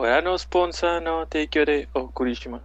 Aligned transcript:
No 0.00 1.26
Teikyore 1.28 1.88
o 1.92 2.10
Kurishima. 2.10 2.64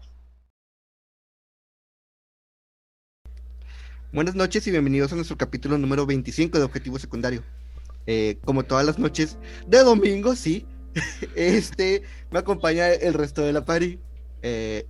Buenas 4.14 4.36
noches 4.36 4.66
y 4.68 4.72
bienvenidos 4.72 5.12
a 5.12 5.16
nuestro 5.16 5.38
capítulo 5.38 5.78
número 5.78 6.06
25 6.06 6.58
de 6.58 6.64
Objetivo 6.64 6.98
Secundario. 6.98 7.44
Eh, 8.08 8.38
como 8.46 8.64
todas 8.64 8.86
las 8.86 9.00
noches 9.00 9.38
de 9.68 9.80
domingo, 9.80 10.34
sí. 10.34 10.66
Este 11.36 12.04
me 12.32 12.40
acompaña 12.40 12.88
el 12.88 13.14
resto 13.14 13.42
de 13.42 13.52
la 13.52 13.66
party. 13.66 14.00
Eh, 14.42 14.88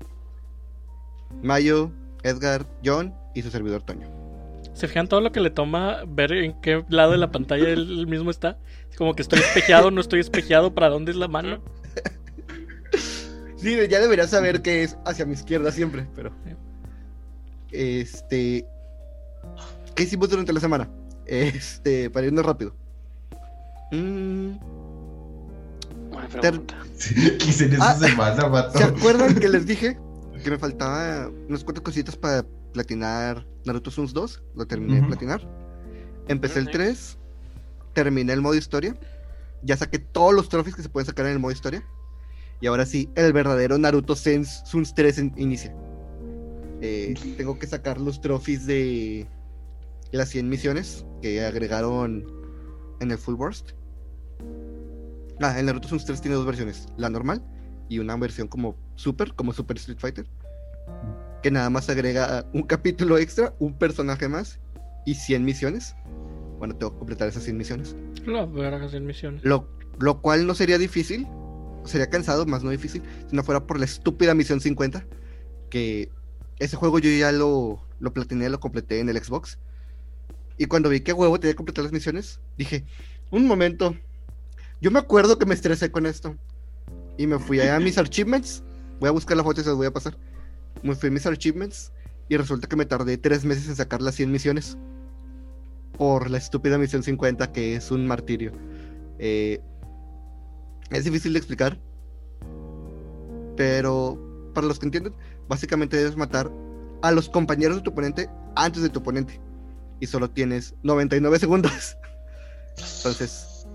Mayo, 1.42 1.92
Edgar, 2.22 2.68
John 2.86 3.12
y 3.34 3.42
su 3.42 3.50
servidor 3.50 3.82
Toño. 3.82 4.08
¿Se 4.74 4.88
fijan 4.88 5.08
todo 5.08 5.22
lo 5.22 5.32
que 5.32 5.40
le 5.40 5.50
toma 5.50 6.04
ver 6.06 6.32
en 6.32 6.62
qué 6.62 6.86
lado 6.90 7.14
de 7.14 7.18
la 7.18 7.32
pantalla 7.32 7.70
él 7.70 8.06
mismo 8.06 8.30
está? 8.30 8.60
Es 8.92 8.98
como 8.98 9.16
que 9.16 9.24
estoy 9.24 9.40
espejeado, 9.40 9.90
no 9.90 10.00
estoy 10.00 10.20
espejeado, 10.20 10.76
¿para 10.76 10.90
dónde 10.90 11.12
es 11.12 11.18
la 11.18 11.28
mano? 11.28 11.64
Sí, 13.66 13.76
ya 13.90 14.00
debería 14.00 14.28
saber 14.28 14.62
que 14.62 14.84
es 14.84 14.96
hacia 15.06 15.26
mi 15.26 15.34
izquierda 15.34 15.72
siempre, 15.72 16.08
pero. 16.16 16.32
Este. 17.72 18.64
¿Qué 19.96 20.04
hicimos 20.04 20.30
durante 20.30 20.54
la 20.54 20.60
semana? 20.60 20.88
Este, 21.26 22.12
para 22.12 22.28
irnos 22.28 22.46
rápido. 22.46 22.76
Mm, 23.92 24.52
Buena 26.12 26.28
Ter- 26.30 26.42
pregunta. 26.42 26.76
¿Qué 27.40 27.46
hice 27.48 27.66
en 27.66 27.74
esa 27.74 27.90
Ah, 27.90 27.96
semana, 27.96 28.46
vato? 28.50 28.78
¿Se 28.78 28.84
acuerdan 28.84 29.34
que 29.34 29.50
les 29.50 29.66
dije 29.66 29.98
que 30.44 30.52
me 30.52 30.60
faltaba 30.60 31.32
unas 31.50 31.64
cuantas 31.64 31.84
cositas 31.84 32.16
para 32.16 32.46
platinar 32.72 33.48
Naruto 33.66 33.90
Suns 33.90 34.14
2? 34.14 34.44
Lo 34.56 34.68
terminé 34.68 35.02
de 35.02 35.08
platinar. 35.08 35.42
Empecé 36.28 36.60
el 36.60 36.66
Ujú. 36.66 36.74
3, 36.74 37.18
terminé 37.94 38.32
el 38.34 38.42
modo 38.42 38.54
historia. 38.54 38.96
Ya 39.64 39.76
saqué 39.76 39.98
todos 39.98 40.36
los 40.36 40.50
trophies 40.50 40.76
que 40.76 40.84
se 40.84 40.90
pueden 40.90 41.08
sacar 41.08 41.26
en 41.26 41.32
el 41.34 41.40
modo 41.40 41.52
historia. 41.52 41.84
Y 42.66 42.68
ahora 42.68 42.88
sí, 42.88 43.12
el 43.14 43.32
verdadero 43.32 43.78
Naruto 43.78 44.16
Sense 44.16 44.66
Suns 44.66 44.96
3 44.96 45.20
en- 45.20 45.34
inicia. 45.38 45.72
Eh, 46.82 47.14
tengo 47.38 47.60
que 47.60 47.68
sacar 47.68 48.02
los 48.02 48.22
trophies 48.22 48.66
de, 48.66 49.28
las 50.12 50.30
100 50.30 50.50
misiones 50.50 51.06
que 51.22 51.46
agregaron 51.46 52.26
en 53.02 53.12
el 53.12 53.20
Full 53.20 53.36
Burst. 53.36 53.74
Ah, 55.42 55.60
el 55.60 55.68
Naruto 55.68 55.88
Suns 55.90 56.06
3 56.06 56.20
tiene 56.22 56.38
dos 56.38 56.48
versiones, 56.48 56.88
la 56.98 57.08
normal 57.12 57.44
y 57.88 58.00
una 58.00 58.16
versión 58.16 58.48
como 58.48 58.76
Super, 58.96 59.36
como 59.36 59.54
Super 59.54 59.78
Street 59.78 60.00
Fighter, 60.00 60.26
que 61.44 61.52
nada 61.52 61.70
más 61.70 61.88
agrega 61.88 62.48
un 62.52 62.64
capítulo 62.64 63.20
extra, 63.20 63.54
un 63.60 63.78
personaje 63.78 64.28
más 64.28 64.60
y 65.06 65.14
100 65.14 65.46
misiones. 65.46 65.96
Bueno, 66.58 66.76
tengo 66.76 66.94
que 66.94 66.98
completar 66.98 67.28
esas 67.28 67.44
100 67.44 67.58
misiones. 67.58 67.96
Verga 68.26 68.90
en 68.92 69.06
misiones. 69.06 69.46
Lo, 69.46 69.70
lo 70.00 70.20
cual 70.24 70.48
no 70.48 70.56
sería 70.56 70.80
difícil, 70.80 71.28
sería 71.86 72.10
cansado, 72.10 72.46
más 72.46 72.64
no 72.64 72.70
difícil, 72.70 73.02
si 73.30 73.36
no 73.36 73.44
fuera 73.44 73.66
por 73.66 73.80
la 73.80 73.86
estúpida 73.86 74.34
misión 74.34 74.60
50, 74.60 75.06
que 75.70 76.10
ese 76.60 76.76
juego 76.76 77.00
yo 77.00 77.10
ya 77.10 77.32
lo, 77.32 77.82
lo 78.00 78.14
platiné, 78.14 78.50
lo 78.50 78.60
completé 78.60 79.00
en 79.00 79.10
el 79.10 79.22
Xbox. 79.22 79.60
Y 80.58 80.66
cuando 80.66 80.90
vi 80.90 81.02
que 81.02 81.14
huevo 81.14 81.40
tenía 81.40 81.54
que 81.54 81.58
completar 81.58 81.84
las 81.84 81.94
misiones, 81.94 82.40
dije, 82.58 82.86
un 83.32 83.46
momento, 83.46 83.96
yo 84.82 84.92
me 84.92 85.00
acuerdo 85.00 85.38
que 85.38 85.46
me 85.46 85.54
estresé 85.54 85.92
con 85.92 86.06
esto. 86.06 86.36
Y 87.18 87.28
me 87.28 87.40
fui 87.40 87.60
a 87.62 87.80
mis 87.80 87.98
achievements, 87.98 88.64
voy 89.00 89.10
a 89.10 89.12
buscar 89.12 89.38
la 89.38 89.44
foto 89.44 89.62
y 89.62 89.64
se 89.64 89.70
las 89.70 89.78
voy 89.78 89.88
a 89.88 89.92
pasar. 89.92 90.18
Me 90.84 90.96
fui 90.96 91.10
a 91.10 91.12
mis 91.12 91.26
achievements 91.26 91.92
y 92.30 92.38
resulta 92.38 92.68
que 92.68 92.76
me 92.76 92.86
tardé 92.86 93.18
tres 93.18 93.46
meses 93.46 93.68
en 93.68 93.76
sacar 93.76 94.02
las 94.02 94.16
100 94.16 94.32
misiones. 94.32 94.78
Por 95.98 96.30
la 96.30 96.38
estúpida 96.38 96.78
misión 96.78 97.04
50, 97.04 97.52
que 97.54 97.76
es 97.76 97.92
un 97.92 98.06
martirio. 98.06 98.52
Eh, 99.18 99.62
es 100.92 101.04
difícil 101.04 101.34
de 101.34 101.40
explicar. 101.40 101.80
Pero 103.58 104.20
para 104.54 104.68
los 104.68 104.80
que 104.80 104.86
entienden, 104.86 105.14
básicamente 105.48 105.98
debes 105.98 106.16
matar 106.18 106.52
a 107.02 107.12
los 107.12 107.30
compañeros 107.30 107.78
de 107.78 107.84
tu 107.84 107.92
oponente 107.92 108.30
antes 108.56 108.82
de 108.84 108.90
tu 108.90 109.00
oponente. 109.00 109.40
Y 110.00 110.08
solo 110.08 110.30
tienes 110.30 110.76
99 110.84 111.40
segundos. 111.40 111.98
Entonces, 112.98 113.66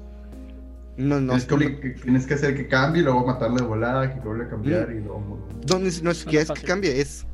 no, 0.97 1.19
no, 1.21 1.39
tienes, 1.39 1.47
que, 1.47 1.81
que- 1.81 1.91
tienes 2.03 2.27
que 2.27 2.35
hacer 2.35 2.55
que 2.55 2.69
cambie 2.69 3.01
y 3.01 3.05
luego 3.05 3.27
matarlo 3.27 3.57
de 3.57 3.63
volada, 3.65 4.13
que 4.13 4.21
vuelva 4.21 4.45
a 4.45 4.49
cambiar 4.51 4.91
y 4.91 5.01
luego. 5.01 5.39
no, 5.69 5.79
no 5.79 5.87
es 5.87 6.03
no 6.03 6.11
es 6.11 6.19
Suena 6.19 6.31
que 6.33 6.41
es 6.43 6.51
que 6.51 6.67
cambie, 6.67 7.01
es. 7.01 7.27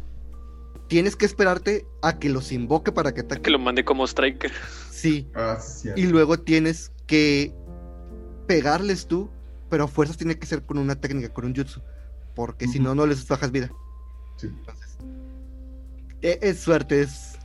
Tienes 0.88 1.16
que 1.16 1.26
esperarte 1.26 1.84
a 2.00 2.16
que 2.20 2.28
los 2.28 2.52
invoque 2.52 2.92
para 2.92 3.10
que 3.12 3.22
Que 3.22 3.34
ataque. 3.34 3.50
lo 3.50 3.58
mande 3.58 3.84
como 3.84 4.04
striker. 4.06 4.52
Sí. 4.92 5.28
Ah, 5.34 5.58
sí. 5.60 5.88
Y 5.96 6.06
luego 6.06 6.38
tienes 6.38 6.92
que 7.08 7.52
pegarles 8.46 9.08
tú, 9.08 9.28
pero 9.68 9.84
a 9.84 9.88
fuerzas 9.88 10.16
tiene 10.16 10.38
que 10.38 10.46
ser 10.46 10.62
con 10.62 10.78
una 10.78 10.94
técnica, 10.94 11.28
con 11.32 11.44
un 11.44 11.54
jutsu. 11.54 11.80
Porque 12.34 12.66
si 12.68 12.78
no, 12.78 12.94
no 12.94 13.06
les 13.06 13.26
bajas 13.26 13.50
vida. 13.50 13.70
Sí. 14.36 14.48
Entonces, 14.48 14.98
e- 16.22 16.38
es 16.42 16.60
suerte, 16.60 17.00
es 17.02 17.38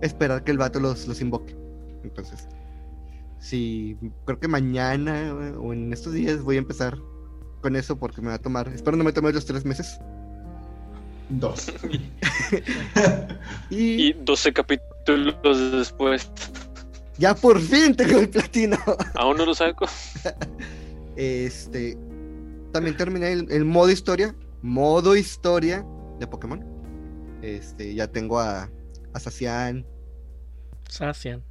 esperar 0.00 0.42
que 0.42 0.50
el 0.50 0.58
vato 0.58 0.80
los, 0.80 1.06
los 1.06 1.20
invoque. 1.20 1.56
Entonces, 2.02 2.48
sí, 3.38 3.96
creo 4.24 4.40
que 4.40 4.48
mañana 4.48 5.32
o 5.60 5.72
en 5.72 5.92
estos 5.92 6.12
días 6.12 6.42
voy 6.42 6.56
a 6.56 6.58
empezar 6.58 6.98
con 7.60 7.76
eso 7.76 7.96
porque 7.96 8.20
me 8.20 8.28
va 8.28 8.34
a 8.34 8.38
tomar. 8.38 8.66
Espero 8.68 8.96
no 8.96 9.04
me 9.04 9.12
tome 9.12 9.32
los 9.32 9.46
tres 9.46 9.64
meses. 9.64 10.00
Dos. 11.28 11.72
Y, 13.70 14.08
Y 14.08 14.12
12 14.12 14.52
capítulos 14.52 15.72
después. 15.72 16.30
ya 17.16 17.34
por 17.34 17.60
fin 17.60 17.94
tengo 17.94 18.18
el 18.18 18.28
platino. 18.28 18.76
Aún 19.14 19.36
no 19.38 19.46
lo 19.46 19.54
saco. 19.54 19.86
Este. 21.16 21.96
También 22.72 22.96
terminé 22.96 23.32
el, 23.32 23.50
el 23.50 23.64
modo 23.64 23.90
historia. 23.90 24.34
Modo 24.62 25.16
historia 25.16 25.84
de 26.18 26.26
Pokémon. 26.26 26.64
Este, 27.42 27.94
ya 27.94 28.06
tengo 28.06 28.38
a, 28.38 28.70
a 29.12 29.20
Sacian. 29.20 29.84
Sacian. 30.88 31.42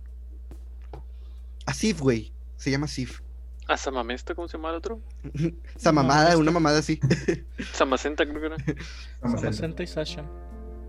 A 1.65 1.73
Sif, 1.73 1.99
güey. 1.99 2.33
Se 2.55 2.71
llama 2.71 2.87
Sif. 2.87 3.21
¿A 3.67 3.77
Samamesta? 3.77 4.33
¿Cómo 4.33 4.47
se 4.47 4.57
llama 4.57 4.69
el 4.69 4.75
otro? 4.75 5.01
Esa 5.75 5.91
mamada, 5.91 6.37
una 6.37 6.51
mamada 6.51 6.79
así. 6.79 6.99
Samacenta, 7.73 8.25
creo 8.25 8.39
que 8.39 8.47
era. 8.47 8.57
Samacenta 9.21 9.83
y 9.83 9.87
Sasha. 9.87 10.25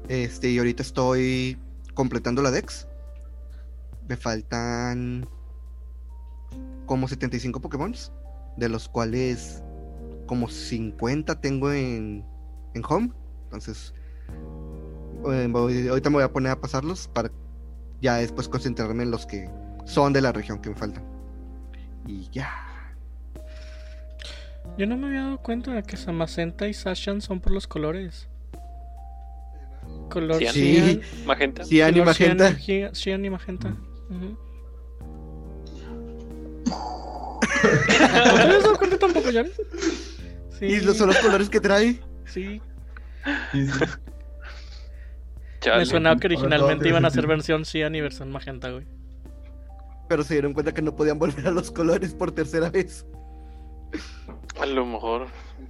Este, 0.09 0.51
y 0.51 0.59
ahorita 0.59 0.83
estoy 0.83 1.59
completando 1.95 2.43
la 2.43 2.51
Dex. 2.51 2.89
Me 4.09 4.17
faltan 4.17 5.29
como 6.87 7.09
75 7.09 7.61
Pokémon, 7.61 7.95
de 8.57 8.69
los 8.69 8.89
cuales 8.89 9.63
como 10.27 10.49
50 10.49 11.41
tengo 11.41 11.73
en, 11.73 12.25
en 12.75 12.83
Home. 12.89 13.11
Entonces, 13.45 13.95
eh, 15.31 15.49
voy- 15.51 15.89
ahorita 15.89 16.11
me 16.11 16.15
voy 16.17 16.25
a 16.25 16.33
poner 16.33 16.53
a 16.53 16.61
pasarlos 16.61 17.09
para 17.09 17.31
ya 18.01 18.17
después 18.17 18.49
concentrarme 18.49 19.03
en 19.05 19.11
los 19.11 19.27
que 19.27 19.49
son 19.85 20.13
de 20.13 20.21
la 20.21 20.33
región 20.33 20.61
que 20.61 20.71
me 20.71 20.77
faltan. 20.77 21.05
Y 22.07 22.29
ya. 22.31 22.51
Yo 24.79 24.87
no 24.87 24.97
me 24.97 25.09
había 25.09 25.23
dado 25.23 25.39
cuenta 25.39 25.73
de 25.73 25.83
que 25.83 25.97
Samacenta 25.97 26.67
y 26.69 26.75
Sashan 26.75 27.21
son 27.21 27.41
por 27.41 27.53
los 27.53 27.67
colores. 27.67 28.29
Color 30.09 30.37
Cian. 30.39 30.55
Sí. 30.55 30.75
cian, 30.77 31.27
Magenta. 31.27 31.65
Sí, 31.65 31.81
Ani 31.83 31.93
color 31.95 32.07
Magenta. 32.07 32.53
cian- 32.57 32.95
cian 32.95 33.25
y 33.25 33.31
magenta. 33.31 33.69
Ujú. 34.11 34.39
¿No 37.43 38.35
te 38.35 38.43
habías 38.43 38.63
dado 38.63 38.77
cuenta 38.79 38.99
tampoco, 38.99 39.29
Jan? 39.33 39.47
Sí. 40.59 40.67
Y 40.67 40.81
los 40.81 40.97
son 40.97 41.09
los 41.09 41.19
colores 41.19 41.49
que 41.49 41.61
trae. 41.61 42.01
Sí. 42.27 42.61
Sí, 43.53 43.67
sí. 43.67 43.73
Chale. 45.61 45.79
Me 45.81 45.87
sonaba 45.87 46.17
que 46.19 46.27
originalmente 46.27 46.89
iban 46.89 47.05
a 47.05 47.09
hacer 47.09 47.21
sentido. 47.23 47.37
versión 47.37 47.65
cian 47.65 47.95
y 47.95 48.01
versión 48.01 48.31
magenta, 48.33 48.71
güey. 48.71 48.85
Pero 50.09 50.25
se 50.25 50.35
dieron 50.35 50.53
cuenta 50.55 50.73
que 50.73 50.83
no 50.83 50.95
podían 50.97 51.19
volver 51.19 51.47
a 51.47 51.51
los 51.53 51.71
colores 51.71 52.15
por 52.15 52.33
tercera 52.33 52.69
vez. 52.71 53.07
A 54.61 54.67
lo 54.67 54.85
mejor. 54.87 55.27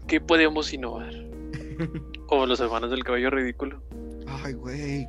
¿Qué 0.06 0.20
podemos 0.20 0.72
innovar? 0.72 1.12
Como 2.26 2.46
los 2.46 2.60
hermanos 2.60 2.90
del 2.90 3.04
cabello 3.04 3.30
ridículo. 3.30 3.82
Ay, 4.44 4.54
güey. 4.54 5.06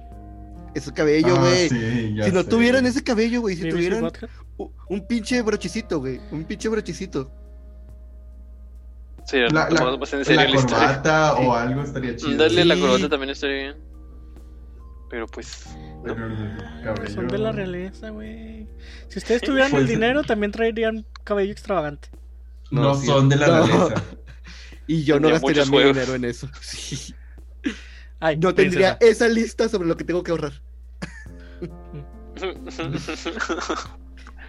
Ese 0.75 0.91
cabello, 0.91 1.35
Ah, 1.37 1.39
güey. 1.39 1.69
sí, 1.69 2.15
si 2.23 2.31
no 2.31 2.41
sé. 2.43 2.49
tuvieran 2.49 2.85
ese 2.85 3.03
cabello, 3.03 3.41
güey. 3.41 3.55
Si 3.55 3.69
tuvieran 3.69 4.11
un 4.57 5.07
pinche 5.07 5.41
brochecito, 5.41 5.99
güey. 5.99 6.19
Un 6.31 6.43
pinche 6.45 6.69
brochecito. 6.69 7.31
Sí, 9.25 9.37
La, 9.51 9.69
la, 9.69 9.95
bastante 9.95 10.17
en 10.33 10.37
serio 10.37 10.55
la 10.55 10.61
corbata 10.61 11.35
Sí. 11.37 11.43
o 11.45 11.53
algo 11.55 11.81
estaría 11.81 12.15
chido. 12.15 12.37
Darle 12.37 12.65
la 12.65 12.75
corbata 12.77 13.09
también 13.09 13.29
estaría 13.29 13.55
bien. 13.55 13.77
Pero 15.09 15.27
pues. 15.27 15.67
¿no? 16.03 16.15
Pero 16.15 17.07
Son 17.09 17.27
de 17.27 17.37
la 17.37 17.51
realeza, 17.51 18.09
güey. 18.09 18.67
Si 19.09 19.19
ustedes 19.19 19.41
tuvieran 19.41 19.71
el 19.71 19.77
Pues- 19.77 19.89
dinero, 19.89 20.23
también 20.23 20.51
traerían 20.51 21.05
cabello 21.23 21.51
extravagante. 21.51 22.09
No, 22.71 22.81
No, 22.81 22.95
son 22.95 23.29
de 23.29 23.35
la 23.37 23.47
No. 23.47 23.65
realeza. 23.67 24.03
Y 24.87 25.03
yo 25.05 25.15
no 25.17 25.29
Tendría 25.29 25.39
gastaría 25.39 25.65
muchos 25.65 25.71
mi 25.71 25.93
dinero 25.93 26.15
en 26.15 26.25
eso. 26.25 26.49
Sí. 26.61 27.15
Ay, 28.19 28.37
No 28.37 28.53
tendría 28.53 28.97
esa 28.99 29.27
lista 29.29 29.69
sobre 29.69 29.87
lo 29.87 29.95
que 29.95 30.03
tengo 30.03 30.21
que 30.23 30.31
ahorrar. 30.31 30.53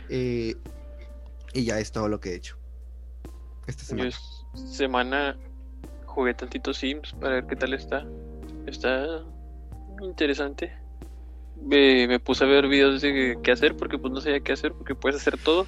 Eh, 0.08 0.54
y 1.52 1.64
ya 1.64 1.78
es 1.78 1.92
todo 1.92 2.08
lo 2.08 2.20
que 2.20 2.30
he 2.30 2.34
hecho. 2.34 2.56
Esta 3.66 3.84
semana. 3.84 4.10
semana 4.54 5.36
jugué 6.06 6.34
tantito 6.34 6.74
Sims 6.74 7.12
para 7.14 7.34
ver 7.34 7.46
qué 7.46 7.56
tal 7.56 7.72
está. 7.74 8.06
Está 8.66 9.22
interesante. 10.02 10.76
Me, 11.62 12.06
me 12.06 12.20
puse 12.20 12.44
a 12.44 12.46
ver 12.46 12.68
videos 12.68 13.00
de 13.00 13.38
qué 13.42 13.52
hacer 13.52 13.76
porque 13.76 13.98
pues 13.98 14.12
no 14.12 14.20
sabía 14.20 14.40
qué 14.40 14.52
hacer 14.52 14.72
porque 14.72 14.94
puedes 14.94 15.20
hacer 15.20 15.38
todo. 15.38 15.66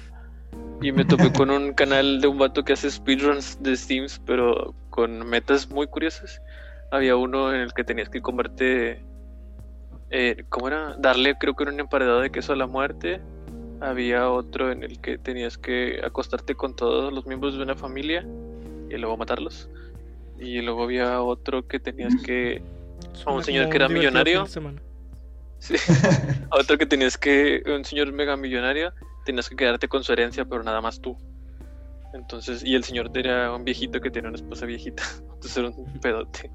Y 0.81 0.91
me 0.91 1.05
topé 1.05 1.33
con 1.33 1.49
un 1.49 1.73
canal 1.73 2.21
de 2.21 2.27
un 2.27 2.37
vato 2.37 2.63
que 2.63 2.73
hace 2.73 2.91
speedruns 2.91 3.61
de 3.63 3.75
Sims, 3.75 4.21
pero 4.25 4.75
con 4.91 5.27
metas 5.27 5.69
muy 5.69 5.87
curiosas. 5.87 6.41
Había 6.91 7.15
uno 7.15 7.53
en 7.53 7.61
el 7.61 7.73
que 7.73 7.83
tenías 7.83 8.09
que 8.09 8.21
comerte. 8.21 9.03
Eh, 10.11 10.45
¿Cómo 10.49 10.67
era? 10.67 10.95
Darle, 10.99 11.35
creo 11.37 11.55
que 11.55 11.63
era 11.63 11.73
un 11.73 11.79
emparedado 11.79 12.21
de 12.21 12.29
queso 12.29 12.53
a 12.53 12.55
la 12.55 12.67
muerte. 12.67 13.21
Había 13.79 14.29
otro 14.29 14.71
en 14.71 14.83
el 14.83 14.99
que 14.99 15.17
tenías 15.17 15.57
que 15.57 16.01
acostarte 16.03 16.55
con 16.55 16.75
todos 16.75 17.13
los 17.13 17.25
miembros 17.25 17.55
de 17.55 17.63
una 17.63 17.75
familia 17.75 18.25
y 18.89 18.97
luego 18.97 19.17
matarlos. 19.17 19.69
Y 20.39 20.61
luego 20.61 20.83
había 20.83 21.21
otro 21.21 21.67
que 21.67 21.79
tenías 21.79 22.13
que. 22.23 22.61
A 23.25 23.31
un 23.31 23.43
señor 23.43 23.69
que 23.69 23.77
era 23.77 23.87
millonario. 23.87 24.45
Sí. 25.59 25.75
Otro 26.51 26.77
que 26.77 26.85
tenías 26.85 27.17
que. 27.17 27.63
Un 27.65 27.83
señor 27.83 28.11
mega 28.11 28.37
millonario. 28.37 28.93
Tenías 29.25 29.49
que 29.49 29.55
quedarte 29.55 29.87
con 29.87 30.03
su 30.03 30.13
herencia, 30.13 30.45
pero 30.45 30.63
nada 30.63 30.81
más 30.81 31.01
tú. 31.01 31.17
Entonces, 32.13 32.63
y 32.63 32.75
el 32.75 32.83
señor 32.83 33.11
era 33.15 33.53
un 33.53 33.65
viejito 33.65 33.99
que 33.99 34.09
tenía 34.09 34.29
una 34.29 34.37
esposa 34.37 34.65
viejita. 34.65 35.03
Entonces 35.33 35.57
era 35.57 35.69
un 35.69 35.99
pedote. 35.99 36.51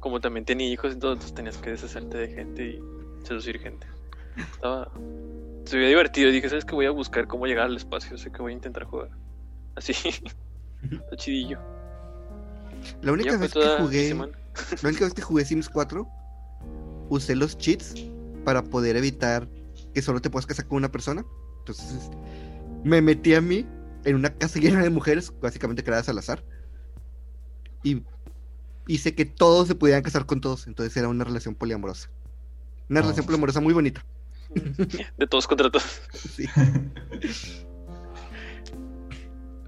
Como 0.00 0.20
también 0.20 0.44
tenía 0.46 0.68
hijos 0.68 0.94
entonces 0.94 1.34
tenías 1.34 1.58
que 1.58 1.70
deshacerte 1.70 2.16
de 2.16 2.28
gente 2.28 2.64
y 2.64 3.26
seducir 3.26 3.58
gente. 3.58 3.86
Estaba. 4.36 4.90
Se 5.66 5.76
veía 5.76 5.88
divertido. 5.88 6.30
Dije, 6.30 6.48
¿sabes 6.48 6.64
qué? 6.64 6.74
Voy 6.74 6.86
a 6.86 6.90
buscar 6.90 7.26
cómo 7.26 7.46
llegar 7.46 7.66
al 7.66 7.76
espacio. 7.76 8.16
Sé 8.16 8.30
que 8.30 8.40
voy 8.40 8.52
a 8.52 8.54
intentar 8.54 8.84
jugar. 8.84 9.10
Así. 9.74 9.92
Está 10.82 11.16
chidillo. 11.16 11.58
La 13.02 13.12
única 13.12 13.36
vez 13.36 13.52
que 13.52 13.66
jugué, 13.78 14.14
la 14.82 14.88
única 14.88 15.04
vez 15.04 15.14
que 15.14 15.22
jugué 15.22 15.44
Sims 15.44 15.68
4, 15.68 16.06
usé 17.10 17.34
los 17.34 17.58
cheats 17.58 17.94
para 18.44 18.62
poder 18.62 18.96
evitar 18.96 19.48
que 19.92 20.02
solo 20.02 20.20
te 20.20 20.30
puedas 20.30 20.46
casar 20.46 20.66
con 20.68 20.76
una 20.78 20.90
persona. 20.92 21.24
Entonces, 21.58 22.10
me 22.84 23.02
metí 23.02 23.34
a 23.34 23.40
mí 23.40 23.66
en 24.04 24.14
una 24.14 24.30
casa 24.32 24.60
llena 24.60 24.82
de 24.82 24.90
mujeres, 24.90 25.32
básicamente 25.40 25.82
creadas 25.82 26.08
al 26.08 26.18
azar. 26.18 26.44
Y 27.82 28.04
hice 28.86 29.14
que 29.16 29.24
todos 29.24 29.66
se 29.66 29.74
pudieran 29.74 30.02
casar 30.04 30.26
con 30.26 30.40
todos. 30.40 30.68
Entonces 30.68 30.96
era 30.96 31.08
una 31.08 31.24
relación 31.24 31.56
poliamorosa. 31.56 32.08
Una 32.88 33.00
Oh. 33.00 33.02
relación 33.02 33.26
poliamorosa 33.26 33.60
muy 33.60 33.74
bonita. 33.74 34.04
De 35.18 35.26
todos 35.26 35.46
contra 35.46 35.70
todos. 35.70 36.00
Sí. 36.12 36.46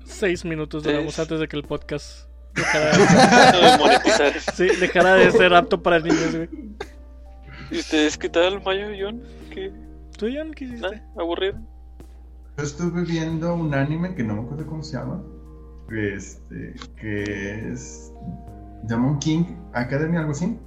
Seis 0.04 0.44
minutos 0.44 0.82
duramos 0.82 1.14
Es- 1.14 1.18
antes 1.20 1.40
de 1.40 1.48
que 1.48 1.56
el 1.56 1.62
podcast 1.64 2.28
dejara, 2.54 2.96
de 2.96 3.78
monetizar. 3.78 4.40
sí, 4.54 4.68
dejara 4.80 5.14
de 5.14 5.30
ser 5.30 5.54
apto 5.54 5.82
para 5.82 5.98
niños, 6.00 6.34
güey. 6.34 6.48
¿Y 7.70 7.78
ustedes 7.78 8.16
qué 8.16 8.28
tal, 8.28 8.62
Mayo 8.64 8.90
y 8.92 9.02
John? 9.02 9.22
¿Qué? 9.52 9.72
¿Tú, 10.16 10.26
John, 10.34 10.52
qué 10.54 10.64
hiciste? 10.64 11.02
¿Aburrido? 11.16 11.58
Yo 12.56 12.64
estuve 12.64 13.04
viendo 13.04 13.54
un 13.54 13.72
anime 13.74 14.14
que 14.14 14.24
no 14.24 14.34
me 14.34 14.42
acuerdo 14.42 14.66
cómo 14.66 14.82
se 14.82 14.96
llama. 14.96 15.22
Este, 15.90 16.74
que 16.96 17.70
es. 17.72 18.12
Llama 18.88 19.18
King 19.20 19.44
Academy, 19.74 20.16
algo 20.16 20.32
así. 20.32 20.58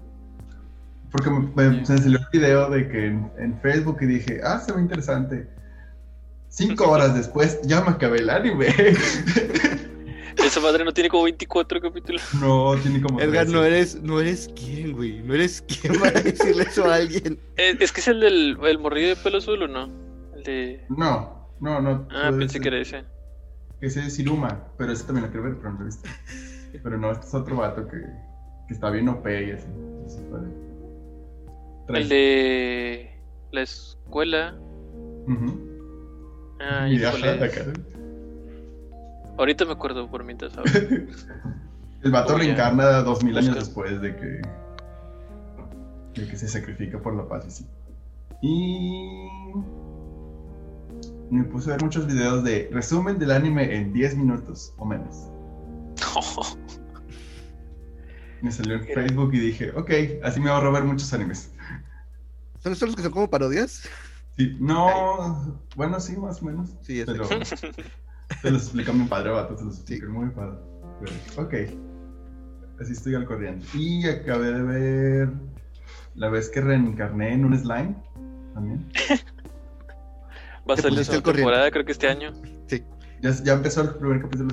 Porque 1.11 1.29
me, 1.29 1.39
me- 1.69 1.85
se 1.85 1.93
me 1.93 1.99
salió 1.99 2.19
un 2.19 2.25
video 2.31 2.69
de 2.69 2.87
que 2.87 3.05
en, 3.07 3.31
en 3.37 3.59
Facebook 3.61 3.97
y 4.01 4.05
dije, 4.05 4.39
ah, 4.43 4.59
se 4.59 4.71
ve 4.71 4.81
interesante. 4.81 5.47
Cinco 6.49 6.89
horas 6.89 7.13
después 7.15 7.59
ya 7.63 7.81
me 7.81 7.91
acabé 7.91 8.19
el 8.19 8.29
anime. 8.29 8.67
Esa 10.37 10.59
madre 10.59 10.83
no 10.83 10.91
tiene 10.93 11.09
como 11.09 11.23
24 11.23 11.79
capítulos. 11.81 12.21
no, 12.41 12.75
tiene 12.81 13.01
como. 13.01 13.19
Edgar, 13.19 13.45
13. 13.45 13.51
no 13.53 13.63
eres, 13.63 14.01
no 14.01 14.19
eres 14.19 14.49
quién, 14.55 14.93
güey. 14.93 15.21
No 15.21 15.33
eres 15.35 15.61
quién 15.67 15.99
para 15.99 16.19
decirle 16.21 16.63
eso 16.63 16.85
a 16.85 16.95
alguien. 16.95 17.37
Eh, 17.57 17.75
Es, 17.79 17.91
que 17.91 17.99
es 18.01 18.07
el 18.07 18.19
del 18.21 18.57
el 18.63 18.79
morrillo 18.79 19.09
de 19.09 19.15
pelo 19.17 19.37
azul, 19.37 19.61
¿o 19.63 19.67
no? 19.67 19.89
El 20.35 20.43
de... 20.43 20.85
No, 20.89 21.47
no, 21.59 21.81
no. 21.81 22.07
Ah, 22.11 22.31
pensé 22.37 22.53
ser- 22.53 22.61
que 22.61 22.67
era 22.69 22.77
ese. 22.79 23.03
Ese 23.81 24.05
es 24.07 24.17
Iruma, 24.19 24.67
pero 24.77 24.91
ese 24.93 25.03
también 25.03 25.25
lo 25.25 25.31
quiero 25.31 25.43
ver, 25.47 25.57
pero 25.57 25.71
no 25.71 25.79
lo 25.79 25.83
he 25.83 25.87
visto. 25.87 26.09
Pero 26.83 26.97
no, 26.97 27.11
este 27.11 27.27
es 27.27 27.33
otro 27.33 27.57
vato 27.57 27.87
que, 27.87 27.97
que 28.67 28.73
está 28.73 28.89
bien 28.89 29.09
OP 29.09 29.27
y 29.27 29.51
así. 29.51 29.67
Trae- 30.31 30.70
El 31.99 32.09
de... 32.09 33.19
La 33.51 33.61
escuela. 33.61 34.57
Ah, 36.59 36.88
Y 36.89 36.95
¿y 36.95 36.99
cuál 36.99 37.15
ajá, 37.15 37.45
es? 37.45 37.57
acá. 37.57 37.73
Ahorita 39.38 39.65
me 39.65 39.71
acuerdo 39.73 40.09
por 40.09 40.23
mientras. 40.23 40.53
El 42.03 42.11
vato 42.11 42.38
reencarna 42.38 43.01
dos 43.03 43.23
mil 43.23 43.38
años 43.38 43.55
después 43.55 44.01
de 44.01 44.15
que, 44.15 44.41
de 46.19 46.27
que 46.27 46.35
se 46.35 46.47
sacrifica 46.47 46.99
por 46.99 47.15
la 47.15 47.27
paz 47.27 47.45
y 47.47 47.51
sí. 47.51 47.67
Y 48.41 49.27
me 51.29 51.43
puse 51.43 51.69
a 51.69 51.73
ver 51.73 51.83
muchos 51.83 52.07
videos 52.07 52.43
de 52.43 52.69
resumen 52.71 53.19
del 53.19 53.31
anime 53.31 53.75
en 53.75 53.93
10 53.93 54.17
minutos 54.17 54.73
o 54.77 54.85
menos. 54.85 55.27
Me 58.41 58.51
salió 58.51 58.73
en 58.75 58.85
Facebook 58.85 59.31
y 59.35 59.39
dije, 59.39 59.71
ok, 59.75 59.91
así 60.23 60.39
me 60.39 60.49
ahorro 60.49 60.71
ver 60.71 60.83
muchos 60.83 61.13
animes. 61.13 61.51
¿Son 62.61 62.73
estos 62.73 62.89
los 62.89 62.95
que 62.95 63.01
son 63.03 63.11
como 63.11 63.29
parodias? 63.29 63.83
Sí, 64.37 64.55
no, 64.59 65.59
bueno, 65.75 65.99
sí, 65.99 66.15
más 66.17 66.41
o 66.41 66.45
menos. 66.45 66.69
Sí. 66.81 67.03
Pero 67.05 67.27
te 68.41 68.51
los 68.51 68.63
explica 68.63 68.93
mi 68.93 69.05
padre, 69.05 69.31
vato, 69.31 69.55
te 69.55 69.63
los 69.65 69.75
explica 69.75 70.07
muy 70.07 70.29
padre. 70.29 70.57
Pero, 70.99 71.43
ok, 71.45 71.53
así 72.79 72.93
estoy 72.93 73.15
al 73.15 73.25
corriente. 73.25 73.65
Y 73.73 74.07
acabé 74.07 74.51
de 74.53 74.61
ver 74.63 75.29
la 76.15 76.29
vez 76.29 76.49
que 76.49 76.61
reencarné 76.61 77.33
en 77.33 77.45
un 77.45 77.57
slime 77.57 77.95
también. 78.53 78.91
Va 80.69 80.75
a 80.75 80.77
salir 80.77 80.99
la 80.99 81.01
al 81.01 81.23
corriente. 81.23 81.33
temporada, 81.33 81.71
creo 81.71 81.85
que 81.85 81.91
este 81.91 82.07
año. 82.07 82.31
Ya, 83.21 83.31
ya 83.43 83.53
empezó 83.53 83.81
el 83.81 83.95
primer 83.95 84.21
capítulo 84.21 84.49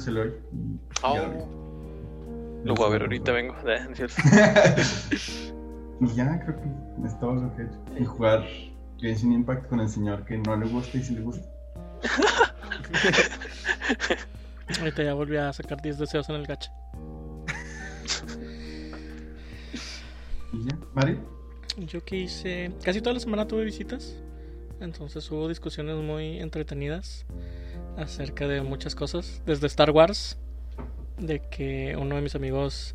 Oh, 1.03 1.15
ya 1.15 1.23
lo 1.23 1.31
vi. 1.31 1.39
lo 2.65 2.75
voy 2.75 2.87
a 2.87 2.91
ver 2.91 3.03
ahorita, 3.03 3.33
vengo. 3.33 3.55
Y 6.01 6.07
ya 6.15 6.41
creo 6.41 6.61
que 6.61 7.07
es 7.07 7.19
todo 7.19 7.35
lo 7.35 7.55
que 7.57 7.63
he 7.63 7.67
hecho. 7.67 7.79
Y 7.99 8.05
jugar 8.05 8.45
Genshin 8.99 9.33
Impact 9.33 9.69
con 9.69 9.81
el 9.81 9.89
señor 9.89 10.25
que 10.25 10.39
no 10.39 10.57
le 10.57 10.67
gusta 10.67 10.99
y 10.99 11.03
sí 11.03 11.15
le 11.15 11.23
gusta. 11.23 11.47
Ahorita 14.79 15.03
ya 15.03 15.15
volví 15.15 15.37
a 15.37 15.53
sacar 15.53 15.81
10 15.81 15.99
deseos 15.99 16.29
en 16.29 16.37
el 16.37 16.47
gacha. 16.47 16.73
Y 20.51 20.65
ya, 20.65 20.79
Mari. 20.95 21.21
Yo 21.77 22.03
que 22.03 22.17
hice. 22.17 22.73
Casi 22.83 23.03
toda 23.03 23.13
la 23.13 23.21
semana 23.21 23.47
tuve 23.47 23.65
visitas. 23.65 24.17
Entonces 24.81 25.31
hubo 25.31 25.47
discusiones 25.47 25.97
muy 25.97 26.39
entretenidas 26.39 27.27
acerca 27.99 28.49
de 28.49 28.63
muchas 28.63 28.95
cosas. 28.95 29.43
Desde 29.45 29.67
Star 29.67 29.91
Wars, 29.91 30.39
de 31.19 31.41
que 31.51 31.97
uno 31.99 32.17
de 32.17 32.23
mis 32.23 32.35
amigos 32.35 32.95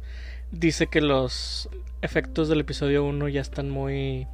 dice 0.54 0.88
que 0.88 1.02
los 1.02 1.70
efectos 2.02 2.48
del 2.48 2.62
episodio 2.62 3.04
1 3.06 3.28
ya 3.30 3.42
están 3.42 3.70
muy 3.70 4.28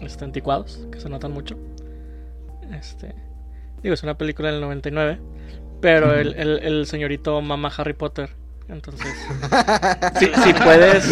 este, 0.00 0.24
anticuados, 0.24 0.86
que 0.92 1.00
se 1.00 1.08
notan 1.08 1.32
mucho. 1.32 1.56
Este, 2.72 3.14
digo, 3.82 3.94
es 3.94 4.02
una 4.02 4.16
película 4.16 4.50
del 4.52 4.60
99, 4.60 5.18
pero 5.80 6.14
el, 6.14 6.34
el, 6.34 6.58
el 6.58 6.86
señorito 6.86 7.40
mama 7.40 7.72
Harry 7.76 7.94
Potter. 7.94 8.30
Entonces, 8.68 9.06
si, 10.18 10.26
si 10.26 10.52
puedes, 10.54 11.06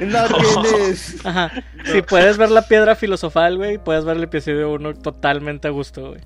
No 0.00 0.26
tienes. 0.64 1.24
Ajá. 1.24 1.52
Si 1.84 2.02
puedes 2.02 2.36
ver 2.36 2.50
la 2.50 2.62
piedra 2.62 2.96
filosofal, 2.96 3.56
güey, 3.56 3.78
puedes 3.78 4.04
ver 4.04 4.16
el 4.16 4.24
episodio 4.24 4.72
1 4.72 4.94
totalmente 4.94 5.68
a 5.68 5.70
gusto, 5.70 6.10
güey. 6.10 6.20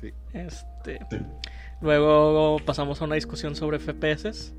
Sí. 0.00 0.12
Este. 0.32 1.00
Sí. 1.10 1.18
Luego 1.80 2.58
pasamos 2.64 3.02
a 3.02 3.04
una 3.04 3.16
discusión 3.16 3.56
sobre 3.56 3.80
FPS. 3.80 4.54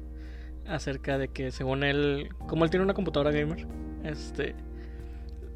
Acerca 0.67 1.17
de 1.17 1.27
que 1.27 1.51
según 1.51 1.83
él. 1.83 2.29
Como 2.47 2.63
él 2.63 2.69
tiene 2.69 2.83
una 2.83 2.93
computadora 2.93 3.31
gamer. 3.31 3.67
Este. 4.03 4.55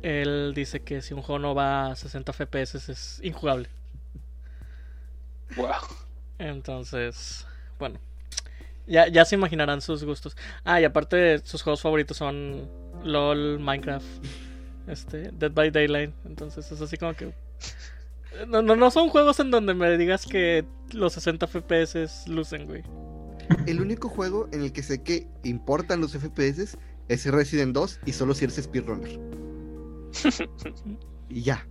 Él 0.02 0.54
dice 0.56 0.82
que 0.82 1.02
si 1.02 1.14
un 1.14 1.22
juego 1.22 1.40
no 1.40 1.56
va 1.56 1.92
a 1.92 1.96
60 1.96 2.32
FPS 2.34 2.90
es 2.90 3.20
injugable. 3.24 3.70
Wow. 5.56 5.72
Entonces. 6.40 7.46
Bueno. 7.80 8.00
Ya, 8.86 9.08
ya 9.08 9.26
se 9.26 9.36
imaginarán 9.36 9.82
sus 9.82 10.04
gustos. 10.04 10.38
Ah, 10.64 10.80
y 10.80 10.86
aparte 10.86 11.40
sus 11.40 11.62
juegos 11.62 11.82
favoritos 11.82 12.16
son 12.16 12.70
LOL, 13.04 13.60
Minecraft, 13.60 14.06
este, 14.88 15.32
Dead 15.32 15.52
by 15.52 15.72
Daylight. 15.72 16.14
Entonces 16.26 16.72
es 16.72 16.82
así 16.82 16.98
como 16.98 17.14
que... 17.14 17.34
No, 18.48 18.62
no, 18.62 18.76
no 18.76 18.92
son 18.92 19.10
juegos 19.10 19.40
en 19.40 19.52
donde 19.52 19.74
me 19.74 19.98
digas 19.98 20.26
que 20.26 20.66
los 20.92 21.14
60 21.14 21.48
FPS 21.48 22.28
lucen, 22.28 22.66
güey. 22.66 22.84
El 23.66 23.82
único 23.82 24.10
juego 24.10 24.48
en 24.52 24.62
el 24.62 24.72
que 24.72 24.84
sé 24.84 25.02
que 25.04 25.28
importan 25.44 26.02
los 26.02 26.12
FPS 26.14 26.78
es 27.08 27.26
Resident 27.26 27.74
2 27.74 28.00
y 28.06 28.14
solo 28.14 28.34
si 28.34 28.46
eres 28.46 28.56
speedrunner. 28.62 29.20
Y 31.30 31.42
ya. 31.42 31.68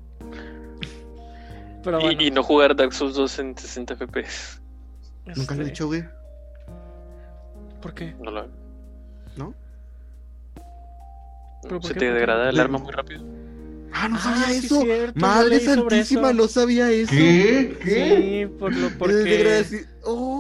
Pero 1.83 1.99
Y- 2.01 2.03
bueno, 2.05 2.23
Y, 2.23 2.31
no 2.31 2.43
jugar 2.43 2.77
Dark 2.77 2.93
Souls 2.93 3.15
2 3.15 3.39
en 3.39 3.57
60 3.57 3.97
FPS. 3.97 4.61
Nunca 5.35 5.55
lo 5.55 5.61
he 5.63 5.65
este, 5.65 5.65
dicho, 5.65 5.87
güey. 5.87 6.05
¿Por 7.81 7.95
qué? 7.95 8.15
No 8.23 8.31
lo 8.31 8.49
¿No? 9.37 9.55
¿Pero 11.63 11.81
por 11.81 11.89
Se 11.89 11.95
qué? 11.95 12.01
te 12.01 12.13
degrada 12.13 12.51
el 12.51 12.57
De- 12.57 12.61
arma 12.61 12.79
muy 12.79 12.93
rápido. 12.93 13.23
Ah, 13.93 14.09
no 14.09 14.17
Ah, 14.17 14.21
sabía 14.21 14.61
sí, 14.61 14.67
eso. 14.67 14.85
Madre 15.15 15.61
santísima, 15.61 16.29
eso. 16.31 16.35
no 16.37 16.49
sabía 16.49 16.91
eso. 16.91 17.11
¿Qué? 17.13 17.79
¿Qué? 17.83 18.47
Sí, 18.49 18.55
por 18.59 18.75
lo 18.75 18.89
porque 18.99 19.15
desgraci- 19.15 19.87
Oh. 20.05 20.36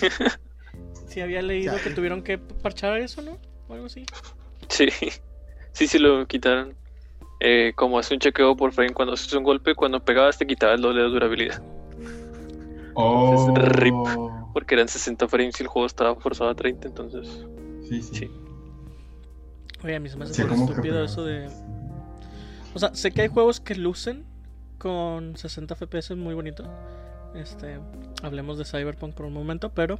sí 1.08 1.20
había 1.20 1.42
leído 1.42 1.76
que 1.82 1.90
tuvieron 1.90 2.22
que 2.22 2.38
parchar 2.38 2.98
eso, 2.98 3.22
¿no? 3.22 3.38
O 3.68 3.74
algo 3.74 3.86
así. 3.86 4.04
Sí, 4.68 4.88
sí, 5.72 5.86
sí 5.86 5.98
lo 5.98 6.26
quitaron. 6.26 6.74
Eh, 7.40 7.72
como 7.76 7.98
hace 7.98 8.14
un 8.14 8.20
chequeo 8.20 8.56
por 8.56 8.72
frame 8.72 8.92
cuando 8.92 9.14
haces 9.14 9.32
un 9.32 9.44
golpe, 9.44 9.74
cuando 9.74 10.04
pegabas 10.04 10.38
te 10.38 10.46
quitaba 10.46 10.74
el 10.74 10.80
doble 10.80 11.02
de 11.02 11.08
durabilidad. 11.08 11.62
Oh. 12.94 13.54
rip. 13.54 13.94
Porque 14.52 14.74
eran 14.74 14.88
60 14.88 15.28
frames 15.28 15.60
y 15.60 15.62
el 15.62 15.68
juego 15.68 15.86
estaba 15.86 16.16
forzado 16.16 16.50
a 16.50 16.54
30, 16.54 16.88
entonces... 16.88 17.28
Sí, 17.88 18.02
sí. 18.02 18.14
Sí. 18.14 18.30
Oye, 19.84 19.94
a 19.94 20.00
mí 20.00 20.08
se 20.08 20.16
me 20.16 20.24
hace 20.24 20.42
estúpido 20.42 21.04
eso 21.04 21.24
de... 21.24 21.48
O 22.74 22.78
sea, 22.78 22.94
sé 22.94 23.12
que 23.12 23.22
hay 23.22 23.28
juegos 23.28 23.60
que 23.60 23.76
lucen 23.76 24.24
con 24.78 25.36
60 25.36 25.76
FPS 25.76 26.16
muy 26.16 26.34
bonito. 26.34 26.64
Este, 27.34 27.78
hablemos 28.22 28.58
de 28.58 28.64
Cyberpunk 28.64 29.14
por 29.14 29.26
un 29.26 29.32
momento, 29.32 29.70
pero 29.72 29.98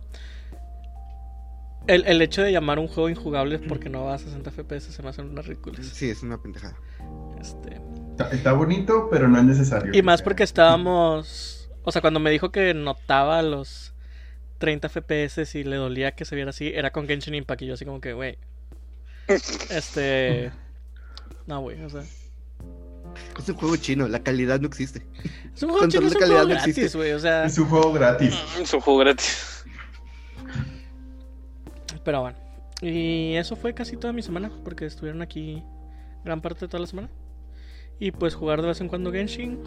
el, 1.86 2.04
el 2.06 2.20
hecho 2.22 2.42
de 2.42 2.52
llamar 2.52 2.78
un 2.78 2.88
juego 2.88 3.08
injugable 3.08 3.58
porque 3.58 3.88
no 3.88 4.04
va 4.04 4.14
a 4.14 4.18
60 4.18 4.50
FPS 4.50 4.92
se 4.92 5.02
me 5.02 5.08
hace 5.10 5.22
una 5.22 5.42
ridícula. 5.42 5.78
Sí, 5.82 6.10
es 6.10 6.22
una 6.22 6.38
pendejada. 6.42 6.76
Este, 7.40 7.80
Está, 8.10 8.30
está 8.30 8.52
bonito, 8.52 9.08
pero 9.10 9.28
no 9.28 9.38
es 9.38 9.44
necesario. 9.44 9.92
y 9.94 10.02
más 10.02 10.22
porque 10.22 10.42
estábamos, 10.42 11.70
o 11.84 11.92
sea, 11.92 12.00
cuando 12.02 12.18
me 12.18 12.30
dijo 12.30 12.50
que 12.50 12.74
notaba 12.74 13.40
los 13.42 13.94
30 14.58 14.88
FPS 14.88 15.54
y 15.54 15.62
le 15.62 15.76
dolía 15.76 16.12
que 16.16 16.24
se 16.24 16.34
viera 16.34 16.50
así, 16.50 16.72
era 16.74 16.90
con 16.90 17.06
Genshin 17.06 17.36
Impact 17.36 17.62
y 17.62 17.66
yo 17.66 17.74
así 17.74 17.84
como 17.84 18.00
que, 18.00 18.12
güey. 18.14 18.36
Este, 19.70 20.50
no, 21.46 21.60
güey, 21.60 21.80
o 21.84 21.90
sea, 21.90 22.02
Es 23.38 23.48
un 23.48 23.54
juego 23.56 23.76
chino, 23.76 24.08
la 24.08 24.20
calidad 24.22 24.60
no 24.60 24.66
existe. 24.68 25.06
es 25.54 25.62
un 25.62 25.70
juego 25.70 25.80
Control 25.80 25.90
chino, 25.90 26.00
de 26.02 26.08
es 26.08 26.14
un 26.14 26.20
calidad 26.20 26.36
juego 26.36 26.48
no 26.48 26.54
gratis, 26.54 26.76
existe. 26.78 26.98
güey, 26.98 27.12
o 27.12 27.18
sea, 27.18 27.44
Es 27.44 27.58
un 27.58 27.66
juego 27.68 27.92
gratis. 27.92 28.34
Es 28.60 28.74
un 28.74 28.80
juego 28.80 28.98
gratis. 29.00 29.64
Pero 32.04 32.20
bueno. 32.22 32.38
Y 32.80 33.34
eso 33.34 33.56
fue 33.56 33.74
casi 33.74 33.96
toda 33.96 34.12
mi 34.12 34.22
semana, 34.22 34.50
porque 34.64 34.86
estuvieron 34.86 35.20
aquí 35.22 35.62
gran 36.24 36.40
parte 36.40 36.60
de 36.60 36.68
toda 36.68 36.80
la 36.80 36.86
semana. 36.86 37.08
Y 37.98 38.12
pues 38.12 38.34
jugar 38.34 38.62
de 38.62 38.68
vez 38.68 38.80
en 38.80 38.88
cuando 38.88 39.10
Genshin. 39.12 39.58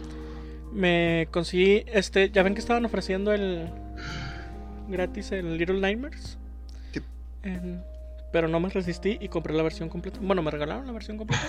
Me 0.72 1.28
conseguí 1.30 1.84
este, 1.88 2.30
ya 2.30 2.42
ven 2.42 2.54
que 2.54 2.60
estaban 2.60 2.84
ofreciendo 2.86 3.32
el 3.34 3.68
gratis 4.88 5.30
el 5.32 5.58
Little 5.58 5.80
Nightmares. 5.80 6.38
Sí. 6.92 7.00
En- 7.42 7.84
pero 8.32 8.48
no 8.48 8.58
me 8.60 8.70
resistí 8.70 9.18
y 9.20 9.28
compré 9.28 9.52
la 9.52 9.62
versión 9.62 9.90
completa. 9.90 10.18
Bueno, 10.22 10.40
me 10.40 10.50
regalaron 10.50 10.86
la 10.86 10.92
versión 10.94 11.18
completa. 11.18 11.42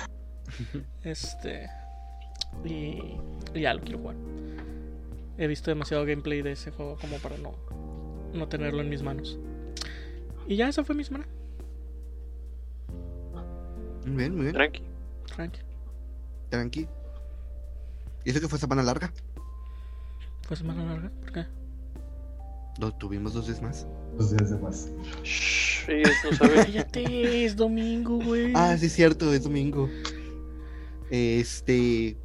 este 1.04 1.70
y, 2.64 3.18
y 3.54 3.62
ya 3.62 3.74
lo 3.74 3.82
quiero 3.82 4.00
jugar. 4.00 4.16
He 5.38 5.48
visto 5.48 5.72
demasiado 5.72 6.06
gameplay 6.06 6.42
de 6.42 6.52
ese 6.52 6.72
juego 6.72 6.98
como 7.00 7.18
para 7.18 7.38
no 7.38 7.54
no 8.34 8.48
tenerlo 8.48 8.82
en 8.82 8.90
mis 8.90 9.02
manos. 9.02 9.38
Y 10.48 10.56
ya 10.58 10.68
esa 10.68 10.84
fue 10.84 10.96
mi 10.96 11.04
semana. 11.04 11.26
Muy 14.06 14.18
bien, 14.18 14.36
muy 14.36 14.44
bien. 14.44 14.54
Tranqui. 14.54 14.82
Tranqui. 15.34 15.60
Tranqui. 16.50 16.88
¿Y 18.26 18.30
eso 18.30 18.42
que 18.42 18.48
fue 18.48 18.60
semana 18.60 18.84
larga? 18.84 19.12
¿Fue 20.42 20.58
semana 20.58 20.84
larga? 20.84 21.12
¿Por 21.22 21.32
qué? 21.32 21.46
Lo 22.80 22.92
tuvimos 22.92 23.34
dos 23.34 23.48
veces 23.48 23.62
más. 23.62 23.88
Los 24.18 24.36
días 24.36 24.50
de 24.50 24.58
más. 24.58 24.90
Shh, 25.24 25.88
no. 25.88 26.38
Cállate, 26.64 27.46
es 27.46 27.56
domingo, 27.56 28.18
güey. 28.18 28.52
Ah, 28.56 28.76
sí, 28.78 28.88
es 28.88 28.94
cierto, 28.94 29.32
es 29.34 29.44
domingo. 29.44 29.90
Este. 31.14 32.18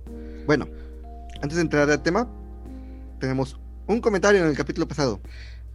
Bueno, 0.46 0.66
antes 1.42 1.56
de 1.56 1.60
entrar 1.60 1.90
al 1.90 2.02
tema, 2.02 2.26
tenemos 3.20 3.60
un 3.86 4.00
comentario 4.00 4.40
en 4.42 4.48
el 4.48 4.56
capítulo 4.56 4.88
pasado 4.88 5.20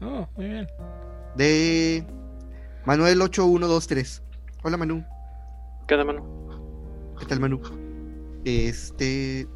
Oh, 0.02 0.28
muy 0.36 0.48
bien. 0.48 0.68
de 1.36 2.04
Manuel8123. 2.88 4.20
Hola, 4.64 4.78
Manu. 4.78 5.06
Cada 5.88 6.04
mano. 6.04 6.26
¿Qué 7.20 7.28
tal, 7.28 7.40
Manu? 7.40 7.62
Este. 8.46 9.48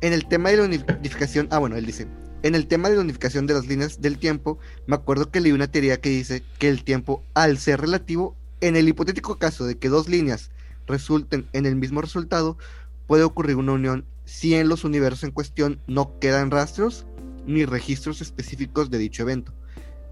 En 0.00 0.12
el 0.12 0.28
tema 0.28 0.50
de 0.50 0.58
la 0.58 0.62
unificación. 0.62 1.48
Ah, 1.50 1.58
bueno, 1.58 1.74
él 1.74 1.86
dice. 1.86 2.06
En 2.44 2.54
el 2.54 2.68
tema 2.68 2.88
de 2.88 2.94
la 2.94 3.00
unificación 3.02 3.48
de 3.48 3.54
las 3.54 3.66
líneas 3.66 4.00
del 4.00 4.18
tiempo, 4.18 4.60
me 4.86 4.94
acuerdo 4.94 5.32
que 5.32 5.40
leí 5.40 5.50
una 5.50 5.66
teoría 5.66 6.00
que 6.00 6.10
dice 6.10 6.44
que 6.60 6.68
el 6.68 6.84
tiempo, 6.84 7.24
al 7.34 7.58
ser 7.58 7.80
relativo, 7.80 8.36
en 8.60 8.76
el 8.76 8.86
hipotético 8.88 9.40
caso 9.40 9.64
de 9.66 9.76
que 9.76 9.88
dos 9.88 10.08
líneas 10.08 10.51
resulten 10.86 11.48
en 11.52 11.66
el 11.66 11.76
mismo 11.76 12.00
resultado, 12.00 12.58
puede 13.06 13.24
ocurrir 13.24 13.56
una 13.56 13.72
unión 13.72 14.06
si 14.24 14.54
en 14.54 14.68
los 14.68 14.84
universos 14.84 15.24
en 15.24 15.32
cuestión 15.32 15.80
no 15.86 16.18
quedan 16.18 16.50
rastros 16.50 17.06
ni 17.46 17.64
registros 17.64 18.20
específicos 18.20 18.90
de 18.90 18.98
dicho 18.98 19.22
evento. 19.22 19.52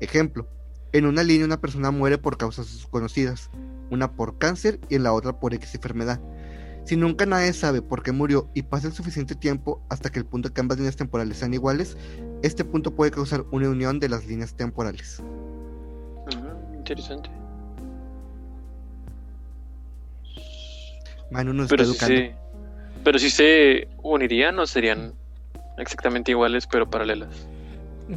Ejemplo, 0.00 0.48
en 0.92 1.06
una 1.06 1.22
línea 1.22 1.46
una 1.46 1.60
persona 1.60 1.90
muere 1.90 2.18
por 2.18 2.36
causas 2.36 2.72
desconocidas, 2.72 3.50
una 3.90 4.12
por 4.12 4.38
cáncer 4.38 4.80
y 4.88 4.96
en 4.96 5.04
la 5.04 5.12
otra 5.12 5.38
por 5.38 5.54
X 5.54 5.74
enfermedad. 5.74 6.20
Si 6.84 6.96
nunca 6.96 7.26
nadie 7.26 7.52
sabe 7.52 7.82
por 7.82 8.02
qué 8.02 8.10
murió 8.10 8.50
y 8.54 8.62
pasa 8.62 8.88
el 8.88 8.92
suficiente 8.92 9.34
tiempo 9.34 9.80
hasta 9.88 10.10
que 10.10 10.18
el 10.18 10.26
punto 10.26 10.52
que 10.52 10.60
ambas 10.60 10.78
líneas 10.78 10.96
temporales 10.96 11.38
sean 11.38 11.54
iguales, 11.54 11.96
este 12.42 12.64
punto 12.64 12.94
puede 12.94 13.10
causar 13.10 13.44
una 13.52 13.68
unión 13.68 14.00
de 14.00 14.08
las 14.08 14.26
líneas 14.26 14.56
temporales. 14.56 15.22
Interesante. 16.74 17.30
Manu 21.30 21.52
nos 21.52 21.68
Pero 21.68 21.82
está 21.84 22.06
si 22.06 22.12
educando. 22.12 22.36
se, 22.38 23.02
pero 23.04 23.18
si 23.18 23.30
se 23.30 23.88
unirían 24.02 24.58
o 24.58 24.66
serían 24.66 25.12
exactamente 25.78 26.30
iguales 26.32 26.66
pero 26.66 26.88
paralelas. 26.90 27.30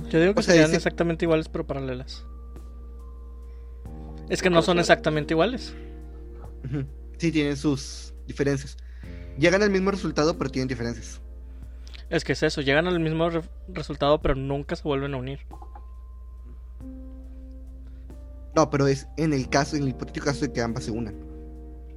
Yo 0.09 0.19
digo 0.19 0.33
que 0.33 0.39
O 0.39 0.43
sea, 0.43 0.53
serían 0.53 0.67
dice- 0.69 0.77
exactamente 0.77 1.25
iguales, 1.25 1.47
pero 1.49 1.65
paralelas. 1.67 2.25
Es 4.29 4.41
que 4.41 4.49
no 4.49 4.55
¿Cómo 4.57 4.63
son 4.63 4.79
exactamente 4.79 5.33
iguales. 5.33 5.75
Sí, 7.17 7.31
tienen 7.31 7.57
sus 7.57 8.13
diferencias. 8.25 8.77
Llegan 9.37 9.61
al 9.61 9.69
mismo 9.69 9.91
resultado, 9.91 10.37
pero 10.37 10.49
tienen 10.49 10.67
diferencias. 10.67 11.21
Es 12.09 12.23
que 12.23 12.33
es 12.33 12.43
eso, 12.43 12.61
llegan 12.61 12.87
al 12.87 12.99
mismo 12.99 13.29
re- 13.29 13.41
resultado, 13.67 14.21
pero 14.21 14.35
nunca 14.35 14.75
se 14.75 14.83
vuelven 14.83 15.13
a 15.13 15.17
unir. 15.17 15.39
No, 18.55 18.69
pero 18.69 18.87
es 18.87 19.07
en 19.17 19.33
el 19.33 19.49
caso, 19.49 19.75
en 19.75 19.83
el 19.83 19.89
hipotético 19.89 20.27
caso 20.27 20.45
de 20.45 20.53
que 20.53 20.61
ambas 20.61 20.83
se 20.85 20.91
unan. 20.91 21.15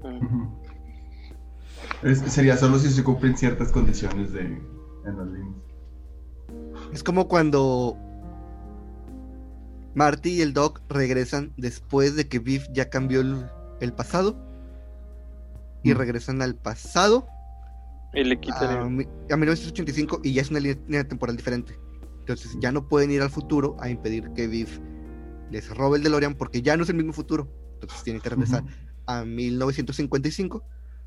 Ujú. 0.03 0.51
Es- 2.03 2.21
sería 2.33 2.57
solo 2.57 2.79
si 2.79 2.91
se 2.91 3.03
cumplen 3.05 3.37
ciertas 3.37 3.73
condiciones 3.73 4.33
de, 4.33 4.41
en 4.43 5.17
las 5.17 5.27
líneas. 5.29 5.55
Es 6.93 7.03
como 7.03 7.27
cuando 7.29 7.97
Marty 9.95 10.31
y 10.31 10.41
el 10.43 10.53
Doc 10.53 10.83
regresan 10.89 11.53
después 11.57 12.17
de 12.17 12.29
que 12.29 12.39
Biff 12.39 12.67
ya 12.73 12.91
cambió 12.91 13.21
el, 13.21 13.47
el 13.81 13.93
pasado. 13.93 14.37
Y 15.83 15.93
Mm. 15.95 15.97
regresan 15.99 16.43
al 16.43 16.57
pasado 16.57 17.27
Y 18.13 18.25
le 18.25 18.39
quitan 18.41 18.71
a, 18.71 18.81
a 18.83 19.37
1985 19.37 20.21
y 20.25 20.33
ya 20.35 20.43
es 20.43 20.51
una 20.51 20.61
línea, 20.61 21.07
temporal 21.07 21.37
diferente. 21.37 21.79
Entonces 22.21 22.57
ya 22.61 22.73
no 22.73 22.89
pueden 22.89 23.11
ir 23.13 23.23
al 23.23 23.31
futuro 23.31 23.77
a 23.79 23.89
impedir 23.89 24.31
que 24.35 24.49
Biff 24.49 24.81
les 25.51 25.69
robe 25.77 25.99
el 25.99 26.03
DeLorean 26.03 26.35
porque 26.35 26.61
ya 26.61 26.77
no 26.77 26.83
es 26.83 26.89
el 26.89 26.97
mismo 26.97 27.13
futuro. 27.13 27.49
Entonces 27.75 28.03
tienen 28.03 28.21
que 28.21 28.29
regresar 28.31 28.65
a 29.07 29.25
1955 29.25 30.65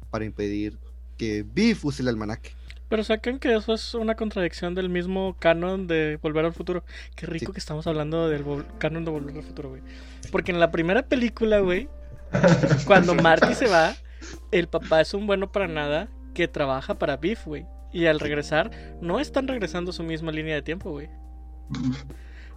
para 0.09 0.25
impedir 0.25 0.77
que 1.17 1.43
Biff 1.43 1.83
use 1.85 2.01
el 2.01 2.07
almanaque. 2.07 2.51
Pero 2.87 3.03
sacan 3.03 3.37
que 3.37 3.53
eso 3.53 3.73
es 3.73 3.93
una 3.93 4.15
contradicción 4.15 4.73
del 4.73 4.89
mismo 4.89 5.35
canon 5.39 5.85
de 5.85 6.17
Volver 6.23 6.45
al 6.45 6.53
Futuro. 6.53 6.83
Qué 7.15 7.27
rico 7.27 7.47
Sí. 7.47 7.51
que 7.53 7.59
estamos 7.59 7.85
hablando 7.85 8.29
del 8.29 8.43
canon 8.79 9.05
de 9.05 9.11
Volver 9.11 9.35
al 9.37 9.43
Futuro, 9.43 9.69
güey. 9.69 9.81
Porque 10.31 10.51
en 10.51 10.59
la 10.59 10.71
primera 10.71 11.03
película, 11.03 11.59
güey, 11.59 11.87
cuando 12.87 13.13
Marty 13.13 13.53
se 13.53 13.67
va, 13.67 13.93
el 14.51 14.67
papá 14.67 15.01
es 15.01 15.13
un 15.13 15.27
bueno 15.27 15.51
para 15.51 15.67
nada 15.67 16.07
que 16.33 16.47
trabaja 16.47 16.97
para 16.97 17.17
Biff, 17.17 17.45
güey. 17.45 17.65
Y 17.93 18.05
al 18.07 18.19
regresar, 18.19 18.71
no 19.01 19.19
están 19.19 19.47
regresando 19.47 19.91
a 19.91 19.93
su 19.93 20.03
misma 20.03 20.31
línea 20.31 20.55
de 20.55 20.61
tiempo, 20.63 20.89
güey. 20.91 21.09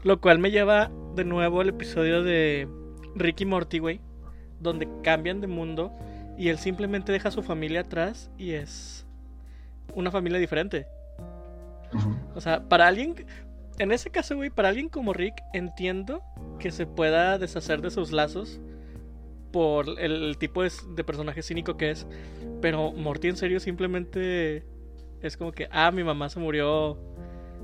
Lo 0.02 0.20
cual 0.20 0.38
me 0.38 0.50
lleva 0.50 0.90
de 1.14 1.24
nuevo 1.24 1.60
al 1.60 1.68
episodio 1.68 2.22
de 2.22 2.68
Ricky 3.14 3.44
Morty, 3.44 3.78
güey. 3.78 4.00
Donde 4.60 4.88
cambian 5.02 5.40
de 5.40 5.46
mundo 5.46 5.92
y 6.42 6.48
él 6.48 6.58
simplemente 6.58 7.12
deja 7.12 7.28
a 7.28 7.30
su 7.30 7.44
familia 7.44 7.82
atrás 7.82 8.28
y 8.36 8.54
es 8.54 9.06
una 9.94 10.10
familia 10.10 10.40
diferente. 10.40 10.88
O 12.34 12.40
sea, 12.40 12.68
para 12.68 12.88
alguien. 12.88 13.14
En 13.78 13.92
ese 13.92 14.10
caso, 14.10 14.34
güey, 14.34 14.50
para 14.50 14.70
alguien 14.70 14.88
como 14.88 15.12
Rick, 15.12 15.36
entiendo 15.52 16.20
que 16.58 16.72
se 16.72 16.84
pueda 16.84 17.38
deshacer 17.38 17.80
de 17.80 17.92
sus 17.92 18.10
lazos 18.10 18.60
por 19.52 19.88
el, 20.00 20.24
el 20.24 20.36
tipo 20.36 20.64
de, 20.64 20.72
de 20.96 21.04
personaje 21.04 21.42
cínico 21.42 21.76
que 21.76 21.92
es. 21.92 22.08
Pero 22.60 22.90
Morty, 22.90 23.28
en 23.28 23.36
serio, 23.36 23.60
simplemente 23.60 24.64
es 25.20 25.36
como 25.36 25.52
que, 25.52 25.68
ah, 25.70 25.92
mi 25.92 26.02
mamá 26.02 26.28
se 26.28 26.40
murió 26.40 26.98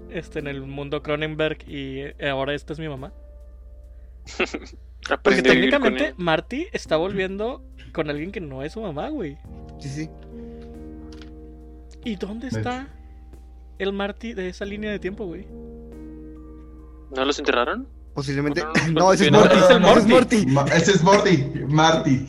este, 0.09 0.39
en 0.39 0.47
el 0.47 0.63
mundo 0.63 1.03
Cronenberg 1.03 1.69
y 1.69 2.03
eh, 2.03 2.29
ahora 2.31 2.55
esta 2.55 2.75
es 2.75 2.79
mi 2.79 2.89
mamá. 2.89 3.13
Porque 5.25 5.43
técnicamente. 5.43 6.15
Marty 6.17 6.69
está 6.73 6.97
volviendo 6.97 7.68
con 7.89 8.09
alguien 8.11 8.31
que 8.33 8.41
no 8.41 8.63
es 8.63 8.73
su 8.73 8.81
mamá, 8.81 9.09
güey. 9.09 9.37
Sí, 9.79 9.89
sí. 9.89 10.11
¿Y 12.05 12.17
dónde 12.17 12.49
De 12.49 12.57
está 12.59 12.89
el 13.79 13.93
Marty 13.93 14.33
de 14.33 14.49
esa 14.49 14.65
línea 14.65 14.91
de 14.91 14.99
tiempo, 14.99 15.27
güey? 15.27 15.47
¿No 17.15 17.25
los 17.25 17.39
enterraron? 17.39 17.89
Posiblemente. 18.15 18.63
No, 18.63 18.73
no, 18.89 19.01
No, 19.01 19.13
ese 19.13 19.27
es 19.27 19.33
no, 19.33 19.39
Morty. 19.41 19.55
ese 19.57 19.65
es 19.65 19.71
el 19.71 19.83
ese 19.85 20.01
es 20.01 20.07
Morty. 20.07 20.13
Morty. 20.13 20.47
Ma- 20.47 20.65
Ese 20.77 20.91
es 20.93 21.03
Morty. 21.03 21.37
Marty. 21.69 22.27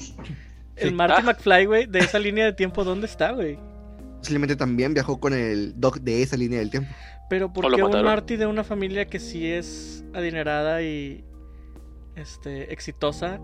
El. 0.75 0.94
Marty 0.94 1.13
Ah. 1.18 1.22
McFly, 1.24 1.66
güey, 1.66 1.86
de 1.88 2.00
esa 2.00 2.20
línea 2.20 2.46
de 2.46 2.54
tiempo, 2.54 2.84
¿dónde 2.84 3.06
está, 3.08 3.32
güey? 3.32 3.58
Posiblemente 4.20 4.56
también 4.56 4.94
viajó 4.94 5.20
con 5.20 5.34
el 5.34 5.80
Doc 5.80 6.00
de 6.00 6.22
esa 6.24 6.38
línea 6.38 6.60
del 6.60 6.70
tiempo. 6.70 6.89
Pero 7.30 7.51
¿por 7.54 7.66
¿O 7.66 7.70
lo 7.70 7.75
qué 7.78 7.84
un? 7.84 8.04
Marty 8.04 8.38
de 8.38 8.48
una 8.48 8.63
familia 8.63 9.06
que 9.08 9.20
sí 9.20 9.46
es 9.48 10.04
adinerada 10.13 10.82
y 10.82 11.24
este 12.16 12.74
exitosa 12.74 13.39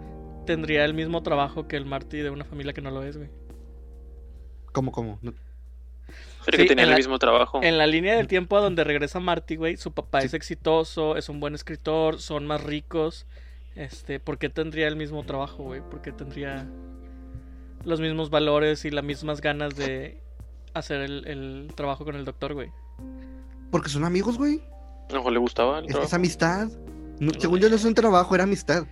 tendría 0.46 0.86
el 0.86 0.94
mismo 0.94 1.22
trabajo 1.24 1.68
que 1.68 1.76
el 1.78 1.86
Marty 1.86 2.18
de 2.20 2.30
una 2.30 2.46
familia 2.46 2.74
que 2.74 2.82
no 2.82 2.92
lo 2.92 3.04
es, 3.04 3.18
güey? 3.18 3.30
¿Cómo, 4.72 4.92
cómo? 4.92 5.20
No- 5.22 5.34
Pero 6.46 6.58
Sí, 6.58 6.64
que 6.64 6.70
tenían 6.70 6.80
en 6.80 6.84
el 6.86 6.90
la- 6.92 6.98
mismo 6.98 7.18
trabajo. 7.18 7.60
En 7.64 7.78
la 7.78 7.88
línea 7.88 8.16
del 8.16 8.28
tiempo 8.28 8.56
a 8.58 8.62
donde 8.62 8.84
regresa 8.84 9.20
Marty, 9.20 9.56
güey, 9.56 9.78
su 9.78 9.92
papá 9.94 10.22
Sí. 10.22 10.28
es 10.28 10.34
exitoso, 10.36 11.18
es 11.18 11.28
un 11.30 11.40
buen 11.40 11.56
escritor, 11.56 12.20
son 12.20 12.46
más 12.46 12.64
ricos. 12.64 13.26
Este, 13.76 14.20
¿por 14.20 14.38
qué 14.38 14.50
tendría 14.50 14.88
el 14.88 14.96
mismo 14.96 15.24
trabajo, 15.26 15.64
güey? 15.64 15.82
¿Por 15.82 16.02
qué 16.02 16.12
tendría 16.12 16.68
los 17.84 18.00
mismos 18.00 18.30
valores 18.30 18.86
y 18.86 18.92
las 18.92 19.04
mismas 19.04 19.42
ganas 19.42 19.76
de 19.76 20.22
hacer 20.74 21.02
el, 21.02 21.26
el 21.28 21.68
trabajo 21.76 22.06
con 22.06 22.16
el 22.16 22.26
doctor, 22.26 22.54
güey? 22.54 22.70
Porque 23.72 23.90
son 23.90 24.04
amigos, 24.06 24.38
güey. 24.38 24.62
A 25.10 25.14
lo 25.14 25.18
mejor 25.20 25.34
le 25.34 25.40
gustaba 25.40 25.80
el 25.80 25.86
Es, 25.90 25.96
es 25.96 26.14
amistad. 26.14 26.68
No- 27.20 27.32
según 27.40 27.60
yo 27.60 27.70
no 27.70 27.76
es 27.76 27.86
un 27.86 27.94
trabajo, 27.96 28.36
era 28.36 28.44
amistad. 28.44 28.86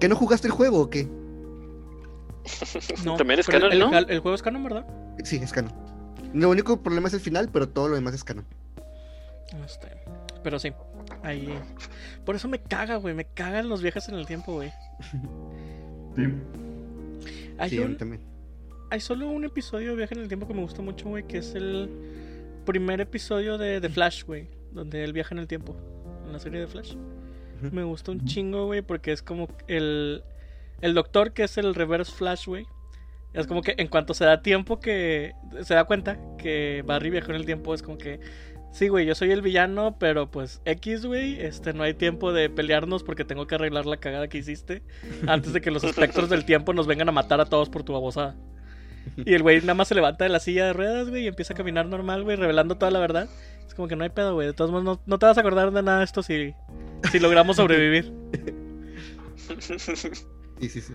¿Que 0.00 0.08
no 0.08 0.16
jugaste 0.16 0.46
el 0.48 0.52
juego 0.52 0.80
o 0.80 0.90
qué? 0.90 1.06
No, 3.04 3.16
También 3.16 3.38
es 3.40 3.46
canon, 3.46 3.72
el, 3.72 3.78
¿no? 3.78 3.96
el- 3.96 4.10
el 4.10 4.20
juego 4.20 4.34
es 4.34 4.42
canon, 4.42 4.64
¿verdad? 4.64 4.86
Sí, 5.24 5.36
es 5.36 5.52
canon. 5.52 5.72
Lo 6.34 6.48
único 6.50 6.80
problema 6.82 7.08
es 7.08 7.14
el 7.14 7.20
final, 7.20 7.48
pero 7.52 7.68
todo 7.68 7.88
lo 7.88 7.94
demás 7.96 8.14
es 8.14 8.24
canon. 8.24 8.44
Este, 9.64 9.88
pero 10.42 10.58
sí, 10.58 10.72
ahí. 11.22 11.52
Por 12.24 12.36
eso 12.36 12.48
me 12.48 12.60
caga, 12.60 12.96
güey. 12.96 13.14
Me 13.14 13.24
cagan 13.26 13.68
los 13.68 13.82
viajes 13.82 14.08
en 14.08 14.14
el 14.14 14.26
tiempo, 14.26 14.54
güey. 14.54 14.72
Sí. 16.16 16.22
Hay, 17.58 17.70
Sí, 17.70 17.76
a 17.78 17.80
mí 17.82 17.86
un, 17.92 17.96
también. 17.98 18.20
hay 18.90 19.00
solo 19.00 19.28
un 19.30 19.44
episodio 19.44 19.90
de 19.90 19.96
viaje 19.96 20.14
en 20.14 20.22
el 20.22 20.28
tiempo 20.28 20.48
que 20.48 20.54
me 20.54 20.62
gusta 20.62 20.82
mucho, 20.82 21.08
güey. 21.08 21.24
Que 21.24 21.38
es 21.38 21.54
el 21.54 21.88
primer 22.66 23.00
episodio 23.00 23.58
de, 23.58 23.78
de 23.80 23.88
Flash, 23.88 24.24
güey. 24.24 24.48
Donde 24.72 25.04
él 25.04 25.12
viaja 25.12 25.34
en 25.34 25.38
el 25.40 25.46
tiempo. 25.46 25.76
En 26.26 26.32
la 26.32 26.38
serie 26.40 26.60
de 26.60 26.66
Flash. 26.66 26.94
Me 27.72 27.84
gusta 27.84 28.12
un 28.12 28.24
chingo, 28.24 28.66
güey. 28.66 28.82
Porque 28.82 29.12
es 29.12 29.22
como 29.22 29.48
el. 29.68 30.22
El 30.80 30.94
doctor, 30.94 31.32
que 31.32 31.44
es 31.44 31.58
el 31.58 31.74
reverse 31.74 32.12
Flash, 32.12 32.46
güey. 32.46 32.66
Es 33.32 33.46
como 33.46 33.62
que 33.62 33.74
en 33.76 33.88
cuanto 33.88 34.14
se 34.14 34.24
da 34.24 34.42
tiempo 34.42 34.80
que. 34.80 35.32
Se 35.62 35.74
da 35.74 35.84
cuenta 35.84 36.18
que 36.38 36.82
Barry 36.86 37.10
viajó 37.10 37.30
en 37.30 37.36
el 37.36 37.46
tiempo, 37.46 37.74
es 37.74 37.82
como 37.82 37.98
que. 37.98 38.20
Sí, 38.72 38.88
güey, 38.88 39.04
yo 39.04 39.16
soy 39.16 39.32
el 39.32 39.42
villano, 39.42 39.96
pero 39.98 40.30
pues 40.30 40.62
X, 40.64 41.04
güey, 41.04 41.40
este, 41.40 41.72
no 41.72 41.82
hay 41.82 41.94
tiempo 41.94 42.32
de 42.32 42.48
pelearnos 42.48 43.02
porque 43.02 43.24
tengo 43.24 43.48
que 43.48 43.56
arreglar 43.56 43.84
la 43.84 43.96
cagada 43.96 44.28
que 44.28 44.38
hiciste 44.38 44.82
antes 45.26 45.52
de 45.52 45.60
que 45.60 45.72
los 45.72 45.82
espectros 45.82 46.30
del 46.30 46.44
tiempo 46.44 46.72
nos 46.72 46.86
vengan 46.86 47.08
a 47.08 47.12
matar 47.12 47.40
a 47.40 47.46
todos 47.46 47.68
por 47.68 47.82
tu 47.82 47.92
babosada. 47.92 48.36
Y 49.16 49.34
el 49.34 49.42
güey 49.42 49.60
nada 49.60 49.74
más 49.74 49.88
se 49.88 49.94
levanta 49.94 50.24
de 50.24 50.30
la 50.30 50.38
silla 50.38 50.66
de 50.66 50.72
ruedas, 50.72 51.08
güey, 51.08 51.24
y 51.24 51.26
empieza 51.26 51.54
a 51.54 51.56
caminar 51.56 51.86
normal, 51.86 52.22
güey, 52.22 52.36
revelando 52.36 52.76
toda 52.76 52.92
la 52.92 53.00
verdad. 53.00 53.28
Es 53.70 53.74
como 53.76 53.86
que 53.86 53.94
no 53.94 54.02
hay 54.02 54.10
pedo, 54.10 54.34
güey. 54.34 54.48
De 54.48 54.52
todos 54.52 54.72
modos, 54.72 54.82
no, 54.84 55.00
no 55.06 55.18
te 55.20 55.26
vas 55.26 55.38
a 55.38 55.42
acordar 55.42 55.70
de 55.70 55.80
nada 55.80 55.98
de 55.98 56.04
esto 56.04 56.24
si, 56.24 56.52
si 57.12 57.20
logramos 57.20 57.54
sobrevivir. 57.54 58.12
Sí, 60.60 60.68
sí, 60.68 60.80
sí. 60.80 60.92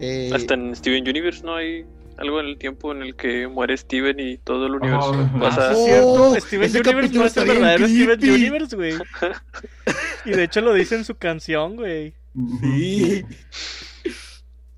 Eh, 0.00 0.32
Hasta 0.34 0.54
en 0.54 0.74
Steven 0.74 1.08
Universe 1.08 1.44
no 1.44 1.54
hay 1.54 1.86
algo 2.18 2.40
en 2.40 2.46
el 2.46 2.58
tiempo 2.58 2.90
en 2.90 3.02
el 3.02 3.14
que 3.14 3.46
muere 3.46 3.76
Steven 3.76 4.18
y 4.18 4.38
todo 4.38 4.66
el 4.66 4.74
universo 4.74 5.12
Oh, 5.36 5.38
pasa. 5.38 5.70
Ah, 5.70 5.74
Oh, 5.76 6.34
cierto, 6.34 6.40
Steven 6.40 6.70
Universe 6.88 7.14
no 7.14 7.24
es 7.24 7.36
el 7.36 7.46
verdadero 7.48 7.86
Steven. 7.86 8.20
Universe, 8.34 8.74
güey. 8.76 8.94
Y 10.24 10.30
de 10.32 10.42
hecho 10.44 10.60
lo 10.62 10.74
dice 10.74 10.96
en 10.96 11.04
su 11.04 11.14
canción, 11.14 11.76
güey. 11.76 12.12
Sí. 12.60 13.24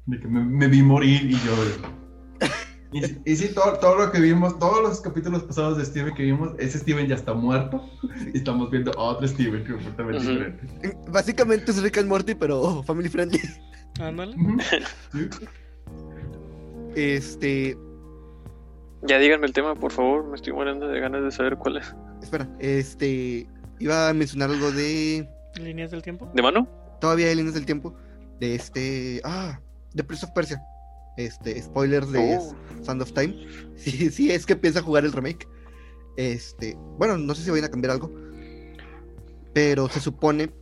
De 0.05 0.21
que 0.21 0.29
me, 0.29 0.45
me 0.45 0.69
vi 0.69 0.83
morir 0.83 1.23
y 1.31 1.33
yo. 1.33 2.47
Y, 2.93 3.03
sí- 3.03 3.19
y 3.25 3.37
sí, 3.37 3.55
todo, 3.55 3.79
todo 3.79 3.97
lo 3.97 4.13
que 4.13 4.21
vimos, 4.21 4.59
todos 4.59 4.83
los 4.83 5.01
capítulos 5.01 5.43
pasados 5.45 5.79
de 5.79 5.85
Steven 5.85 6.15
que 6.15 6.23
vimos, 6.25 6.51
ese 6.59 6.79
Steven 6.79 7.07
ya 7.09 7.15
está 7.15 7.33
muerto. 7.35 7.83
Y 8.35 8.39
estamos 8.39 8.71
viendo 8.71 8.93
a 8.99 9.03
otro 9.03 9.27
Steven 9.27 9.65
completamente 9.65 10.19
Ujú. 10.23 10.31
diferente. 10.31 10.99
Básicamente 11.09 11.71
es 11.71 11.83
Rick 11.83 11.99
and 11.99 12.09
Morty, 12.09 12.35
pero 12.35 12.61
oh, 12.61 12.83
family 12.83 13.09
friendly. 13.09 13.41
Ándale. 14.01 14.37
Sí. 15.13 15.29
Este. 16.95 17.77
Ya 19.03 19.19
díganme 19.19 19.47
el 19.47 19.53
tema, 19.53 19.75
por 19.75 19.91
favor. 19.93 20.25
Me 20.27 20.37
estoy 20.37 20.53
muriendo 20.53 20.87
de 20.89 21.01
ganas 21.01 21.23
de 21.25 21.31
saber 21.31 21.57
cuál 21.57 21.79
es. 21.79 21.95
Espera, 22.23 22.49
este. 22.61 23.47
Iba 23.79 24.09
a 24.11 24.15
mencionar 24.15 24.51
algo 24.51 24.71
de. 24.71 25.29
Líneas 25.61 25.91
del 25.91 26.03
tiempo. 26.03 26.31
¿De 26.35 26.43
mano? 26.43 26.69
Todavía 27.01 27.29
hay 27.29 27.35
líneas 27.35 27.55
del 27.55 27.67
tiempo. 27.67 27.95
De 28.39 28.55
este. 28.55 29.21
Ah, 29.25 29.59
de 29.95 30.05
Prince 30.05 30.25
of 30.27 30.33
Persia. 30.33 30.63
Este, 31.17 31.61
spoilers 31.61 32.11
de 32.11 32.39
Oh. 32.39 32.55
Sand 32.83 33.03
of 33.03 33.13
Time. 33.13 33.37
Sí, 33.77 34.11
sí, 34.11 34.31
es 34.31 34.47
que 34.47 34.57
piensa 34.57 34.83
jugar 34.83 35.05
el 35.05 35.13
remake. 35.13 35.49
Este. 36.17 36.77
Bueno, 36.99 37.19
no 37.19 37.35
sé 37.35 37.43
si 37.43 37.51
vayan 37.51 37.67
a 37.67 37.71
cambiar 37.71 37.93
algo. 37.93 38.11
Pero 39.55 39.89
se 39.89 40.01
supone. 40.01 40.53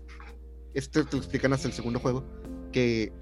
Esto 0.75 1.05
te 1.05 1.17
lo 1.17 1.23
explican 1.23 1.53
hasta 1.53 1.69
el 1.69 1.75
segundo 1.75 2.01
juego. 2.01 2.25
Que. 2.73 3.13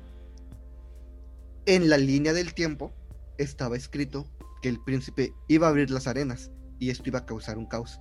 En 1.66 1.88
la 1.88 1.98
línea 1.98 2.32
del 2.32 2.54
tiempo. 2.54 2.92
Estaba 3.38 3.76
escrito 3.76 4.26
que 4.62 4.68
el 4.68 4.82
príncipe 4.82 5.32
iba 5.46 5.66
a 5.66 5.70
abrir 5.70 5.90
las 5.90 6.06
arenas. 6.06 6.50
Y 6.78 6.90
esto 6.90 7.08
iba 7.08 7.20
a 7.20 7.26
causar 7.26 7.58
un 7.58 7.66
caos. 7.66 8.00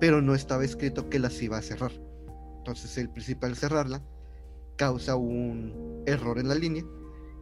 Pero 0.00 0.22
no 0.22 0.34
estaba 0.34 0.64
escrito 0.64 1.08
que 1.08 1.18
las 1.18 1.40
iba 1.42 1.58
a 1.58 1.62
cerrar. 1.62 1.92
Entonces 2.58 2.96
el 2.98 3.10
príncipe 3.10 3.46
al 3.46 3.56
cerrarla 3.56 4.02
causa 4.76 5.16
un 5.16 6.02
error 6.06 6.38
en 6.38 6.48
la 6.48 6.54
línea 6.54 6.84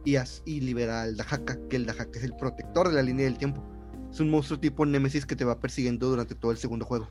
y, 0.05 0.59
libera 0.61 1.01
al 1.01 1.17
Dahaka, 1.17 1.57
que 1.69 1.75
el 1.75 1.85
Dahaka 1.85 2.17
es 2.17 2.23
el 2.23 2.35
protector 2.35 2.89
de 2.89 2.95
la 2.95 3.01
línea 3.01 3.25
del 3.25 3.37
tiempo. 3.37 3.63
Es 4.11 4.19
un 4.19 4.29
monstruo 4.29 4.59
tipo 4.59 4.85
Nemesis 4.85 5.25
que 5.25 5.35
te 5.35 5.43
va 5.43 5.59
persiguiendo 5.59 6.07
durante 6.07 6.35
todo 6.35 6.51
el 6.51 6.57
segundo 6.57 6.85
juego. 6.85 7.09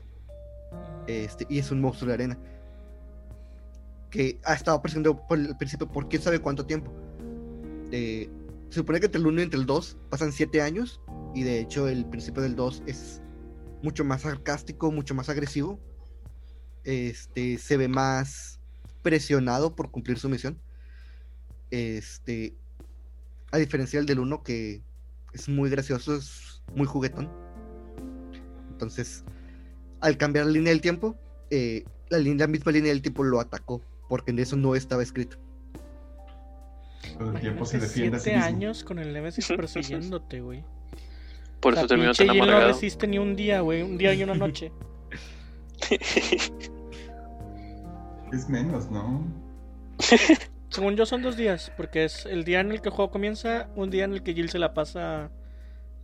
Este, 1.07 1.45
y 1.49 1.59
es 1.59 1.71
un 1.71 1.81
monstruo 1.81 2.07
de 2.07 2.13
arena. 2.15 2.39
Que 4.09 4.39
ha 4.43 4.53
estado 4.53 4.81
persiguiendo 4.81 5.27
por 5.27 5.37
el 5.37 5.55
príncipe 5.57 5.85
por 5.85 6.09
quién 6.09 6.21
sabe 6.21 6.39
cuánto 6.39 6.65
tiempo. 6.65 6.91
Eh, 7.91 8.29
se 8.69 8.79
supone 8.79 8.99
que 8.99 9.05
entre 9.05 9.21
el 9.21 9.27
1 9.27 9.41
y 9.41 9.43
entre 9.43 9.59
el 9.59 9.65
2 9.65 9.97
pasan 10.09 10.31
7 10.31 10.61
años. 10.61 11.01
Y 11.35 11.43
de 11.43 11.59
hecho 11.59 11.87
el 11.87 12.05
príncipe 12.05 12.41
del 12.41 12.55
2 12.55 12.83
es 12.87 13.21
mucho 13.83 14.03
más 14.03 14.21
sarcástico, 14.21 14.91
mucho 14.91 15.13
más 15.13 15.29
agresivo. 15.29 15.79
Este 16.83 17.57
se 17.57 17.77
ve 17.77 17.87
más 17.87 18.59
presionado 19.03 19.75
por 19.75 19.91
cumplir 19.91 20.17
su 20.17 20.29
misión. 20.29 20.59
Este, 21.69 22.55
a 23.51 23.57
diferencia 23.57 23.99
del 23.99 24.05
del 24.07 24.19
1 24.19 24.43
que 24.43 24.81
es 25.33 25.47
muy 25.49 25.69
gracioso, 25.69 26.15
es 26.15 26.61
muy 26.75 26.85
juguetón. 26.85 27.29
Entonces, 28.71 29.23
al 30.01 30.17
cambiar 30.17 30.45
la 30.45 30.51
línea 30.51 30.71
del 30.71 30.81
tiempo, 30.81 31.15
eh, 31.49 31.83
la, 32.09 32.17
línea- 32.19 32.45
la 32.45 32.51
misma 32.51 32.71
línea 32.71 32.89
del 32.91 33.01
tiempo 33.01 33.23
lo 33.23 33.39
atacó, 33.39 33.81
porque 34.09 34.31
en 34.31 34.39
eso 34.39 34.55
no 34.55 34.75
estaba 34.75 35.01
escrito. 35.03 35.37
El 37.19 37.39
tiempo 37.39 37.65
se 37.65 37.79
defiende 37.79 38.17
a 38.17 38.19
sí 38.19 38.25
siete 38.25 38.37
mismo. 38.37 38.55
años 38.55 38.83
con 38.83 38.99
el 38.99 39.13
Nemesis 39.13 39.47
persiguiéndote, 39.47 40.41
güey. 40.41 40.63
Por 41.59 41.73
eso 41.73 41.87
terminó 41.87 42.13
tan 42.13 42.27
Jill 42.27 42.37
no 42.37 42.43
amargado. 42.43 42.67
resiste 42.73 43.07
ni 43.07 43.17
un 43.17 43.35
día, 43.35 43.61
güey. 43.61 43.81
Un 43.81 43.97
día 43.97 44.13
y 44.13 44.23
una 44.23 44.35
noche. 44.35 44.71
Es 48.31 48.49
menos, 48.49 48.91
¿no? 48.91 49.25
Según 50.77 50.95
yo 50.95 51.07
son 51.07 51.23
dos 51.23 51.35
días, 51.35 51.71
porque 51.75 52.03
es 52.03 52.27
el 52.27 52.43
día 52.43 52.59
en 52.59 52.71
el 52.71 52.83
que 52.83 52.89
el 52.89 52.93
juego 52.93 53.09
comienza, 53.09 53.67
un 53.75 53.89
día 53.89 54.03
en 54.03 54.13
el 54.13 54.21
que 54.21 54.35
Jill 54.35 54.51
se 54.51 54.59
la 54.59 54.75
pasa 54.75 55.31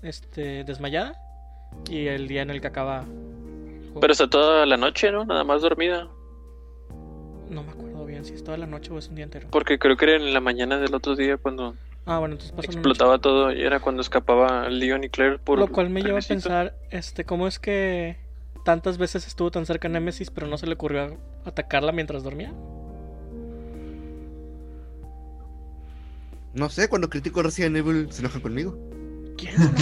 este 0.02 0.64
desmayada 0.64 1.14
y 1.92 2.08
el 2.08 2.28
día 2.28 2.42
en 2.42 2.50
el 2.50 2.60
que 2.60 2.66
acaba. 2.66 3.02
el. 3.02 3.92
Pero 4.02 4.12
está 4.12 4.28
toda 4.28 4.66
la 4.66 4.76
noche, 4.76 5.12
¿no? 5.12 5.26
Nada 5.26 5.44
más 5.44 5.62
dormida. 5.62 6.08
No 7.52 7.62
me 7.62 7.70
acuerdo 7.70 8.04
bien 8.08 8.26
si 8.26 8.34
es 8.34 8.44
toda 8.44 8.58
la 8.58 8.66
noche 8.66 8.92
o 8.92 8.98
es 8.98 9.10
un 9.10 9.14
día 9.14 9.26
entero. 9.26 9.48
Porque 9.52 9.78
creo 9.78 9.96
que 9.96 10.06
era 10.06 10.16
en 10.16 10.34
la 10.34 10.40
mañana 10.40 10.80
del 10.80 10.96
otro 10.96 11.16
día 11.16 11.38
cuando 11.38 11.76
Ah, 12.08 12.18
bueno, 12.18 12.34
entonces 12.34 12.58
explotaba 12.66 13.20
todo 13.20 13.52
y 13.52 13.62
era 13.62 13.80
cuando 13.80 14.02
escapaba 14.02 14.70
Leon 14.70 15.04
y 15.04 15.10
Claire 15.10 15.38
por 15.38 15.60
Lo 15.60 15.68
cual 15.68 15.92
me 15.92 16.02
lleva 16.02 16.18
a 16.18 16.24
pensar, 16.24 16.74
este, 16.90 17.26
cómo 17.26 17.46
es 17.46 17.60
que 17.60 18.18
tantas 18.66 18.98
veces 18.98 19.28
estuvo 19.28 19.52
tan 19.52 19.68
cerca 19.68 19.88
de 19.88 19.94
Nemesis, 19.94 20.32
pero 20.32 20.48
no 20.48 20.58
se 20.58 20.66
le 20.66 20.74
ocurrió 20.74 21.16
atacarla 21.46 21.92
mientras 21.92 22.24
dormía. 22.24 22.52
No 26.54 26.70
sé, 26.70 26.88
cuando 26.88 27.10
critico 27.10 27.42
Resident 27.42 27.76
Evil 27.78 28.08
se 28.12 28.22
enojan 28.22 28.42
conmigo. 28.42 28.78
¿Quién? 29.38 29.56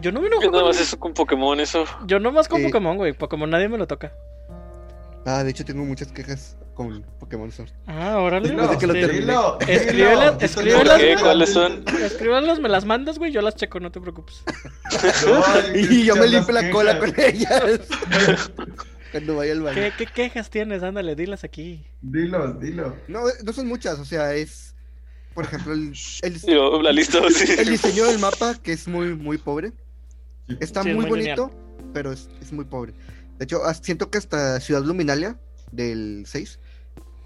Yo 0.00 0.12
no 0.12 0.20
me 0.20 0.26
enojo 0.26 0.42
Que 0.42 0.48
nada 0.48 0.60
con- 0.62 0.68
más 0.68 0.80
eso 0.80 0.98
con 0.98 1.14
Pokémon, 1.14 1.58
eso. 1.60 1.84
Yo 2.06 2.18
nomás 2.20 2.48
con 2.48 2.60
Eh. 2.60 2.64
Pokémon, 2.66 2.96
güey. 2.96 3.12
Pokémon 3.14 3.48
nadie 3.48 3.68
me 3.68 3.78
lo 3.78 3.86
toca. 3.86 4.12
Ah, 5.26 5.42
de 5.42 5.50
hecho 5.50 5.64
tengo 5.64 5.82
muchas 5.84 6.12
quejas 6.12 6.56
con 6.74 7.02
Pokémon 7.18 7.50
Sword. 7.50 7.70
Ah, 7.86 8.18
órale. 8.18 8.50
De 8.50 8.78
que 8.78 8.86
lo 8.86 8.92
Escríbelas- 8.94 10.42
escríbelas. 10.42 11.22
¿Cuáles 11.22 11.52
son? 11.52 11.84
Escríbanlas, 12.02 12.60
me 12.60 12.68
las 12.68 12.84
mandas, 12.84 13.18
güey. 13.18 13.32
Yo 13.32 13.40
las 13.40 13.54
checo, 13.56 13.80
no 13.80 13.90
te 13.90 14.00
preocupes. 14.00 14.42
No, 15.26 15.42
Y 15.78 16.04
yo 16.04 16.14
me 16.16 16.26
limpio 16.28 16.52
la 16.54 16.70
cola 16.70 16.98
con 16.98 17.12
ellas. 17.18 17.80
Cuando 19.14 19.36
vaya 19.36 19.52
al 19.52 19.62
baño. 19.62 19.74
¿Qué, 19.74 19.92
qué 19.96 20.06
quejas 20.06 20.50
tienes? 20.50 20.82
Ándale, 20.82 21.14
dilas 21.14 21.44
aquí. 21.44 21.84
Dilo, 22.02 22.52
dilo. 22.54 22.96
No, 23.08 23.22
no 23.44 23.52
son 23.52 23.66
muchas, 23.68 23.98
o 23.98 24.04
sea, 24.04 24.34
es. 24.34 24.74
Por 25.34 25.44
ejemplo, 25.44 25.72
el, 25.72 25.92
el, 26.22 26.40
Yo, 26.40 26.82
la 26.82 26.92
lista, 26.92 27.18
sí. 27.30 27.52
el 27.58 27.68
diseño 27.70 28.04
del 28.06 28.18
mapa, 28.18 28.54
que 28.62 28.72
es 28.72 28.86
muy, 28.88 29.14
muy 29.14 29.38
pobre. 29.38 29.72
Está 30.60 30.82
Sí, 30.82 30.90
es 30.90 30.96
muy 30.96 31.06
bonito, 31.06 31.50
pero 31.92 32.12
es, 32.12 32.28
es 32.40 32.52
muy 32.52 32.64
pobre. 32.66 32.92
De 33.38 33.44
hecho, 33.44 33.60
siento 33.82 34.10
que 34.10 34.18
hasta 34.18 34.60
Ciudad 34.60 34.82
Luminalia 34.82 35.38
del 35.72 36.24
6, 36.26 36.58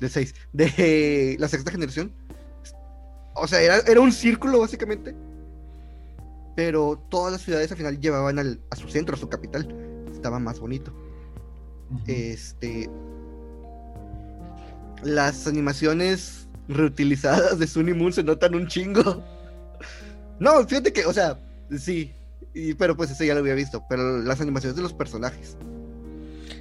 del 0.01 0.11
6, 0.11 0.35
de 0.53 1.37
la 1.38 1.48
sexta 1.48 1.70
generación. 1.70 2.12
O 3.35 3.46
sea, 3.46 3.61
era, 3.61 3.79
era 3.79 4.01
un 4.01 4.12
círculo 4.12 4.61
básicamente. 4.61 5.14
Pero 6.57 7.05
todas 7.11 7.33
las 7.33 7.42
ciudades 7.42 7.70
al 7.70 7.77
final 7.77 8.01
llevaban 8.01 8.38
al- 8.38 8.61
a 8.70 8.77
su 8.77 8.88
centro, 8.88 9.14
a 9.14 9.18
su 9.18 9.29
capital. 9.29 9.68
Estaba 10.12 10.38
más 10.38 10.59
bonito. 10.59 10.92
Este. 12.07 12.88
Las 15.03 15.46
animaciones 15.46 16.48
reutilizadas 16.68 17.59
de 17.59 17.66
Sun 17.66 17.88
y 17.88 17.94
Moon 17.94 18.12
se 18.12 18.22
notan 18.24 18.55
un 18.55 18.66
chingo. 18.66 19.24
No, 20.40 20.66
fíjate 20.66 20.92
que, 20.92 21.07
o 21.07 21.12
sea, 21.12 21.38
sí. 21.77 22.12
y- 22.55 22.74
pero 22.74 22.96
pues 22.96 23.11
eso 23.11 23.24
ya 23.24 23.35
lo 23.35 23.40
había 23.40 23.55
visto. 23.55 23.85
Pero 23.88 24.18
las 24.18 24.40
animaciones 24.40 24.77
de 24.77 24.83
los 24.83 24.92
personajes. 24.92 25.57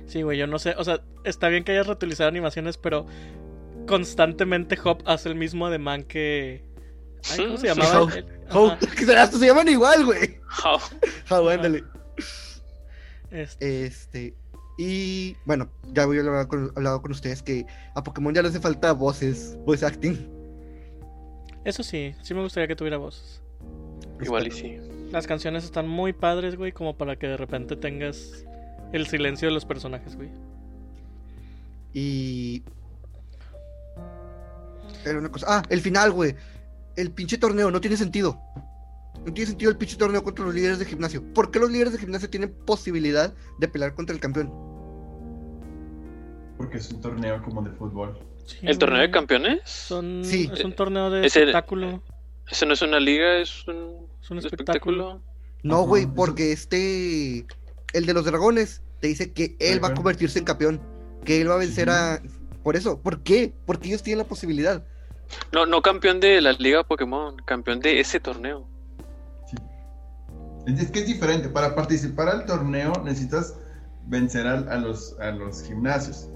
Sí, 0.08 0.22
güey, 0.22 0.38
yo 0.38 0.48
no 0.48 0.60
sé. 0.60 0.74
O 0.78 0.84
sea, 0.84 1.02
está 1.26 1.50
bien 1.50 1.64
que 1.64 1.74
hayas 1.74 1.88
reutilizado 1.88 2.30
animaciones, 2.30 2.78
pero 2.78 3.06
constantemente 3.88 4.78
Hop 4.84 5.02
hace 5.06 5.30
el 5.30 5.36
mismo 5.36 5.66
ademán 5.68 6.04
que. 6.04 6.64
Ay, 7.32 7.46
¿Cómo 7.46 7.58
se 7.58 7.68
llamaba? 7.68 8.02
Hop. 8.04 8.12
El- 8.16 8.26
How, 8.52 8.68
ajá, 8.68 8.78
que 8.98 9.06
se, 9.06 9.16
hasta 9.18 9.38
se 9.38 9.46
llaman 9.48 9.68
igual, 9.68 10.06
güey. 10.06 10.40
How. 10.64 10.80
How, 11.30 11.50
ándale. 11.50 11.84
este, 13.32 13.86
Este. 13.86 14.36
Y 14.78 15.36
bueno, 15.46 15.70
ya 15.94 16.04
había 16.04 16.22
hablado 16.22 16.48
con, 16.48 16.72
hablado 16.76 17.02
con 17.02 17.12
ustedes 17.12 17.42
que 17.42 17.66
a 17.96 18.04
Pokémon 18.04 18.34
ya 18.34 18.44
le 18.44 18.50
hace 18.50 18.60
falta 18.60 18.92
voces, 18.94 19.58
voice 19.66 19.86
acting. 19.86 20.16
Eso 21.66 21.84
sí, 21.84 22.14
sí 22.22 22.34
me 22.34 22.42
gustaría 22.42 22.68
que 22.68 22.76
tuviera 22.76 22.98
voces. 22.98 23.42
Igual 24.22 24.48
y 24.48 24.52
sí. 24.52 24.78
Las 25.12 25.26
canciones 25.26 25.64
están 25.64 25.88
muy 25.88 26.14
padres, 26.14 26.56
güey, 26.56 26.72
como 26.72 26.98
para 26.98 27.18
que 27.18 27.28
de 27.28 27.38
repente 27.38 27.76
tengas 27.76 28.46
el 28.94 29.08
silencio 29.08 29.48
de 29.48 29.54
los 29.54 29.66
personajes, 29.66 30.16
güey. 30.16 30.30
Y. 31.94 32.64
Era 35.06 35.20
una 35.20 35.30
cosa. 35.30 35.46
Ah, 35.50 35.64
el 35.70 35.82
final, 35.82 36.12
güey. 36.12 36.36
El 36.96 37.12
pinche 37.12 37.38
torneo 37.38 37.72
no 37.72 37.82
tiene 37.82 37.98
sentido. 37.98 38.40
No 39.28 39.34
tiene 39.34 39.50
sentido 39.50 39.70
el 39.72 39.78
pinche 39.78 39.98
torneo 39.98 40.24
contra 40.24 40.46
los 40.46 40.56
líderes 40.56 40.80
de 40.80 40.86
gimnasio. 40.86 41.22
¿Por 41.34 41.52
qué 41.52 41.60
los 41.60 41.70
líderes 41.70 41.92
de 41.92 42.00
gimnasio 42.00 42.30
tienen 42.30 42.50
posibilidad 42.66 43.34
de 43.60 43.68
pelear 43.68 43.94
contra 43.94 44.16
el 44.16 44.22
campeón? 44.22 44.50
Porque 46.58 46.78
es 46.78 46.90
un 46.92 47.02
torneo 47.02 47.44
como 47.44 47.62
de 47.62 47.72
fútbol. 47.72 48.18
Sí, 48.46 48.60
¿El 48.62 48.78
torneo 48.78 49.02
de 49.02 49.12
campeones? 49.12 49.60
Son, 49.70 50.24
Sí. 50.24 50.50
Es 50.54 50.64
un 50.64 50.74
torneo 50.74 51.10
de 51.10 51.26
Es 51.28 51.36
el- 51.36 51.44
espectáculo. 51.50 52.02
Eso 52.50 52.66
no 52.66 52.74
es 52.74 52.82
una 52.82 53.02
liga, 53.02 53.36
es 53.40 53.68
un, 53.68 54.08
Es 54.24 54.32
un 54.32 54.38
espectáculo. 54.38 55.10
espectáculo. 55.10 55.22
No, 55.64 55.84
güey, 55.84 56.06
porque 56.08 56.54
este. 56.54 57.46
El 57.92 58.06
de 58.06 58.14
los 58.14 58.24
dragones 58.24 58.82
te 59.02 59.08
dice 59.08 59.34
que 59.34 59.58
él 59.60 59.84
va 59.84 59.90
a 59.90 59.94
convertirse 59.94 60.40
en 60.40 60.46
campeón. 60.46 60.82
Que 61.26 61.42
él 61.42 61.50
va 61.50 61.56
a 61.56 61.58
vencer 61.58 61.90
a. 61.90 62.22
Por 62.64 62.78
eso, 62.78 63.02
¿por 63.02 63.24
qué? 63.24 63.52
Porque 63.66 63.90
ellos 63.90 64.04
tienen 64.04 64.20
la 64.20 64.24
posibilidad. 64.30 64.86
No, 65.52 65.66
no 65.66 65.82
campeón 65.82 66.22
de 66.22 66.40
la 66.40 66.54
liga 66.54 66.86
Pokémon, 66.86 67.36
campeón 67.46 67.82
de 67.82 68.00
ese 68.00 68.22
torneo. 68.22 68.66
Es 70.68 70.92
que 70.92 71.00
es 71.00 71.08
diferente. 71.08 71.50
Para 71.50 71.74
participar 71.76 72.30
al 72.30 72.46
torneo 72.46 72.94
necesitas 73.04 73.56
vencer 74.06 74.46
a, 74.48 74.78
los, 74.78 75.18
a 75.20 75.32
los 75.32 75.64
gimnasios. 75.64 76.30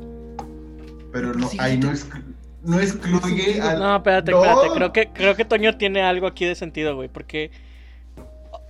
Pero 1.12 1.34
no, 1.34 1.48
Sí, 1.50 1.58
ahí 1.60 1.78
no, 1.78 1.92
exclu- 1.92 2.24
no 2.64 2.80
excluye 2.80 3.62
al. 3.62 3.80
No, 3.80 3.96
espérate, 3.98 4.32
No. 4.32 4.44
espérate. 4.46 4.70
Creo 4.76 4.94
que, 4.94 5.08
creo 5.14 5.36
que 5.36 5.46
Toño 5.46 5.78
tiene 5.78 6.02
algo 6.02 6.28
aquí 6.28 6.46
de 6.46 6.56
sentido, 6.56 6.96
güey. 6.96 7.10
Porque. 7.10 7.52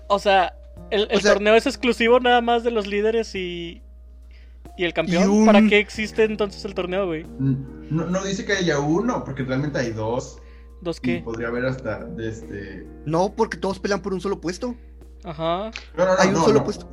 O 0.08 0.18
sea, 0.20 0.54
el, 0.90 1.08
el 1.12 1.18
O 1.18 1.20
sea- 1.22 1.34
torneo 1.34 1.56
es 1.56 1.66
exclusivo 1.68 2.20
nada 2.20 2.42
más 2.42 2.64
de 2.64 2.72
los 2.72 2.88
líderes 2.88 3.36
y. 3.36 3.82
Y 4.78 4.86
el 4.86 4.94
campeón. 4.94 5.24
Y 5.24 5.28
un- 5.28 5.46
¿Para 5.46 5.62
qué 5.68 5.78
existe 5.78 6.24
entonces 6.24 6.66
el 6.66 6.74
torneo, 6.74 7.06
güey? 7.06 7.26
No, 7.40 8.06
no 8.08 8.24
dice 8.24 8.46
que 8.46 8.54
haya 8.54 8.80
uno, 8.80 9.24
porque 9.24 9.44
realmente 9.44 9.78
hay 9.78 9.92
dos. 9.92 10.40
¿Dos 10.82 10.98
Y 10.98 11.02
qué? 11.02 11.22
podría 11.24 11.50
haber 11.50 11.66
hasta 11.66 12.04
de 12.06 12.30
este. 12.30 12.88
No, 13.06 13.34
porque 13.36 13.58
todos 13.58 13.78
pelean 13.80 14.02
por 14.02 14.14
un 14.14 14.22
solo 14.22 14.42
puesto. 14.42 14.76
Ajá. 15.24 15.72
No, 15.98 16.06
no, 16.06 16.14
no, 16.14 16.20
Hay 16.20 16.28
un 16.30 16.34
no, 16.36 16.42
solo 16.44 16.60
no. 16.60 16.64
puesto. 16.66 16.88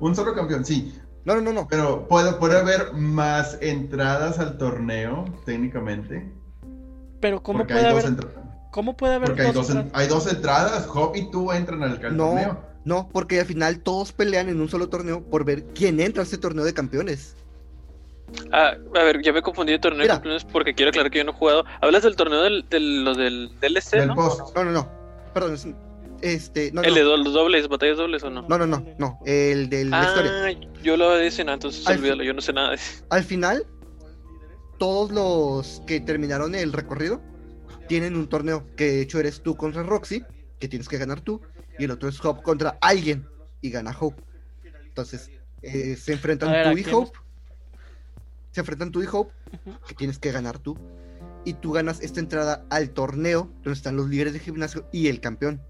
Un 0.00 0.14
solo 0.14 0.34
campeón, 0.34 0.64
sí. 0.64 0.98
No, 1.24 1.34
no, 1.34 1.40
no, 1.40 1.52
no. 1.52 1.68
Pero 1.68 2.06
puede, 2.08 2.32
puede 2.34 2.58
haber 2.58 2.92
más 2.92 3.58
entradas 3.60 4.38
al 4.38 4.56
torneo, 4.58 5.24
técnicamente. 5.44 6.32
Pero 7.20 7.42
¿cómo 7.42 7.58
porque 7.60 7.74
puede 7.74 7.86
hay 7.86 7.92
haber. 7.92 8.02
dos 8.04 8.10
entradas. 8.12 8.36
¿Cómo 8.72 8.96
puede 8.96 9.14
haber 9.14 9.28
Porque 9.30 9.42
hay 9.42 9.52
dos, 9.52 9.70
en- 9.70 9.78
entradas? 9.78 10.00
hay 10.02 10.08
dos 10.08 10.26
entradas, 10.32 10.88
Hop 10.94 11.16
y 11.16 11.30
tú 11.30 11.50
entran 11.52 11.82
al, 11.82 12.04
al 12.04 12.16
No, 12.16 12.26
torneo. 12.26 12.60
no, 12.84 13.08
porque 13.10 13.40
al 13.40 13.46
final 13.46 13.80
todos 13.80 14.12
pelean 14.12 14.48
en 14.50 14.60
un 14.60 14.68
solo 14.68 14.88
torneo 14.88 15.22
por 15.24 15.44
ver 15.44 15.64
quién 15.74 15.98
entra 15.98 16.22
a 16.22 16.26
ese 16.26 16.36
torneo 16.38 16.64
de 16.64 16.74
campeones. 16.74 17.34
Ah, 18.52 18.72
a 18.94 19.02
ver, 19.04 19.22
ya 19.22 19.32
me 19.32 19.40
confundí 19.40 19.72
de 19.72 19.78
torneo 19.78 20.02
Mira. 20.02 20.14
de 20.14 20.18
campeones 20.18 20.44
porque 20.44 20.74
quiero 20.74 20.90
aclarar 20.90 21.10
que 21.10 21.18
yo 21.18 21.24
no 21.24 21.30
he 21.30 21.34
jugado. 21.34 21.64
Hablas 21.80 22.02
del 22.02 22.16
torneo 22.16 22.42
del, 22.42 22.68
del, 22.68 23.04
lo 23.04 23.14
del 23.14 23.50
DLC, 23.60 23.92
Del 23.92 24.08
¿no? 24.08 24.14
post. 24.14 24.54
No, 24.54 24.64
no, 24.64 24.72
no. 24.72 24.88
Perdón, 25.32 25.54
es- 25.54 25.66
este, 26.22 26.72
no, 26.72 26.82
¿El 26.82 26.90
no. 26.90 26.94
de 26.94 27.02
do- 27.02 27.16
los 27.16 27.32
dobles, 27.32 27.68
batallas 27.68 27.96
dobles 27.98 28.22
o 28.24 28.30
no? 28.30 28.42
No, 28.48 28.58
no, 28.58 28.66
no, 28.66 28.84
no, 28.98 29.18
el 29.26 29.68
de 29.68 29.84
la 29.84 30.04
historia. 30.04 30.32
Ah, 30.44 30.50
yo 30.82 30.96
lo 30.96 31.10
de 31.12 31.26
ese, 31.26 31.44
no, 31.44 31.52
entonces 31.52 31.86
Al- 31.86 31.98
olvídalo, 31.98 32.22
yo 32.24 32.34
no 32.34 32.40
sé 32.40 32.52
nada 32.52 32.70
de 32.70 32.76
ese. 32.76 33.04
Al 33.10 33.24
final, 33.24 33.66
todos 34.78 35.10
los 35.10 35.82
que 35.86 36.00
terminaron 36.00 36.54
el 36.54 36.72
recorrido 36.72 37.20
tienen 37.88 38.16
un 38.16 38.28
torneo, 38.28 38.66
que 38.76 38.84
de 38.90 39.00
hecho 39.02 39.18
eres 39.20 39.42
tú 39.42 39.56
contra 39.56 39.82
Roxy, 39.82 40.24
que 40.58 40.68
tienes 40.68 40.88
que 40.88 40.98
ganar 40.98 41.20
tú, 41.20 41.40
y 41.78 41.84
el 41.84 41.90
otro 41.90 42.08
es 42.08 42.22
Hope 42.24 42.42
contra 42.42 42.78
alguien, 42.80 43.28
y 43.60 43.70
gana 43.70 43.96
Hope. 43.98 44.22
Entonces, 44.86 45.30
eh, 45.62 45.96
se 45.96 46.12
enfrentan 46.12 46.48
A 46.48 46.52
ver, 46.52 46.66
¿a 46.66 46.70
tú 46.72 46.78
y 46.78 46.82
quién 46.82 46.94
Hope. 46.96 47.18
Se 48.52 48.60
enfrentan 48.60 48.90
tú 48.90 49.02
y 49.02 49.06
Hope, 49.10 49.32
que 49.86 49.94
tienes 49.94 50.18
que 50.18 50.32
ganar 50.32 50.58
tú. 50.58 50.76
Y 51.44 51.54
tú 51.54 51.72
ganas 51.72 52.00
esta 52.00 52.18
entrada 52.20 52.64
al 52.70 52.90
torneo, 52.90 53.50
donde 53.62 53.72
están 53.72 53.96
los 53.96 54.08
líderes 54.08 54.32
de 54.32 54.40
gimnasio 54.40 54.88
y 54.92 55.08
el 55.08 55.20
campeón. 55.20 55.60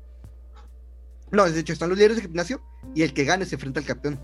No, 1.31 1.45
de 1.51 1.59
hecho, 1.61 1.73
están 1.73 1.89
los 1.89 1.99
líderes 1.99 2.17
de 2.17 2.23
gimnasio 2.23 2.61
y 2.95 3.03
el 3.03 3.13
que 3.13 3.25
gane 3.25 3.45
se 3.45 3.57
enfrenta 3.57 3.81
al 3.81 3.87
campeón. 3.87 4.19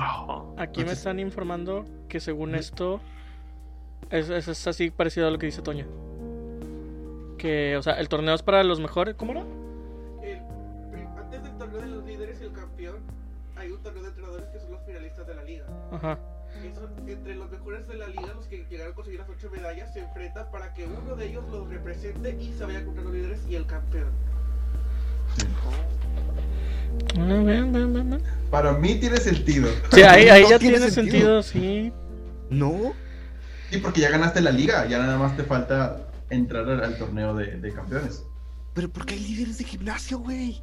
Ah, 0.00 0.42
Aquí 0.56 0.84
me 0.84 0.92
están 0.92 1.18
informando 1.20 1.84
que 2.08 2.20
según 2.20 2.54
esto 2.54 3.00
es, 4.10 4.30
es- 4.30 4.48
es 4.48 4.66
así 4.66 4.90
parecido 4.90 5.26
a 5.28 5.30
lo 5.30 5.38
que 5.38 5.46
dice 5.46 5.60
Toño. 5.60 5.86
Que, 7.36 7.76
o 7.76 7.82
sea, 7.82 7.94
el 7.94 8.08
torneo 8.08 8.34
es 8.34 8.42
para 8.42 8.64
los 8.64 8.80
mejores. 8.80 9.14
¿Cómo 9.16 9.32
era? 9.32 9.44
antes 11.18 11.42
del 11.42 11.58
torneo 11.58 11.80
de 11.82 11.86
los 11.88 12.04
líderes 12.06 12.40
y 12.40 12.44
el 12.44 12.52
campeón, 12.52 12.96
hay 13.56 13.70
un 13.70 13.82
torneo 13.82 14.02
de 14.02 14.08
entrenadores 14.08 14.48
que 14.48 14.58
son 14.60 14.70
los 14.72 14.80
finalistas 14.86 15.26
de 15.26 15.34
la 15.34 15.44
liga. 15.44 15.66
Ajá. 15.92 16.18
entre 17.06 17.34
los 17.36 17.50
mejores 17.50 17.86
de 17.86 17.94
la 17.96 18.08
liga, 18.08 18.32
los 18.34 18.46
que 18.46 18.64
llegaron 18.70 18.92
a 18.92 18.96
conseguir 18.96 19.20
las 19.20 19.28
ocho 19.28 19.50
medallas, 19.50 19.92
se 19.92 20.00
enfrentan 20.00 20.50
para 20.50 20.72
que 20.74 20.86
uno 20.86 21.14
de 21.14 21.26
ellos 21.26 21.44
los 21.50 21.68
represente 21.68 22.36
y 22.40 22.52
se 22.54 22.64
vaya 22.64 22.84
contra 22.84 23.04
los 23.04 23.12
líderes 23.12 23.40
y 23.48 23.54
el 23.56 23.66
campeón. 23.66 24.08
Para 28.50 28.72
mí 28.72 28.94
tiene 28.96 29.18
sentido. 29.18 29.68
Sí, 29.92 30.02
ahí, 30.02 30.28
ahí 30.28 30.42
No 30.44 30.50
ya 30.50 30.58
tiene 30.58 30.78
tiene 30.78 30.90
sentido. 30.92 31.42
sentido, 31.42 31.42
sí. 31.42 31.92
No, 32.50 32.92
Sí, 33.70 33.76
porque 33.78 34.00
ya 34.00 34.08
ganaste 34.08 34.40
la 34.40 34.50
liga, 34.50 34.86
ya 34.86 34.98
nada 34.98 35.18
más 35.18 35.36
te 35.36 35.42
falta 35.44 36.08
entrar 36.30 36.66
al, 36.70 36.82
al 36.82 36.96
torneo 36.96 37.34
de, 37.34 37.58
de 37.58 37.72
campeones. 37.74 38.22
pero 38.72 38.88
¿por 38.88 39.04
qué 39.04 39.12
hay 39.14 39.20
líderes 39.20 39.58
de 39.58 39.64
gimnasio, 39.64 40.18
güey? 40.20 40.62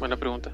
Buena 0.00 0.16
pregunta. 0.16 0.50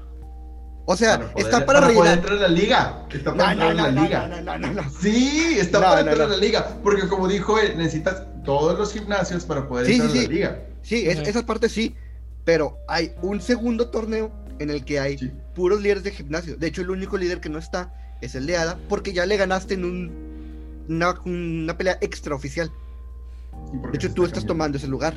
O 0.85 0.95
sea, 0.95 1.17
Para 1.17 1.31
poder- 1.31 1.45
está 1.45 1.65
para, 1.65 1.79
poder 1.79 1.95
rellenar. 1.95 2.17
entrar 2.19 2.37
a 2.37 2.41
la 2.41 2.47
liga. 2.49 3.05
Está 3.11 3.33
para 3.35 3.55
no, 3.55 3.71
entrar 3.71 3.75
no, 3.75 3.83
a 3.83 3.87
la 3.87 3.91
no, 3.93 4.03
liga. 4.03 4.27
no, 4.27 4.41
no, 4.41 4.57
no, 4.59 4.73
no. 4.83 4.89
Sí, 5.01 5.55
está 5.57 5.79
No, 5.79 5.85
para 5.85 6.03
no, 6.03 6.09
entrar 6.11 6.27
no. 6.27 6.33
a 6.33 6.37
la 6.37 6.43
liga. 6.45 6.67
Porque 6.83 7.07
como 7.07 7.27
dijo 7.27 7.57
él, 7.57 7.75
necesitas 7.77 8.23
todos 8.45 8.77
los 8.77 8.93
gimnasios 8.93 9.43
para 9.45 9.67
poder 9.67 9.87
Sí, 9.87 9.93
entrar 9.93 10.11
sí, 10.11 10.17
a 10.17 10.21
sí. 10.21 10.27
la 10.27 10.33
liga. 10.33 10.59
Sí, 10.83 11.07
es- 11.07 11.19
Ujú. 11.19 11.29
esa 11.29 11.45
parte 11.45 11.67
sí. 11.69 11.95
Pero 12.45 12.77
hay 12.87 13.13
un 13.21 13.41
segundo 13.41 13.89
torneo 13.89 14.31
en 14.59 14.69
el 14.69 14.83
que 14.85 14.99
hay 14.99 15.17
Sí. 15.17 15.31
puros 15.55 15.81
líderes 15.81 16.03
de 16.03 16.11
gimnasio. 16.11 16.57
De 16.57 16.67
hecho, 16.67 16.81
el 16.81 16.89
único 16.91 17.17
líder 17.17 17.39
que 17.39 17.49
no 17.49 17.57
está 17.57 17.93
es 18.21 18.35
el 18.35 18.45
de 18.45 18.57
Ada, 18.57 18.77
porque 18.89 19.13
ya 19.13 19.25
le 19.25 19.37
ganaste 19.37 19.73
en 19.75 19.85
un, 19.85 20.85
una, 20.89 21.19
una 21.25 21.77
pelea 21.77 21.97
extraoficial. 22.01 22.69
De 23.91 23.95
hecho, 23.97 24.13
tú 24.13 24.23
está 24.25 24.39
estás 24.39 24.43
cambiando. 24.43 24.47
tomando 24.47 24.77
ese 24.77 24.87
lugar. 24.87 25.13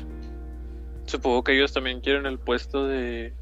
Supongo 1.05 1.43
que 1.43 1.53
ellos 1.55 1.71
también 1.73 2.01
quieren 2.01 2.25
el 2.25 2.39
puesto 2.39 2.85
de... 2.87 3.33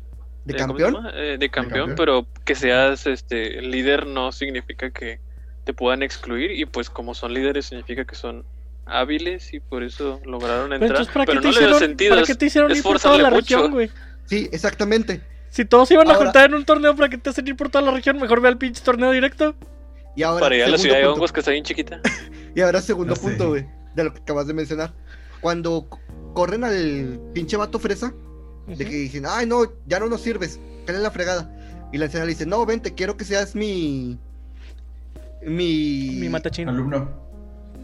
¿De 0.46 0.54
¿cómo 0.56 0.78
se 0.78 0.84
campeón? 0.84 1.08
Eh, 1.16 1.38
de 1.40 1.50
campeón, 1.50 1.90
campeón. 1.90 1.96
pero 1.96 2.28
que 2.46 2.54
seas 2.54 3.08
este 3.08 3.62
líder 3.64 4.06
no 4.06 4.32
significa 4.32 4.92
que 4.92 5.20
te 5.64 5.74
puedan 5.74 6.04
excluir 6.04 6.52
y 6.52 6.66
pues 6.66 6.92
como 6.92 7.16
son 7.16 7.34
líderes 7.34 7.66
significa 7.66 8.06
que 8.06 8.14
son 8.14 8.46
hábiles 8.86 9.54
y 9.54 9.60
por 9.60 9.84
eso 9.84 10.20
lograron 10.26 10.70
Pero 10.70 10.76
entrar. 10.76 10.92
entonces, 10.92 11.14
¿para 11.14 11.26
qué 11.26 11.32
Pero 11.32 11.42
te 11.42 11.48
no 11.48 11.52
le 11.54 11.60
da 11.60 11.62
hicieron, 11.66 11.80
sentido. 11.80 12.10
¿para 12.16 12.26
qué 12.28 12.36
te 12.36 12.46
hicieron 12.46 12.72
ir 12.76 12.84
por 12.84 13.00
toda 13.00 13.18
la 13.18 13.30
mucho. 13.30 13.56
región, 13.56 13.72
güey? 13.72 13.90
Sí, 14.26 14.50
exactamente. 14.52 15.22
Si 15.50 15.66
todos 15.66 15.90
iban 15.92 16.10
a 16.12 16.16
juntar 16.16 16.46
en 16.50 16.56
un 16.56 16.66
torneo 16.66 16.96
para 16.96 17.10
que 17.10 17.18
te 17.18 17.30
hacen 17.30 17.48
ir 17.48 17.56
por 17.56 17.70
toda 17.70 17.84
la 17.84 17.92
región, 17.92 18.18
mejor 18.20 18.42
ve 18.42 18.48
al 18.50 18.58
pinche 18.58 18.84
torneo 18.84 19.12
directo. 19.12 19.56
Y 20.16 20.24
ahora, 20.24 20.40
Para 20.42 20.56
ir 20.56 20.64
a 20.64 20.68
la 20.68 20.78
segundo 20.78 20.84
ciudad 20.84 20.98
de 20.98 21.04
punto. 21.04 21.16
hongos 21.16 21.32
que 21.32 21.40
está 21.42 21.52
bien 21.52 21.64
chiquita. 21.64 22.02
Y 22.56 22.62
ahora 22.62 22.80
segundo 22.82 23.16
punto, 23.16 23.50
güey, 23.50 23.66
de 23.96 24.04
lo 24.06 24.14
que 24.14 24.20
acabas 24.22 24.48
de 24.48 24.54
mencionar. 24.54 24.94
Cuando 25.42 25.88
corren 26.34 26.64
al 26.64 27.20
pinche 27.34 27.58
vato 27.58 27.80
fresa, 27.80 28.14
de 28.68 28.78
que 28.86 28.96
dicen, 28.96 29.26
ay, 29.28 29.46
no, 29.46 29.64
ya 29.88 30.00
no 30.00 30.08
nos 30.08 30.22
sirves, 30.22 30.58
cállate 30.86 31.04
la 31.04 31.12
fregada. 31.12 31.52
Y 31.92 31.98
la 31.98 32.06
anciana 32.06 32.26
le 32.26 32.32
dice, 32.32 32.46
no, 32.46 32.66
vente, 32.66 32.94
quiero 32.94 33.18
que 33.18 33.26
seas 33.26 33.56
mi... 33.56 34.18
Mi... 35.46 36.12
Mi 36.20 36.30
matachín. 36.30 36.70
Alumno. 36.70 37.25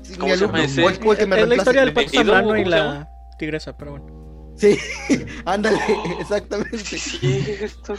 Sí, 0.01 0.15
¿Cómo 0.15 0.33
se 0.35 0.39
llama 0.45 0.63
ese? 0.63 0.83
es 0.85 0.99
la 0.99 1.35
reemplace". 1.35 1.55
historia 1.57 1.81
del 1.85 1.91
¿Ido? 1.91 2.09
Zambrano 2.13 2.57
y 2.57 2.63
¿Cómo 2.63 2.63
se 2.63 2.69
la 2.69 3.09
tigresa, 3.39 3.77
pero 3.77 3.91
bueno. 3.91 4.53
Sí, 4.57 4.77
ándale, 5.45 5.79
exactamente. 6.19 6.77
Sí, 6.77 7.57
esto. 7.61 7.95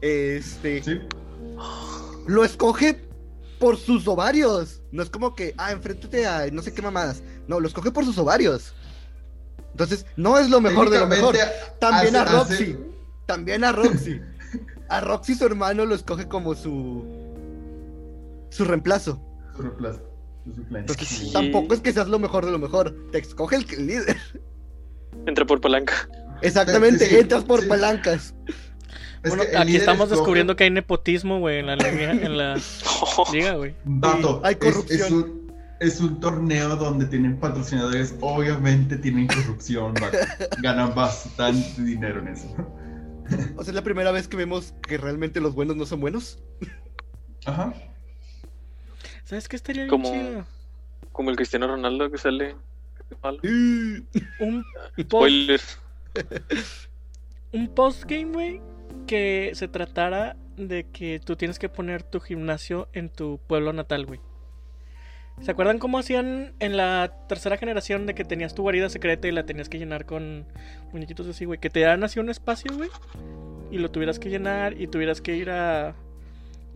Este, 0.00 0.82
Sí. 0.82 1.00
lo 2.26 2.44
escoge 2.44 3.00
por 3.58 3.76
sus 3.76 4.06
ovarios. 4.08 4.82
No 4.92 5.02
es 5.02 5.10
como 5.10 5.34
que, 5.34 5.54
ah, 5.58 5.72
enfréntate 5.72 6.26
a 6.26 6.46
no 6.50 6.62
sé 6.62 6.72
qué 6.72 6.82
mamadas. 6.82 7.22
No, 7.48 7.60
lo 7.60 7.66
escoge 7.68 7.90
por 7.90 8.04
sus 8.04 8.16
ovarios. 8.18 8.74
Entonces, 9.72 10.06
no 10.16 10.38
es 10.38 10.48
lo 10.48 10.60
mejor 10.60 10.88
de 10.90 10.98
lo 11.00 11.06
mejor. 11.06 11.36
También 11.80 12.16
a 12.16 12.24
Roxy. 12.24 12.54
hace- 12.54 12.78
También 13.26 13.64
a 13.64 13.72
Roxy. 13.72 14.20
A 14.88 15.00
Roxy 15.00 15.34
su 15.34 15.44
hermano 15.44 15.84
lo 15.84 15.94
escoge 15.94 16.28
como 16.28 16.54
su 16.54 17.04
su 18.50 18.64
reemplazo. 18.64 19.20
Su 19.54 19.62
reemplazo, 19.62 20.00
Sí. 20.98 21.32
tampoco 21.32 21.74
es 21.74 21.80
que 21.80 21.92
seas 21.92 22.08
lo 22.08 22.18
mejor 22.18 22.44
de 22.46 22.52
lo 22.52 22.58
mejor. 22.58 22.94
Te 23.12 23.18
escoge 23.18 23.56
el, 23.56 23.86
líder. 23.86 24.16
Entra 25.26 25.44
por 25.44 25.60
palanca. 25.60 26.08
Exactamente, 26.42 27.04
Sí, 27.06 27.14
sí, 27.14 27.20
entras 27.20 27.44
por 27.44 27.62
sí. 27.62 27.68
palancas. 27.68 28.34
Es 29.22 29.30
Bueno, 29.34 29.44
aquí 29.58 29.76
estamos 29.76 30.08
escoge- 30.08 30.16
descubriendo 30.16 30.54
que 30.56 30.64
hay 30.64 30.70
nepotismo, 30.70 31.38
güey, 31.40 31.58
en 31.60 31.66
la 31.66 31.76
liga, 31.76 32.12
en 32.12 32.36
la 32.38 32.54
liga, 33.32 33.54
güey. 33.54 33.74
Dato. 33.84 34.40
Hay 34.44 34.54
corrupción. 34.56 35.00
Es, 35.00 35.10
un, 35.10 35.52
es 35.80 36.00
un 36.00 36.20
torneo 36.20 36.76
donde 36.76 37.06
tienen 37.06 37.38
patrocinadores. 37.40 38.14
Obviamente 38.20 38.96
tienen 38.98 39.26
corrupción. 39.26 39.94
ganan 40.62 40.94
bastante 40.94 41.82
dinero 41.82 42.20
en 42.20 42.28
eso. 42.28 42.54
O 43.56 43.64
sea, 43.64 43.72
es 43.72 43.74
la 43.74 43.82
primera 43.82 44.12
vez 44.12 44.28
que 44.28 44.36
vemos 44.36 44.74
que 44.86 44.98
realmente 44.98 45.40
los 45.40 45.54
buenos 45.54 45.74
no 45.76 45.86
son 45.86 46.00
buenos. 46.00 46.38
Ajá. 47.46 47.74
¿Sabes 49.26 49.48
qué 49.48 49.56
estaría 49.56 49.82
bien 49.82 49.90
Como- 49.90 50.10
chido? 50.12 50.46
Como 51.12 51.30
el 51.30 51.36
Cristiano 51.36 51.66
Ronaldo 51.66 52.10
que 52.10 52.18
sale. 52.18 52.56
malo. 53.22 53.38
Un 53.42 54.06
post, 54.96 55.00
Spoilers. 55.00 55.78
un 57.52 57.68
postgame, 57.68 58.32
güey, 58.32 58.60
que 59.06 59.50
se 59.54 59.68
tratara 59.68 60.36
de 60.56 60.84
que 60.90 61.20
tú 61.24 61.36
tienes 61.36 61.58
que 61.58 61.68
poner 61.68 62.02
tu 62.02 62.20
gimnasio 62.20 62.88
en 62.92 63.08
tu 63.10 63.38
pueblo 63.46 63.72
natal, 63.72 64.06
güey. 64.06 64.20
¿Se 65.42 65.50
acuerdan 65.50 65.78
cómo 65.78 65.98
hacían 65.98 66.54
en 66.60 66.76
la 66.78 67.12
tercera 67.28 67.58
generación 67.58 68.06
de 68.06 68.14
que 68.14 68.24
tenías 68.24 68.54
tu 68.54 68.62
guarida 68.62 68.88
secreta 68.88 69.28
y 69.28 69.32
la 69.32 69.44
tenías 69.44 69.68
que 69.68 69.78
llenar 69.78 70.06
con 70.06 70.46
muñequitos 70.92 71.26
así, 71.28 71.44
güey? 71.44 71.58
Que 71.60 71.68
te 71.68 71.80
dan 71.80 72.02
así 72.04 72.18
un 72.20 72.30
espacio, 72.30 72.72
güey. 72.74 72.88
Y 73.70 73.76
lo 73.78 73.90
tuvieras 73.90 74.18
que 74.18 74.30
llenar 74.30 74.80
y 74.80 74.86
tuvieras 74.86 75.20
que 75.20 75.36
ir 75.36 75.50
a... 75.50 75.94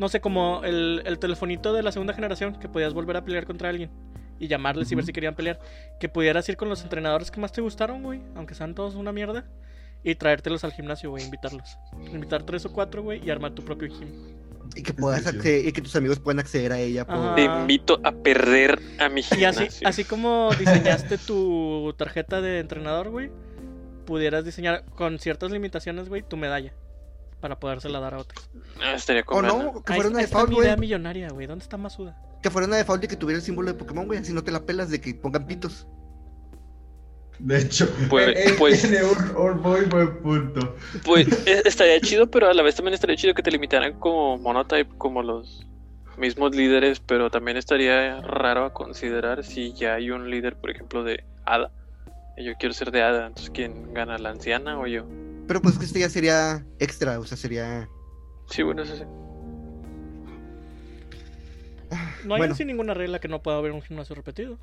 No 0.01 0.09
sé, 0.09 0.21
como 0.23 0.63
el, 0.65 1.03
el 1.05 1.19
telefonito 1.19 1.75
de 1.75 1.83
la 1.83 1.93
segunda 1.93 2.15
generación, 2.15 2.59
que 2.59 2.71
podías 2.71 2.95
volver 2.95 3.19
a 3.19 3.25
pelear 3.25 3.45
contra 3.45 3.69
alguien. 3.69 3.91
Y 4.39 4.49
llamarles 4.49 4.91
y 4.91 4.95
ver 4.95 5.05
si 5.05 5.13
querían 5.13 5.35
pelear. 5.35 5.61
Que 6.01 6.09
pudieras 6.09 6.49
ir 6.49 6.57
con 6.57 6.71
los 6.71 6.83
entrenadores 6.83 7.31
que 7.31 7.39
más 7.39 7.53
te 7.53 7.61
gustaron, 7.61 8.03
güey. 8.03 8.23
Aunque 8.35 8.55
sean 8.55 8.75
todos 8.75 8.95
una 8.95 9.13
mierda. 9.13 9.45
Y 10.03 10.15
traértelos 10.15 10.65
al 10.65 10.73
gimnasio, 10.73 11.11
güey. 11.11 11.23
Invitarlos. 11.23 11.77
Invitar 12.11 12.45
tres 12.45 12.65
o 12.65 12.73
cuatro, 12.73 13.03
güey. 13.03 13.23
Y 13.23 13.29
armar 13.29 13.53
tu 13.53 13.63
propio 13.63 13.89
gym. 13.89 14.09
Y 14.75 14.83
que 14.83 14.95
puedas 14.95 15.27
acceder, 15.27 15.67
y 15.67 15.73
que 15.73 15.83
tus 15.83 15.95
amigos 15.97 16.19
puedan 16.19 16.39
acceder 16.39 16.73
a 16.73 16.79
ella 16.79 17.07
por... 17.07 17.35
Te 17.35 17.45
invito 17.45 18.01
a 18.03 18.13
perder 18.13 18.81
a 18.99 19.11
mi 19.11 19.21
Y 19.21 19.45
así, 19.45 19.59
gimnasio. 19.65 19.89
así 19.89 20.05
como 20.05 20.49
diseñaste 20.59 21.19
tu 21.19 21.93
tarjeta 21.99 22.41
de 22.41 22.61
entrenador, 22.61 23.11
güey, 23.11 23.31
pudieras 24.07 24.45
diseñar 24.45 24.85
con 24.95 25.19
ciertas 25.19 25.51
limitaciones, 25.51 26.09
güey, 26.09 26.23
tu 26.23 26.37
medalla. 26.37 26.73
Para 27.41 27.59
podérsela 27.59 28.01
dar 28.01 28.15
a 28.15 28.19
otros. 28.19 28.51
Ah, 28.83 28.93
estaría 28.95 29.23
O 29.27 29.41
no, 29.43 29.83
que 29.83 29.95
fuera 29.95 30.09
una 30.11 30.19
ahí 30.19 30.25
de 30.25 30.27
está 30.27 30.39
foul, 30.41 30.51
mi 30.51 30.57
idea 30.59 30.75
güey. 30.77 30.81
millonaria, 30.81 31.29
güey. 31.31 31.47
¿Dónde 31.47 31.63
está 31.63 31.77
Masuda? 31.77 32.17
Que 32.43 32.51
fuera 32.51 32.67
una 32.67 32.77
de 32.77 32.85
foul 32.85 33.03
y 33.03 33.09
que 33.09 33.17
tuviera 33.17 33.39
el 33.39 33.43
símbolo 33.45 33.73
de 33.73 33.79
Pokémon, 33.79 34.07
güey. 34.07 34.19
Así 34.19 34.33
no 34.33 34.43
te 34.45 34.51
la 34.51 34.61
pelas 34.67 34.91
de 34.91 35.01
que 35.01 35.15
pongan 35.15 35.47
pitos. 35.47 35.87
De 37.39 37.59
hecho, 37.59 37.89
Pues- 38.11 38.53
pues- 38.59 38.83
tiene 38.83 38.99
un, 39.03 39.37
un 39.37 39.61
muy 39.63 39.81
buen 39.87 40.19
punto. 40.23 40.77
Pues 41.05 41.27
eh, 41.47 41.63
estaría 41.65 41.99
chido, 42.01 42.31
pero 42.31 42.49
a 42.49 42.55
la 42.55 42.63
vez 42.63 42.75
también 42.77 42.93
estaría 42.95 43.17
chido 43.17 43.33
que 43.35 43.43
te 43.43 43.51
limitaran 43.51 43.99
como 43.99 44.37
monotype, 44.37 44.91
como 44.99 45.23
los 45.23 45.67
mismos 46.19 46.55
líderes, 46.55 47.01
pero 47.01 47.31
también 47.31 47.57
estaría 47.57 48.21
raro 48.21 48.67
a 48.67 48.75
considerar 48.75 49.43
si 49.45 49.73
ya 49.73 49.95
hay 49.95 50.11
un 50.11 50.31
líder, 50.31 50.57
por 50.57 50.71
ejemplo, 50.71 51.03
de 51.03 51.25
Hada. 51.47 51.73
Y 52.37 52.45
Yo 52.45 52.53
quiero 52.59 52.75
ser 52.75 52.91
de 52.91 53.03
Hada, 53.03 53.27
entonces 53.29 53.51
¿quién 53.51 53.95
gana, 53.95 54.19
la 54.19 54.29
anciana 54.31 54.79
o 54.79 54.87
yo? 54.87 55.07
Pero 55.51 55.61
pues 55.61 55.77
que 55.79 55.85
este 55.85 55.99
ya 55.99 56.09
sería 56.09 56.65
extra, 56.79 57.19
o 57.19 57.25
sea, 57.25 57.37
sería... 57.37 57.89
Sí, 58.47 58.63
bueno, 58.63 58.85
eso 58.85 58.95
sí. 58.95 59.03
No 62.25 62.35
hay 62.37 62.39
Bueno. 62.43 62.55
así 62.55 62.65
ninguna 62.65 62.95
regla 62.95 63.19
que 63.19 63.27
no 63.27 63.43
pueda 63.43 63.57
haber 63.59 63.73
un 63.73 63.83
gimnasio 63.83 64.15
repetido. 64.15 64.59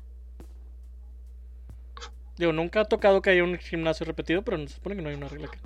Digo, 2.38 2.54
nunca 2.54 2.80
ha 2.80 2.84
tocado 2.86 3.20
que 3.20 3.28
haya 3.28 3.44
un 3.44 3.58
gimnasio 3.58 4.06
repetido, 4.06 4.40
pero 4.40 4.56
se 4.66 4.76
supone 4.76 4.96
que 4.96 5.02
no 5.02 5.10
hay 5.10 5.16
una 5.16 5.28
regla 5.28 5.50
que 5.50 5.58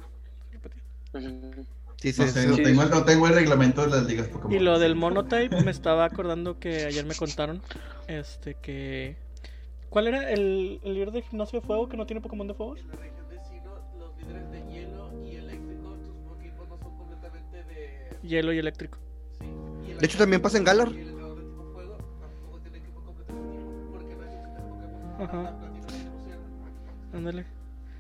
repetida. 0.55 0.83
Ujú. 1.13 1.67
Sí, 1.99 2.09
No 2.19 2.27
sí, 2.27 2.29
sé, 2.33 2.43
sí. 2.43 2.49
no, 2.49 2.57
sí. 2.57 2.63
tengo, 2.65 2.85
no 2.87 3.05
tengo 3.05 3.29
el 3.29 3.35
reglamento 3.35 3.83
de 3.83 3.91
las 3.91 4.05
ligas 4.05 4.27
Pokémon. 4.27 4.53
Y 4.53 4.59
lo 4.59 4.81
del 4.81 4.97
monotype, 4.97 5.63
me 5.63 5.71
estaba 5.71 6.05
acordando 6.05 6.59
que 6.59 6.85
ayer 6.87 7.07
me 7.07 7.15
contaron 7.15 7.63
este 8.09 8.57
que 8.61 9.15
¿Cuál 9.89 10.09
era 10.09 10.31
el, 10.31 10.81
el 10.83 10.95
líder 10.95 11.13
de 11.13 11.21
gimnasio 11.23 11.61
de 11.61 11.67
fuego 11.67 11.89
que 11.89 11.99
no 11.99 12.07
tiene 12.07 12.23
Pokémon 12.23 12.49
de 12.49 12.55
fuego? 12.55 12.77
Hielo 18.23 18.53
y 18.53 18.59
eléctrico. 18.59 18.99
De 19.99 20.07
hecho, 20.07 20.19
también 20.19 20.43
pasa 20.43 20.59
en 20.59 20.65
Galar. 20.65 20.89
Ajá. 25.19 25.57
Ándale. 27.13 27.47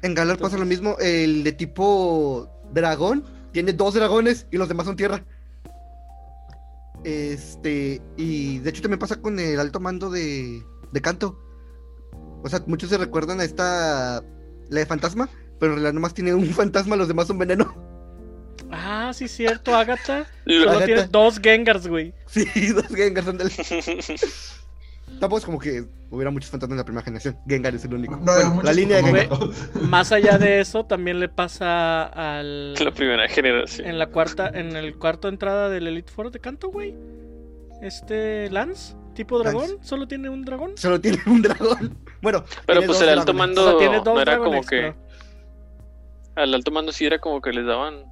En 0.02 0.14
Galar 0.14 0.38
pasa 0.38 0.58
lo 0.58 0.64
mismo. 0.64 0.96
El 0.98 1.44
de 1.44 1.52
tipo 1.52 2.48
dragón 2.72 3.24
tiene 3.52 3.72
dos 3.72 3.94
dragones 3.94 4.46
y 4.50 4.56
los 4.56 4.68
demás 4.68 4.86
son 4.86 4.96
tierra. 4.96 5.24
Este, 7.04 8.00
y 8.16 8.58
de 8.58 8.70
hecho 8.70 8.82
también 8.82 8.98
pasa 8.98 9.20
con 9.20 9.38
el 9.38 9.58
alto 9.58 9.80
mando 9.80 10.10
de, 10.10 10.62
de 10.92 11.00
canto. 11.00 11.38
O 12.42 12.48
sea, 12.48 12.62
muchos 12.66 12.90
se 12.90 12.98
recuerdan 12.98 13.40
a 13.40 13.44
esta, 13.44 14.22
la 14.68 14.80
de 14.80 14.86
fantasma, 14.86 15.28
pero 15.60 15.72
en 15.72 15.78
realidad 15.78 15.94
nomás 15.94 16.14
tiene 16.14 16.34
un 16.34 16.46
fantasma, 16.54 16.96
los 16.96 17.08
demás 17.08 17.26
son 17.26 17.38
veneno. 17.38 17.74
Ah, 19.12 19.14
sí, 19.14 19.28
cierto, 19.28 19.74
Agatha. 19.74 20.26
Lo- 20.44 20.58
Solo 20.60 20.70
Agatha. 20.70 20.86
tiene 20.86 21.06
dos 21.06 21.38
Gengars, 21.40 21.86
güey. 21.86 22.12
Sí, 22.26 22.44
dos 22.74 22.86
Gengars. 22.88 23.26
Tampoco 25.20 25.38
es 25.38 25.44
como 25.44 25.58
que 25.58 25.84
hubiera 26.10 26.30
muchos 26.30 26.50
fantasmas 26.50 26.74
en 26.74 26.78
la 26.78 26.84
primera 26.84 27.04
generación. 27.04 27.36
Gengar 27.46 27.74
es 27.74 27.84
el 27.84 27.94
único. 27.94 28.16
No, 28.16 28.22
Bueno, 28.22 28.50
muchos 28.50 28.64
la 28.64 28.72
línea 28.72 28.96
de. 28.96 29.02
Gengar. 29.04 29.28
Más 29.82 30.10
allá 30.10 30.38
de 30.38 30.60
eso, 30.60 30.84
también 30.84 31.20
le 31.20 31.28
pasa 31.28 32.04
al 32.04 32.74
la 32.74 32.90
primera 32.92 33.28
generación. 33.28 33.86
en 33.86 33.98
la 33.98 34.06
cuarta 34.08 34.48
en 34.52 34.74
el 34.74 34.96
cuarto 34.96 35.28
entrada 35.28 35.68
del 35.68 35.86
Elite 35.86 36.10
Four 36.10 36.30
de 36.32 36.40
canto, 36.40 36.70
güey. 36.70 36.94
Este 37.82 38.48
Lance, 38.50 38.94
tipo 39.14 39.38
dragón, 39.38 39.70
Lance. 39.72 39.84
solo 39.86 40.08
tiene 40.08 40.28
un 40.30 40.44
dragón. 40.44 40.72
Solo 40.76 41.00
tiene 41.00 41.18
un 41.26 41.42
dragón. 41.42 41.96
Bueno, 42.22 42.44
Pero 42.66 42.80
tiene 42.80 42.86
pues 42.86 42.98
dos 42.98 43.02
el 43.02 43.08
alto 43.10 43.32
dragones. 43.32 43.38
mando 43.56 43.62
O 43.62 43.68
sea, 43.70 43.78
tiene 43.78 43.96
dos 44.04 44.14
no 44.14 44.20
era 44.22 44.38
como 44.38 44.60
que... 44.62 44.76
pero- 44.76 44.94
Al 46.36 46.54
alto 46.54 46.70
mando 46.70 46.92
sí 46.92 47.04
era 47.04 47.18
como 47.18 47.40
que 47.42 47.52
les 47.52 47.66
daban... 47.66 48.04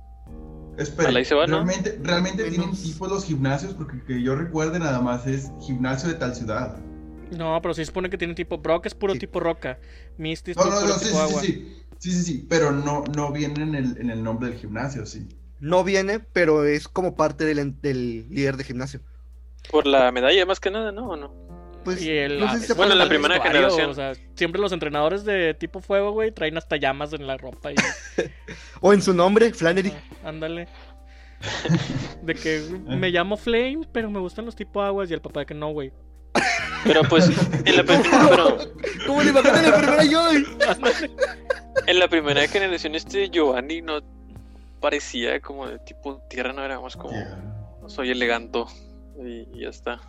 Espera, 0.81 1.11
Al 1.11 1.17
ahí 1.17 1.25
se 1.25 1.35
va, 1.35 1.47
¿no? 1.47 1.57
realmente, 1.65 1.99
realmente 2.03 2.43
Menos- 2.45 2.57
tienen 2.57 2.83
tipos 2.83 3.09
los 3.11 3.25
gimnasios, 3.25 3.75
porque 3.75 4.03
que 4.05 4.23
yo 4.23 4.35
recuerde 4.35 4.79
nada 4.79 5.01
más 5.01 5.27
es 5.27 5.51
gimnasio 5.61 6.09
de 6.09 6.15
tal 6.17 6.35
ciudad. 6.35 6.79
No, 7.31 7.61
pero 7.63 7.75
sí 7.75 7.83
se 7.83 7.87
supone 7.87 8.11
que 8.11 8.19
tiene 8.19 8.35
tipo 8.35 8.59
Brock 8.59 8.87
es 8.87 8.95
puro 8.95 9.13
Sí. 9.13 9.21
tipo 9.21 9.39
roca. 9.41 9.79
Misty 10.19 10.53
es 10.53 10.57
No, 10.57 10.65
puro 10.65 10.81
no, 10.81 10.87
no, 10.87 10.99
sí, 10.99 11.05
tipo 11.05 11.17
sí, 11.17 11.23
agua. 11.23 11.41
sí, 11.43 11.47
sí, 11.47 11.85
sí, 11.99 12.13
sí, 12.13 12.23
sí, 12.23 12.47
pero 12.49 12.73
no, 12.73 13.05
no 13.15 13.31
viene 13.31 13.63
en 13.63 13.75
el, 13.75 13.99
en 13.99 14.11
el 14.11 14.23
nombre 14.25 14.49
del 14.49 14.59
gimnasio, 14.59 15.07
sí. 15.07 15.29
No 15.61 15.85
viene, 15.85 16.19
pero 16.21 16.65
es 16.65 16.89
como 16.89 17.15
parte 17.15 17.45
del, 17.45 17.81
del 17.83 18.29
líder 18.31 18.57
de 18.57 18.65
gimnasio. 18.65 19.01
Por 19.71 19.87
la 19.87 20.11
medalla 20.11 20.47
más 20.47 20.59
que 20.59 20.71
nada, 20.71 20.91
¿no? 20.91 21.11
¿O 21.11 21.17
no? 21.17 21.50
Pues, 21.85 22.03
Y 22.03 22.11
el, 22.11 22.41
no 22.41 22.53
sé 22.53 22.61
si 22.61 22.67
se 22.67 22.75
bueno, 22.75 22.95
la 22.95 23.09
primera 23.09 23.35
vestuario, 23.35 23.71
generación. 23.71 23.91
O 23.91 23.95
sea, 23.95 24.13
siempre 24.35 24.61
los 24.61 24.73
entrenadores 24.73 25.25
de 25.25 25.55
tipo 25.55 25.81
fuego, 25.81 26.13
güey, 26.13 26.31
traen 26.31 26.57
hasta 26.59 26.77
llamas 26.77 27.13
en 27.15 27.27
la 27.27 27.37
ropa 27.39 27.73
y 27.73 27.75
O 28.81 28.93
en 28.93 29.01
su 29.01 29.15
nombre, 29.15 29.53
Flannery. 29.55 29.91
ah, 30.23 30.29
ándale. 30.29 30.69
De 32.23 32.35
que 32.35 32.61
me 32.87 33.09
llamo 33.11 33.37
Flame, 33.39 33.81
pero 33.93 34.11
me 34.11 34.21
gustan 34.21 34.45
los 34.45 34.55
tipo 34.55 34.83
aguas 34.83 35.11
y 35.11 35.15
el 35.15 35.23
papá 35.23 35.41
de 35.41 35.47
que 35.47 35.55
no, 35.55 35.71
güey. 35.73 35.91
Pero 36.85 37.03
pues, 37.05 37.29
en 37.65 37.77
la, 37.77 37.83
pri- 37.85 37.97
pero 38.29 38.59
¿Cómo 39.07 39.23
le 39.23 39.33
bajaron 39.33 39.63
la 39.63 39.77
primera 39.77 40.05
yo? 40.05 40.23
en 41.87 41.99
la 41.99 42.09
primera 42.09 42.47
generación 42.47 42.95
este 42.95 43.29
Giovanni 43.31 43.81
no 43.83 44.01
parecía 44.81 45.41
como 45.41 45.67
de 45.67 45.79
tipo 45.81 46.23
tierra, 46.29 46.53
no 46.53 46.65
era 46.65 46.79
más 46.81 46.97
como 46.97 47.19
soy 47.87 48.11
eleganto 48.11 48.67
y, 49.23 49.49
y 49.57 49.61
ya 49.63 49.69
está. 49.69 50.01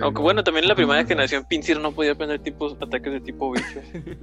Aunque 0.00 0.22
bueno, 0.22 0.42
también 0.42 0.64
en 0.64 0.68
la 0.68 0.74
primera 0.74 1.04
generación 1.04 1.44
Pinsir 1.48 1.78
no 1.80 1.92
podía 1.92 2.12
aprender 2.12 2.40
tipos 2.40 2.76
ataques 2.80 3.12
de 3.12 3.20
tipo 3.20 3.52
bicho. 3.52 3.80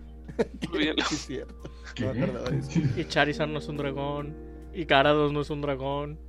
Es 0.97 1.07
cierto. 1.25 1.55
¿Qué? 1.95 2.03
No 2.05 2.13
me 2.13 2.23
acordaba 2.23 2.49
de 2.49 2.59
eso. 2.59 2.71
Y 2.97 3.05
Charizard 3.05 3.47
no 3.47 3.59
es 3.59 3.67
un 3.69 3.77
dragón. 3.77 4.35
Y 4.73 4.85
Gyarados 4.85 5.31
no 5.31 5.41
es 5.41 5.49
un 5.49 5.61
dragón. 5.61 6.19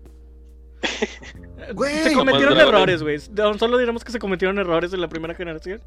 Güey, 1.74 1.94
se 2.04 2.12
cometieron 2.12 2.56
errores, 2.56 3.02
güey. 3.02 3.18
Solo 3.18 3.78
diremos 3.78 4.04
que 4.04 4.12
se 4.12 4.20
cometieron 4.20 4.58
errores 4.58 4.92
en 4.92 5.00
la 5.00 5.08
primera 5.08 5.34
generación. 5.34 5.80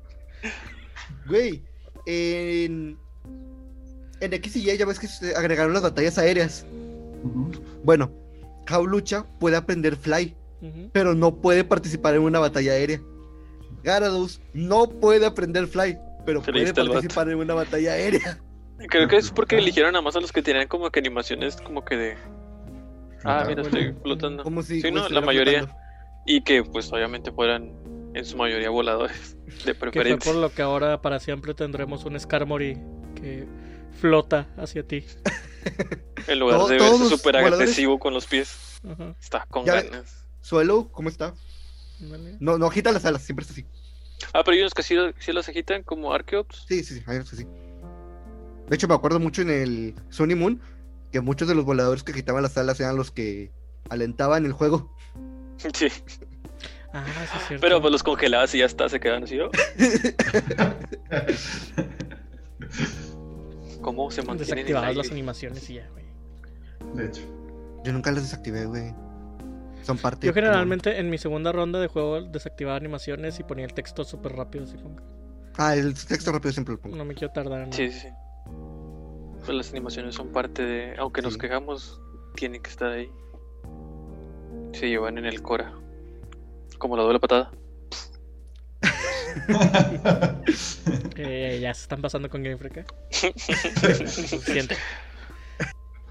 Güey, 1.28 1.64
en. 2.06 2.98
En 4.20 4.34
X 4.34 4.58
y 4.58 4.70
Y 4.70 4.78
ya 4.78 4.86
ves 4.86 5.00
que 5.00 5.08
se 5.08 5.34
agregaron 5.34 5.72
las 5.72 5.84
batallas 5.84 6.18
aéreas. 6.18 6.66
Bueno, 7.86 8.12
Jaulucha 8.68 9.26
puede 9.40 9.56
aprender 9.56 9.96
Fly, 9.96 10.36
pero 10.92 11.16
no 11.16 11.36
puede 11.36 11.64
participar 11.64 12.16
en 12.16 12.24
una 12.24 12.40
batalla 12.40 12.74
aérea. 12.74 13.02
Gyarados 13.84 14.42
no 14.54 14.90
puede 14.90 15.26
aprender 15.26 15.68
Fly, 15.68 15.98
pero 16.26 16.42
puede 16.42 16.74
participar 16.74 17.30
en 17.30 17.38
una 17.38 17.54
batalla 17.54 17.94
aérea. 17.94 18.40
Creo 18.90 19.08
que 19.08 19.18
es 19.18 19.30
porque 19.32 19.58
eligieron 19.58 19.92
nada 19.94 20.02
más 20.02 20.16
a 20.16 20.22
los 20.22 20.32
que 20.32 20.42
tenían 20.42 20.68
como 20.68 20.90
que 20.90 21.00
animaciones 21.00 21.58
como 21.58 21.84
que 21.84 21.98
de... 21.98 22.18
Ah, 23.26 23.44
mira, 23.48 23.62
estoy 23.64 23.94
flotando. 24.02 24.44
Como 24.44 24.64
si 24.64 24.82
Sí, 24.82 24.92
no, 24.92 25.10
la 25.10 25.20
mayoría. 25.22 25.60
flotando. 25.60 25.82
Y 26.26 26.42
que 26.44 26.64
pues 26.64 26.92
obviamente 26.94 27.32
fueran 27.32 27.74
en 28.14 28.26
su 28.26 28.38
mayoría 28.38 28.70
voladores 28.70 29.36
de 29.46 29.74
Que 29.74 29.74
fue 29.74 29.92
preferencia. 29.92 30.32
por 30.32 30.40
lo 30.40 30.54
que 30.54 30.62
ahora 30.62 31.02
para 31.02 31.20
siempre 31.20 31.54
tendremos 31.54 32.06
un 32.06 32.18
Skarmory 32.20 32.78
que 33.16 33.46
flota 34.00 34.48
hacia 34.58 34.84
ti. 34.88 35.06
En 36.28 36.40
lugar 36.40 36.62
de 36.68 36.78
verse 36.78 37.10
súper 37.10 37.36
agresivo 37.38 38.00
con 38.00 38.14
los 38.14 38.26
pies. 38.28 38.80
Ajá. 38.90 39.14
Está 39.20 39.46
con 39.50 39.66
Ya- 39.66 39.82
ganas. 39.82 40.26
Suelo, 40.42 40.90
¿cómo 40.94 41.10
está? 41.10 41.34
No, 42.40 42.58
no 42.58 42.68
agita 42.68 42.92
las 42.92 43.06
alas, 43.06 43.22
siempre 43.22 43.44
está 43.44 43.54
así. 43.54 43.66
Ah, 44.34 44.44
pero 44.44 44.56
hay 44.56 44.62
unos 44.62 44.74
que 44.74 44.84
sí, 44.84 44.96
sí 45.20 45.32
los 45.32 45.48
agitan 45.50 45.84
como 45.84 46.14
Archeops. 46.14 46.66
Sí, 46.68 46.84
sí, 46.84 46.96
sí, 46.96 47.04
hay 47.08 47.18
unos 47.18 47.30
que 47.30 47.36
sí. 47.38 47.48
De 48.68 48.76
hecho, 48.76 48.88
me 48.88 48.94
acuerdo 48.94 49.20
mucho 49.20 49.42
en 49.42 49.50
el 49.50 49.96
Sony 50.10 50.36
Moon 50.36 50.62
que 51.12 51.22
muchos 51.22 51.48
de 51.48 51.56
los 51.56 51.66
voladores 51.66 52.04
que 52.04 52.12
agitaban 52.12 52.44
las 52.44 52.58
alas 52.58 52.80
eran 52.80 52.96
los 52.96 53.12
que 53.12 53.52
alentaban 53.90 54.46
el 54.46 54.54
juego. 54.54 54.96
Sí. 55.74 55.88
Ah, 56.94 57.04
sí 57.06 57.38
es 57.38 57.48
cierto. 57.50 57.62
Pero 57.62 57.82
pues 57.82 57.92
los 57.92 58.02
congelabas 58.02 58.56
y 58.56 58.60
ya 58.60 58.66
está, 58.66 58.88
se 58.88 59.02
quedan 59.02 59.26
así. 59.26 59.38
¿Cómo 63.82 64.10
se 64.10 64.22
mantienen 64.22 64.56
Desactivadas 64.56 64.96
las 64.96 65.12
animaciones 65.12 65.70
y 65.70 65.74
ya, 65.76 65.90
güey. 65.90 66.06
De 66.96 67.08
hecho. 67.08 67.22
Yo 67.84 67.92
nunca 67.92 68.10
las 68.12 68.24
desactivé, 68.24 68.66
güey. 68.68 68.94
Son 69.84 69.98
parte 69.98 70.28
Yo 70.28 70.34
de 70.34 70.42
generalmente 70.42 71.00
en 71.00 71.10
mi 71.10 71.18
segunda 71.18 71.52
ronda 71.52 71.80
de 71.80 71.88
juego 71.88 72.22
desactivaba 72.22 72.78
animaciones 72.78 73.40
y 73.40 73.44
ponía 73.44 73.66
el 73.66 73.74
texto 73.74 74.04
súper 74.04 74.34
rápido, 74.34 74.66
así 74.66 74.78
como 74.78 74.96
que 74.98 75.04
Ah, 75.58 75.76
el 75.76 75.94
texto 75.94 76.32
rápido 76.32 76.52
siempre 76.54 76.76
lo 76.76 76.80
pongo. 76.82 76.96
no 76.96 77.06
me 77.06 77.14
quiero 77.16 77.34
tardar. 77.34 77.62
en- 77.64 77.74
Sí, 77.74 77.90
sí, 77.92 78.00
sí. 78.00 78.08
Pues 79.46 79.50
las 79.58 79.72
animaciones 79.72 80.16
son 80.16 80.30
parte 80.30 80.64
de... 80.64 80.96
Aunque 80.98 81.22
nos 81.22 81.38
quejamos, 81.38 82.00
tienen 82.36 82.62
que 82.62 82.70
estar 82.70 82.92
ahí. 82.92 83.10
Se 84.74 84.88
llevan 84.90 85.18
en 85.18 85.26
el 85.26 85.42
Cora. 85.42 85.74
Como 86.78 86.96
la 86.98 87.04
doble 87.04 87.20
patada. 87.20 87.52
Eh, 91.16 91.60
ya 91.62 91.74
se 91.74 91.82
están 91.84 92.02
pasando 92.02 92.30
con 92.30 92.42
Game 92.44 92.58
Freak. 92.58 92.78
¿eh? 92.78 92.86
Suficiente. 94.08 94.76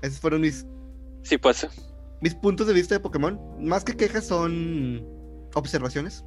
Esos 0.03 0.21
fueron 0.21 0.41
mis, 0.43 0.67
Sí 1.23 1.39
pasa. 1.39 1.69
Mis 2.21 2.35
puntos 2.35 2.67
de 2.67 2.73
vista 2.75 2.95
de 2.95 3.01
Pokémon. 3.01 3.39
Más 3.61 3.85
que 3.85 3.97
quejas 3.97 4.27
son 4.27 5.05
observaciones. 5.55 6.25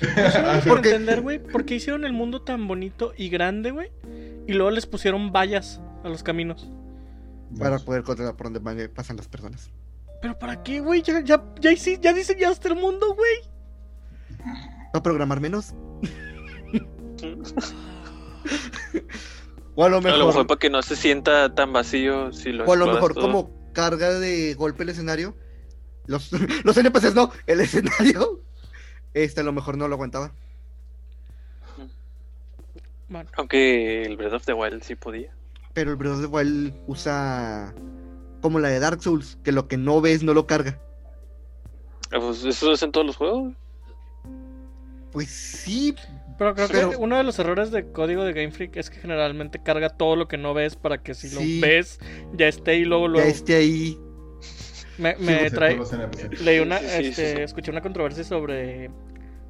No 0.00 0.06
quiero 0.14 0.60
Porque- 0.68 0.90
entender, 0.90 1.20
güey, 1.22 1.38
por 1.42 1.64
qué 1.64 1.74
hicieron 1.76 2.04
el 2.04 2.12
mundo 2.12 2.42
tan 2.42 2.66
bonito 2.68 3.12
y 3.16 3.28
grande, 3.28 3.70
güey. 3.72 3.90
Y 4.46 4.52
luego 4.54 4.70
les 4.70 4.86
pusieron 4.86 5.32
vallas 5.32 5.80
a 6.04 6.08
los 6.08 6.22
caminos. 6.22 6.68
Para 7.58 7.78
poder 7.78 8.02
controlar 8.02 8.36
por 8.36 8.46
dónde 8.52 8.60
van- 8.60 8.90
pasan 8.94 9.16
las 9.16 9.28
personas. 9.28 9.70
¿Pero 10.20 10.38
para 10.38 10.62
qué, 10.62 10.80
güey? 10.80 11.02
Ya, 11.02 11.20
ya, 11.20 11.42
ya, 11.60 11.72
ya 11.74 12.12
diseñaste 12.12 12.68
el 12.68 12.74
mundo, 12.76 13.14
güey. 13.14 13.36
¿Va 14.94 14.98
a 14.98 15.02
programar 15.02 15.40
menos? 15.40 15.74
O 19.74 19.84
a 19.84 19.88
lo 19.88 19.98
A 19.98 20.00
mejor, 20.00 20.18
lo 20.18 20.26
mejor 20.26 20.46
para 20.46 20.58
que 20.58 20.70
no 20.70 20.82
se 20.82 20.96
sienta 20.96 21.54
tan 21.54 21.72
vacío 21.72 22.32
si 22.32 22.52
lo 22.52 22.64
o 22.64 22.72
a 22.72 22.76
lo 22.76 22.86
mejor 22.86 23.14
todo. 23.14 23.22
como 23.22 23.50
carga 23.78 24.18
de 24.18 24.54
golpe 24.54 24.82
el 24.82 24.88
escenario. 24.88 25.36
Los, 26.06 26.32
los 26.64 26.76
NPCs 26.76 27.14
no, 27.14 27.30
el 27.46 27.60
escenario. 27.60 28.40
Este 29.14 29.40
a 29.40 29.44
lo 29.44 29.52
mejor 29.52 29.76
no 29.78 29.86
lo 29.86 29.94
aguantaba. 29.94 30.32
Bueno, 33.08 33.30
Aunque 33.36 34.02
el 34.02 34.16
Breath 34.16 34.32
of 34.32 34.44
the 34.46 34.52
Wild 34.52 34.82
sí 34.82 34.96
podía. 34.96 35.32
Pero 35.74 35.92
el 35.92 35.96
Breath 35.96 36.14
of 36.14 36.20
the 36.22 36.26
Wild 36.26 36.74
usa 36.88 37.72
como 38.42 38.58
la 38.58 38.68
de 38.68 38.80
Dark 38.80 39.00
Souls, 39.00 39.38
que 39.44 39.52
lo 39.52 39.68
que 39.68 39.76
no 39.76 40.00
ves 40.00 40.24
no 40.24 40.34
lo 40.34 40.48
carga. 40.48 40.80
Ah, 42.10 42.18
Pues 42.18 42.42
eso 42.44 42.72
es 42.72 42.82
en 42.82 42.90
todos 42.90 43.06
los 43.06 43.16
juegos. 43.16 43.54
Pues 45.12 45.28
sí, 45.30 45.94
pero 46.38 46.54
creo 46.54 46.68
Pero- 46.68 46.90
que 46.90 46.96
uno 46.96 47.16
de 47.16 47.24
los 47.24 47.38
errores 47.38 47.70
de 47.70 47.90
código 47.92 48.24
de 48.24 48.32
Game 48.32 48.52
Freak 48.52 48.76
es 48.76 48.90
que 48.90 48.98
generalmente 49.00 49.60
carga 49.62 49.90
todo 49.90 50.16
lo 50.16 50.28
que 50.28 50.38
no 50.38 50.54
ves 50.54 50.76
para 50.76 51.02
que 51.02 51.14
si 51.14 51.28
Sí. 51.28 51.60
lo 51.60 51.66
ves 51.66 51.98
ya 52.34 52.46
esté 52.48 52.76
y 52.76 52.84
luego 52.84 53.06
ya 53.06 53.12
luego 53.12 53.28
esté 53.28 53.56
ahí. 53.56 53.98
me, 54.98 55.14
trae 55.50 55.78
leí 56.40 56.58
una 56.60 56.78
Sí, 56.78 56.86
sí, 56.86 57.02
sí, 57.02 57.08
este, 57.08 57.36
sí. 57.36 57.42
escuché 57.42 57.70
una 57.70 57.82
controversia 57.82 58.24
sobre 58.24 58.90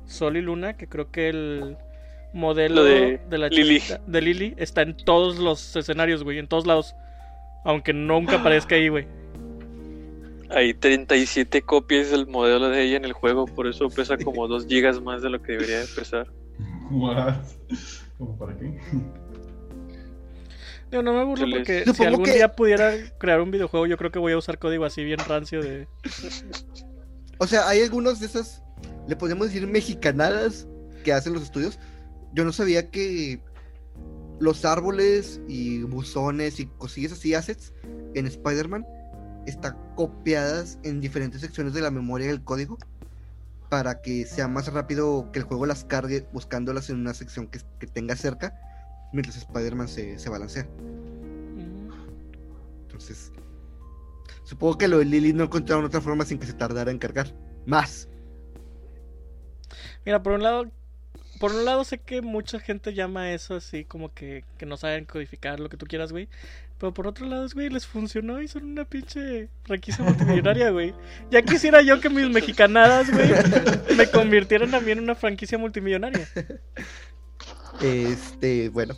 Sol 0.07 0.37
y 0.37 0.40
Luna 0.42 0.77
que 0.77 0.88
creo 0.88 1.11
que 1.11 1.29
el 1.29 1.77
modelo 2.33 2.77
Lo 2.77 2.85
de 2.85 3.20
la 3.38 3.48
Lily. 3.48 3.83
de 4.07 4.20
Lily 4.20 4.55
está 4.59 4.83
en 4.83 4.94
todos 4.96 5.38
los 5.38 5.74
escenarios, 5.77 6.22
güey, 6.24 6.38
en 6.38 6.46
todos 6.48 6.66
lados. 6.66 6.94
Aunque 7.64 7.92
nunca 7.92 8.37
aparezca 8.37 8.74
ahí, 8.77 8.88
güey. 8.88 9.07
Hay 10.51 10.72
37 10.74 11.61
copias 11.62 12.11
del 12.11 12.27
modelo 12.27 12.68
de 12.70 12.83
ella 12.83 12.96
en 12.96 13.05
el 13.05 13.12
juego, 13.12 13.44
por 13.46 13.66
eso 13.66 13.88
pesa 13.90 14.16
como 14.16 14.48
2 14.48 14.66
gigas 14.66 15.01
más 15.03 15.20
de 15.22 15.29
lo 15.31 15.42
que 15.42 15.53
debería 15.53 15.81
de 15.81 15.87
pesar. 15.87 16.27
What? 16.90 17.37
¿Cómo 18.18 18.37
para 18.38 18.57
qué? 18.57 18.79
Digo, 20.90 21.03
no 21.03 21.12
me 21.12 21.24
burlo 21.24 21.46
porque 21.51 21.81
si 21.81 21.90
Supongo 21.90 22.09
algún 22.09 22.24
que- 22.24 22.35
día 22.35 22.53
pudiera 22.53 22.92
crear 23.18 23.40
un 23.40 23.51
videojuego, 23.51 23.87
yo 23.87 23.96
creo 23.98 24.11
que 24.11 24.18
voy 24.18 24.33
a 24.33 24.38
usar 24.38 24.59
código 24.59 24.85
así 24.85 25.05
bien 25.05 25.18
rancio 25.20 25.62
de... 25.62 25.87
O 27.38 27.46
sea, 27.46 27.68
hay 27.68 27.83
algunos 27.83 28.20
de 28.20 28.27
esas, 28.27 28.62
le 29.07 29.14
podemos 29.14 29.48
decir 29.48 29.66
mexicanadas 29.66 30.66
que 31.05 31.12
hacen 31.12 31.35
los 31.35 31.42
estudios. 31.42 31.79
Yo 32.33 32.44
no 32.44 32.53
sabía 32.53 32.90
que 32.90 33.40
los 34.40 34.64
árboles 34.64 35.40
y 35.46 35.83
buzones 35.83 36.59
y 36.59 36.66
cosillas 36.66 37.12
así, 37.12 37.35
assets, 37.35 37.74
en 38.14 38.27
Spider-Man, 38.27 38.87
están 39.46 39.77
copiadas 39.94 40.79
en 40.85 41.01
diferentes 41.01 41.40
secciones 41.42 41.74
de 41.74 41.81
la 41.83 41.90
memoria 41.90 42.29
del 42.29 42.42
código 42.42 42.79
para 43.68 44.00
que 44.00 44.24
sea 44.26 44.48
más 44.48 44.72
rápido 44.72 45.31
que 45.33 45.40
el 45.40 45.44
juego 45.44 45.66
las 45.66 45.85
cargue 45.85 46.26
buscándolas 46.33 46.90
en 46.90 47.00
una 47.00 47.14
sección 47.14 47.48
que, 47.48 47.61
que 47.78 47.87
tenga 47.87 48.16
cerca 48.16 48.54
mientras 49.12 49.37
Spider-Man 49.37 49.88
se, 49.88 50.18
se 50.18 50.31
balancea. 50.31 50.64
Mm, 50.64 51.90
Entonces, 52.82 53.32
supongo 54.45 54.78
que 54.78 54.88
lo 54.88 54.99
de 54.99 55.05
Lily 55.05 55.32
no 55.32 55.45
encontraron 55.45 55.84
otra 55.84 56.01
forma 56.01 56.24
sin 56.24 56.38
que 56.38 56.47
se 56.47 56.55
tardara 56.55 56.90
en 56.90 56.99
cargar. 56.99 57.34
Más. 57.66 58.09
Mira, 60.05 60.22
por 60.22 60.32
un 60.32 60.43
lado, 60.43 60.70
por 61.38 61.53
un 61.53 61.64
lado 61.64 61.84
sé 61.84 61.99
que 61.99 62.22
mucha 62.22 62.59
gente 62.61 62.95
llama 62.95 63.32
eso 63.32 63.57
así 63.57 63.84
como 63.84 64.12
que, 64.12 64.45
que 64.57 64.66
no 64.66 64.76
saben 64.76 65.05
codificar 65.05 65.61
lo 65.61 65.68
que 65.68 65.76
tú 65.76 65.86
quieras, 65.86 66.12
güey. 66.12 66.28
Pero 66.79 66.95
por 66.95 67.09
otro 67.09 67.26
lado, 67.26 67.47
güey, 67.53 67.68
les 67.70 67.87
funcionó 67.87 68.41
y 68.41 68.47
son 68.47 68.64
una 68.64 68.85
pinche 68.85 69.49
franquicia 69.64 70.05
multimillonaria, 70.05 70.70
güey. 70.70 70.95
Ya 71.31 71.43
quisiera 71.43 71.83
yo 71.83 72.01
que 72.01 72.09
mis 72.09 72.31
mexicanadas, 72.31 73.11
güey, 73.11 73.31
me 73.97 74.09
convirtieran 74.09 74.70
también 74.70 74.99
en 74.99 75.05
una 75.05 75.16
franquicia 75.16 75.59
multimillonaria. 75.59 76.29
Este, 77.81 78.68
bueno. 78.68 78.95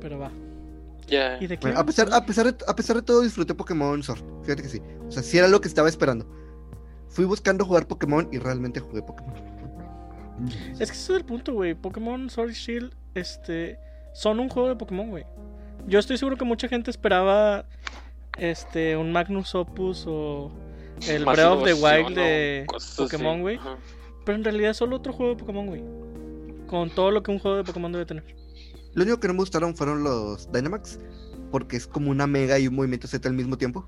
Pero 0.00 0.18
va. 0.18 0.30
Ya. 1.06 1.38
¿Y 1.40 1.46
de 1.46 1.56
qué? 1.56 1.66
Bueno, 1.66 1.80
a 1.80 1.86
pesar, 1.86 2.08
a 2.12 2.24
pesar, 2.24 2.52
de, 2.52 2.64
a 2.66 2.74
pesar 2.74 2.96
de 2.96 3.02
todo, 3.02 3.22
disfruté 3.22 3.54
Pokémon 3.54 4.02
Sword. 4.02 4.22
Fíjate 4.42 4.62
que 4.62 4.68
sí. 4.68 4.82
O 5.06 5.10
sea, 5.10 5.22
sí 5.22 5.38
era 5.38 5.48
lo 5.48 5.60
que 5.60 5.68
estaba 5.68 5.88
esperando. 5.88 6.26
Fui 7.08 7.24
buscando 7.24 7.64
jugar 7.64 7.86
Pokémon 7.86 8.28
y 8.32 8.38
realmente 8.38 8.80
jugué 8.80 9.02
Pokémon. 9.02 9.34
Es 10.78 10.90
que 10.90 10.96
ese 10.96 11.12
es 11.12 11.18
el 11.18 11.24
punto, 11.24 11.54
güey. 11.54 11.74
Pokémon 11.74 12.28
Sword 12.28 12.50
y 12.50 12.54
Shield, 12.54 12.92
este, 13.14 13.78
son 14.16 14.40
un 14.40 14.48
juego 14.48 14.70
de 14.70 14.76
Pokémon, 14.76 15.10
güey. 15.10 15.26
Yo 15.86 15.98
estoy 15.98 16.16
seguro 16.16 16.38
que 16.38 16.46
mucha 16.46 16.68
gente 16.68 16.90
esperaba, 16.90 17.66
este, 18.38 18.96
un 18.96 19.12
Magnus 19.12 19.54
Opus 19.54 20.06
o 20.08 20.50
el 21.06 21.26
Más 21.26 21.36
Breath 21.36 21.52
of 21.52 21.64
the 21.64 21.74
Wild 21.74 22.16
de 22.16 22.66
Pokémon, 22.96 23.42
güey. 23.42 23.60
Pero 24.24 24.38
en 24.38 24.44
realidad 24.44 24.70
es 24.70 24.78
solo 24.78 24.96
otro 24.96 25.12
juego 25.12 25.34
de 25.34 25.38
Pokémon, 25.38 25.66
güey. 25.66 25.84
Con 26.66 26.88
todo 26.88 27.10
lo 27.10 27.22
que 27.22 27.30
un 27.30 27.38
juego 27.38 27.58
de 27.58 27.64
Pokémon 27.64 27.92
debe 27.92 28.06
tener. 28.06 28.24
Lo 28.94 29.02
único 29.02 29.20
que 29.20 29.28
no 29.28 29.34
me 29.34 29.40
gustaron 29.40 29.76
fueron 29.76 30.02
los 30.02 30.50
Dynamax, 30.50 30.98
porque 31.50 31.76
es 31.76 31.86
como 31.86 32.10
una 32.10 32.26
mega 32.26 32.58
y 32.58 32.68
un 32.68 32.74
movimiento 32.74 33.06
Z 33.06 33.28
al 33.28 33.34
mismo 33.34 33.58
tiempo. 33.58 33.86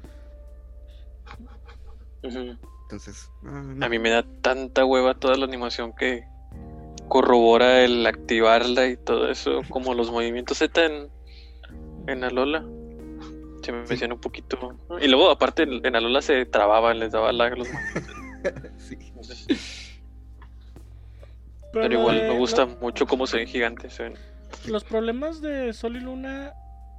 Entonces, 2.22 3.30
ah, 3.46 3.62
no. 3.64 3.86
A 3.86 3.88
mí 3.88 3.98
me 3.98 4.10
da 4.10 4.26
tanta 4.42 4.84
hueva 4.84 5.14
toda 5.14 5.36
la 5.36 5.46
animación 5.46 5.94
que 5.96 6.24
corrobora 7.08 7.84
el 7.84 8.06
activarla 8.06 8.86
y 8.86 8.96
todo 8.96 9.30
eso, 9.30 9.60
como 9.70 9.94
los 9.94 10.10
movimientos 10.10 10.58
Z 10.58 10.84
en, 10.84 11.08
en 12.06 12.24
Alola. 12.24 12.64
Se 13.62 13.72
me 13.72 13.78
menciona 13.86 14.14
un 14.14 14.20
poquito. 14.20 14.76
Y 15.00 15.08
luego, 15.08 15.30
aparte, 15.30 15.62
en 15.64 15.96
Alola 15.96 16.22
se 16.22 16.46
trababan, 16.46 16.98
les 17.00 17.12
daba 17.12 17.32
lag 17.32 17.52
a 17.52 17.56
los 17.56 17.68
Sí. 18.78 18.96
entonces, 19.00 19.46
Pero, 21.72 22.00
igual 22.00 22.16
de- 22.20 22.28
me 22.30 22.38
gusta 22.38 22.64
lo- 22.66 22.76
mucho 22.76 23.06
cómo 23.06 23.26
se 23.26 23.36
ven 23.38 23.46
gigantes. 23.48 23.94
se 23.94 24.04
ven. 24.04 24.14
los 24.66 24.84
problemas 24.84 25.40
de 25.42 25.72
Sol 25.74 25.96
y 25.96 26.00
Luna, 26.00 26.52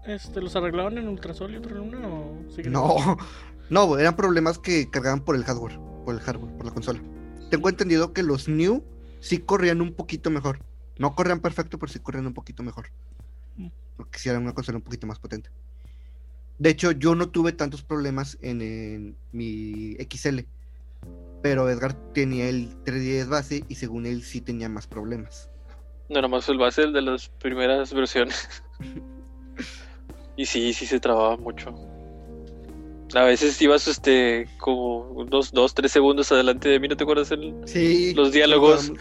este, 0.05 0.41
¿los 0.41 0.55
arreglaron 0.55 0.97
en 0.97 1.07
Ultrasol 1.07 1.53
y 1.53 1.57
Ultraluna 1.57 2.07
o 2.07 2.36
siguen 2.55 2.74
No, 2.74 2.95
no, 3.70 3.97
eran 3.97 4.16
problemas 4.16 4.60
que 4.60 4.89
cargaban 4.91 5.22
por 5.24 5.36
el 5.36 5.43
hardware, 5.43 5.80
por 6.05 6.14
el 6.14 6.22
hardware, 6.22 6.55
por 6.57 6.66
la 6.66 6.72
consola. 6.74 6.99
Tengo 7.49 7.70
entendido 7.70 8.14
que 8.14 8.22
los 8.22 8.47
New 8.47 8.84
sí 9.20 9.39
corrían 9.39 9.82
un 9.82 9.93
poquito 9.93 10.30
mejor. 10.30 10.59
No 10.97 11.15
corrían 11.15 11.39
perfecto, 11.39 11.80
pero 11.80 11.91
sí 11.91 11.99
corrían 11.99 12.28
un 12.28 12.34
poquito 12.34 12.63
mejor. 12.63 12.91
Mm. 13.55 13.67
Porque 13.97 14.20
sí 14.20 14.30
era 14.30 14.39
una 14.39 14.53
consola 14.53 14.78
un 14.78 14.84
poquito 14.84 15.07
más 15.07 15.20
potente. 15.20 15.49
De 16.57 16.70
hecho, 16.70 16.91
yo 16.91 17.15
no 17.15 17.30
tuve 17.30 17.53
tantos 17.53 17.84
problemas 17.84 18.38
en, 18.41 18.61
en 18.61 19.17
mi 19.32 19.95
XL. 19.95 20.39
Pero 21.41 21.70
Edgar 21.70 21.93
tenía 22.13 22.49
el 22.49 22.76
310 22.84 23.30
base 23.30 23.63
y 23.70 23.76
según 23.76 24.05
él 24.05 24.24
sí 24.24 24.41
tenía 24.41 24.67
más 24.67 24.88
problemas. 24.88 25.49
No, 26.09 26.15
nada 26.15 26.28
más 26.28 26.49
el 26.49 26.57
base 26.57 26.84
el 26.84 26.91
de 26.91 27.01
las 27.01 27.30
primeras 27.30 27.93
versiones. 27.93 28.63
y 30.36 30.45
sí, 30.45 30.74
sí 30.74 30.86
se 30.86 30.99
trababa 30.99 31.38
mucho. 31.38 31.74
A 33.16 33.24
veces 33.24 33.60
ibas 33.62 33.88
este 33.88 34.47
como 34.57 34.99
unos 35.12 35.51
dos, 35.51 35.74
tres 35.74 35.91
segundos 35.91 36.32
adelante 36.32 36.70
de 36.70 36.80
mí, 36.80 36.88
¿no 36.88 36.95
te 36.95 37.03
acuerdas? 37.03 37.32
El... 37.32 37.55
Sí. 37.66 38.14
Los 38.14 38.32
diálogos. 38.32 38.91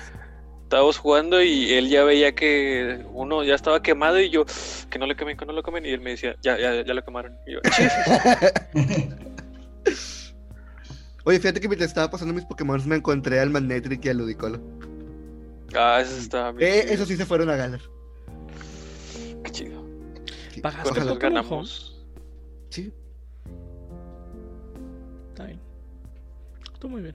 Estábamos 0.63 0.99
jugando 0.99 1.43
y 1.43 1.73
él 1.73 1.89
ya 1.89 2.05
veía 2.05 2.35
que 2.35 3.03
uno 3.15 3.43
ya 3.43 3.55
estaba 3.55 3.83
quemado 3.83 4.21
y 4.21 4.29
yo, 4.29 4.45
que 4.91 4.99
no 4.99 5.07
le 5.07 5.17
quemen, 5.17 5.37
que 5.37 5.47
no 5.47 5.53
lo 5.55 5.63
quemen. 5.63 5.87
Y 5.87 5.91
él 5.91 6.01
me 6.01 6.11
decía, 6.11 6.37
ya, 6.43 6.59
ya, 6.59 6.85
ya 6.85 6.93
lo 6.95 7.03
quemaron. 7.03 7.35
Y 7.47 7.55
yo, 7.55 7.61
Oye, 11.25 11.41
fíjate 11.41 11.61
que 11.61 11.69
mientras 11.69 11.89
estaba 11.91 12.11
pasando 12.11 12.35
mis 12.35 12.45
Pokémon 12.45 12.87
me 12.87 12.97
encontré 12.97 13.41
al 13.41 13.51
Magnetric 13.51 14.05
y 14.05 14.09
al 14.11 14.19
Ludicolo. 14.19 14.61
ah, 15.75 16.01
eso 16.03 16.17
está 16.19 16.53
bien. 16.53 16.71
Eh, 16.71 16.81
chido. 16.83 16.95
eso 16.95 17.07
sí 17.07 17.17
se 17.17 17.27
fueron 17.27 17.49
a 17.51 17.57
ganar. 17.57 17.81
Qué 19.45 19.51
chido. 19.51 19.83
Sí, 20.53 20.61
¿Pagaste 20.61 20.89
ojalá. 20.91 20.95
¿Cuántos 20.95 21.15
Pokémon 21.15 21.19
ganamos? 21.19 22.07
Sí, 22.71 22.93
Está 25.39 25.47
bien. 25.47 25.61
Estuvo 26.75 26.91
muy 26.91 27.03
bien. 27.03 27.15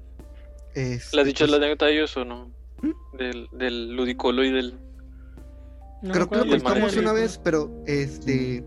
este, 0.75 1.13
¿Le 1.17 1.21
has 1.21 1.27
dicho 1.27 1.43
pues, 1.43 1.51
la 1.51 1.57
anécdota 1.57 1.87
de 1.87 1.93
ellos 1.93 2.15
o 2.15 2.23
no? 2.23 2.49
¿Mm? 2.81 3.17
Del, 3.17 3.49
del 3.51 3.95
ludicolo 3.97 4.45
y 4.45 4.51
del... 4.51 4.79
No 6.01 6.13
Creo 6.13 6.29
que 6.29 6.37
lo 6.37 6.47
contamos 6.47 6.95
una 6.95 7.11
vez, 7.11 7.37
pero 7.43 7.69
este 7.85 8.63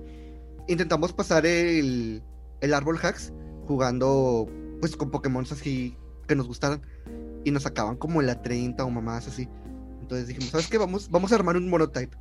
intentamos 0.69 1.15
pasar 1.15 1.47
el, 1.47 2.23
el 2.61 2.75
árbol 2.75 2.99
hacks 3.03 3.33
jugando 3.67 4.47
pues 4.81 4.95
con 4.95 5.11
Pokémon 5.11 5.47
así 5.51 5.97
que 6.27 6.35
nos 6.35 6.49
gustaran 6.49 6.83
y 7.45 7.51
nos 7.51 7.63
sacaban 7.63 7.97
como 7.97 8.21
en 8.21 8.27
la 8.27 8.43
30 8.43 8.85
o 8.85 8.91
mamás 8.91 9.27
así. 9.27 9.49
Entonces 10.03 10.29
dijimos, 10.29 10.51
¿sabes 10.51 10.69
qué? 10.69 10.77
Vamos, 10.77 11.11
vamos 11.11 11.33
a 11.33 11.35
armar 11.35 11.57
un 11.57 11.71
monotype. 11.71 12.15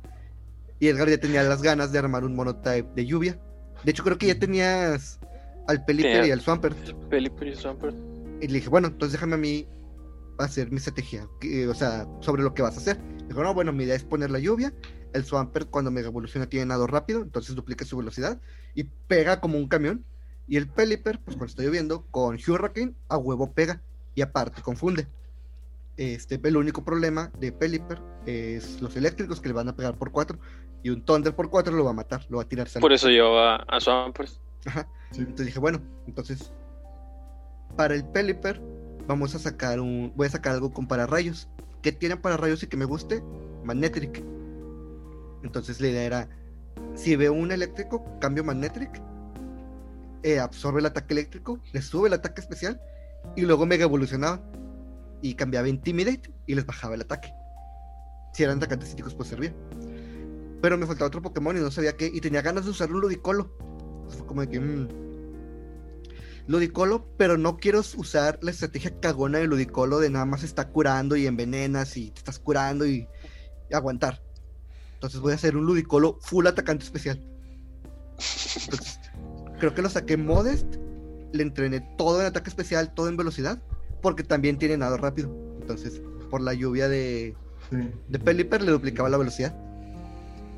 Y 0.80 0.88
Edgar 0.88 1.10
ya 1.10 1.18
tenía 1.18 1.42
las 1.42 1.60
ganas 1.60 1.92
de 1.92 1.98
armar 1.98 2.24
un 2.24 2.34
monotype 2.34 2.88
de 2.94 3.04
lluvia. 3.04 3.38
De 3.84 3.90
hecho, 3.90 4.04
creo 4.04 4.16
que 4.16 4.26
ya 4.26 4.38
tenías 4.38 5.20
al 5.68 5.84
Pelipper 5.84 6.12
y 6.26 6.30
al 6.30 6.40
Swampert. 6.40 6.76
Pelipper 7.08 7.48
y 7.48 7.54
Swampert. 7.56 7.96
Y 8.40 8.48
le 8.48 8.54
dije, 8.54 8.68
bueno, 8.68 8.88
entonces 8.88 9.12
déjame 9.12 9.34
a 9.34 9.38
mí 9.38 9.66
hacer 10.38 10.70
mi 10.70 10.76
estrategia, 10.76 11.28
que- 11.40 11.66
o 11.68 11.74
sea, 11.74 12.06
sobre 12.20 12.42
lo 12.42 12.52
que 12.54 12.62
vas 12.62 12.76
a 12.76 12.80
hacer. 12.80 12.98
Dijo, 13.28 13.42
no, 13.42 13.54
bueno, 13.54 13.72
mi 13.72 13.84
idea 13.84 13.94
es 13.96 14.04
poner 14.04 14.30
la 14.30 14.38
lluvia. 14.38 14.72
El 15.12 15.24
Swampert 15.24 15.70
cuando 15.70 15.90
mega 15.90 16.08
evoluciona 16.08 16.46
tiene 16.46 16.66
nado 16.66 16.86
rápido, 16.86 17.22
entonces 17.22 17.54
duplica 17.54 17.84
su 17.84 17.96
velocidad 17.96 18.40
y 18.74 18.84
pega 18.84 19.40
como 19.40 19.56
un 19.58 19.68
camión. 19.68 20.04
Y 20.46 20.58
el 20.58 20.68
Pelipper, 20.68 21.18
pues 21.24 21.36
cuando 21.36 21.46
está 21.46 21.62
lloviendo, 21.62 22.04
con 22.10 22.36
Hurricane 22.36 22.94
a 23.08 23.16
huevo 23.16 23.52
pega 23.52 23.80
y 24.14 24.20
aparte 24.22 24.60
confunde. 24.62 25.08
Este, 25.96 26.38
el 26.44 26.56
único 26.58 26.84
problema 26.84 27.32
de 27.40 27.52
Pelipper 27.52 28.02
es 28.26 28.82
los 28.82 28.94
eléctricos 28.96 29.40
que 29.40 29.48
le 29.48 29.54
van 29.54 29.68
a 29.70 29.74
pegar 29.76 29.96
por 29.96 30.12
4 30.12 30.38
y 30.82 30.90
un 30.90 31.02
Thunder 31.02 31.34
por 31.34 31.48
4 31.48 31.74
lo 31.74 31.84
va 31.84 31.90
a 31.90 31.94
matar, 31.94 32.26
lo 32.28 32.36
va 32.36 32.42
a 32.42 32.48
tirar 32.48 32.68
Por 32.82 32.92
eso 32.92 33.08
llevaba 33.08 33.56
a 33.56 33.80
Swampert. 33.80 34.30
Ajá. 34.66 34.88
Sí. 35.12 35.20
Entonces 35.20 35.46
dije, 35.46 35.58
bueno, 35.58 35.80
entonces 36.06 36.52
para 37.76 37.94
el 37.94 38.04
Pelipper 38.04 38.60
vamos 39.06 39.34
a 39.34 39.38
sacar 39.38 39.80
un, 39.80 40.12
voy 40.16 40.26
a 40.26 40.30
sacar 40.30 40.54
algo 40.54 40.72
con 40.72 40.86
pararrayos. 40.86 41.48
¿Qué 41.82 41.92
tiene 41.92 42.16
pararrayos 42.16 42.62
y 42.62 42.66
que 42.66 42.76
me 42.76 42.84
guste? 42.84 43.22
Magnetric. 43.64 44.22
Entonces 45.42 45.80
la 45.80 45.88
idea 45.88 46.02
era, 46.02 46.28
si 46.94 47.14
veo 47.16 47.32
un 47.32 47.52
eléctrico, 47.52 48.04
cambio 48.20 48.42
Magnetric, 48.42 49.00
eh, 50.22 50.40
absorbe 50.40 50.80
el 50.80 50.86
ataque 50.86 51.14
eléctrico, 51.14 51.60
le 51.72 51.82
sube 51.82 52.08
el 52.08 52.14
ataque 52.14 52.40
especial 52.40 52.80
y 53.36 53.42
luego 53.42 53.66
mega 53.66 53.84
evolucionaba 53.84 54.42
y 55.22 55.34
cambiaba 55.34 55.68
Intimidate 55.68 56.32
y 56.46 56.54
les 56.54 56.66
bajaba 56.66 56.94
el 56.94 57.02
ataque. 57.02 57.32
Si 58.32 58.42
eran 58.42 58.58
atacantes 58.58 58.88
críticos, 58.88 59.14
pues 59.14 59.28
servía. 59.28 59.54
Pero 60.60 60.76
me 60.78 60.86
faltaba 60.86 61.08
otro 61.08 61.22
Pokémon 61.22 61.56
y 61.56 61.60
no 61.60 61.70
sabía 61.70 61.96
qué, 61.96 62.10
y 62.12 62.20
tenía 62.20 62.42
ganas 62.42 62.64
de 62.64 62.70
usar 62.70 62.90
un 62.90 63.00
Ludicolo. 63.00 63.50
Entonces 64.06 64.18
fue 64.18 64.26
como 64.26 64.40
de 64.42 64.48
que. 64.48 64.60
mm, 64.60 64.88
Ludicolo, 66.48 67.08
pero 67.16 67.36
no 67.36 67.56
quiero 67.56 67.80
usar 67.80 68.38
la 68.40 68.52
estrategia 68.52 69.00
cagona 69.00 69.38
de 69.38 69.48
Ludicolo 69.48 69.98
de 69.98 70.10
nada 70.10 70.26
más 70.26 70.44
está 70.44 70.68
curando 70.68 71.16
y 71.16 71.26
envenenas 71.26 71.96
y 71.96 72.12
te 72.12 72.18
estás 72.18 72.38
curando 72.38 72.86
y, 72.86 73.08
y 73.68 73.74
aguantar. 73.74 74.22
Entonces 74.94 75.18
voy 75.20 75.32
a 75.32 75.34
hacer 75.34 75.56
un 75.56 75.66
Ludicolo 75.66 76.18
full 76.20 76.46
atacante 76.46 76.84
especial. 76.84 77.20
Entonces, 78.64 79.00
creo 79.58 79.74
que 79.74 79.82
lo 79.82 79.90
saqué 79.90 80.16
modest, 80.16 80.66
le 81.32 81.42
entrené 81.42 81.80
todo 81.98 82.20
en 82.20 82.26
ataque 82.26 82.48
especial, 82.48 82.94
todo 82.94 83.08
en 83.08 83.16
velocidad, 83.16 83.60
porque 84.00 84.22
también 84.22 84.56
tiene 84.56 84.76
nado 84.76 84.98
rápido. 84.98 85.34
Entonces, 85.60 86.00
por 86.30 86.40
la 86.40 86.54
lluvia 86.54 86.88
de, 86.88 87.34
Sí. 87.70 87.90
de 88.08 88.18
Pelipper 88.20 88.62
le 88.62 88.70
duplicaba 88.70 89.08
la 89.08 89.16
velocidad. 89.16 89.52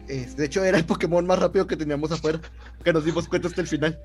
De 0.09 0.45
hecho, 0.45 0.65
era 0.65 0.79
el 0.79 0.87
Pokémon 0.87 1.27
más 1.27 1.39
rápido 1.39 1.67
que 1.67 1.77
teníamos 1.77 2.11
afuera, 2.11 2.41
que 2.83 2.93
nos 2.93 3.05
dimos 3.05 3.29
cuenta 3.29 3.49
hasta 3.49 3.61
el 3.61 3.67
final. 3.67 4.01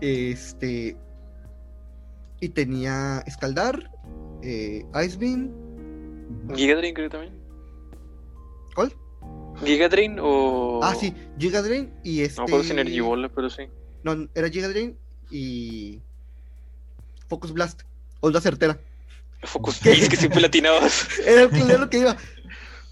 Este. 0.00 0.96
Y 2.40 2.48
tenía 2.50 3.22
Escaldar, 3.26 3.90
eh, 4.42 4.84
Ice 5.04 5.16
Beam. 5.16 5.50
Giga 6.54 6.76
Drain 6.76 6.94
creo 6.94 7.08
también. 7.08 7.34
¿Cuál? 8.74 8.94
Giga 9.64 9.88
Drain 9.88 10.18
o... 10.20 10.80
Ah, 10.82 10.94
sí, 10.94 11.14
Giga 11.38 11.62
Drain 11.62 11.92
y 12.02 12.20
este. 12.20 12.40
No 12.40 12.44
acuerdo 12.44 12.64
si 12.64 12.72
Energibola, 12.72 13.30
pero 13.30 13.48
sí. 13.48 13.62
No, 14.02 14.28
era 14.34 14.50
Giga 14.50 14.68
Drain 14.68 14.98
y. 15.30 16.02
Focus 17.28 17.52
Blast, 17.52 17.82
Onda 18.20 18.40
Certera. 18.40 18.78
Focus 19.44 19.84
es 19.86 20.08
que 20.08 20.16
siempre 20.16 20.40
latinabas. 20.40 21.06
Era, 21.26 21.42
era 21.42 21.78
lo 21.78 21.90
que 21.90 21.98
iba. 21.98 22.16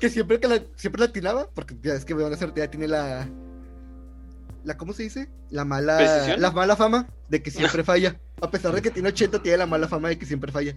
Que 0.02 0.10
siempre 0.10 0.40
que 0.40 0.48
la, 0.48 0.60
siempre 0.74 0.98
la 0.98 1.06
atinaba, 1.06 1.48
porque 1.54 1.76
ya 1.80 1.94
es 1.94 2.04
que 2.04 2.12
Onda 2.12 2.36
Certera 2.36 2.68
tiene 2.68 2.88
la. 2.88 3.28
La, 4.64 4.76
¿Cómo 4.76 4.92
se 4.92 5.04
dice? 5.04 5.30
La 5.48 5.64
mala. 5.64 5.96
¿Precisión? 5.98 6.40
La 6.40 6.50
mala 6.50 6.74
fama 6.74 7.06
de 7.28 7.40
que 7.40 7.52
siempre 7.52 7.84
falla. 7.92 8.18
A 8.40 8.50
pesar 8.50 8.74
de 8.74 8.82
que 8.82 8.90
tiene 8.90 9.10
80, 9.10 9.40
tiene 9.44 9.58
la 9.58 9.66
mala 9.66 9.86
fama 9.86 10.08
de 10.08 10.18
que 10.18 10.26
siempre 10.26 10.50
falla. 10.50 10.76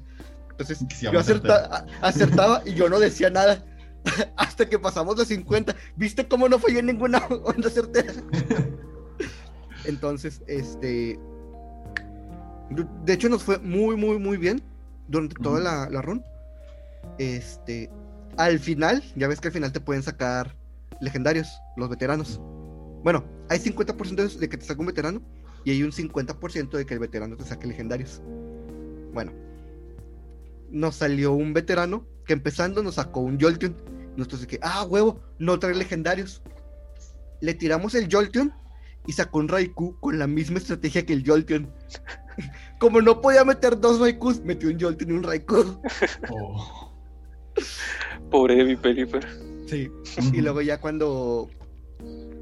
Entonces, 0.51 0.77
yo 1.01 1.19
acerta- 1.19 1.87
acertaba 2.01 2.61
y 2.67 2.75
yo 2.75 2.87
no 2.87 2.99
decía 2.99 3.31
nada. 3.31 3.65
Hasta 4.37 4.69
que 4.69 4.77
pasamos 4.77 5.17
los 5.17 5.27
50. 5.27 5.75
¿Viste 5.95 6.27
cómo 6.27 6.47
no 6.47 6.59
fallé 6.59 6.77
en 6.81 6.85
ninguna 6.85 7.25
onda 7.45 7.71
certera? 7.71 8.13
Entonces, 9.85 10.43
este. 10.45 11.19
De 13.05 13.13
hecho, 13.13 13.27
nos 13.29 13.41
fue 13.41 13.57
muy, 13.57 13.95
muy, 13.95 14.19
muy 14.19 14.37
bien 14.37 14.61
durante 15.07 15.33
toda 15.41 15.59
la, 15.61 15.89
la 15.89 16.03
run. 16.03 16.23
Este. 17.17 17.89
Al 18.37 18.59
final, 18.59 19.03
ya 19.15 19.27
ves 19.27 19.39
que 19.39 19.47
al 19.47 19.53
final 19.53 19.71
te 19.71 19.79
pueden 19.79 20.03
sacar 20.03 20.55
legendarios, 21.01 21.47
los 21.77 21.89
veteranos. 21.89 22.39
Bueno, 23.03 23.23
hay 23.49 23.59
50% 23.59 24.39
de- 24.39 24.49
que 24.49 24.57
te 24.57 24.65
saca 24.65 24.79
un 24.79 24.87
veterano 24.87 25.21
y 25.63 25.71
hay 25.71 25.83
un 25.83 25.91
50% 25.91 26.77
de 26.77 26.85
que 26.85 26.93
el 26.95 26.99
veterano 26.99 27.37
te 27.37 27.43
saque 27.43 27.67
legendarios. 27.67 28.21
Bueno, 29.13 29.31
nos 30.69 30.95
salió 30.95 31.33
un 31.33 31.53
veterano 31.53 32.05
que 32.25 32.33
empezando 32.33 32.83
nos 32.83 32.95
sacó 32.95 33.21
un 33.21 33.39
Jolteon. 33.39 33.75
Nosotros 34.17 34.45
que, 34.47 34.59
ah, 34.61 34.83
huevo, 34.83 35.21
no 35.39 35.59
trae 35.59 35.75
legendarios. 35.75 36.41
Le 37.41 37.53
tiramos 37.53 37.95
el 37.95 38.09
Jolteon 38.11 38.53
y 39.05 39.13
sacó 39.13 39.39
un 39.39 39.47
Raikou 39.47 39.99
con 39.99 40.17
la 40.17 40.27
misma 40.27 40.57
estrategia 40.57 41.05
que 41.05 41.13
el 41.13 41.23
Jolteon. 41.25 41.71
Como 42.79 43.01
no 43.01 43.21
podía 43.21 43.45
meter 43.45 43.79
dos 43.79 43.99
Raikus, 43.99 44.41
metió 44.41 44.69
un 44.69 44.79
Jolteon 44.79 45.09
y 45.11 45.13
un 45.13 45.23
Raikou. 45.23 45.81
Oh. 46.29 46.91
Pobre 48.31 48.59
Evi 48.59 48.75
Pelipper. 48.75 49.25
Sí. 49.67 49.89
Y 50.33 50.41
luego 50.41 50.61
ya 50.61 50.79
cuando. 50.79 51.49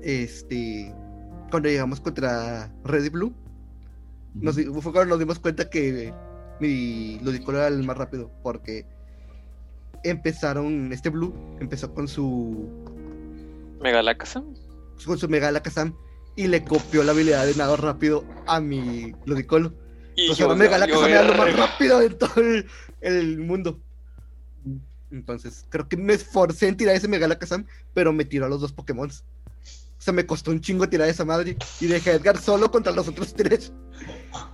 Este. 0.01 0.93
Cuando 1.51 1.69
llegamos 1.69 1.99
contra 1.99 2.71
Red 2.83 3.03
y 3.05 3.09
Blue, 3.09 3.33
nos, 4.33 4.55
fue 4.55 4.91
cuando 4.91 5.05
nos 5.05 5.19
dimos 5.19 5.37
cuenta 5.39 5.69
que 5.69 6.11
mi 6.59 7.19
Ludicolo 7.19 7.59
era 7.59 7.67
el 7.67 7.83
más 7.83 7.97
rápido. 7.97 8.31
Porque 8.41 8.85
empezaron. 10.03 10.91
Este 10.91 11.09
Blue 11.09 11.33
empezó 11.59 11.93
con 11.93 12.07
su. 12.07 12.67
Megalacasa. 13.81 14.43
Con 15.05 15.17
su 15.17 15.27
Mega 15.27 15.49
Alakazam. 15.49 15.95
Y 16.35 16.47
le 16.47 16.63
copió 16.63 17.03
la 17.03 17.11
habilidad 17.11 17.45
de 17.45 17.53
nado 17.55 17.75
rápido 17.77 18.25
a 18.47 18.59
mi 18.59 19.13
Ludicolo. 19.25 19.73
Y 20.15 20.21
Entonces 20.21 20.37
yo, 20.39 20.45
ahora 20.45 20.57
Mega 20.57 20.71
yo 20.71 20.75
Alakazam 20.83 21.09
era 21.09 21.23
lo 21.23 21.33
era- 21.33 21.37
más 21.45 21.55
rápido 21.55 21.99
de 21.99 22.09
todo 22.09 22.41
el, 22.41 22.65
el 23.01 23.39
mundo. 23.39 23.79
Entonces, 25.13 25.65
creo 25.69 25.87
que 25.87 25.95
me 25.95 26.13
esforcé 26.13 26.67
en 26.67 26.75
tirar 26.75 26.95
ese 26.95 27.07
Mega 27.07 27.25
Alakazam, 27.27 27.67
pero 27.93 28.11
me 28.11 28.25
tiró 28.25 28.47
a 28.47 28.49
los 28.49 28.59
dos 28.59 28.73
Pokémon. 28.73 29.09
O 29.09 30.01
sea, 30.05 30.11
me 30.11 30.25
costó 30.25 30.51
un 30.51 30.59
chingo 30.59 30.89
tirar 30.89 31.07
esa 31.07 31.23
madre. 31.23 31.55
Y 31.79 31.85
dejé 31.85 32.09
a 32.09 32.13
Edgar 32.15 32.37
solo 32.37 32.71
contra 32.71 32.91
los 32.91 33.07
otros 33.07 33.33
tres. 33.33 33.71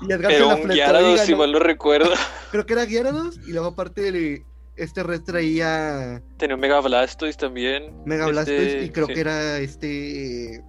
Y 0.01 0.11
Edgar 0.11 0.31
se 0.31 0.37
Era 0.37 0.45
la 0.47 0.55
un 0.55 0.69
Gyarados, 0.69 1.21
si 1.21 1.33
mal 1.33 1.51
no 1.51 1.59
recuerdo. 1.59 2.11
Creo 2.51 2.65
que 2.65 2.73
era 2.73 2.85
Gyarados. 2.85 3.39
Y 3.47 3.53
luego 3.53 3.67
aparte 3.67 4.11
de 4.11 4.43
este 4.75 5.01
red 5.01 5.21
traía 5.21 6.21
Tenía 6.37 6.55
un 6.55 6.61
Mega 6.61 6.81
Blastoise 6.81 7.37
también. 7.37 7.93
Mega 8.05 8.25
Este, 8.25 8.31
Blastoise. 8.31 8.83
Y 8.83 8.89
creo 8.89 9.07
sí. 9.07 9.13
que 9.13 9.19
era 9.21 9.57
este... 9.59 10.63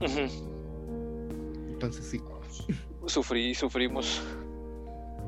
Ujú. 0.00 0.20
Entonces 1.70 2.04
sí. 2.04 2.20
Sufrí, 3.06 3.54
sufrimos. 3.54 4.20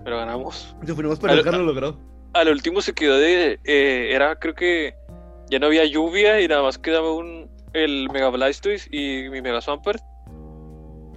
Pero 0.05 0.19
ganamos. 0.19 0.75
Sufrimos, 0.87 1.19
pero 1.19 1.35
Edgar 1.35 1.55
lo 1.55 1.65
logró. 1.65 2.16
Al 2.41 2.49
último 2.49 2.81
se 2.81 2.93
quedó 2.95 3.17
de. 3.19 3.59
eh, 3.65 4.11
era, 4.13 4.37
creo 4.39 4.55
que. 4.55 4.95
Ya 5.49 5.59
no 5.61 5.67
había 5.67 5.85
lluvia 5.85 6.41
y 6.41 6.49
nada 6.49 6.63
más 6.63 6.79
quedaba 6.79 7.13
un. 7.13 7.49
El 7.73 8.09
Mega 8.11 8.31
Blastoise 8.31 8.89
y 8.91 9.29
mi 9.31 9.43
Mega 9.43 9.61
Swampert. 9.61 10.03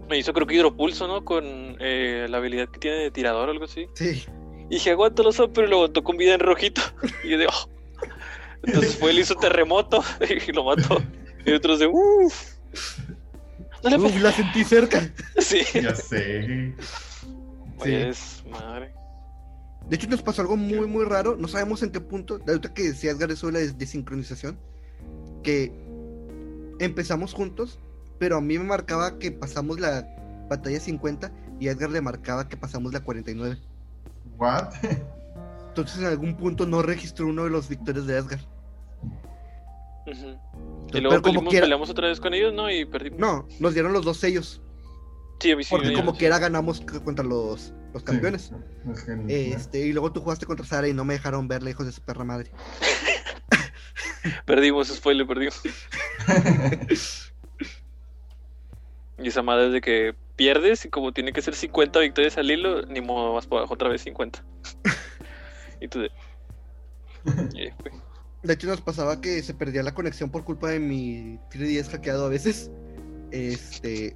Me 0.09 0.17
hizo, 0.17 0.33
creo 0.33 0.45
que 0.47 0.55
hidropulso, 0.55 1.07
¿no? 1.07 1.23
Con 1.23 1.77
eh, 1.79 2.25
la 2.29 2.37
habilidad 2.37 2.67
que 2.69 2.79
tiene 2.79 2.97
de 2.97 3.11
tirador 3.11 3.47
o 3.47 3.51
algo 3.51 3.65
así. 3.65 3.85
Sí. 3.95 4.25
Y 4.69 4.75
dije, 4.75 4.91
aguanta 4.91 5.23
los 5.23 5.35
Swampert 5.35 5.67
y 5.67 5.69
lo 5.69 5.77
aguantó 5.77 6.03
con 6.03 6.17
vida 6.17 6.33
en 6.33 6.39
rojito. 6.41 6.81
Y 7.23 7.29
yo 7.29 7.37
de. 7.37 7.47
"Oh". 7.47 7.69
Entonces 8.63 8.97
fue, 8.97 9.13
le 9.13 9.21
hizo 9.21 9.35
terremoto 9.35 10.03
y 10.47 10.51
lo 10.51 10.63
mató. 10.65 11.01
Y 11.45 11.53
otros 11.53 11.79
de. 11.79 11.87
Uff. 11.87 12.55
No 13.83 13.89
le 13.89 13.97
Uf, 13.97 14.21
la 14.21 14.31
sentí 14.31 14.63
cerca. 14.63 15.09
Sí. 15.37 15.61
Ya 15.73 15.95
sé. 15.95 16.73
Pues, 17.77 18.43
madre. 18.49 18.91
De 19.89 19.95
hecho, 19.95 20.07
nos 20.07 20.21
pasó 20.21 20.41
algo 20.41 20.55
muy, 20.55 20.85
muy 20.87 21.03
raro. 21.05 21.35
No 21.37 21.47
sabemos 21.47 21.81
en 21.83 21.91
qué 21.91 21.99
punto. 21.99 22.39
Ahorita 22.47 22.73
que 22.73 22.83
decía 22.83 23.11
Edgar 23.11 23.31
eso 23.31 23.47
de 23.47 23.53
la 23.53 23.59
des- 23.59 23.77
desincronización. 23.77 24.57
Que 25.43 25.71
empezamos 26.79 27.33
juntos, 27.33 27.79
pero 28.19 28.37
a 28.37 28.41
mí 28.41 28.57
me 28.57 28.65
marcaba 28.65 29.17
que 29.17 29.31
pasamos 29.31 29.79
la 29.79 30.07
batalla 30.49 30.79
50 30.79 31.31
y 31.59 31.67
a 31.67 31.71
Edgar 31.71 31.89
le 31.89 32.01
marcaba 32.01 32.47
que 32.47 32.55
pasamos 32.57 32.93
la 32.93 32.99
49. 33.01 33.57
What? 34.37 34.69
Entonces, 35.69 35.99
en 35.99 36.05
algún 36.05 36.35
punto 36.35 36.65
no 36.65 36.81
registró 36.81 37.27
uno 37.27 37.43
de 37.45 37.49
los 37.49 37.67
victorias 37.69 38.05
de 38.05 38.17
Edgar. 38.17 38.39
Ujú. 40.05 40.29
Y 40.87 40.91
Pero 40.91 41.03
luego 41.09 41.21
como 41.21 41.23
peleamos, 41.23 41.49
quiera- 41.51 41.65
peleamos 41.65 41.89
otra 41.89 42.07
vez 42.07 42.19
con 42.19 42.33
ellos, 42.33 42.53
¿no? 42.53 42.69
Y 42.71 42.85
perdimos. 42.85 43.19
No, 43.19 43.47
nos 43.59 43.73
dieron 43.73 43.93
los 43.93 44.03
dos 44.05 44.17
sellos. 44.17 44.61
Sí, 45.39 45.53
Porque 45.69 45.93
como 45.93 46.15
quiera 46.15 46.37
ganamos 46.39 46.81
contra 47.03 47.23
los, 47.23 47.73
los 47.93 48.03
campeones. 48.03 48.51
Sí, 48.51 48.91
es 48.91 49.03
que- 49.03 49.51
Este, 49.53 49.79
y 49.87 49.93
luego 49.93 50.11
tú 50.11 50.21
jugaste 50.21 50.45
contra 50.45 50.65
Sara 50.65 50.87
y 50.87 50.93
no 50.93 51.05
me 51.05 51.13
dejaron 51.13 51.47
verle, 51.47 51.71
hijos 51.71 51.85
de 51.85 51.91
su 51.91 52.01
perra 52.01 52.23
madre. 52.25 52.51
Perdimos, 54.45 54.89
spoiler, 54.89 55.25
perdimos. 55.25 55.61
Y 59.21 59.27
esa 59.27 59.41
madre 59.41 59.67
es 59.67 59.73
de 59.73 59.81
que 59.81 60.15
pierdes 60.37 60.85
y 60.85 60.89
como 60.89 61.11
tiene 61.11 61.33
que 61.33 61.41
ser 61.41 61.53
50 61.53 61.99
victorias 61.99 62.37
al 62.37 62.49
hilo, 62.49 62.83
ni 62.83 63.01
modo 63.01 63.33
vas 63.33 63.47
por 63.47 63.57
abajo 63.57 63.73
otra 63.73 63.89
vez 63.89 64.01
50. 64.03 64.41
y 65.81 65.87
tú 65.89 65.99
de... 65.99 66.09
Fue. 67.23 67.91
De 68.43 68.53
hecho, 68.53 68.67
nos 68.67 68.79
pasaba 68.79 69.19
que 69.19 69.43
se 69.43 69.53
perdía 69.53 69.83
la 69.83 69.93
conexión 69.93 70.31
por 70.31 70.45
culpa 70.45 70.69
de 70.69 70.79
mi 70.79 71.37
3DS 71.51 71.89
hackeado 71.89 72.25
a 72.25 72.29
veces. 72.29 72.71
Este. 73.31 74.15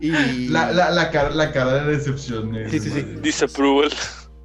Y. 0.00 0.48
La, 0.48 0.72
la, 0.72 0.90
la, 0.90 1.10
cara, 1.10 1.30
la 1.30 1.50
cara 1.52 1.84
de 1.84 1.96
decepción. 1.96 2.52
Sí, 2.70 2.78
sí, 2.80 2.90
sí. 2.90 3.02
madre. 3.02 3.20
Disapproval. 3.20 3.90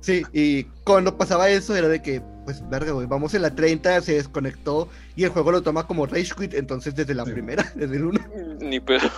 Sí, 0.02 0.24
y 0.34 0.64
cuando 0.84 1.18
pasaba 1.18 1.50
eso 1.50 1.76
era 1.76 1.88
de 1.88 2.02
que, 2.02 2.22
pues, 2.44 2.62
verga, 2.70 2.92
güey, 2.92 3.08
vamos 3.08 3.34
en 3.36 3.42
la 3.44 3.56
30, 3.56 4.02
se 4.02 4.16
desconectó 4.16 4.90
y 5.16 5.24
el 5.24 5.30
juego 5.30 5.52
lo 5.54 5.62
toma 5.62 5.88
como 5.88 6.06
Rage 6.06 6.34
Quit, 6.38 6.54
entonces 6.56 6.94
desde 6.94 7.14
la 7.14 7.24
Sí. 7.24 7.32
primera, 7.32 7.72
desde 7.76 7.96
el 7.96 8.04
1, 8.06 8.20
Ni 8.60 8.80
pedo. 8.82 9.10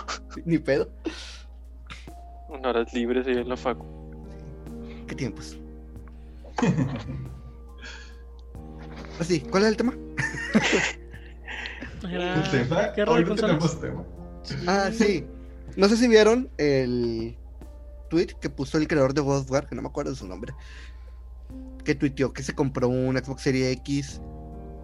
ni 0.44 0.58
pedo. 0.58 0.88
Una 2.48 2.68
horas 2.70 2.92
libres 2.92 3.26
ahí 3.26 3.36
en 3.38 3.48
la 3.48 3.56
facu. 3.56 3.84
¿Qué 5.08 5.14
tiempos? 5.16 5.56
Así, 9.18 9.40
¿cuál 9.40 9.64
es 9.64 9.68
el 9.70 9.76
tema? 9.76 9.94
Era 12.08 12.34
El 12.36 12.50
tema, 12.50 12.92
tenemos 13.34 13.80
tema. 13.80 14.04
Ah, 14.66 14.90
sí. 14.92 15.26
No 15.76 15.88
sé 15.88 15.96
si 15.96 16.08
vieron 16.08 16.48
el 16.58 17.36
tweet 18.08 18.28
que 18.40 18.48
puso 18.50 18.78
el 18.78 18.88
creador 18.88 19.14
de 19.14 19.20
God 19.20 19.38
of 19.40 19.50
War, 19.50 19.66
que 19.68 19.74
no 19.74 19.82
me 19.82 19.88
acuerdo 19.88 20.10
de 20.12 20.16
su 20.16 20.26
nombre. 20.26 20.54
Que 21.84 21.94
tuiteó 21.94 22.32
que 22.32 22.42
se 22.42 22.54
compró 22.54 22.88
un 22.88 23.16
Xbox 23.16 23.42
Series 23.42 23.76
X 23.78 24.20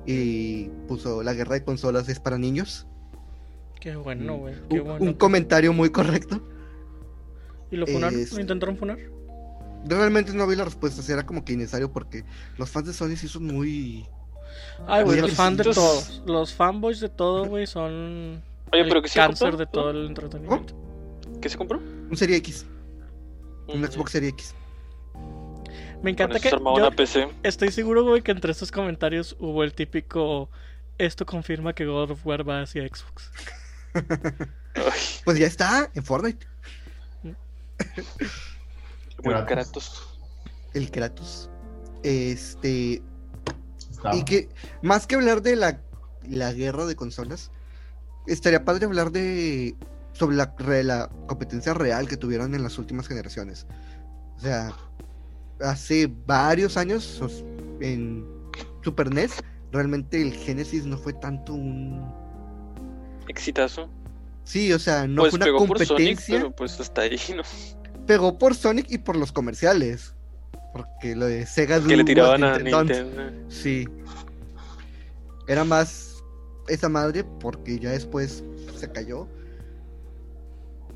y 0.06 0.68
puso 0.88 1.22
la 1.22 1.32
guerra 1.32 1.54
de 1.54 1.64
consolas 1.64 2.08
es 2.08 2.20
para 2.20 2.38
niños. 2.38 2.86
Qué 3.80 3.96
bueno, 3.96 4.36
güey. 4.36 4.54
Qué 4.68 4.80
Un, 4.80 4.86
bueno. 4.86 5.04
un 5.04 5.14
comentario 5.14 5.72
muy 5.72 5.90
correcto. 5.90 6.40
¿Y 7.70 7.76
lo 7.76 7.86
funaron? 7.86 8.18
es- 8.20 8.32
¿Lo 8.32 8.40
intentaron 8.40 8.76
funar? 8.76 8.98
Realmente 9.84 10.32
no 10.32 10.46
vi 10.46 10.54
la 10.54 10.64
respuesta, 10.64 11.02
era 11.12 11.26
como 11.26 11.44
que 11.44 11.54
innecesario 11.54 11.90
porque 11.92 12.24
los 12.56 12.70
fans 12.70 12.86
de 12.86 12.92
Sony 12.92 13.16
sí 13.16 13.26
son 13.26 13.46
muy... 13.46 14.06
Ay, 14.86 15.02
güey, 15.02 15.20
los 15.20 15.32
fans 15.32 15.56
de 15.58 15.64
todos. 15.64 16.22
Los 16.26 16.54
fanboys 16.54 17.00
de 17.00 17.08
todo, 17.08 17.46
güey, 17.46 17.66
son. 17.66 18.42
Oye, 18.72 18.82
el 18.82 18.88
pero 18.88 19.02
que 19.02 19.08
sí 19.08 19.16
cáncer 19.18 19.50
compró, 19.50 19.58
de 19.58 19.66
todo 19.66 19.90
el 19.90 20.06
entretenimiento. 20.06 20.74
¿Qué 21.42 21.48
se 21.48 21.58
compró? 21.58 21.78
Un 21.78 22.16
Serie 22.16 22.36
X, 22.36 22.64
un 23.66 23.80
Mm, 23.80 23.84
Xbox 23.84 24.12
Series 24.12 24.32
X. 24.32 24.54
Me 26.00 26.12
encanta 26.12 26.38
que. 26.38 26.50
yo 26.50 26.58
una 26.58 26.90
PC. 26.92 27.28
estoy 27.42 27.72
seguro, 27.72 28.04
güey, 28.04 28.22
que 28.22 28.30
entre 28.30 28.52
estos 28.52 28.70
comentarios 28.70 29.36
hubo 29.40 29.64
el 29.64 29.74
típico. 29.74 30.48
Esto 30.98 31.26
confirma 31.26 31.72
que 31.74 31.84
God 31.84 32.12
of 32.12 32.24
War 32.24 32.48
va 32.48 32.62
hacia 32.62 32.86
Xbox. 32.86 33.32
Pues 35.24 35.38
ya 35.38 35.46
está, 35.46 35.90
en 35.94 36.02
Fortnite, 36.02 36.46
buen 39.22 39.44
Kratos. 39.44 39.46
Kratos. 39.46 40.18
el 40.72 40.90
Kratos. 40.90 41.50
Este... 42.02 43.02
Está. 43.90 44.16
Y 44.16 44.24
que 44.24 44.48
más 44.80 45.06
que 45.06 45.16
hablar 45.16 45.42
de 45.42 45.56
la, 45.56 45.82
la 46.26 46.52
guerra 46.52 46.86
de 46.86 46.96
consolas, 46.96 47.50
estaría 48.26 48.64
padre 48.64 48.86
hablar 48.86 49.12
de 49.12 49.76
sobre 50.12 50.36
la, 50.36 50.54
re- 50.58 50.84
la 50.84 51.08
competencia 51.26 51.74
real 51.74 52.08
que 52.08 52.16
tuvieron 52.16 52.54
en 52.54 52.62
las 52.62 52.78
últimas 52.78 53.08
generaciones. 53.08 53.66
O 54.36 54.40
sea, 54.40 54.72
hace 55.60 56.10
varios 56.26 56.76
años 56.76 57.20
os- 57.20 57.44
en 57.80 58.24
Super 58.84 59.12
NES, 59.14 59.32
realmente 59.72 60.20
el 60.20 60.32
Genesis 60.34 60.84
no 60.84 60.96
fue 60.98 61.12
tanto 61.14 61.54
un... 61.54 62.04
Exitazo. 63.28 63.88
Sí, 64.44 64.72
o 64.72 64.78
sea, 64.78 65.06
no 65.06 65.22
pues 65.22 65.30
fue 65.30 65.36
una 65.38 65.44
pegó 65.46 65.66
por 65.66 65.78
Sonic, 65.78 65.88
competencia. 65.88 66.36
pero 66.36 66.50
pues 66.50 66.80
hasta 66.80 67.02
ahí, 67.02 67.18
¿no? 67.36 67.42
Pegó 68.06 68.36
por 68.38 68.54
Sonic 68.54 68.90
y 68.90 68.98
por 68.98 69.16
los 69.16 69.30
comerciales. 69.32 70.14
Porque 70.72 71.14
lo 71.14 71.26
de 71.26 71.46
Sega 71.46 71.80
Que 71.80 71.96
le 71.96 72.02
tiraban 72.04 72.42
a 72.42 72.58
Nintendo. 72.58 72.82
Nintendo. 72.84 73.50
Sí. 73.50 73.86
Era 75.46 75.64
más 75.64 76.22
esa 76.68 76.88
madre 76.88 77.24
porque 77.40 77.78
ya 77.78 77.90
después 77.90 78.42
se 78.76 78.90
cayó. 78.90 79.28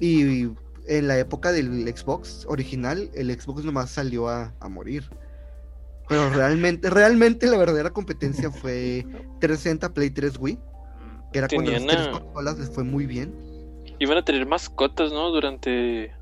Y 0.00 0.48
en 0.88 1.08
la 1.08 1.18
época 1.18 1.52
del 1.52 1.86
Xbox 1.88 2.44
original, 2.48 3.10
el 3.14 3.30
Xbox 3.38 3.64
nomás 3.64 3.90
salió 3.90 4.28
a, 4.28 4.54
a 4.60 4.68
morir. 4.68 5.04
Pero 6.08 6.30
realmente, 6.30 6.88
realmente 6.90 7.46
la 7.46 7.56
verdadera 7.58 7.90
competencia 7.90 8.50
fue 8.50 9.04
360 9.40 9.92
Play 9.94 10.10
3 10.10 10.38
Wii. 10.38 10.58
Que 11.32 11.38
era 11.40 11.48
cuando 11.48 11.72
las 11.72 11.84
tres 11.86 12.06
a- 12.06 12.10
consolas 12.12 12.58
les 12.58 12.70
fue 12.70 12.84
muy 12.84 13.06
bien. 13.06 13.34
Iban 13.98 14.18
a 14.18 14.24
tener 14.24 14.46
mascotas, 14.46 15.10
¿no? 15.10 15.30
Durante 15.30 16.12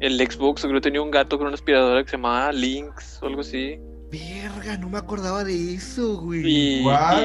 el 0.00 0.18
Xbox, 0.18 0.62
creo 0.62 0.74
que 0.74 0.80
tenía 0.80 1.02
un 1.02 1.10
gato 1.10 1.36
con 1.38 1.46
una 1.48 1.54
aspiradora 1.54 2.02
que 2.04 2.10
se 2.10 2.16
llamaba 2.16 2.52
Lynx 2.52 3.22
o 3.22 3.26
algo 3.26 3.40
así. 3.40 3.78
Verga, 4.10 4.76
no 4.78 4.88
me 4.88 4.98
acordaba 4.98 5.42
de 5.44 5.74
eso, 5.74 6.18
güey. 6.20 6.42
Y, 6.80 6.84
What? 6.86 7.24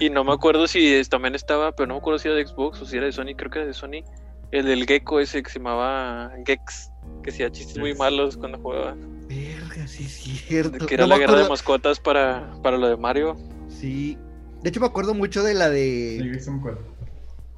y, 0.00 0.06
y 0.06 0.10
no 0.10 0.22
me 0.24 0.32
acuerdo 0.32 0.66
si 0.66 0.86
es- 0.94 1.08
también 1.08 1.34
estaba, 1.34 1.72
pero 1.72 1.86
no 1.86 1.94
me 1.94 1.98
acuerdo 2.00 2.18
si 2.18 2.28
era 2.28 2.36
de 2.36 2.46
Xbox 2.46 2.82
o 2.82 2.84
si 2.86 2.96
era 2.96 3.06
de 3.06 3.12
Sony, 3.12 3.34
creo 3.36 3.50
que 3.50 3.58
era 3.60 3.66
de 3.66 3.74
Sony. 3.74 4.02
El 4.50 4.64
del 4.66 4.86
gecko 4.86 5.20
ese 5.20 5.42
que 5.42 5.50
se 5.50 5.58
llamaba 5.58 6.32
Gex, 6.46 6.90
que 7.22 7.30
hacía 7.30 7.50
chistes 7.52 7.78
muy 7.78 7.94
malos 7.94 8.36
cuando 8.36 8.58
jugaba. 8.58 8.96
Verga, 9.28 9.86
sí 9.86 10.04
es 10.04 10.12
cierto. 10.46 10.86
Que 10.86 10.94
era 10.94 11.04
No 11.04 11.08
la 11.08 11.18
guerra 11.18 11.42
de 11.42 11.48
mascotas 11.48 12.00
para, 12.00 12.50
para 12.62 12.78
lo 12.78 12.88
de 12.88 12.96
Mario. 12.96 13.36
Sí. 13.68 14.16
De 14.62 14.70
hecho, 14.70 14.80
me 14.80 14.86
acuerdo 14.86 15.12
mucho 15.14 15.42
de 15.42 15.54
la 15.54 15.66
Sí, 15.68 15.74
de 15.74 16.30
eso 16.36 16.50
me 16.52 16.58
acuerdo. 16.60 16.80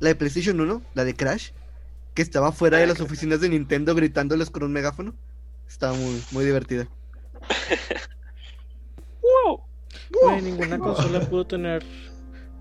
la 0.01 0.09
de 0.09 0.14
PlayStation 0.16 0.61
1, 0.61 0.82
la 0.95 1.05
de 1.05 1.14
Crash, 1.14 1.51
que 2.14 2.22
estaba 2.22 2.51
fuera 2.53 2.78
de 2.78 2.86
las 2.88 3.01
oficinas 3.01 3.41
de 3.41 3.49
Nintendo 3.49 3.95
gritándoles 3.95 4.51
con 4.51 4.64
un 4.64 4.72
megáfono. 4.72 5.14
Estaba 5.68 5.93
muy, 5.95 6.20
muy 6.32 6.45
divertida. 6.45 6.88
¡Wow! 9.22 9.61
Ninguna 10.43 10.78
consola 10.78 11.20
pudo 11.20 11.47
tener 11.47 11.84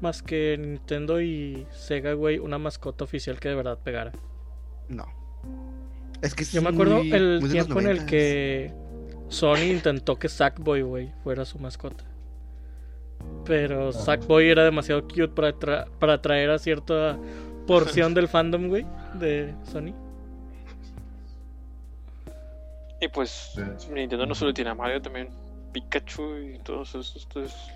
más 0.01 0.21
que 0.23 0.57
Nintendo 0.59 1.21
y 1.21 1.65
Sega, 1.71 2.13
güey, 2.13 2.39
una 2.39 2.57
mascota 2.57 3.03
oficial 3.03 3.39
que 3.39 3.49
de 3.49 3.55
verdad 3.55 3.77
pegara. 3.83 4.11
No. 4.87 5.05
Es 6.21 6.33
que 6.35 6.43
Yo 6.43 6.61
me 6.61 6.69
acuerdo 6.69 6.97
muy- 6.97 7.11
el 7.13 7.39
muy 7.39 7.49
los 7.49 7.51
tiempo 7.51 7.79
en 7.79 7.87
el 7.87 7.99
90s. 8.01 8.05
que 8.05 8.73
Sony 9.29 9.63
intentó 9.71 10.17
que 10.17 10.27
Sackboy, 10.29 10.81
güey, 10.81 11.11
fuera 11.23 11.45
su 11.45 11.59
mascota. 11.59 12.03
Pero 13.45 13.91
Sackboy 13.91 14.49
era 14.49 14.63
demasiado 14.63 15.03
cute 15.03 15.29
para, 15.29 15.53
tra- 15.53 15.89
para 15.99 16.13
atraer 16.13 16.49
a 16.49 16.59
cierta 16.59 17.17
porción 17.67 18.13
del 18.13 18.27
fandom, 18.27 18.67
güey, 18.67 18.85
de 19.15 19.53
Sony. 19.71 19.93
Y 23.01 23.07
pues. 23.07 23.53
Nintendo 23.93 24.25
no 24.25 24.35
solo 24.35 24.53
tiene 24.53 24.71
a 24.71 24.75
Mario, 24.75 25.01
también 25.01 25.29
Pikachu 25.71 26.35
y 26.37 26.59
todos 26.59 26.89
esos. 26.89 27.15
estos- 27.15 27.71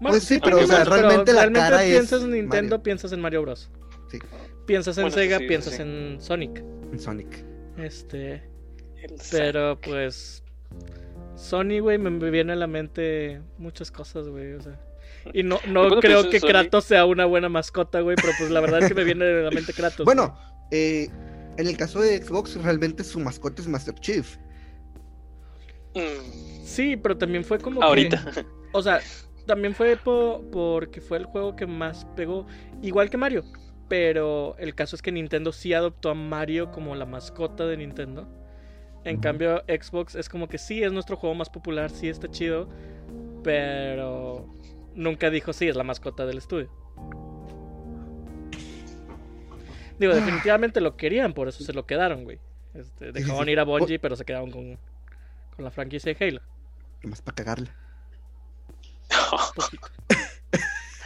Pues 0.00 0.24
sí, 0.24 0.40
pero, 0.42 0.58
o 0.58 0.66
sea, 0.66 0.84
realmente 0.84 1.32
realmente 1.32 1.60
la 1.60 1.68
cara 1.70 1.84
es 1.84 1.90
piensas 1.92 2.22
en 2.22 2.30
Nintendo, 2.30 2.76
Mario. 2.76 2.82
piensas 2.82 3.12
en 3.12 3.20
Mario 3.20 3.42
Bros. 3.42 3.70
Sí. 4.10 4.18
Piensas 4.66 4.96
en 4.98 5.04
Bueno, 5.04 5.16
Sega, 5.16 5.38
sí, 5.38 5.46
piensas 5.46 5.74
sí. 5.74 5.82
en 5.82 6.16
Sonic. 6.20 6.58
En 6.92 6.98
Sonic. 6.98 7.44
Este, 7.76 8.34
el 9.02 9.14
pero 9.30 9.78
pues 9.80 10.42
Sony, 11.36 11.80
güey, 11.80 11.98
me 11.98 12.30
viene 12.30 12.52
a 12.52 12.56
la 12.56 12.66
mente 12.66 13.40
muchas 13.58 13.90
cosas, 13.90 14.28
güey, 14.28 14.52
o 14.54 14.60
sea. 14.60 14.78
Y 15.34 15.42
no, 15.42 15.58
no 15.68 15.88
creo 16.00 16.20
en 16.24 16.30
que 16.30 16.40
Kratos 16.40 16.84
sea 16.84 17.04
una 17.04 17.24
buena 17.26 17.48
mascota, 17.48 18.00
güey, 18.00 18.16
pero 18.16 18.32
pues 18.38 18.50
la 18.50 18.60
verdad 18.60 18.80
es 18.82 18.88
que 18.88 18.94
me 18.94 19.04
viene 19.04 19.24
a 19.24 19.42
la 19.42 19.50
mente 19.50 19.72
Kratos. 19.72 20.04
Bueno, 20.04 20.38
eh, 20.70 21.08
en 21.56 21.66
el 21.66 21.76
caso 21.76 22.00
de 22.00 22.22
Xbox, 22.22 22.54
realmente 22.62 23.04
su 23.04 23.20
mascota 23.20 23.60
es 23.60 23.68
Master 23.68 23.94
Chief. 23.96 24.36
Mm, 25.94 26.64
Sí, 26.64 26.96
pero 26.96 27.18
también 27.18 27.44
fue 27.44 27.58
como 27.58 27.80
que- 27.80 27.86
Ahorita. 27.86 28.24
o 28.72 28.80
sea, 28.82 29.00
también 29.50 29.74
fue 29.74 29.96
po- 29.96 30.44
porque 30.52 31.00
fue 31.00 31.18
el 31.18 31.24
juego 31.24 31.56
que 31.56 31.66
más 31.66 32.04
pegó, 32.14 32.46
igual 32.82 33.10
que 33.10 33.16
Mario. 33.16 33.42
Pero 33.88 34.54
el 34.58 34.76
caso 34.76 34.94
es 34.94 35.02
que 35.02 35.10
Nintendo 35.10 35.50
sí 35.50 35.74
adoptó 35.74 36.10
a 36.10 36.14
Mario 36.14 36.70
como 36.70 36.94
la 36.94 37.04
mascota 37.04 37.66
de 37.66 37.76
Nintendo. 37.76 38.28
En 39.02 39.18
cambio, 39.18 39.64
Xbox 39.66 40.14
es 40.14 40.28
como 40.28 40.48
que 40.48 40.56
sí, 40.56 40.84
es 40.84 40.92
nuestro 40.92 41.16
juego 41.16 41.34
más 41.34 41.50
popular, 41.50 41.90
sí 41.90 42.08
está 42.08 42.30
chido. 42.30 42.68
Pero 43.42 44.46
nunca 44.94 45.30
dijo 45.30 45.52
sí, 45.52 45.66
es 45.66 45.74
la 45.74 45.82
mascota 45.82 46.24
del 46.26 46.38
estudio. 46.38 46.70
Digo, 49.98 50.14
definitivamente 50.14 50.80
lo 50.80 50.96
querían, 50.96 51.32
por 51.32 51.48
eso 51.48 51.64
se 51.64 51.72
lo 51.72 51.86
quedaron, 51.86 52.22
güey. 52.22 52.38
Este, 52.74 53.12
sí. 53.12 53.50
ir 53.50 53.58
a 53.58 53.64
Bungie, 53.64 53.98
pero 53.98 54.14
se 54.14 54.24
quedaron 54.24 54.52
con, 54.52 54.78
con 55.56 55.64
la 55.64 55.72
franquicia 55.72 56.14
de 56.14 56.24
Halo. 56.24 56.40
Nomás 57.02 57.20
para 57.20 57.34
cagarla. 57.34 57.74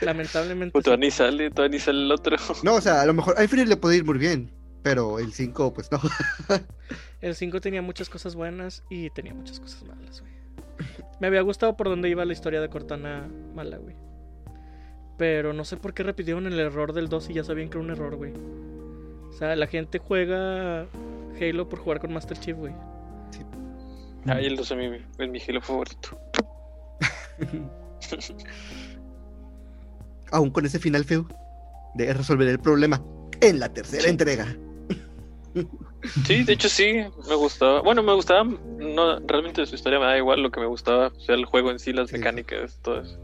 Lamentablemente. 0.00 0.72
Pues 0.72 0.82
sí. 0.82 0.86
todavía 0.86 1.06
ni 1.06 1.10
sale, 1.10 1.50
todavía 1.50 1.76
ni 1.76 1.80
sale 1.80 2.02
el 2.02 2.12
otro. 2.12 2.36
No, 2.62 2.74
o 2.74 2.80
sea, 2.80 3.00
a 3.02 3.06
lo 3.06 3.14
mejor 3.14 3.34
a 3.38 3.42
Infinite 3.42 3.68
le 3.68 3.76
puede 3.76 3.96
ir 3.96 4.04
muy 4.04 4.18
bien. 4.18 4.50
Pero 4.84 5.18
el 5.18 5.32
5, 5.32 5.72
pues 5.72 5.90
no. 5.90 5.98
El 7.22 7.34
5 7.34 7.60
tenía 7.62 7.80
muchas 7.80 8.10
cosas 8.10 8.34
buenas 8.34 8.84
y 8.90 9.08
tenía 9.10 9.32
muchas 9.32 9.58
cosas 9.58 9.82
malas, 9.84 10.20
güey. 10.20 10.34
Me 11.20 11.26
había 11.26 11.40
gustado 11.40 11.74
por 11.74 11.88
donde 11.88 12.10
iba 12.10 12.22
la 12.26 12.34
historia 12.34 12.60
de 12.60 12.68
Cortana 12.68 13.26
mala, 13.54 13.78
güey. 13.78 13.96
Pero 15.16 15.54
no 15.54 15.64
sé 15.64 15.78
por 15.78 15.94
qué 15.94 16.02
repitieron 16.02 16.46
el 16.46 16.60
error 16.60 16.92
del 16.92 17.08
2 17.08 17.30
y 17.30 17.34
ya 17.34 17.44
sabían 17.44 17.70
que 17.70 17.78
era 17.78 17.84
un 17.84 17.90
error, 17.92 18.16
güey. 18.16 18.34
O 19.30 19.32
sea, 19.32 19.56
la 19.56 19.66
gente 19.66 19.98
juega 19.98 20.86
Halo 21.40 21.66
por 21.66 21.78
jugar 21.78 22.00
con 22.00 22.12
Master 22.12 22.38
Chief, 22.38 22.56
güey. 22.56 22.74
Ay, 24.26 24.44
el 24.44 24.56
2 24.56 24.70
es 24.70 24.76
mi, 24.76 25.24
es 25.24 25.30
mi 25.30 25.40
Halo 25.40 25.62
favorito. 25.62 26.20
Aún 30.32 30.50
con 30.50 30.66
ese 30.66 30.78
final 30.78 31.04
feo 31.04 31.26
de 31.94 32.12
resolver 32.12 32.48
el 32.48 32.58
problema 32.58 33.02
en 33.40 33.60
la 33.60 33.72
tercera 33.72 34.02
Sí. 34.04 34.10
entrega. 34.10 34.56
Sí, 36.26 36.42
de 36.42 36.52
hecho 36.52 36.68
sí, 36.68 36.94
me 37.28 37.34
gustaba. 37.36 37.80
Bueno, 37.80 38.02
me 38.02 38.12
gustaba, 38.14 38.42
no, 38.44 39.20
realmente 39.20 39.64
su 39.66 39.76
historia 39.76 40.00
me 40.00 40.06
da 40.06 40.18
igual, 40.18 40.42
lo 40.42 40.50
que 40.50 40.60
me 40.60 40.66
gustaba, 40.66 41.08
o 41.08 41.20
sea, 41.20 41.36
el 41.36 41.44
juego 41.44 41.70
en 41.70 41.78
sí, 41.78 41.92
las 41.92 42.10
Sí. 42.10 42.16
mecánicas, 42.18 42.78
todo 42.82 43.00
eso. 43.00 43.18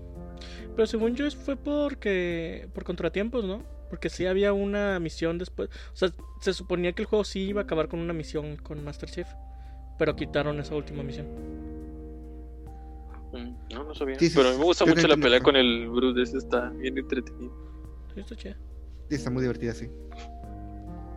Pero 0.77 0.87
según 0.87 1.17
yo 1.17 1.29
fue 1.33 1.57
porque 1.57 2.69
por 2.73 2.85
contratiempos, 2.85 3.45
¿no? 3.45 3.65
Porque 3.91 4.09
sí 4.09 4.25
había 4.27 4.53
una 4.53 5.01
misión 5.01 5.37
después. 5.37 5.69
O 5.93 5.97
sea, 5.97 6.11
se 6.41 6.55
suponía 6.55 6.93
que 6.93 7.03
el 7.03 7.09
juego 7.09 7.25
sí 7.25 7.41
iba 7.41 7.63
a 7.63 7.65
acabar 7.65 7.89
con 7.89 7.99
una 7.99 8.13
misión 8.13 8.57
con 8.57 8.83
Master 8.85 9.11
Chief. 9.11 9.27
Pero 9.99 10.15
quitaron 10.15 10.61
esa 10.61 10.77
última 10.77 11.03
misión. 11.03 11.27
Mm, 13.33 13.75
No, 13.75 13.85
no 13.85 13.95
sabía. 13.95 14.17
Pero 14.19 14.49
a 14.49 14.53
mí 14.53 14.59
me 14.59 14.65
gusta 14.65 14.85
mucho 14.85 15.07
la 15.07 15.17
pelea 15.17 15.41
con 15.41 15.57
el 15.57 15.89
Bruce, 15.89 16.23
ese 16.23 16.39
está 16.39 16.71
bien 16.71 16.99
entretenido. 16.99 17.53
Sí, 18.15 18.21
está. 18.21 18.35
Sí, 18.37 18.55
está 19.11 19.31
muy 19.31 19.43
divertida, 19.43 19.73
sí. 19.75 19.89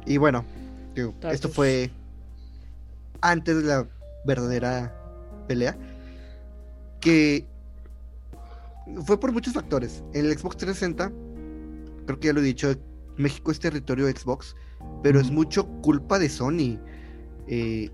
Y 0.06 0.18
bueno, 0.18 0.46
digo, 0.96 1.14
esto 1.32 1.50
fue 1.50 1.90
antes 3.22 3.58
de 3.58 3.64
la 3.64 3.88
verdadera 4.26 4.94
pelea. 5.48 5.78
Que 7.00 7.46
fue 9.06 9.20
por 9.20 9.32
muchos 9.32 9.54
factores. 9.54 10.04
En 10.14 10.26
el 10.26 10.38
Xbox 10.38 10.58
360, 10.58 11.12
creo 12.06 12.20
que 12.20 12.28
ya 12.28 12.34
lo 12.34 12.40
he 12.40 12.44
dicho, 12.44 12.74
México 13.18 13.52
es 13.52 13.60
territorio 13.60 14.08
Xbox, 14.08 14.56
pero 15.02 15.20
es 15.20 15.32
mucho 15.32 15.68
culpa 15.82 16.20
de 16.20 16.30
Sony. 16.30 16.80
Eh, 17.48 17.90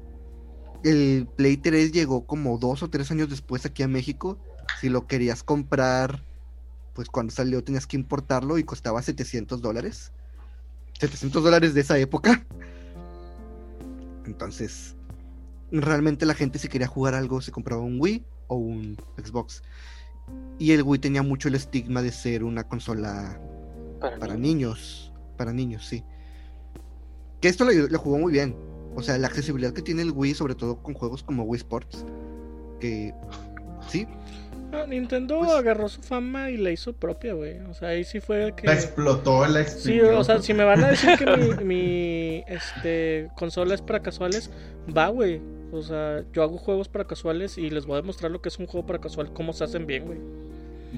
el 0.83 1.27
Play 1.35 1.57
3 1.57 1.91
llegó 1.91 2.25
como 2.25 2.57
dos 2.57 2.83
o 2.83 2.89
tres 2.89 3.11
años 3.11 3.29
después 3.29 3.65
aquí 3.65 3.83
a 3.83 3.87
México. 3.87 4.37
Si 4.79 4.89
lo 4.89 5.07
querías 5.07 5.43
comprar, 5.43 6.23
pues 6.93 7.09
cuando 7.09 7.31
salió 7.31 7.63
tenías 7.63 7.87
que 7.87 7.97
importarlo 7.97 8.57
y 8.57 8.63
costaba 8.63 9.01
700 9.01 9.61
dólares. 9.61 10.11
700 10.99 11.43
dólares 11.43 11.73
de 11.73 11.81
esa 11.81 11.97
época. 11.97 12.45
Entonces, 14.25 14.95
realmente 15.71 16.25
la 16.25 16.33
gente 16.33 16.59
si 16.59 16.67
quería 16.67 16.87
jugar 16.87 17.15
algo 17.15 17.41
se 17.41 17.51
compraba 17.51 17.81
un 17.81 17.99
Wii 17.99 18.23
o 18.47 18.55
un 18.55 18.97
Xbox. 19.17 19.63
Y 20.59 20.71
el 20.73 20.83
Wii 20.83 20.99
tenía 20.99 21.23
mucho 21.23 21.47
el 21.47 21.55
estigma 21.55 22.01
de 22.01 22.11
ser 22.11 22.43
una 22.43 22.67
consola 22.67 23.39
Para, 23.99 24.35
niños. 24.35 25.11
Para 25.37 25.51
niños, 25.51 25.87
sí. 25.87 26.03
Que 27.41 27.47
esto 27.47 27.65
le, 27.65 27.87
le 27.87 27.97
jugó 27.97 28.19
muy 28.19 28.31
bien. 28.31 28.68
O 28.95 29.01
sea, 29.01 29.17
la 29.17 29.27
accesibilidad 29.27 29.73
que 29.73 29.81
tiene 29.81 30.01
el 30.01 30.11
Wii, 30.11 30.33
sobre 30.33 30.55
todo 30.55 30.77
con 30.77 30.93
juegos 30.93 31.23
como 31.23 31.43
Wii 31.43 31.57
Sports. 31.57 32.05
Que 32.79 33.13
sí, 33.87 34.07
Ah, 34.71 34.85
Nintendo 34.87 35.39
Pues- 35.39 35.49
agarró 35.51 35.89
su 35.89 35.99
fama 36.03 36.51
y 36.51 36.57
la 36.57 36.69
hizo 36.69 36.93
propia, 36.93 37.33
güey. 37.33 37.57
O 37.71 37.73
sea, 37.73 37.87
ahí 37.89 38.03
sí 38.03 38.19
fue 38.19 38.53
que. 38.55 38.67
La 38.67 38.73
explotó, 38.73 39.47
la 39.47 39.63
Sí, 39.63 39.71
exprimió. 39.93 40.19
o 40.19 40.23
sea, 40.23 40.41
si 40.43 40.53
me 40.53 40.63
van 40.63 40.83
a 40.83 40.89
decir 40.89 41.17
que 41.17 41.25
mi, 41.25 41.63
mi, 41.65 42.43
este, 42.47 43.29
consola 43.35 43.73
es 43.73 43.81
para 43.81 44.01
casuales, 44.01 44.51
va, 44.95 45.07
güey. 45.07 45.41
O 45.71 45.81
sea, 45.81 46.23
yo 46.33 46.43
hago 46.43 46.57
juegos 46.59 46.87
para 46.87 47.05
casuales 47.05 47.57
y 47.57 47.71
les 47.71 47.87
voy 47.87 47.95
a 47.97 48.01
demostrar 48.01 48.29
lo 48.29 48.43
que 48.43 48.49
es 48.49 48.59
un 48.59 48.67
juego 48.67 48.85
para 48.85 48.99
casual, 48.99 49.33
cómo 49.33 49.53
se 49.53 49.63
hacen 49.63 49.87
bien, 49.87 50.05
güey. 50.05 50.19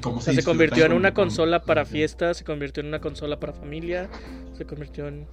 ¿Cómo 0.01 0.17
O 0.17 0.21
sea, 0.21 0.33
se 0.33 0.37
disfrutan 0.39 0.57
convirtió 0.57 0.85
en 0.85 0.91
una 0.93 1.13
con- 1.13 1.25
consola 1.27 1.61
para 1.63 1.85
sí. 1.85 1.91
fiestas, 1.93 2.37
se 2.37 2.43
convirtió 2.43 2.81
en 2.81 2.87
una 2.87 2.99
consola 2.99 3.39
para 3.39 3.53
familia, 3.53 4.09
se 4.57 4.65
convirtió 4.65 5.07
en... 5.07 5.27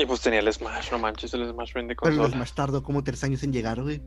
Y 0.00 0.06
pues 0.06 0.20
tenía 0.22 0.40
el 0.40 0.50
Smash, 0.52 0.90
no 0.92 0.98
manches, 0.98 1.34
el 1.34 1.46
Smash 1.50 1.74
vende 1.74 1.94
pero 1.94 2.10
el 2.12 2.16
consola. 2.18 2.36
Smash 2.36 2.52
tardó 2.54 2.82
como 2.82 3.04
tres 3.04 3.22
años 3.22 3.42
en 3.42 3.52
llegar, 3.52 3.82
güey. 3.82 4.00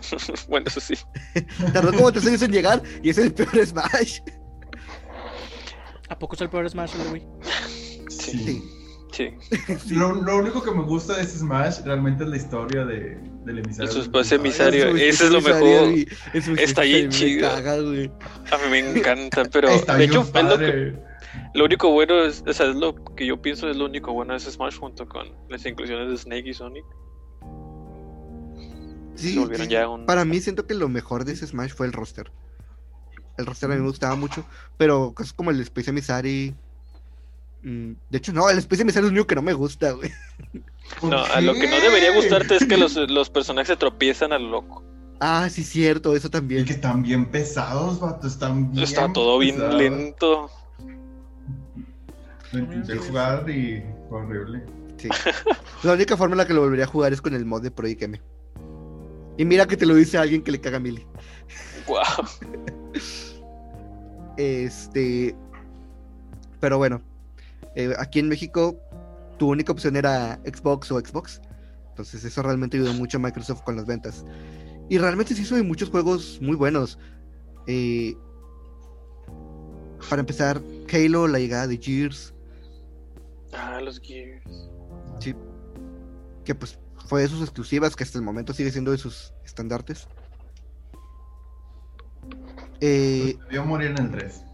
bueno, 0.48 0.66
eso 0.68 0.78
sí. 0.80 0.94
Tardó 1.72 1.92
como 1.92 2.12
tres 2.12 2.26
años 2.26 2.42
en 2.42 2.52
llegar 2.52 2.82
y 3.02 3.10
es 3.10 3.18
el 3.18 3.32
peor 3.34 3.66
Smash. 3.66 4.20
¿A 6.08 6.18
poco 6.18 6.34
es 6.36 6.40
el 6.42 6.50
peor 6.50 6.68
Smash 6.68 6.92
Wii? 7.12 7.26
Sí, 8.08 8.62
Sí. 9.12 9.34
sí. 9.86 9.94
Lo, 9.94 10.12
lo 10.14 10.36
único 10.38 10.62
que 10.62 10.70
me 10.70 10.82
gusta 10.84 11.16
de 11.16 11.22
este 11.22 11.38
Smash 11.38 11.80
realmente 11.84 12.22
es 12.22 12.30
la 12.30 12.36
historia 12.36 12.84
de, 12.84 13.18
del 13.44 13.58
emisario. 13.58 13.90
Eso 13.90 14.00
es 14.02 14.08
Cruzado. 14.08 14.36
emisario. 14.40 14.86
Ay, 14.94 15.02
ese 15.08 15.24
es 15.24 15.30
lo 15.32 15.40
mejor. 15.40 15.60
güey. 15.90 16.06
Ese 16.32 16.52
Está 16.62 16.82
bien 16.82 17.08
me 17.08 17.12
chido. 17.12 17.48
caga, 17.48 17.80
güey. 17.80 18.06
A 18.52 18.56
mí 18.58 18.70
me 18.70 18.78
encanta, 18.78 19.42
pero 19.50 19.68
Está 19.68 19.96
de 19.96 20.04
hecho, 20.04 20.20
es 20.20 20.26
lo, 20.26 20.32
que- 20.32 20.32
padre. 20.32 21.02
Lo 21.54 21.64
único 21.64 21.90
bueno 21.90 22.22
es, 22.24 22.44
o 22.46 22.52
sea, 22.52 22.66
es 22.70 22.76
lo 22.76 22.94
que 23.16 23.26
yo 23.26 23.40
pienso 23.40 23.68
es 23.68 23.76
lo 23.76 23.86
único 23.86 24.12
bueno 24.12 24.32
de 24.32 24.38
ese 24.38 24.50
Smash 24.52 24.78
junto 24.78 25.08
con 25.08 25.28
las 25.48 25.64
inclusiones 25.66 26.08
de 26.10 26.16
Snake 26.16 26.48
y 26.48 26.54
Sonic. 26.54 26.84
Sí, 29.16 29.38
y 29.38 29.66
ya 29.68 29.88
un... 29.88 30.06
Para 30.06 30.24
mí 30.24 30.40
siento 30.40 30.66
que 30.66 30.74
lo 30.74 30.88
mejor 30.88 31.24
de 31.24 31.32
ese 31.32 31.46
Smash 31.46 31.72
fue 31.72 31.86
el 31.86 31.92
roster. 31.92 32.30
El 33.36 33.46
roster 33.46 33.70
a 33.70 33.74
mí 33.74 33.80
me 33.80 33.86
gustaba 33.88 34.14
mucho, 34.16 34.44
pero 34.76 35.12
cosas 35.14 35.32
como 35.32 35.50
el 35.50 35.60
Space 35.60 35.90
Emissary... 35.90 36.54
mm, 37.62 37.92
De 38.08 38.18
hecho, 38.18 38.32
no, 38.32 38.48
el 38.48 38.58
Space 38.58 38.82
Emissary 38.82 39.04
es 39.04 39.08
el 39.08 39.12
único 39.14 39.26
que 39.26 39.34
no 39.34 39.42
me 39.42 39.52
gusta, 39.52 39.92
güey. 39.92 40.10
¿Por 41.00 41.10
No, 41.10 41.24
a 41.24 41.40
lo 41.40 41.54
que 41.54 41.68
no 41.68 41.76
debería 41.80 42.14
gustarte 42.14 42.56
es 42.56 42.64
que 42.66 42.76
los, 42.76 42.96
los 43.10 43.28
personajes 43.30 43.68
se 43.68 43.76
tropiezan 43.76 44.32
a 44.32 44.38
lo 44.38 44.48
loco. 44.50 44.84
Ah, 45.20 45.48
sí, 45.50 45.64
cierto, 45.64 46.16
eso 46.16 46.28
Y 46.28 46.30
también. 46.30 46.64
que 46.64 46.72
están 46.72 47.02
bien 47.02 47.26
pesados, 47.30 48.00
vato. 48.00 48.26
Están 48.26 48.72
bien 48.72 48.84
Está 48.84 49.12
todo 49.12 49.38
bien 49.38 49.76
lento. 49.76 50.50
Lo 52.52 52.58
intenté 52.58 52.96
jugar 52.96 53.48
y 53.48 53.82
fue 54.08 54.20
horrible. 54.20 54.64
Sí. 54.96 55.08
La 55.82 55.92
única 55.92 56.16
forma 56.16 56.34
en 56.34 56.38
la 56.38 56.46
que 56.46 56.54
lo 56.54 56.60
volvería 56.60 56.84
a 56.84 56.88
jugar 56.88 57.12
es 57.12 57.20
con 57.22 57.34
el 57.34 57.44
mod 57.44 57.62
de 57.62 57.70
Project 57.70 58.02
M. 58.02 58.20
Y 59.38 59.44
mira 59.44 59.66
que 59.66 59.76
te 59.76 59.86
lo 59.86 59.94
dice 59.94 60.18
alguien 60.18 60.42
que 60.42 60.50
le 60.50 60.60
caga 60.60 60.76
a 60.76 60.80
Mili. 60.80 61.06
Wow. 61.86 62.00
Este. 64.36 65.34
Pero 66.60 66.78
bueno, 66.78 67.02
eh, 67.74 67.94
aquí 67.98 68.20
en 68.20 68.28
México 68.28 68.74
tu 69.38 69.48
única 69.48 69.72
opción 69.72 69.96
era 69.96 70.38
Xbox 70.44 70.92
o 70.92 71.00
Xbox. 71.00 71.40
Entonces 71.90 72.24
eso 72.24 72.42
realmente 72.42 72.76
ayudó 72.76 72.92
mucho 72.94 73.16
a 73.16 73.20
Microsoft 73.20 73.62
con 73.62 73.76
las 73.76 73.86
ventas. 73.86 74.24
Y 74.88 74.98
realmente 74.98 75.34
se 75.34 75.42
hizo 75.42 75.56
de 75.56 75.62
muchos 75.62 75.88
juegos 75.88 76.38
muy 76.42 76.56
buenos. 76.56 76.98
Eh, 77.66 78.14
para 80.08 80.20
empezar, 80.20 80.60
Halo, 80.92 81.28
la 81.28 81.38
llegada 81.38 81.66
de 81.66 81.78
Gears, 81.78 82.34
Ah, 83.52 83.80
los 83.80 84.00
Gears. 84.00 84.44
sí, 85.18 85.34
que 86.44 86.54
pues 86.54 86.78
fue 87.06 87.22
de 87.22 87.28
sus 87.28 87.40
exclusivas, 87.42 87.96
que 87.96 88.04
hasta 88.04 88.18
el 88.18 88.24
momento 88.24 88.52
sigue 88.52 88.70
siendo 88.70 88.90
de 88.92 88.98
sus 88.98 89.32
estandartes. 89.44 90.06
Eh, 92.80 93.36
Yo 93.50 93.64
morí 93.64 93.86
en 93.86 93.98
el 93.98 94.10
3. 94.10 94.44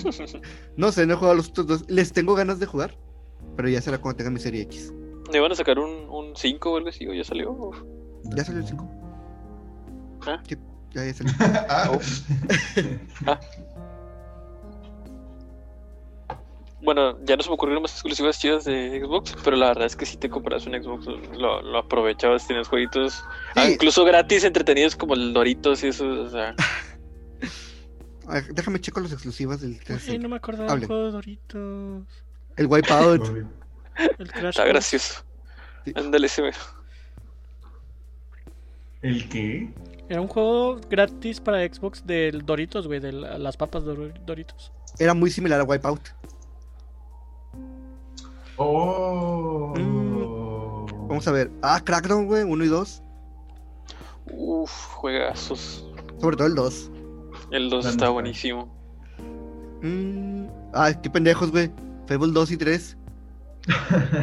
no 0.76 0.92
sé, 0.92 1.06
no 1.06 1.12
he 1.14 1.16
jugado 1.16 1.32
a 1.32 1.36
los 1.36 1.48
otros 1.50 1.66
dos. 1.66 1.84
Les 1.90 2.12
tengo 2.12 2.34
ganas 2.34 2.58
de 2.58 2.66
jugar, 2.66 2.96
pero 3.56 3.68
ya 3.68 3.80
será 3.80 3.98
cuando 3.98 4.16
tenga 4.18 4.30
mi 4.30 4.40
serie 4.40 4.62
X. 4.62 4.92
¿Le 5.32 5.40
van 5.40 5.52
a 5.52 5.54
sacar 5.54 5.78
un, 5.78 6.08
un 6.10 6.34
5 6.36 6.72
o 6.72 6.76
algo 6.76 6.88
así? 6.88 7.06
¿O 7.06 7.14
ya 7.14 7.24
salió? 7.24 7.70
¿Ya 8.36 8.44
salió 8.44 8.60
el 8.60 8.66
5? 8.66 8.90
¿Ah? 10.26 10.42
Sí, 10.48 10.56
ya, 10.92 11.04
ya 11.06 11.14
salió. 11.14 11.32
Ah, 13.26 13.40
Bueno, 16.82 17.18
ya 17.24 17.36
no 17.36 17.42
se 17.42 17.48
me 17.50 17.54
ocurrieron 17.56 17.82
más 17.82 17.92
exclusivas 17.92 18.38
chidas 18.38 18.64
de 18.64 19.00
Xbox, 19.04 19.34
pero 19.44 19.56
la 19.56 19.68
verdad 19.68 19.84
es 19.84 19.94
que 19.96 20.06
si 20.06 20.16
te 20.16 20.30
compras 20.30 20.66
un 20.66 20.72
Xbox, 20.72 21.06
lo, 21.36 21.60
lo 21.60 21.78
aprovechabas, 21.78 22.46
tienes 22.46 22.68
jueguitos, 22.68 23.22
ah, 23.54 23.66
Sí. 23.66 23.72
incluso 23.74 24.04
gratis, 24.04 24.44
entretenidos 24.44 24.96
como 24.96 25.12
el 25.14 25.32
Doritos 25.34 25.84
y 25.84 25.88
eso, 25.88 26.06
o 26.08 26.30
sea, 26.30 26.54
ver, 28.28 28.44
déjame 28.54 28.80
checo 28.80 29.00
los 29.00 29.12
exclusivas 29.12 29.60
del 29.60 29.72
Ay, 29.72 29.78
360. 29.84 30.22
no 30.22 30.28
me 30.30 30.36
acordaba 30.36 30.70
Hable. 30.72 30.80
del 30.80 30.86
juego 30.88 31.04
de 31.04 31.10
Doritos. 31.12 32.02
El 32.56 32.66
Wipeout. 32.66 33.20
horrible. 33.22 33.46
El 34.18 34.32
Crash. 34.32 34.44
está 34.50 34.64
gracioso. 34.64 35.22
Sí. 35.84 35.92
Ándale, 35.96 36.26
ese 36.26 36.42
mero. 36.42 36.56
¿El 39.02 39.28
qué? 39.28 39.70
Era 40.08 40.20
un 40.20 40.28
juego 40.28 40.80
gratis 40.90 41.40
para 41.40 41.62
Xbox 41.66 42.06
del 42.06 42.44
Doritos, 42.44 42.86
güey, 42.86 43.00
de 43.00 43.12
la- 43.12 43.38
las 43.38 43.56
papas 43.56 43.84
de 43.84 44.12
Doritos. 44.26 44.72
Era 44.98 45.14
muy 45.14 45.30
similar 45.30 45.60
a 45.60 45.64
Wipeout. 45.64 46.00
Oh. 48.62 49.72
Mm, 49.74 51.08
Vamos 51.08 51.26
a 51.26 51.32
ver. 51.32 51.50
Ah, 51.62 51.80
Crackdown, 51.82 52.26
güey, 52.26 52.44
1 52.44 52.64
y 52.64 52.68
2. 52.68 53.02
Uf, 54.32 54.70
juegazos. 54.92 55.86
Sobre 56.20 56.36
todo 56.36 56.46
el 56.46 56.54
2. 56.54 56.90
El 57.52 57.70
2 57.70 57.84
La 57.86 57.90
está 57.90 58.08
buenísimo. 58.10 58.68
Mm, 59.82 60.44
Ay, 60.74 60.94
qué 61.02 61.08
pendejos, 61.08 61.50
güey. 61.50 61.70
Fable 62.06 62.32
2 62.32 62.50
y 62.52 62.56
3. 62.58 62.96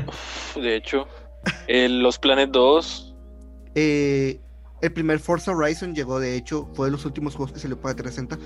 Uf, 0.08 0.56
de 0.58 0.76
hecho, 0.76 1.08
el- 1.68 2.02
los 2.02 2.20
Planet 2.20 2.50
2, 2.52 3.04
Eh, 3.80 4.40
el 4.82 4.92
primer 4.94 5.20
Forza 5.20 5.52
Horizon 5.52 5.94
llegó, 5.94 6.20
de 6.20 6.36
hecho, 6.36 6.68
fue 6.74 6.88
de 6.88 6.92
los 6.92 7.06
últimos 7.06 7.36
juegos 7.36 7.54
que 7.54 7.60
salió 7.60 7.80
para 7.80 7.96
360. 7.96 8.38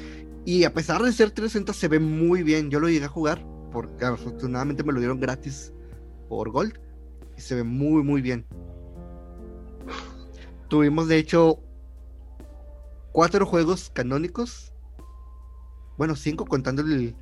Y 0.46 0.64
a 0.66 0.74
pesar 0.74 1.02
de 1.04 1.12
ser 1.14 1.32
360, 1.32 1.74
se 1.74 1.88
ve 1.88 2.00
muy 2.00 2.44
bien. 2.44 2.70
Yo 2.70 2.80
lo 2.82 2.90
llegué 2.90 3.06
a 3.06 3.10
jugar, 3.10 3.42
porque 3.72 4.04
afortunadamente 4.06 4.84
me 4.84 4.92
lo 4.94 5.00
dieron 5.00 5.20
gratis 5.22 5.74
por 6.32 6.50
Gold. 6.50 6.80
Y 7.38 7.42
se 7.42 7.56
ve 7.56 7.64
muy, 7.64 8.04
muy 8.04 8.22
bien. 8.22 8.46
Tuvimos, 10.70 11.10
de 11.10 11.18
hecho, 11.18 11.60
cuatro 13.12 13.46
juegos 13.46 13.90
canónicos. 13.94 14.72
Bueno, 15.98 16.16
cinco 16.16 16.46
contando 16.46 16.82
el, 16.84 17.14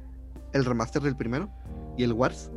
el 0.53 0.63
remaster 0.65 1.01
del 1.01 1.15
primero 1.15 1.49
y 1.97 2.03
el 2.03 2.13
Wars. 2.13 2.51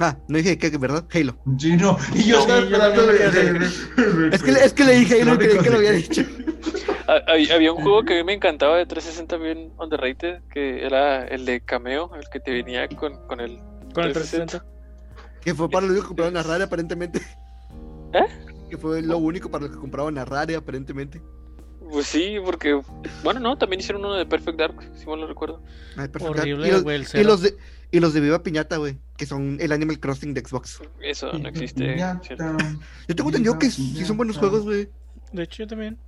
Ah, 0.00 0.16
no 0.26 0.38
dije 0.38 0.58
que, 0.58 0.76
¿verdad? 0.76 1.06
Halo. 1.14 1.36
Sí, 1.58 1.76
no. 1.76 1.96
Y 2.14 2.24
yo 2.24 2.40
estaba 2.40 2.58
esperando. 2.60 3.02
Es 4.32 4.42
que, 4.42 4.50
es 4.50 4.72
que 4.72 4.84
le 4.84 4.94
dije 4.94 5.22
Halo 5.22 5.34
y 5.34 5.38
creí 5.38 5.58
que 5.58 5.70
lo 5.70 5.76
había 5.76 5.92
dicho. 5.92 6.22
Ah, 7.06 7.20
hab- 7.28 7.52
Había 7.54 7.72
un 7.72 7.82
juego 7.82 8.02
que 8.04 8.14
a 8.14 8.16
mí 8.16 8.24
me 8.24 8.32
encantaba 8.32 8.78
de 8.78 8.86
360 8.86 9.36
bien 9.36 9.72
underrated, 9.78 10.42
que 10.52 10.84
era 10.84 11.24
el 11.28 11.44
de 11.44 11.60
Cameo, 11.60 12.10
el 12.16 12.24
que 12.32 12.40
te 12.40 12.50
venía 12.52 12.88
con, 12.88 13.24
con 13.28 13.38
el... 13.40 13.60
Con 13.92 14.04
el 14.04 14.12
360. 14.12 14.58
360. 14.58 14.72
Que 15.42 15.54
fue 15.54 15.68
para 15.68 15.86
lo 15.86 15.92
único 15.92 16.02
que 16.02 16.08
compraron 16.08 16.36
a 16.36 16.42
Rare, 16.42 16.64
aparentemente. 16.64 17.20
¿Eh? 18.12 18.26
Que 18.70 18.76
fue 18.78 19.02
lo 19.02 19.18
único 19.18 19.50
para 19.50 19.66
lo 19.66 19.70
que 19.72 19.78
compraban 19.78 20.16
a 20.18 20.24
Rare, 20.24 20.56
aparentemente. 20.56 21.20
Pues 21.90 22.06
sí, 22.06 22.36
porque... 22.42 22.80
Bueno, 23.22 23.40
no, 23.40 23.58
también 23.58 23.80
hicieron 23.80 24.04
uno 24.04 24.14
de 24.14 24.24
Perfect 24.24 24.58
Dark, 24.58 24.90
si 24.96 25.06
mal 25.06 25.20
no 25.20 25.26
recuerdo. 25.26 25.62
Ay, 25.96 26.08
perfecto. 26.08 26.40
Horrible, 26.40 26.68
y, 26.68 26.70
los, 26.70 27.14
el 27.14 27.20
y 27.20 27.24
los 27.24 27.42
de, 27.42 27.56
y 27.90 28.00
los 28.00 28.14
de 28.14 28.20
Viva 28.20 28.42
Piñata, 28.42 28.78
güey. 28.78 28.98
Que 29.16 29.26
son 29.26 29.58
el 29.60 29.72
Animal 29.72 30.00
Crossing 30.00 30.32
de 30.32 30.40
Xbox. 30.40 30.80
Eso 31.02 31.32
no 31.34 31.48
existe. 31.48 31.92
Piñata. 31.92 32.22
¿cierto? 32.24 32.56
Yo 33.08 33.16
tengo 33.16 33.28
entendido 33.28 33.58
que 33.58 33.70
sí 33.70 34.04
son 34.06 34.16
buenos 34.16 34.38
juegos, 34.38 34.62
güey. 34.62 34.88
De 35.32 35.42
hecho, 35.42 35.64
yo 35.64 35.66
también. 35.66 35.98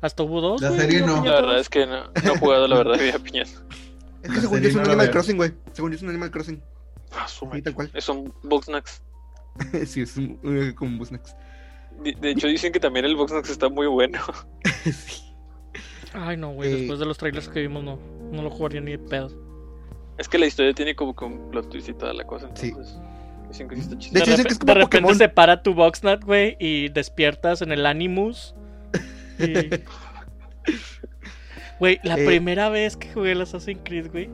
Hasta 0.00 0.24
hubo 0.24 0.40
dos. 0.40 0.60
La 0.60 0.70
güey, 0.70 0.80
serie 0.80 1.02
no. 1.02 1.24
La 1.24 1.34
verdad 1.36 1.60
es 1.60 1.68
que 1.68 1.86
no, 1.86 2.04
no 2.06 2.34
he 2.34 2.38
jugado, 2.38 2.66
la 2.66 2.78
verdad, 2.78 2.98
Vida 2.98 3.18
Piñata. 3.20 3.50
Es 4.22 4.30
que 4.30 4.36
La 4.36 4.40
según 4.40 4.60
yo 4.60 4.68
es 4.68 4.74
un 4.74 4.80
Animal. 4.80 5.10
Crossing, 5.10 5.36
güey. 5.36 5.52
Según 5.72 5.92
yo 5.92 5.96
es 5.96 6.02
un 6.02 6.08
Animal 6.08 6.30
Crossing. 6.32 6.60
Ah, 7.14 7.26
Sí, 7.28 7.62
tal 7.62 7.74
cual. 7.74 7.90
Son 7.98 8.32
Boxnax. 8.42 9.02
sí, 9.86 10.00
es 10.02 10.16
un, 10.16 10.38
un- 10.42 10.72
como 10.72 10.90
un 10.92 10.98
Busnax. 10.98 11.36
De, 12.02 12.12
de 12.20 12.30
hecho, 12.30 12.46
dicen 12.46 12.72
que 12.72 12.80
también 12.80 13.04
el 13.04 13.16
Boxnax 13.16 13.50
está 13.50 13.68
muy 13.68 13.86
bueno. 13.86 14.18
sí. 14.84 15.34
Ay, 16.14 16.36
no, 16.36 16.52
güey. 16.52 16.72
Eh, 16.72 16.76
Después 16.78 16.98
de 16.98 17.06
los 17.06 17.18
trailers 17.18 17.48
que 17.48 17.60
vimos, 17.60 17.82
no. 17.84 17.98
No 18.32 18.42
lo 18.42 18.50
jugaría 18.50 18.80
ni 18.80 18.92
de 18.92 18.98
pedo. 18.98 19.30
Es 20.18 20.28
que 20.28 20.38
la 20.38 20.46
historia 20.46 20.72
tiene 20.74 20.94
como 20.94 21.14
que 21.16 21.24
un 21.24 21.50
plot 21.50 21.68
twist 21.70 21.88
y 21.88 21.94
toda 21.94 22.12
la 22.14 22.24
cosa, 22.24 22.48
Sí. 22.54 22.68
entonces... 22.68 22.98
Dicen 23.48 23.68
que 23.68 23.76
sí 23.76 23.82
está 23.82 23.98
chido. 23.98 24.14
De 24.14 24.20
hecho, 24.20 24.30
de, 24.30 24.36
dicen 24.38 24.44
repe- 24.44 24.48
que 24.48 24.52
es 24.54 24.58
como 24.58 24.72
de 24.72 24.74
repente 24.80 24.96
Pokémon. 25.02 25.18
se 25.18 25.28
para 25.28 25.62
tu 25.62 25.74
Boxnut, 25.74 26.24
güey, 26.24 26.56
y 26.60 26.88
despiertas 26.90 27.60
en 27.62 27.72
el 27.72 27.84
Animus. 27.86 28.54
Y... 29.38 29.82
Güey, 31.78 31.98
la 32.04 32.18
Eh. 32.18 32.24
primera 32.26 32.68
vez 32.68 32.96
que 32.96 33.12
jugué 33.12 33.32
el 33.32 33.40
Assassin's 33.40 33.80
Creed, 33.84 34.10
güey, 34.10 34.30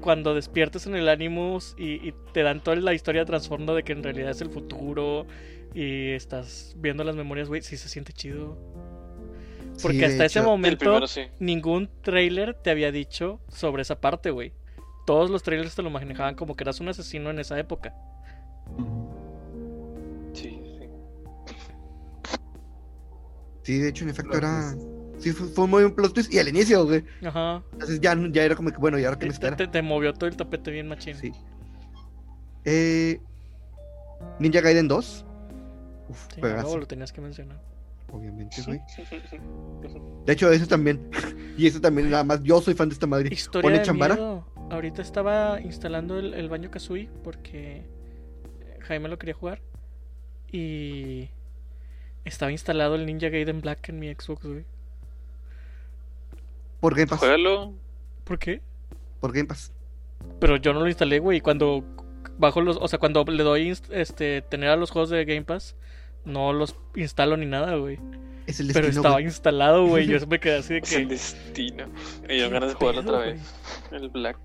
cuando 0.00 0.34
despiertas 0.34 0.86
en 0.86 0.96
el 0.96 1.08
Animus 1.08 1.74
y, 1.78 2.06
y 2.08 2.14
te 2.32 2.42
dan 2.42 2.60
toda 2.62 2.76
la 2.76 2.94
historia 2.94 3.22
de 3.22 3.26
trasfondo 3.26 3.74
de 3.74 3.82
que 3.82 3.92
en 3.92 4.02
realidad 4.02 4.30
es 4.30 4.40
el 4.40 4.50
futuro 4.50 5.26
y 5.74 6.10
estás 6.10 6.74
viendo 6.78 7.04
las 7.04 7.16
memorias, 7.16 7.48
güey, 7.48 7.62
sí 7.62 7.76
se 7.76 7.88
siente 7.88 8.12
chido. 8.12 8.56
Porque 9.82 9.98
Sí, 9.98 10.04
hasta 10.04 10.24
ese 10.26 10.38
hecho, 10.40 10.48
momento 10.48 10.78
primero 10.78 11.06
sí. 11.06 11.22
ningún 11.38 11.88
trailer 12.02 12.54
te 12.54 12.70
había 12.70 12.92
dicho 12.92 13.40
sobre 13.48 13.82
esa 13.82 14.00
parte, 14.00 14.30
güey. 14.30 14.52
Todos 15.06 15.30
los 15.30 15.42
trailers 15.42 15.74
te 15.74 15.82
lo 15.82 15.90
manejaban 15.90 16.34
como 16.34 16.54
que 16.54 16.64
eras 16.64 16.80
un 16.80 16.88
asesino 16.88 17.30
en 17.30 17.38
esa 17.38 17.58
época. 17.58 17.94
Sí, 20.34 20.60
sí. 20.78 20.88
Sí, 23.62 23.78
de 23.78 23.88
hecho, 23.88 24.04
en 24.04 24.10
efecto, 24.10 24.36
era. 24.36 24.74
Sí, 25.20 25.32
fue, 25.32 25.66
muy 25.66 25.82
buen 25.82 25.94
plot 25.94 26.14
twist. 26.14 26.32
Y 26.32 26.38
al 26.38 26.48
inicio, 26.48 26.84
güey. 26.86 27.04
Ajá. 27.24 27.62
Entonces 27.72 28.00
ya, 28.00 28.16
ya 28.30 28.42
era 28.44 28.56
como 28.56 28.70
que, 28.70 28.78
bueno, 28.78 28.98
¿y 28.98 29.04
ahora 29.04 29.18
qué 29.18 29.26
me 29.26 29.30
Te, 29.30 29.34
espera? 29.34 29.56
te- 29.56 29.68
te 29.68 29.82
movió 29.82 30.12
todo 30.14 30.28
el 30.28 30.36
tapete 30.36 30.70
bien 30.70 30.88
machín. 30.88 31.14
Sí. 31.16 31.32
Eh, 32.64 33.20
Ninja 34.38 34.60
Gaiden 34.60 34.88
2. 34.88 35.24
Uf, 36.08 36.26
Sí, 36.34 36.40
luego 36.40 36.78
lo 36.78 36.86
tenías 36.86 37.12
que 37.12 37.20
mencionar. 37.20 37.60
obviamente, 38.10 38.56
güey. 38.66 38.80
De 40.26 40.32
hecho, 40.32 40.50
eso 40.50 40.66
también. 40.66 41.08
y 41.56 41.66
eso 41.66 41.80
también, 41.80 42.10
nada 42.10 42.24
más. 42.24 42.42
Yo 42.42 42.60
soy 42.60 42.74
fan 42.74 42.88
de 42.88 42.94
esta 42.94 43.06
madre. 43.06 43.28
Historia 43.32 43.62
Pone 43.62 43.78
de 43.78 43.84
chambara. 43.84 44.14
miedo. 44.14 44.46
Ahorita 44.70 45.02
estaba 45.02 45.60
instalando 45.60 46.18
el, 46.18 46.32
el 46.34 46.48
baño 46.48 46.70
Kazooie 46.70 47.08
porque 47.24 47.84
Jaime 48.80 49.08
lo 49.08 49.18
quería 49.18 49.34
jugar. 49.34 49.60
Y 50.52 51.28
estaba 52.24 52.50
instalado 52.52 52.94
el 52.96 53.06
Ninja 53.06 53.28
Gaiden 53.28 53.60
Black 53.60 53.88
en 53.88 53.98
mi 54.00 54.12
Xbox, 54.14 54.44
güey. 54.46 54.64
Por 56.80 56.94
Game 56.94 57.06
Pass. 57.06 57.18
Juégalo. 57.20 57.74
¿Por 58.24 58.38
qué? 58.38 58.60
Por 59.20 59.32
Game 59.32 59.46
Pass. 59.46 59.72
Pero 60.40 60.56
yo 60.56 60.72
no 60.72 60.80
lo 60.80 60.88
instalé, 60.88 61.18
güey. 61.18 61.38
y 61.38 61.40
Cuando 61.40 61.84
bajo 62.38 62.60
los. 62.60 62.76
O 62.80 62.88
sea, 62.88 62.98
cuando 62.98 63.24
le 63.24 63.42
doy 63.42 63.74
este 63.90 64.42
tener 64.42 64.70
a 64.70 64.76
los 64.76 64.90
juegos 64.90 65.10
de 65.10 65.24
Game 65.24 65.42
Pass, 65.44 65.76
no 66.24 66.52
los 66.52 66.76
instalo 66.94 67.36
ni 67.36 67.46
nada, 67.46 67.76
güey. 67.76 67.98
Es 68.46 68.58
el 68.60 68.68
Pero 68.68 68.86
destino, 68.86 69.00
estaba 69.00 69.14
güey. 69.16 69.24
instalado, 69.26 69.86
güey. 69.86 70.06
Yo 70.06 70.18
me 70.26 70.40
quedé 70.40 70.58
así 70.58 70.74
de 70.74 70.80
Es 70.80 70.92
el 70.92 71.02
que. 71.08 71.14
destino. 71.14 71.84
Y 72.28 72.38
yo 72.38 72.46
¿qué 72.46 72.50
ganas 72.50 72.70
de 72.70 72.74
jugarlo 72.74 73.00
otra 73.02 73.18
vez. 73.18 73.40
El 73.92 74.08
Black. 74.08 74.38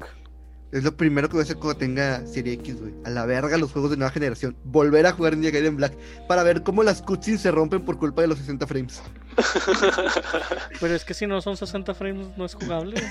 Es 0.76 0.84
lo 0.84 0.97
primero 0.97 1.30
que 1.30 1.36
voy 1.36 1.39
a 1.39 1.43
hacer 1.43 1.55
cuando 1.55 1.78
tenga 1.78 2.28
Serie 2.28 2.51
X, 2.55 2.82
güey. 2.82 2.93
A 3.05 3.09
la 3.09 3.26
verga 3.26 3.57
los 3.57 3.71
juegos 3.71 3.91
de 3.91 3.95
nueva 3.95 4.11
generación. 4.11 4.57
Volver 4.65 5.05
a 5.05 5.13
jugar 5.13 5.38
Ninja 5.38 5.51
Gaiden 5.51 5.78
Black 5.78 5.93
para 6.28 6.43
ver 6.43 6.63
cómo 6.63 6.84
las 6.84 7.01
cutscenes 7.01 7.39
se 7.39 7.49
rompen 7.49 7.86
por 7.86 7.97
culpa 7.97 8.23
de 8.23 8.28
los 8.28 8.39
60 8.39 8.67
frames. 8.67 9.01
Pero 10.82 10.93
es 10.93 11.05
que 11.05 11.13
si 11.13 11.28
no 11.28 11.39
son 11.39 11.55
60 11.55 11.93
frames, 11.93 12.28
no 12.36 12.43
es 12.43 12.55
jugable. 12.55 13.01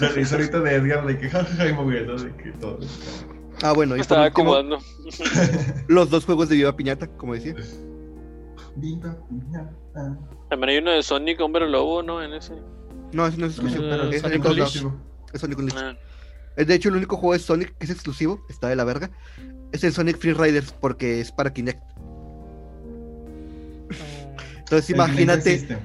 La 0.00 0.08
risa 0.10 0.36
ahorita 0.36 0.60
de 0.60 0.74
Edgar 0.74 1.06
de 1.06 1.18
que 1.18 1.30
jajaja 1.30 1.66
y 1.66 1.72
moviendo 1.72 2.16
de 2.18 2.36
que 2.36 2.52
todo. 2.52 2.80
Ah, 3.62 3.72
bueno, 3.72 3.96
y 3.96 4.00
estaba 4.00 4.26
acomodando. 4.26 4.80
los 5.88 6.10
dos 6.10 6.26
juegos 6.26 6.50
de 6.50 6.56
Viva 6.56 6.76
Piñata, 6.76 7.06
como 7.06 7.32
decía. 7.32 7.54
Viva 8.74 9.16
piñata. 9.30 10.18
También 10.50 10.68
hay 10.68 10.76
uno 10.76 10.90
de 10.90 11.02
Sonic 11.02 11.40
Hombre 11.40 11.66
Lobo, 11.70 12.02
¿no? 12.02 12.22
En 12.22 12.34
ese. 12.34 12.52
No, 13.16 13.26
ese 13.26 13.38
no 13.38 13.46
es 13.46 13.52
exclusivo. 13.52 13.84
Eh, 13.84 14.10
es 14.12 14.20
Sonic 14.20 14.44
Unleashed. 14.44 14.86
Es 15.32 15.40
Sonic 15.40 15.58
Unleashed. 15.58 15.96
Ah, 16.58 16.64
De 16.64 16.74
hecho, 16.74 16.90
el 16.90 16.96
único 16.96 17.16
juego 17.16 17.32
de 17.32 17.38
Sonic 17.38 17.74
que 17.78 17.84
es 17.86 17.90
exclusivo, 17.90 18.44
está 18.50 18.68
de 18.68 18.76
la 18.76 18.84
verga, 18.84 19.10
es 19.72 19.82
el 19.84 19.92
Sonic 19.92 20.18
Free 20.18 20.34
Riders, 20.34 20.72
porque 20.72 21.20
es 21.20 21.32
para 21.32 21.52
Kinect. 21.52 21.80
no. 21.96 21.96
Entonces 24.58 24.90
imagínate, 24.90 25.78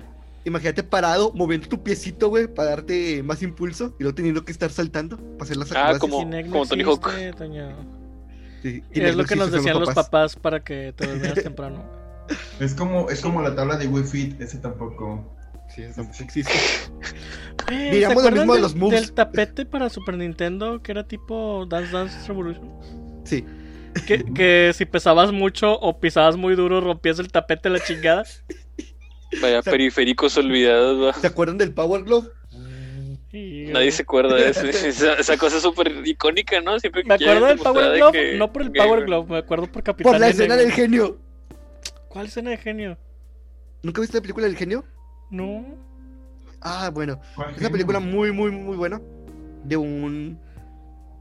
imagínate 0.43 0.83
parado, 0.83 1.31
moviendo 1.33 1.67
tu 1.69 1.81
piecito, 1.83 2.29
güey, 2.29 2.47
para 2.47 2.71
darte 2.71 3.21
más 3.23 3.41
impulso 3.43 3.95
y 3.99 4.03
no 4.03 4.13
teniendo 4.13 4.43
que 4.43 4.51
estar 4.51 4.71
saltando 4.71 5.17
para 5.17 5.43
hacer 5.43 5.57
las 5.57 5.71
Ah, 5.71 5.89
acrobacias. 5.91 5.99
como- 6.01 6.19
Kinect 6.19 6.49
como 6.49 6.65
Tony 6.65 6.83
Hawk. 6.83 7.09
Sí, 8.63 8.83
Es 8.91 9.15
lo 9.15 9.23
que 9.25 9.35
nos 9.35 9.51
decían 9.51 9.79
los 9.79 9.93
papás 9.93 10.35
para 10.35 10.63
que 10.63 10.93
te 10.95 11.07
durmieras 11.07 11.43
temprano. 11.43 11.83
Es 12.61 12.73
como, 12.75 13.09
es 13.09 13.19
como 13.19 13.41
la 13.41 13.53
tabla 13.55 13.75
de 13.77 13.87
Wii 13.87 14.03
Fit, 14.05 14.39
ese 14.41 14.57
tampoco. 14.59 15.35
Sí, 15.75 15.83
eso 15.83 15.95
tampoco 15.95 16.23
existe. 16.23 16.51
Güey, 17.67 17.89
¿se 17.89 17.95
Digamos 17.95 18.23
lo 18.23 18.31
mismo 18.31 18.53
de 18.53 18.57
del- 18.57 18.61
los 18.63 18.75
moves. 18.75 19.01
Del 19.01 19.13
tapete 19.13 19.65
para 19.65 19.89
Super 19.89 20.17
Nintendo 20.17 20.81
que 20.81 20.91
era 20.91 21.07
tipo 21.07 21.65
Dance 21.69 21.91
Dance 21.91 22.27
Revolution. 22.27 22.69
Sí. 23.23 23.45
Que, 24.07 24.23
que 24.33 24.71
si 24.73 24.85
pesabas 24.85 25.31
mucho 25.31 25.77
o 25.79 25.99
pisabas 25.99 26.35
muy 26.37 26.55
duro, 26.55 26.81
rompías 26.81 27.19
el 27.19 27.31
tapete 27.31 27.67
a 27.69 27.71
la 27.71 27.79
chingada. 27.79 28.23
Vaya, 29.41 29.61
periféricos 29.61 30.35
olvidados, 30.37 31.07
va. 31.07 31.13
¿Se 31.13 31.27
acuerdan 31.27 31.57
del 31.57 31.73
Power 31.73 32.03
Glove? 32.03 32.29
Nadie 33.33 33.91
se 33.91 34.01
acuerda 34.03 34.35
de 34.35 34.49
eso. 34.49 34.65
Esa, 34.67 35.13
esa 35.13 35.37
cosa 35.37 35.57
es 35.57 35.61
súper 35.63 35.91
icónica, 36.05 36.59
¿no? 36.61 36.77
Siempre 36.79 37.03
que 37.03 37.07
Me 37.09 37.13
acuerdo 37.15 37.45
del 37.45 37.59
Power 37.59 37.95
Glove, 37.95 38.11
que- 38.11 38.37
no 38.37 38.51
por 38.51 38.61
el 38.63 38.71
Power 38.71 39.05
Glove, 39.05 39.29
me 39.29 39.37
acuerdo 39.37 39.71
por 39.71 39.83
Capitán 39.83 40.11
Por 40.11 40.19
la 40.19 40.27
escena 40.29 40.55
del 40.57 40.71
genio. 40.71 41.19
¿Cuál 42.09 42.25
escena 42.25 42.49
de 42.49 42.57
genio? 42.57 42.97
¿Nunca 43.83 44.01
viste 44.01 44.17
la 44.17 44.21
película 44.21 44.47
del 44.47 44.57
genio? 44.57 44.83
No. 45.31 45.65
Ah, 46.59 46.91
bueno. 46.93 47.19
¿Cuál 47.35 47.55
Es 47.55 47.61
una 47.61 47.69
película 47.69 47.99
muy, 47.99 48.31
muy, 48.31 48.51
muy 48.51 48.77
buena. 48.77 49.01
De 49.63 49.77
un. 49.77 50.37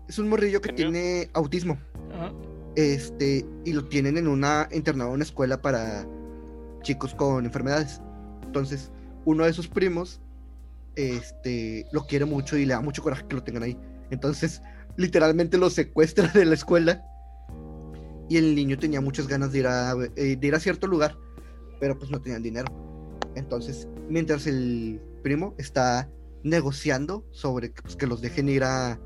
Es 0.08 0.18
un 0.18 0.28
morrillo 0.28 0.60
que 0.60 0.72
tiene 0.72 1.30
autismo. 1.32 1.78
Ajá. 2.12 2.32
Este. 2.76 3.46
Y 3.64 3.72
lo 3.72 3.86
tienen 3.86 4.18
en 4.18 4.28
una. 4.28 4.68
internado 4.72 5.10
en 5.10 5.14
una 5.14 5.24
escuela 5.24 5.62
para 5.62 6.06
chicos 6.82 7.14
con 7.14 7.46
enfermedades. 7.46 8.02
Entonces, 8.44 8.90
uno 9.24 9.44
de 9.44 9.52
sus 9.52 9.68
primos. 9.68 10.20
Este. 10.96 11.86
Lo 11.92 12.06
quiere 12.06 12.24
mucho 12.24 12.58
y 12.58 12.66
le 12.66 12.74
da 12.74 12.80
mucho 12.80 13.02
coraje 13.02 13.24
que 13.26 13.36
lo 13.36 13.42
tengan 13.44 13.62
ahí. 13.62 13.78
Entonces, 14.10 14.60
literalmente 14.96 15.56
lo 15.56 15.70
secuestra 15.70 16.28
de 16.34 16.44
la 16.44 16.54
escuela. 16.54 17.04
Y 18.28 18.36
el 18.36 18.54
niño 18.54 18.78
tenía 18.78 19.00
muchas 19.00 19.26
ganas 19.26 19.50
de 19.52 19.58
ir 19.60 19.66
a, 19.66 19.92
eh, 20.16 20.36
de 20.36 20.46
ir 20.46 20.54
a 20.54 20.60
cierto 20.60 20.88
lugar. 20.88 21.16
Pero 21.78 21.98
pues 21.98 22.10
no 22.10 22.20
tenían 22.20 22.42
dinero. 22.42 22.89
Entonces, 23.34 23.88
mientras 24.08 24.46
el 24.46 25.00
primo 25.22 25.54
está 25.58 26.08
negociando 26.42 27.24
sobre 27.30 27.70
pues, 27.70 27.96
que 27.96 28.06
los 28.06 28.20
dejen 28.20 28.48
ir 28.48 28.64
a 28.64 28.98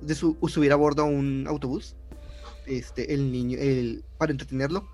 de 0.00 0.14
su, 0.14 0.36
subir 0.46 0.72
a 0.72 0.76
bordo 0.76 1.02
a 1.02 1.06
un 1.06 1.46
autobús, 1.48 1.96
este 2.66 3.12
el 3.12 3.32
niño 3.32 3.58
el, 3.58 4.04
para 4.18 4.30
entretenerlo 4.30 4.86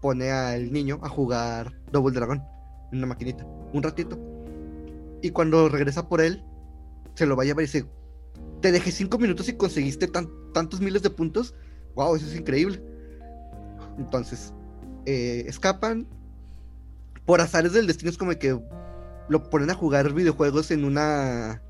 pone 0.00 0.30
al 0.30 0.72
niño 0.72 0.98
a 1.02 1.08
jugar 1.08 1.72
Double 1.92 2.14
Dragon 2.14 2.42
en 2.92 2.98
una 2.98 3.06
maquinita 3.08 3.44
un 3.72 3.82
ratito. 3.82 4.18
Y 5.22 5.30
cuando 5.30 5.68
regresa 5.68 6.08
por 6.08 6.20
él 6.20 6.42
se 7.14 7.26
lo 7.26 7.36
va 7.36 7.42
a 7.42 7.46
llevar 7.46 7.64
y 7.64 7.66
dice 7.66 7.86
te 8.60 8.72
dejé 8.72 8.90
cinco 8.92 9.18
minutos 9.18 9.48
y 9.48 9.54
conseguiste 9.54 10.08
tan- 10.08 10.30
tantos 10.54 10.80
miles 10.80 11.02
de 11.02 11.10
puntos 11.10 11.54
wow 11.94 12.16
eso 12.16 12.26
es 12.26 12.36
increíble. 12.36 12.82
Entonces 13.98 14.54
eh, 15.04 15.44
escapan 15.46 16.06
por 17.26 17.40
azares 17.40 17.72
del 17.72 17.86
destino 17.86 18.10
es 18.10 18.16
como 18.18 18.32
que 18.38 18.58
lo 19.28 19.50
ponen 19.50 19.70
a 19.70 19.74
jugar 19.74 20.12
videojuegos 20.12 20.70
en 20.70 20.84
una. 20.84 21.60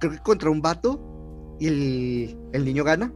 Creo 0.00 0.12
que 0.12 0.18
contra 0.18 0.50
un 0.50 0.62
vato. 0.62 1.10
Y 1.60 1.68
el, 1.68 2.36
el 2.52 2.64
niño 2.64 2.82
gana. 2.82 3.12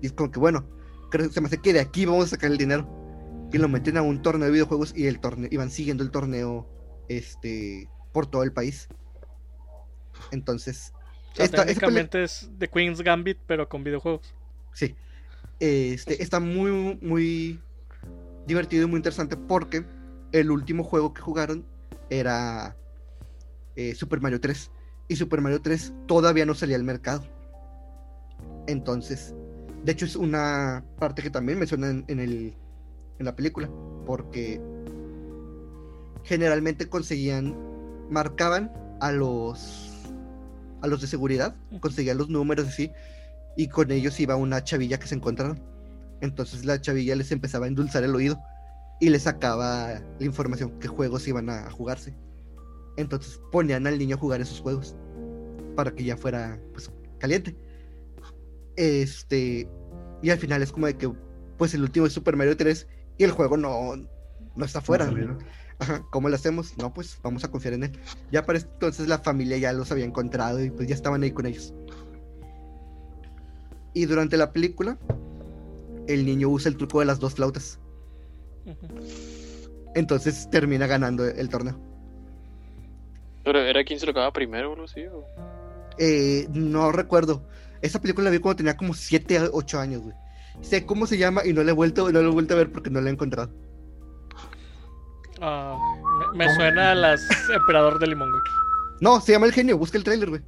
Y 0.00 0.06
es 0.06 0.12
como 0.12 0.30
que 0.30 0.38
bueno. 0.38 0.64
Creo 1.10 1.28
que 1.28 1.34
se 1.34 1.40
me 1.40 1.48
hace 1.48 1.58
que 1.58 1.72
de 1.72 1.80
aquí 1.80 2.06
vamos 2.06 2.24
a 2.26 2.28
sacar 2.28 2.50
el 2.50 2.56
dinero. 2.58 2.88
Y 3.52 3.58
lo 3.58 3.68
meten 3.68 3.96
a 3.98 4.02
un 4.02 4.22
torneo 4.22 4.46
de 4.46 4.52
videojuegos. 4.52 4.94
Y 4.96 5.06
el 5.08 5.20
torneo. 5.20 5.48
Y 5.52 5.56
van 5.58 5.70
siguiendo 5.70 6.02
el 6.02 6.10
torneo. 6.10 6.66
Este. 7.08 7.88
por 8.12 8.26
todo 8.26 8.42
el 8.44 8.52
país. 8.52 8.88
Entonces. 10.30 10.92
O 11.32 11.36
sea, 11.36 11.44
esta- 11.46 11.56
esta 11.62 11.64
peli- 11.64 11.74
técnicamente 11.74 12.22
es 12.24 12.50
The 12.58 12.68
Queen's 12.68 13.00
Gambit, 13.00 13.38
pero 13.46 13.68
con 13.68 13.82
videojuegos. 13.84 14.34
Sí. 14.74 14.94
Este, 15.60 16.22
está 16.22 16.40
muy, 16.40 16.98
muy 17.00 17.60
divertido 18.46 18.84
y 18.84 18.86
muy 18.86 18.96
interesante 18.98 19.36
porque 19.36 19.84
el 20.32 20.50
último 20.50 20.82
juego 20.82 21.14
que 21.14 21.22
jugaron 21.22 21.64
era 22.10 22.76
eh, 23.76 23.94
Super 23.94 24.20
Mario 24.20 24.40
3. 24.40 24.70
Y 25.08 25.16
Super 25.16 25.40
Mario 25.40 25.60
3 25.60 25.92
todavía 26.06 26.46
no 26.46 26.54
salía 26.54 26.76
al 26.76 26.84
mercado. 26.84 27.24
Entonces, 28.66 29.34
de 29.84 29.92
hecho 29.92 30.04
es 30.04 30.16
una 30.16 30.84
parte 30.98 31.22
que 31.22 31.30
también 31.30 31.58
mencionan 31.58 32.04
en, 32.08 32.18
el, 32.18 32.56
en 33.18 33.26
la 33.26 33.36
película. 33.36 33.68
Porque 34.06 34.60
generalmente 36.24 36.88
conseguían, 36.88 37.56
marcaban 38.10 38.72
a 39.00 39.12
los 39.12 39.88
a 40.80 40.88
los 40.88 41.00
de 41.00 41.06
seguridad, 41.06 41.54
conseguían 41.78 42.18
los 42.18 42.28
números 42.28 42.66
así, 42.66 42.90
y 43.56 43.68
con 43.68 43.92
ellos 43.92 44.18
iba 44.18 44.34
una 44.34 44.64
chavilla 44.64 44.98
que 44.98 45.06
se 45.06 45.14
encontraron. 45.14 45.62
Entonces 46.20 46.64
la 46.64 46.80
chavilla 46.80 47.14
les 47.14 47.30
empezaba 47.30 47.66
a 47.66 47.68
endulzar 47.68 48.02
el 48.02 48.14
oído 48.16 48.42
y 49.02 49.08
les 49.08 49.24
sacaba 49.24 50.00
la 50.20 50.24
información 50.24 50.78
qué 50.78 50.86
juegos 50.86 51.26
iban 51.26 51.50
a 51.50 51.68
jugarse. 51.72 52.14
Entonces 52.96 53.40
ponían 53.50 53.84
al 53.88 53.98
niño 53.98 54.14
a 54.14 54.18
jugar 54.18 54.40
esos 54.40 54.60
juegos 54.60 54.94
para 55.74 55.92
que 55.92 56.04
ya 56.04 56.16
fuera 56.16 56.60
pues 56.72 56.88
caliente. 57.18 57.56
Este 58.76 59.68
y 60.22 60.30
al 60.30 60.38
final 60.38 60.62
es 60.62 60.70
como 60.70 60.86
de 60.86 60.96
que 60.96 61.12
pues 61.58 61.74
el 61.74 61.82
último 61.82 62.06
es 62.06 62.12
Super 62.12 62.36
Mario 62.36 62.56
3 62.56 62.86
y 63.18 63.24
el 63.24 63.32
juego 63.32 63.56
no 63.56 63.96
no 64.54 64.64
está 64.64 64.80
fuera. 64.80 65.10
No. 65.10 65.36
Ajá, 65.80 66.06
¿cómo 66.12 66.28
lo 66.28 66.36
hacemos? 66.36 66.78
No, 66.78 66.94
pues 66.94 67.18
vamos 67.24 67.42
a 67.42 67.50
confiar 67.50 67.74
en 67.74 67.82
él. 67.82 67.98
Ya 68.30 68.46
para 68.46 68.60
entonces 68.60 69.08
la 69.08 69.18
familia 69.18 69.58
ya 69.58 69.72
los 69.72 69.90
había 69.90 70.04
encontrado 70.04 70.62
y 70.62 70.70
pues 70.70 70.86
ya 70.86 70.94
estaban 70.94 71.24
ahí 71.24 71.32
con 71.32 71.46
ellos. 71.46 71.74
Y 73.94 74.06
durante 74.06 74.36
la 74.36 74.52
película, 74.52 74.96
el 76.06 76.24
niño 76.24 76.50
usa 76.50 76.68
el 76.68 76.76
truco 76.76 77.00
de 77.00 77.06
las 77.06 77.18
dos 77.18 77.34
flautas. 77.34 77.80
Entonces 79.94 80.48
termina 80.50 80.86
ganando 80.86 81.26
el 81.26 81.48
torneo. 81.48 81.78
Pero 83.44 83.60
era 83.60 83.84
quien 83.84 83.98
se 83.98 84.06
lo 84.06 84.12
acababa 84.12 84.32
primero 84.32 84.70
o 84.70 84.72
algo 84.72 84.84
así. 84.84 85.02
¿o? 85.06 85.26
Eh, 85.98 86.46
no 86.52 86.92
recuerdo. 86.92 87.46
Esa 87.80 88.00
película 88.00 88.26
la 88.26 88.30
vi 88.30 88.38
cuando 88.38 88.58
tenía 88.58 88.76
como 88.76 88.94
7 88.94 89.38
a 89.38 89.48
8 89.52 89.80
años, 89.80 90.02
güey. 90.02 90.14
Sé 90.60 90.86
cómo 90.86 91.06
se 91.06 91.18
llama 91.18 91.42
y 91.44 91.52
no 91.52 91.64
la 91.64 91.70
he 91.70 91.74
vuelto, 91.74 92.10
no 92.12 92.22
la 92.22 92.28
he 92.28 92.32
vuelto 92.32 92.54
a 92.54 92.58
ver 92.58 92.70
porque 92.70 92.90
no 92.90 93.00
la 93.00 93.10
he 93.10 93.12
encontrado. 93.12 93.52
Ah, 95.40 95.76
me, 96.32 96.44
me 96.44 96.54
suena 96.54 96.92
a 96.92 96.94
las 96.94 97.20
Emperador 97.52 97.98
de 97.98 98.06
Limón, 98.06 98.30
güey. 98.30 98.42
No, 99.00 99.20
se 99.20 99.32
llama 99.32 99.46
El 99.46 99.52
Genio, 99.52 99.76
busca 99.76 99.98
el 99.98 100.04
tráiler, 100.04 100.28
güey. 100.28 100.42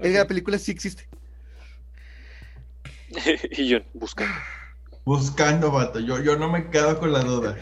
La 0.00 0.26
película 0.26 0.58
sí 0.58 0.72
existe. 0.72 1.08
y 3.52 3.68
yo, 3.68 3.78
busca. 3.92 4.26
Buscando, 5.04 5.70
vato. 5.70 6.00
Yo, 6.00 6.20
yo 6.22 6.36
no 6.36 6.48
me 6.50 6.70
quedo 6.70 6.98
con 6.98 7.12
la 7.12 7.20
duda. 7.20 7.56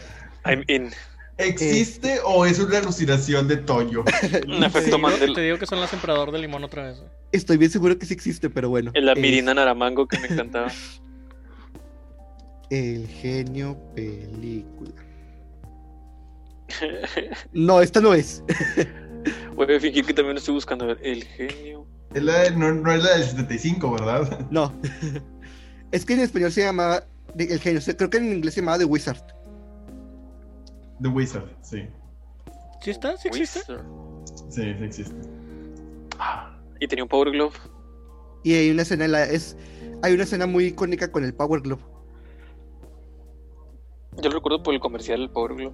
I'm 0.45 0.63
in. 0.67 0.91
¿Existe 1.37 2.19
o 2.23 2.45
es 2.45 2.59
una 2.59 2.77
alucinación 2.77 3.47
de 3.47 3.57
Toyo? 3.57 4.01
Un 4.47 4.59
Te 4.59 4.65
efecto 4.67 4.99
Mandela. 4.99 5.33
te 5.33 5.41
digo 5.41 5.57
que 5.57 5.65
son 5.65 5.79
las 5.79 5.91
Emperador 5.91 6.31
de 6.31 6.39
Limón 6.39 6.63
otra 6.63 6.83
vez. 6.83 7.01
Estoy 7.31 7.57
bien 7.57 7.71
seguro 7.71 7.97
que 7.97 8.05
sí 8.05 8.13
existe, 8.13 8.49
pero 8.49 8.69
bueno. 8.69 8.91
En 8.93 9.05
la 9.05 9.13
Es 9.13 9.19
Mirina 9.19 9.53
Naramango 9.53 10.07
que 10.07 10.19
me 10.19 10.27
encantaba. 10.27 10.71
El 12.69 13.07
Genio 13.07 13.77
película. 13.95 14.91
No, 17.53 17.81
esta 17.81 17.99
no 18.01 18.13
es. 18.13 18.41
Voy 19.55 19.75
a 19.75 19.79
fingir 19.79 20.05
que 20.05 20.13
también 20.13 20.37
estoy 20.37 20.55
buscando. 20.55 20.85
A 20.85 20.87
ver, 20.89 20.99
el 21.03 21.23
genio. 21.23 21.85
Es 22.13 22.23
la 22.23 22.39
de- 22.39 22.51
no, 22.51 22.73
no 22.73 22.91
es 22.91 23.03
la 23.03 23.11
del 23.17 23.23
75, 23.23 23.91
¿verdad? 23.91 24.47
No. 24.49 24.73
Es 25.91 26.03
que 26.05 26.13
en 26.13 26.21
español 26.21 26.51
se 26.51 26.61
llama 26.61 27.03
el 27.37 27.59
genio. 27.59 27.81
Creo 27.97 28.09
que 28.09 28.17
en 28.17 28.33
inglés 28.33 28.53
se 28.53 28.61
llamaba 28.61 28.77
The 28.77 28.85
Wizard. 28.85 29.21
The 31.01 31.07
Wizard, 31.09 31.49
sí. 31.61 31.87
¿Sí 32.81 32.91
está? 32.91 33.17
¿Sí 33.17 33.27
existe? 33.27 33.59
Wizard. 33.59 33.85
Sí, 34.49 34.73
sí 34.77 34.83
existe. 34.83 35.15
Ah, 36.19 36.57
Y 36.79 36.87
tenía 36.87 37.03
un 37.03 37.09
Power 37.09 37.31
Glove. 37.31 37.55
Y 38.43 38.53
hay 38.53 38.69
una 38.71 38.81
escena, 38.81 39.05
en 39.05 39.11
la, 39.13 39.23
es, 39.23 39.57
hay 40.01 40.13
una 40.13 40.23
escena 40.23 40.45
muy 40.47 40.65
icónica 40.65 41.11
con 41.11 41.23
el 41.23 41.33
Power 41.33 41.61
Glove. 41.61 41.81
Yo 44.21 44.29
lo 44.29 44.35
recuerdo 44.35 44.61
por 44.61 44.73
el 44.73 44.79
comercial 44.79 45.19
del 45.21 45.29
Power 45.29 45.55
Glove. 45.55 45.73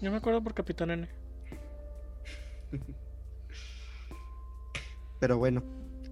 Yo 0.00 0.10
me 0.10 0.18
acuerdo 0.18 0.42
por 0.42 0.54
Capitán 0.54 0.90
N. 0.90 1.08
Pero 5.20 5.38
bueno, 5.38 5.62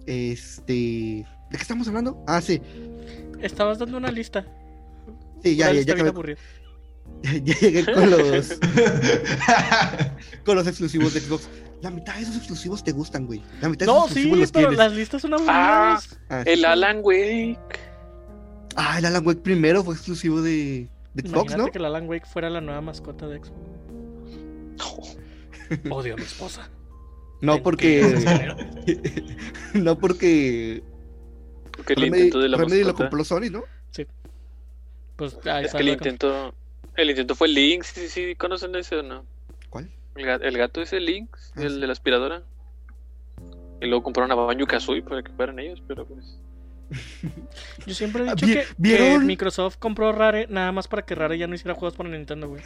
este. 0.07 0.73
¿De 0.73 1.27
qué 1.51 1.63
estamos 1.63 1.87
hablando? 1.89 2.25
Ah, 2.27 2.41
sí. 2.41 2.63
Estabas 3.41 3.79
dando 3.79 3.99
una 3.99 4.11
lista. 4.11 4.47
Sí, 5.43 5.57
ya, 5.57 5.73
ya, 5.73 5.81
ya, 5.83 5.95
acabé- 5.95 6.37
ya 7.23 7.55
llegué 7.61 7.85
con 7.85 8.11
los, 8.11 8.59
con 10.45 10.57
los 10.57 10.67
exclusivos 10.67 11.15
de 11.15 11.21
Xbox. 11.21 11.49
La 11.83 11.91
mitad 11.91 12.15
de 12.15 12.23
esos 12.23 12.37
exclusivos 12.37 12.85
te 12.85 12.93
gustan, 12.93 13.27
güey. 13.27 13.43
La 13.61 13.69
mitad 13.69 13.87
de 13.87 13.93
No, 13.93 14.05
esos 14.07 14.13
sí, 14.15 14.31
los 14.31 14.53
pero 14.53 14.69
tienes. 14.69 14.79
las 14.79 14.93
listas 14.97 15.23
son 15.23 15.35
aburridas. 15.35 16.19
Ah, 16.29 16.43
sí. 16.45 16.51
El 16.53 16.65
Alan 16.65 17.01
Wake. 17.03 17.59
Ah, 18.77 18.99
el 18.99 19.05
Alan 19.07 19.27
Wake 19.27 19.41
primero 19.41 19.83
fue 19.83 19.95
exclusivo 19.95 20.41
de, 20.43 20.89
de 21.15 21.23
Xbox, 21.23 21.33
Imagínate 21.53 21.59
¿no? 21.59 21.71
que 21.73 21.79
el 21.79 21.85
Alan 21.85 22.09
Wake 22.09 22.27
fuera 22.27 22.49
la 22.51 22.61
nueva 22.61 22.81
mascota 22.81 23.27
de 23.27 23.39
Xbox. 23.39 23.59
Odio 25.91 26.15
a 26.15 26.17
mi 26.17 26.23
esposa. 26.23 26.71
No, 27.41 27.55
Ven, 27.55 27.63
porque. 27.65 28.25
que- 28.87 29.79
no, 29.81 29.99
porque. 29.99 30.83
Porque 31.77 31.95
el 31.95 32.01
Remedy, 32.03 32.23
intento 32.25 32.39
de 32.41 32.49
la 32.49 32.57
Remedy 32.59 32.81
lo 32.81 32.87
mascota. 32.89 33.05
compró 33.11 33.25
Sony, 33.25 33.51
¿no? 33.51 33.65
Pues 35.31 35.47
ahí 35.47 35.65
Es 35.65 35.73
que 35.73 35.79
el 35.79 35.89
intento. 35.89 36.55
El 36.97 37.11
intento 37.11 37.35
fue 37.35 37.49
Lynx. 37.49 37.87
Sí, 37.89 38.01
sí, 38.03 38.09
sí. 38.09 38.35
¿Conocen 38.37 38.75
ese 38.75 38.97
o 38.97 39.03
no? 39.03 39.25
¿Cuál? 39.71 39.91
El 40.17 40.27
gato, 40.27 40.45
el 40.45 40.59
gato 40.59 40.83
ese 40.83 41.01
Lynx, 41.01 41.53
Ah, 41.57 41.63
el 41.63 41.75
sí. 41.75 41.81
de 41.81 41.87
la 41.87 41.93
aspiradora. 41.93 42.43
Y 43.81 43.87
luego 43.87 44.03
compraron 44.03 44.31
a 44.31 44.35
Banjo 44.35 44.67
Kazooie 44.67 45.03
para 45.03 45.23
que 45.23 45.33
fueran 45.33 45.59
ellos, 45.59 45.83
pero 45.89 46.07
pues. 46.07 46.39
Yo 47.87 47.95
siempre 47.95 48.25
he 48.25 48.29
Ah, 48.29 48.35
dicho 48.35 48.47
que, 48.47 48.65
que. 48.83 49.19
Microsoft 49.19 49.77
compró 49.79 50.13
Rare 50.13 50.47
nada 50.49 50.73
más 50.73 50.89
para 50.89 51.03
que 51.03 51.15
Rare 51.15 51.39
ya 51.39 51.47
no 51.47 51.55
hiciera 51.55 51.75
juegos 51.75 51.97
para 51.97 52.09
Nintendo, 52.11 52.49
güey. 52.49 52.63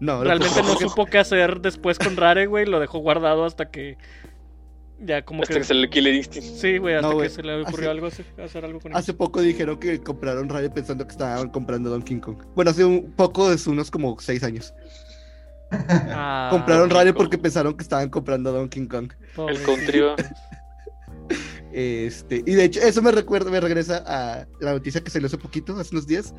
No, 0.00 0.22
Realmente 0.24 0.60
no 0.62 0.74
supo 0.76 1.06
qué 1.06 1.18
hacer 1.18 1.60
después 1.60 1.98
con 1.98 2.16
Rare, 2.16 2.46
güey. 2.46 2.66
Lo 2.66 2.80
dejó 2.80 2.98
guardado 2.98 3.44
hasta 3.44 3.70
que. 3.70 3.96
Ya 5.04 5.24
como 5.24 5.42
Hasta 5.42 5.54
que. 5.54 5.60
que 5.60 5.64
salió 5.66 5.90
Killer 5.90 6.14
Instinct. 6.14 6.46
Sí, 6.56 6.78
güey, 6.78 6.94
hasta 6.94 7.08
No, 7.08 7.18
que 7.18 7.28
se 7.28 7.42
le 7.42 7.60
ocurrió 7.62 7.90
Hace- 7.90 7.90
algo 7.90 8.06
hacer 8.44 8.64
algo 8.64 8.80
con 8.80 8.92
eso. 8.92 8.98
Hace 8.98 9.12
poco 9.14 9.40
dijeron 9.42 9.78
que 9.78 10.00
compraron 10.00 10.48
Rare 10.48 10.70
pensando 10.70 11.04
que 11.06 11.12
estaban 11.12 11.50
comprando 11.50 11.90
Donkey 11.90 12.18
Kong. 12.20 12.38
Bueno, 12.54 12.70
hace 12.70 12.84
un 12.84 13.12
poco, 13.12 13.52
es 13.52 13.66
unos 13.66 13.90
como 13.90 14.16
seis 14.20 14.42
años. 14.42 14.72
Ah, 15.70 16.48
compraron 16.50 16.88
Donkey 16.88 17.08
Kong. 17.08 17.16
porque 17.16 17.38
pensaron 17.38 17.74
que 17.76 17.82
estaban 17.82 18.08
comprando 18.08 18.52
Donkey 18.52 18.86
Kong. 18.86 19.12
pobre- 19.36 19.54
El 19.56 19.62
country. 19.62 20.02
Este, 21.72 22.42
y 22.46 22.54
de 22.54 22.64
hecho, 22.64 22.80
eso 22.80 23.02
me 23.02 23.10
recuerda, 23.10 23.50
me 23.50 23.58
regresa 23.60 24.04
a 24.06 24.46
la 24.60 24.72
noticia 24.74 25.02
que 25.02 25.10
salió 25.10 25.26
hace 25.26 25.38
poquito, 25.38 25.76
hace 25.78 25.90
unos 25.92 26.06
días, 26.06 26.32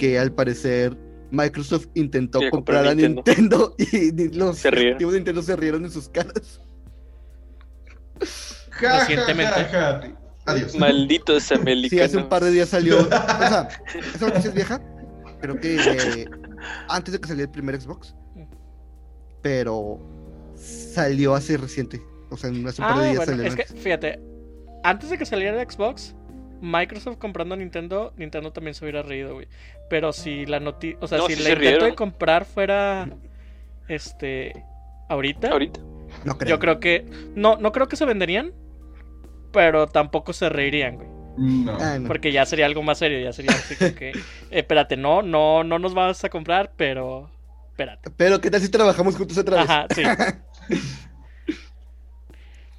que 0.00 0.18
al 0.18 0.32
parecer 0.32 0.96
Microsoft 1.30 1.86
intentó 1.94 2.40
comprar 2.50 2.86
a 2.88 2.94
Nintendo, 2.94 3.76
y 3.92 4.10
ni- 4.10 4.28
los 4.30 4.64
ejecutivos 4.64 5.12
de 5.12 5.18
Nintendo 5.20 5.42
se 5.42 5.54
rieron 5.54 5.84
en 5.84 5.92
sus 5.92 6.08
caras. 6.08 6.60
Ja, 8.70 9.00
Recientemente. 9.00 9.64
ja, 9.64 9.68
ja. 9.68 10.00
Adiós. 10.46 10.74
Maldito 10.76 11.36
ese 11.36 11.54
americano. 11.56 11.88
Sí, 11.90 12.00
hace 12.00 12.16
un 12.16 12.28
par 12.28 12.44
de 12.44 12.50
días 12.52 12.68
salió. 12.68 13.00
o 13.06 13.08
sea, 13.08 13.68
esa 14.14 14.26
noticia 14.28 14.48
es 14.50 14.54
vieja. 14.54 14.80
Creo 15.40 15.58
que 15.60 15.76
eh, 15.76 16.26
antes 16.88 17.12
de 17.12 17.20
que 17.20 17.26
saliera 17.28 17.46
el 17.46 17.52
primer 17.52 17.80
Xbox. 17.80 18.14
Pero 19.42 19.98
salió 20.54 21.34
hace 21.34 21.56
reciente. 21.56 22.00
O 22.30 22.36
sea, 22.36 22.50
en 22.50 22.66
hace 22.66 22.82
un 22.82 22.88
par 22.88 22.98
Ah, 22.98 23.02
de 23.02 23.10
días 23.10 23.26
bueno, 23.26 23.42
salió. 23.42 23.46
es 23.46 23.56
que, 23.56 23.64
fíjate, 23.78 24.20
antes 24.84 25.10
de 25.10 25.18
que 25.18 25.24
saliera 25.26 25.60
el 25.60 25.70
Xbox, 25.70 26.14
Microsoft 26.60 27.18
comprando 27.18 27.54
a 27.54 27.58
Nintendo, 27.58 28.12
Nintendo 28.16 28.52
también 28.52 28.74
se 28.74 28.84
hubiera 28.84 29.02
reído, 29.02 29.34
güey. 29.34 29.48
Pero 29.90 30.12
si 30.12 30.44
la 30.46 30.60
noti 30.60 30.96
o 31.00 31.06
sea, 31.06 31.18
No, 31.18 31.26
si 31.26 31.34
sí 31.34 31.42
la 31.42 31.48
se 31.50 31.54
intento 31.56 31.84
de 31.84 31.94
comprar 31.94 32.44
fuera, 32.44 33.08
este, 33.88 34.64
ahorita, 35.08 35.50
Ahorita. 35.50 35.80
No 36.24 36.36
creo. 36.36 36.56
yo 36.56 36.58
creo 36.58 36.80
que, 36.80 37.04
no, 37.34 37.56
no 37.56 37.72
creo 37.72 37.88
que 37.88 37.96
se 37.96 38.04
venderían, 38.04 38.52
pero 39.52 39.86
tampoco 39.86 40.32
se 40.32 40.48
reirían, 40.48 40.96
güey. 40.96 41.08
No. 41.38 41.76
Ah, 41.80 41.98
no. 41.98 42.08
Porque 42.08 42.32
ya 42.32 42.44
sería 42.44 42.66
algo 42.66 42.82
más 42.82 42.98
serio, 42.98 43.20
ya 43.20 43.32
sería 43.32 43.52
así 43.52 43.76
como 43.76 43.94
que, 43.94 44.10
eh, 44.10 44.14
espérate, 44.50 44.96
no, 44.96 45.22
no, 45.22 45.62
no 45.62 45.78
nos 45.78 45.94
vas 45.94 46.24
a 46.24 46.28
comprar, 46.28 46.72
pero, 46.76 47.30
espérate. 47.70 48.10
Pero 48.16 48.40
¿qué 48.40 48.50
tal 48.50 48.60
si 48.60 48.68
trabajamos 48.68 49.16
juntos 49.16 49.38
otra 49.38 49.58
vez? 49.58 49.70
Ajá, 49.70 49.86
sí. 49.94 50.02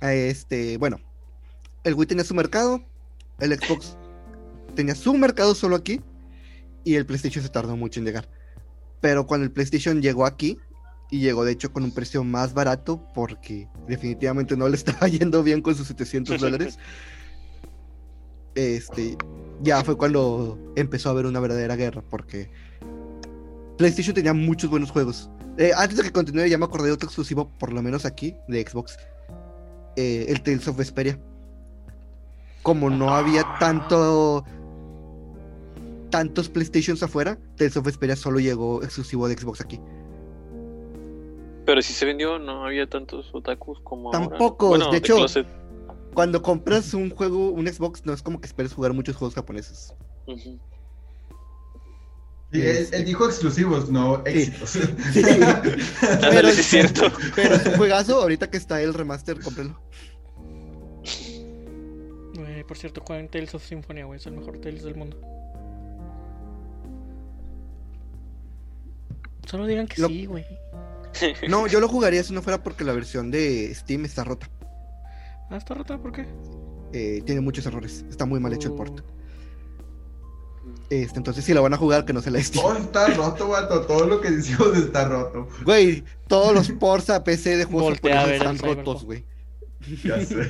Este, 0.02 0.78
bueno, 0.78 1.02
el 1.84 1.94
Wii 1.94 2.08
tenía 2.08 2.24
su 2.24 2.34
mercado, 2.34 2.82
el 3.40 3.54
Xbox 3.54 3.98
tenía 4.76 4.96
su 4.96 5.14
mercado 5.14 5.56
solo 5.56 5.76
aquí 5.76 6.00
y 6.86 6.96
el 6.96 7.06
PlayStation 7.06 7.44
se 7.44 7.50
tardó 7.50 7.76
mucho 7.76 8.00
en 8.00 8.06
llegar. 8.06 8.30
Pero 9.02 9.28
cuando 9.28 9.46
el 9.46 9.52
PlayStation 9.52 10.02
llegó 10.02 10.26
aquí 10.26 10.58
y 11.12 11.20
llegó 11.20 11.44
de 11.44 11.54
hecho 11.54 11.72
con 11.74 11.84
un 11.84 11.92
precio 11.92 12.24
más 12.24 12.54
barato 12.54 13.04
porque 13.14 13.68
definitivamente 13.88 14.56
no 14.56 14.68
le 14.70 14.76
estaba 14.78 15.08
yendo 15.08 15.44
bien 15.44 15.62
con 15.62 15.76
sus 15.76 15.88
700 15.88 16.40
dólares. 16.40 16.78
Este, 18.56 19.18
ya 19.62 19.84
fue 19.84 19.96
cuando 19.98 20.58
empezó 20.76 21.10
a 21.10 21.12
haber 21.14 21.26
una 21.26 21.40
verdadera 21.40 21.76
guerra 21.76 22.04
porque 22.10 22.50
PlayStation 23.78 24.14
tenía 24.14 24.34
muchos 24.34 24.70
buenos 24.70 24.92
juegos. 24.92 25.30
Eh, 25.58 25.72
antes 25.76 25.98
de 25.98 26.04
que 26.04 26.12
continúe, 26.12 26.46
ya 26.46 26.58
me 26.58 26.66
acordé 26.66 26.88
de 26.88 26.94
otro 26.94 27.08
exclusivo, 27.08 27.50
por 27.58 27.74
lo 27.74 27.82
menos 27.82 28.06
aquí, 28.06 28.36
de 28.48 28.66
Xbox. 28.66 28.98
eh, 29.96 30.26
el 30.30 30.42
Tales 30.42 30.68
of 30.68 30.78
Vesperia. 30.78 31.20
Como 32.64 32.90
no 32.90 33.10
había 33.16 33.44
tanto. 33.60 34.44
tantos 36.10 36.50
PlayStations 36.50 37.04
afuera, 37.04 37.38
Tales 37.56 37.78
of 37.78 37.86
Vesperia 37.86 38.16
solo 38.16 38.40
llegó 38.40 38.84
exclusivo 38.84 39.28
de 39.28 39.38
Xbox 39.38 39.62
aquí. 39.62 39.80
Pero 41.70 41.84
si 41.84 41.94
se 41.94 42.04
vendió, 42.04 42.40
no 42.40 42.66
había 42.66 42.90
tantos 42.90 43.30
otakus 43.32 43.80
como 43.82 44.08
ahora. 44.12 44.28
Tampoco, 44.28 44.70
Bueno, 44.70 44.90
de 44.92 44.98
hecho- 44.98 45.18
closet. 45.18 45.46
Cuando 46.16 46.42
compras 46.42 46.96
un 46.96 47.12
juego, 47.12 47.52
un 47.52 47.68
Xbox, 47.68 48.04
no 48.08 48.14
es 48.14 48.24
como 48.24 48.42
que 48.42 48.48
esperes 48.48 48.74
jugar 48.74 48.92
muchos 48.94 49.16
juegos 49.16 49.36
japoneses. 49.36 49.94
Ujú. 50.26 50.58
Sí, 52.52 52.60
él, 52.60 52.66
Este- 52.66 52.98
él 52.98 53.06
dijo 53.06 53.26
exclusivos, 53.28 53.88
no 53.92 54.24
éxitos. 54.26 54.68
Sí. 54.72 54.80
Sí 55.14 55.20
es 56.60 56.66
cierto. 56.66 57.04
Pero 57.36 57.54
es 57.54 57.64
un 57.68 57.74
juegazo, 57.78 58.20
ahorita 58.20 58.50
que 58.50 58.58
está 58.58 58.82
el 58.82 58.96
remaster, 58.96 59.40
cómprenlo. 59.40 59.80
Güey, 62.34 62.64
por 62.64 62.78
cierto, 62.80 63.04
jueguen 63.06 63.28
Tales 63.30 63.54
of 63.54 63.64
Symphonia, 63.64 64.06
güey, 64.06 64.18
es 64.18 64.26
el 64.26 64.34
mejor 64.34 64.58
Tales 64.58 64.82
del 64.84 64.96
mundo. 64.96 65.18
Solo 69.48 69.68
digan 69.68 69.86
que 69.88 70.02
Lo- 70.02 70.08
sí, 70.08 70.26
güey. 70.26 70.46
No, 71.48 71.68
yo 71.68 71.80
lo 71.80 71.88
jugaría 71.88 72.24
si 72.24 72.34
no 72.34 72.42
fuera 72.42 72.62
porque 72.62 72.84
la 72.84 72.94
versión 72.94 73.32
de 73.32 73.74
Steam 73.74 74.06
está 74.06 74.24
rota. 74.24 74.50
Ah, 75.50 75.58
está 75.58 75.74
rota, 75.74 75.98
¿por 75.98 76.12
qué? 76.12 76.28
Eh, 76.94 77.22
tiene 77.26 77.42
muchos 77.42 77.66
errores. 77.66 78.06
Está 78.10 78.26
muy 78.26 78.40
mal 78.40 78.54
hecho 78.54 78.70
el 78.70 78.76
port. 78.76 79.02
Este, 80.90 81.18
entonces, 81.18 81.44
si 81.44 81.54
la 81.54 81.62
van 81.62 81.74
a 81.74 81.78
jugar, 81.78 82.06
que 82.06 82.14
no 82.14 82.22
se 82.22 82.32
la 82.32 82.42
Steam. 82.42 82.64
Todo 82.64 82.78
está 82.78 83.08
roto, 83.14 83.48
vato. 83.48 83.82
Todo 83.82 84.06
lo 84.08 84.22
que 84.22 84.32
decimos 84.32 84.76
está 84.78 85.08
roto. 85.08 85.48
Güey, 85.64 86.04
todos 86.28 86.54
los 86.54 86.72
ports 86.72 87.10
a 87.10 87.24
PC 87.24 87.58
de 87.58 87.66
juegos 87.66 87.96
japoneses 87.96 88.34
están 88.34 88.58
rotos, 88.58 89.06
güey. 89.06 89.26
Ya 90.04 90.20
sé. 90.26 90.46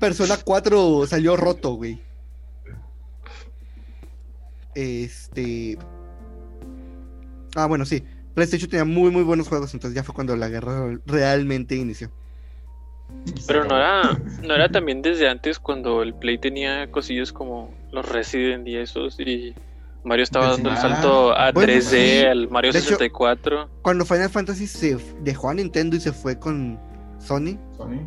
Persona 0.00 0.36
4 0.42 1.06
salió 1.06 1.36
roto, 1.36 1.74
güey. 1.74 2.00
Este. 4.74 5.78
Ah, 7.54 7.66
bueno, 7.66 7.84
sí. 7.84 8.02
PlayStation 8.34 8.68
tenía 8.70 8.84
muy, 8.84 9.10
muy 9.10 9.22
buenos 9.22 9.48
juegos, 9.48 9.72
entonces 9.74 9.94
ya 9.94 10.02
fue 10.02 10.14
cuando 10.14 10.34
la 10.36 10.48
guerra 10.48 10.98
realmente 11.06 11.76
inició. 11.76 12.10
Pero 13.46 13.64
no 13.64 13.76
era, 13.76 14.18
no 14.42 14.54
era 14.54 14.68
también 14.70 15.02
desde 15.02 15.28
antes 15.28 15.58
cuando 15.58 16.02
el 16.02 16.14
Play 16.14 16.38
tenía 16.38 16.90
cosillas 16.90 17.32
como 17.32 17.70
los 17.90 18.08
Resident 18.08 18.66
y 18.66 18.76
esos 18.76 19.20
y 19.20 19.54
Mario 20.02 20.22
estaba 20.24 20.50
dando 20.52 20.70
el 20.70 20.76
salto 20.78 21.36
a 21.36 21.52
Bueno, 21.52 21.72
3D, 21.72 21.80
sí. 22.20 22.24
al 22.26 22.48
Mario 22.48 22.72
De 22.72 22.78
hecho- 22.78 22.88
64. 22.90 23.68
Cuando 23.82 24.04
Final 24.06 24.30
Fantasy 24.30 24.66
se 24.66 24.96
dejó 25.20 25.50
a 25.50 25.54
Nintendo 25.54 25.94
y 25.96 26.00
se 26.00 26.12
fue 26.12 26.38
con 26.38 26.78
Sony. 27.18 27.58
Sony. 27.76 28.00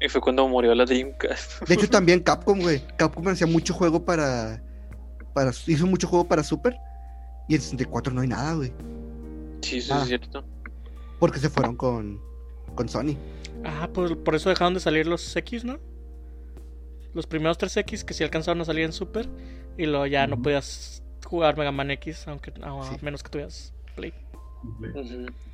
Y 0.00 0.08
fue 0.08 0.20
cuando 0.20 0.46
murió 0.48 0.74
la 0.74 0.84
Dreamcast. 0.84 1.66
De 1.68 1.74
hecho, 1.74 1.88
también 1.90 2.20
Capcom, 2.20 2.60
güey. 2.60 2.82
Capcom 2.96 3.26
hacía 3.28 3.46
mucho 3.46 3.74
juego 3.74 4.04
para. 4.04 4.62
para 5.34 5.50
hizo 5.66 5.86
mucho 5.86 6.06
juego 6.06 6.26
para 6.26 6.42
Super. 6.42 6.76
Y 7.48 7.56
en 7.56 7.60
64 7.60 8.12
no 8.12 8.20
hay 8.20 8.28
nada, 8.28 8.54
güey. 8.54 8.72
Sí, 9.62 9.78
eso 9.78 9.94
Ah. 9.94 10.02
es 10.02 10.08
cierto. 10.08 10.44
Porque 11.18 11.38
se 11.38 11.48
fueron 11.50 11.76
con. 11.76 12.20
con 12.74 12.88
Sony. 12.88 13.16
Ah, 13.64 13.88
pues 13.92 14.12
por 14.16 14.34
eso 14.34 14.48
dejaron 14.48 14.74
de 14.74 14.80
salir 14.80 15.06
los 15.06 15.34
X, 15.36 15.64
¿no? 15.64 15.78
Los 17.14 17.26
primeros 17.26 17.58
tres 17.58 17.76
X 17.76 18.02
que 18.04 18.14
sí 18.14 18.24
alcanzaron 18.24 18.60
a 18.62 18.64
salir 18.64 18.84
en 18.84 18.92
Super. 18.92 19.28
Y 19.78 19.86
luego 19.86 20.06
ya 20.06 20.26
no 20.26 20.40
podías 20.40 21.02
jugar 21.24 21.56
Mega 21.56 21.70
Man 21.72 21.90
X, 21.92 22.26
aunque 22.28 22.52
a 22.62 22.82
Sí. 22.84 22.96
menos 23.02 23.22
que 23.22 23.30
tuvieras 23.30 23.72
Play. 23.94 24.12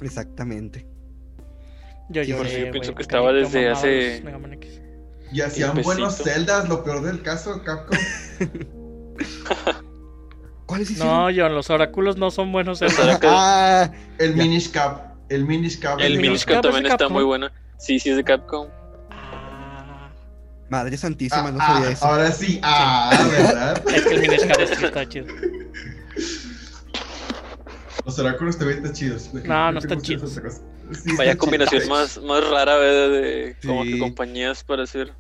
Exactamente. 0.01 0.87
Yo 2.11 2.23
Sí, 2.25 2.31
lloré, 2.31 2.39
por 2.39 2.47
eso 2.47 2.59
yo 2.67 2.71
pienso 2.73 2.95
que 2.95 3.03
estaba 3.03 3.33
desde 3.33 3.69
hace- 3.69 4.23
Mega 4.25 4.39
Man 4.39 4.55
X. 4.55 4.81
Y 5.33 5.41
hacían 5.43 5.81
buenos 5.83 6.15
celdas, 6.17 6.69
lo 6.69 6.83
peor 6.85 7.03
del 7.03 7.21
caso, 7.23 7.63
Capcom. 7.63 7.99
¿Cuáles 10.69 10.91
hicieron? 10.91 11.13
No, 11.13 11.29
John, 11.35 11.55
los 11.55 11.71
oráculos 11.71 12.19
no 12.19 12.31
son 12.31 12.53
buenos. 12.53 12.83
En-. 12.83 12.91
Ah, 13.23 13.91
El 14.19 14.35
Ya. 14.37 14.43
Minish 14.43 14.71
Cap. 14.71 15.15
El 15.31 15.47
Minish 15.47 15.79
Cap. 15.81 15.99
El 15.99 16.13
Minish 16.19 16.21
Minish 16.29 16.45
Cap 16.45 16.57
Cap 16.57 16.57
es 16.59 16.63
de 16.63 16.71
también 16.73 16.93
está 16.93 17.09
muy 17.09 17.25
bueno. 17.25 17.49
Sí, 17.79 17.99
sí 17.99 18.11
es 18.11 18.17
de 18.17 18.25
Capcom. 18.25 18.69
Ah, 19.11 20.11
madre 20.69 20.99
santísima, 20.99 21.49
Ah, 21.49 21.53
no 21.53 21.59
ah, 21.59 21.67
sabía 21.67 21.91
eso. 21.91 22.05
ahora 22.05 22.31
sí. 22.33 22.61
Ah, 22.63 23.29
¿verdad? 23.31 23.83
es 23.95 24.03
que 24.07 24.15
el 24.15 24.21
Minish 24.21 24.47
Cap 24.47 24.59
sí 24.77 24.85
está 24.85 25.09
chido. 25.09 25.27
Los 28.05 28.19
oráculos 28.19 28.59
también 28.59 28.79
están 28.79 28.93
chidos. 28.93 29.31
No, 29.33 29.73
no 29.73 29.79
están 29.79 30.03
chidos. 30.03 30.39
Sí, 31.03 31.17
Vaya 31.17 31.37
combinación 31.37 31.89
más, 31.89 32.21
más 32.23 32.47
rara, 32.49 32.77
¿verdad? 32.77 33.09
De 33.11 33.57
como 33.67 33.85
Sí. 33.85 33.93
que 33.95 33.99
compañías 33.99 34.65
para 34.65 34.83
hacer 34.85 35.13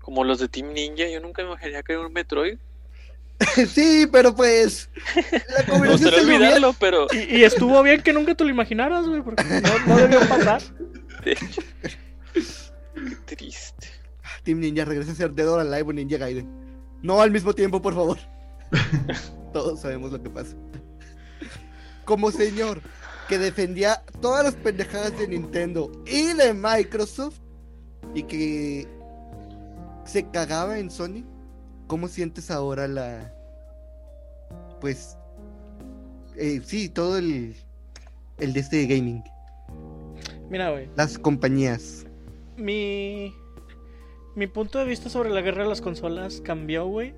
como 0.00 0.24
los 0.24 0.38
de 0.40 0.48
Team 0.48 0.72
Ninja. 0.72 1.08
Yo 1.08 1.20
nunca 1.20 1.42
me 1.42 1.48
imaginaría 1.48 1.82
que 1.84 1.92
era 1.92 2.02
un 2.06 2.12
Metroid. 2.12 2.58
sí, 3.68 4.06
pero 4.10 4.34
pues. 4.34 4.88
La 5.56 5.64
combinación 5.68 5.88
gustaría 5.90 6.10
salió 6.10 6.26
bien. 6.26 6.42
olvidarlo, 6.42 6.74
pero 6.78 7.06
Y, 7.12 7.36
y 7.38 7.44
estuvo 7.44 7.82
bien 7.82 8.02
que 8.02 8.12
nunca 8.12 8.34
te 8.34 8.44
lo 8.44 8.50
imaginaras, 8.50 9.06
güey, 9.06 9.22
porque 9.22 9.44
no, 9.44 9.86
no 9.86 9.96
debió 9.96 10.20
pasar. 10.28 10.62
de 11.24 11.32
hecho, 11.32 11.62
qué 13.26 13.36
triste. 13.36 13.88
Team 14.42 14.60
Ninja 14.60 14.84
regresa 14.84 15.12
a 15.12 15.14
ser 15.16 15.32
Dead 15.32 15.48
or 15.50 15.60
Alive 15.60 15.82
o 15.88 15.92
Ninja 15.92 16.16
Gaiden. 16.18 16.48
No 17.02 17.20
al 17.20 17.30
mismo 17.30 17.52
tiempo, 17.52 17.82
por 17.82 17.94
favor. 17.94 18.18
Todos 19.52 19.80
sabemos 19.80 20.12
lo 20.12 20.22
que 20.22 20.30
pasa. 20.30 20.54
Como 22.04 22.30
señor 22.30 22.80
que 23.28 23.38
defendía 23.38 24.02
todas 24.20 24.44
las 24.44 24.54
pendejadas 24.54 25.18
de 25.18 25.26
Nintendo 25.26 25.90
y 26.06 26.32
de 26.34 26.54
Microsoft 26.54 27.38
y 28.14 28.22
que 28.22 28.86
se 30.04 30.30
cagaba 30.30 30.78
en 30.78 30.90
Sony, 30.90 31.24
¿cómo 31.86 32.08
sientes 32.08 32.50
ahora 32.50 32.88
la... 32.88 33.32
Pues... 34.80 35.16
eh, 36.36 36.60
sí, 36.64 36.88
todo 36.88 37.18
el... 37.18 37.56
El 38.38 38.52
de 38.52 38.60
este 38.60 38.86
gaming. 38.86 39.24
Mira, 40.50 40.70
güey, 40.70 40.88
Las 40.94 41.18
compañías. 41.18 42.04
mi, 42.56 43.34
mi 44.34 44.46
punto 44.46 44.78
de 44.78 44.84
vista 44.84 45.08
sobre 45.08 45.30
la 45.30 45.40
guerra 45.40 45.62
de 45.62 45.68
las 45.70 45.80
consolas 45.80 46.42
cambió, 46.42 46.86
güey, 46.86 47.14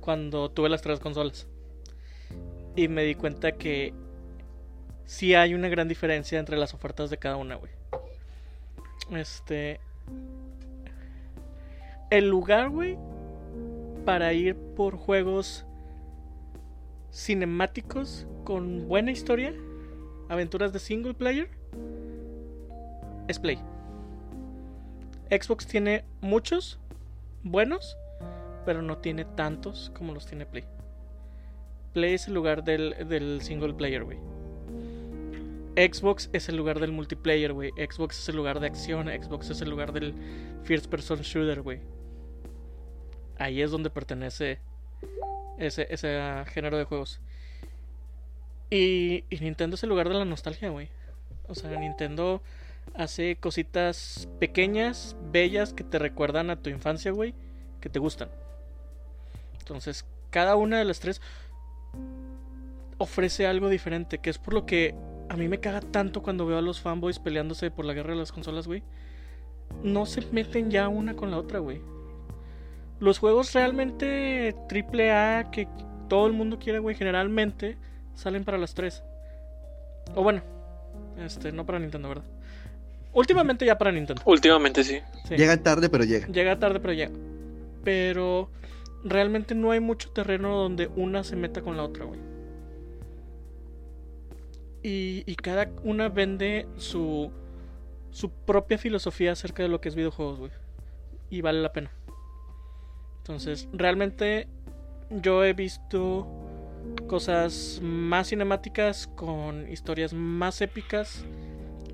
cuando 0.00 0.50
tuve 0.50 0.68
las 0.68 0.80
tres 0.80 1.00
consolas. 1.00 1.48
Y 2.76 2.88
me 2.88 3.02
di 3.02 3.14
cuenta 3.16 3.52
que 3.52 3.92
sí 5.04 5.34
hay 5.34 5.54
una 5.54 5.68
gran 5.68 5.88
diferencia 5.88 6.38
entre 6.38 6.56
las 6.56 6.72
ofertas 6.74 7.10
de 7.10 7.18
cada 7.18 7.36
una, 7.36 7.56
güey. 7.56 7.72
Este... 9.10 9.80
El 12.10 12.28
lugar, 12.28 12.70
güey, 12.70 12.96
para 14.04 14.32
ir 14.32 14.56
por 14.76 14.96
juegos 14.96 15.64
cinemáticos 17.12 18.26
con 18.44 18.88
buena 18.88 19.10
historia, 19.10 19.54
aventuras 20.28 20.72
de 20.72 20.78
single 20.78 21.14
player, 21.14 21.48
es 23.28 23.38
Play. 23.38 23.58
Xbox 25.30 25.66
tiene 25.66 26.04
muchos 26.20 26.78
buenos, 27.42 27.96
pero 28.66 28.82
no 28.82 28.98
tiene 28.98 29.24
tantos 29.24 29.92
como 29.96 30.12
los 30.12 30.26
tiene 30.26 30.46
Play. 30.46 30.64
Play 31.92 32.14
es 32.14 32.28
el 32.28 32.34
lugar 32.34 32.64
del, 32.64 33.08
del 33.08 33.40
single 33.42 33.74
player, 33.74 34.04
güey. 34.04 34.18
Xbox 35.76 36.28
es 36.32 36.48
el 36.48 36.56
lugar 36.56 36.80
del 36.80 36.92
multiplayer, 36.92 37.52
güey. 37.52 37.70
Xbox 37.70 38.18
es 38.18 38.28
el 38.28 38.36
lugar 38.36 38.60
de 38.60 38.66
acción. 38.66 39.08
Xbox 39.08 39.50
es 39.50 39.62
el 39.62 39.70
lugar 39.70 39.92
del 39.92 40.14
first 40.64 40.86
person 40.86 41.20
shooter, 41.20 41.62
güey. 41.62 41.80
Ahí 43.38 43.62
es 43.62 43.70
donde 43.70 43.90
pertenece 43.90 44.58
ese, 45.58 45.86
ese 45.90 46.44
género 46.46 46.78
de 46.78 46.84
juegos. 46.84 47.20
Y, 48.70 49.24
y 49.28 49.38
Nintendo 49.40 49.76
es 49.76 49.82
el 49.82 49.88
lugar 49.88 50.08
de 50.08 50.14
la 50.14 50.24
nostalgia, 50.24 50.70
güey. 50.70 50.88
O 51.48 51.54
sea, 51.54 51.70
Nintendo 51.78 52.42
hace 52.94 53.36
cositas 53.36 54.28
pequeñas, 54.38 55.16
bellas, 55.30 55.72
que 55.72 55.84
te 55.84 55.98
recuerdan 55.98 56.50
a 56.50 56.56
tu 56.56 56.70
infancia, 56.70 57.10
güey, 57.10 57.34
que 57.80 57.88
te 57.88 57.98
gustan. 57.98 58.28
Entonces, 59.58 60.04
cada 60.30 60.56
una 60.56 60.78
de 60.78 60.84
las 60.84 61.00
tres 61.00 61.20
ofrece 62.98 63.46
algo 63.46 63.68
diferente, 63.68 64.18
que 64.18 64.30
es 64.30 64.38
por 64.38 64.54
lo 64.54 64.66
que 64.66 64.94
a 65.28 65.36
mí 65.36 65.48
me 65.48 65.60
caga 65.60 65.80
tanto 65.80 66.22
cuando 66.22 66.46
veo 66.46 66.58
a 66.58 66.62
los 66.62 66.80
fanboys 66.80 67.18
peleándose 67.18 67.70
por 67.70 67.84
la 67.84 67.94
guerra 67.94 68.10
de 68.10 68.20
las 68.20 68.32
consolas, 68.32 68.66
güey. 68.66 68.82
No 69.82 70.06
se 70.06 70.20
meten 70.32 70.70
ya 70.70 70.88
una 70.88 71.14
con 71.14 71.30
la 71.30 71.38
otra, 71.38 71.58
güey. 71.58 71.80
Los 73.00 73.18
juegos 73.18 73.52
realmente 73.52 74.54
triple 74.68 75.12
A 75.12 75.50
que 75.50 75.68
todo 76.08 76.26
el 76.26 76.32
mundo 76.32 76.58
quiere, 76.58 76.78
güey, 76.78 76.94
generalmente 76.94 77.78
salen 78.14 78.44
para 78.44 78.58
las 78.58 78.74
tres. 78.74 79.02
O 80.14 80.22
bueno, 80.22 80.42
este, 81.18 81.52
no 81.52 81.66
para 81.66 81.78
Nintendo, 81.78 82.08
¿verdad? 82.08 82.24
Últimamente 83.12 83.66
ya 83.66 83.76
para 83.76 83.92
Nintendo. 83.92 84.22
Últimamente 84.24 84.84
sí. 84.84 84.98
sí. 85.28 85.36
Llega 85.36 85.56
tarde, 85.56 85.88
pero 85.88 86.04
llega. 86.04 86.26
Llega 86.28 86.58
tarde, 86.58 86.80
pero 86.80 86.94
llega. 86.94 87.12
Pero 87.84 88.50
realmente 89.04 89.54
no 89.54 89.70
hay 89.70 89.80
mucho 89.80 90.10
terreno 90.10 90.56
donde 90.56 90.88
una 90.96 91.24
se 91.24 91.36
meta 91.36 91.60
con 91.60 91.76
la 91.76 91.82
otra, 91.82 92.04
güey. 92.04 92.20
Y, 94.82 95.22
y 95.26 95.36
cada 95.36 95.70
una 95.84 96.08
vende 96.08 96.66
su, 96.76 97.30
su 98.10 98.30
propia 98.30 98.78
filosofía 98.78 99.32
acerca 99.32 99.62
de 99.62 99.68
lo 99.68 99.80
que 99.80 99.88
es 99.88 99.94
videojuegos, 99.94 100.38
güey. 100.38 100.50
Y 101.30 101.40
vale 101.40 101.60
la 101.60 101.72
pena. 101.72 101.90
Entonces, 103.22 103.68
realmente 103.72 104.48
yo 105.10 105.44
he 105.44 105.52
visto 105.52 106.26
cosas 107.06 107.78
más 107.80 108.30
cinemáticas 108.30 109.06
con 109.06 109.70
historias 109.70 110.12
más 110.12 110.60
épicas, 110.60 111.24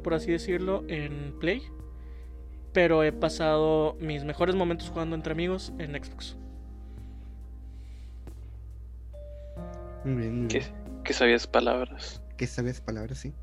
por 0.03 0.15
así 0.15 0.33
decirlo, 0.33 0.85
en 0.89 1.39
Play. 1.39 1.63
Pero 2.73 3.03
he 3.03 3.13
pasado 3.13 3.95
mis 4.01 4.25
mejores 4.25 4.57
momentos 4.57 4.89
jugando 4.89 5.17
entre 5.17 5.33
amigos 5.33 5.71
en 5.79 6.03
Xbox. 6.03 6.35
Muy 10.05 10.15
bien, 10.15 10.49
bien. 10.49 10.65
que 11.05 11.13
sabías 11.13 11.47
palabras. 11.47 12.23
Que 12.39 12.47
sabes 12.47 12.81
palabras, 12.81 13.19
sí. 13.19 13.35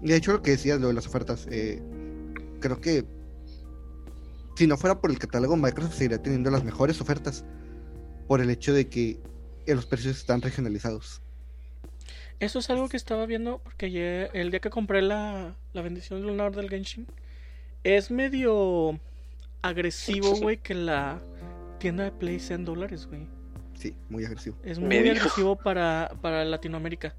Y 0.00 0.08
de 0.08 0.16
hecho, 0.16 0.32
lo 0.32 0.42
que 0.42 0.52
decías, 0.52 0.80
lo 0.80 0.88
de 0.88 0.94
las 0.94 1.06
ofertas, 1.06 1.46
eh, 1.50 1.82
creo 2.60 2.80
que 2.80 3.04
si 4.56 4.66
no 4.66 4.76
fuera 4.76 5.00
por 5.00 5.10
el 5.10 5.18
catálogo, 5.18 5.56
Microsoft 5.56 5.94
seguiría 5.94 6.22
teniendo 6.22 6.50
las 6.50 6.64
mejores 6.64 7.00
ofertas 7.00 7.44
por 8.28 8.40
el 8.40 8.50
hecho 8.50 8.72
de 8.72 8.88
que 8.88 9.20
los 9.66 9.86
precios 9.86 10.16
están 10.16 10.40
regionalizados. 10.42 11.20
Eso 12.40 12.58
es 12.58 12.68
algo 12.70 12.88
que 12.88 12.96
estaba 12.96 13.24
viendo 13.26 13.58
porque 13.58 13.86
ayer- 13.86 14.30
el 14.34 14.50
día 14.50 14.60
que 14.60 14.70
compré 14.70 15.00
la, 15.02 15.54
la 15.72 15.82
bendición 15.82 16.22
lunar 16.22 16.54
del 16.54 16.68
Genshin, 16.68 17.06
es 17.84 18.10
medio 18.10 18.98
agresivo, 19.62 20.34
güey, 20.36 20.56
que 20.58 20.74
la 20.74 21.20
tienda 21.78 22.04
de 22.04 22.12
Play 22.12 22.40
sea 22.40 22.56
en 22.56 22.64
dólares, 22.64 23.06
güey. 23.06 23.26
Sí, 23.74 23.94
muy 24.08 24.24
agresivo. 24.24 24.56
Es 24.64 24.78
muy 24.78 24.88
Medio. 24.88 25.12
agresivo 25.12 25.56
para, 25.56 26.12
para 26.20 26.44
Latinoamérica. 26.44 27.14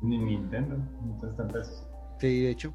Ni 0.00 0.16
Nintendo. 0.18 0.76
Nintendo 1.02 1.30
está 1.30 1.42
en 1.42 1.48
pesos. 1.48 1.86
Sí, 2.20 2.42
de 2.42 2.50
hecho. 2.50 2.74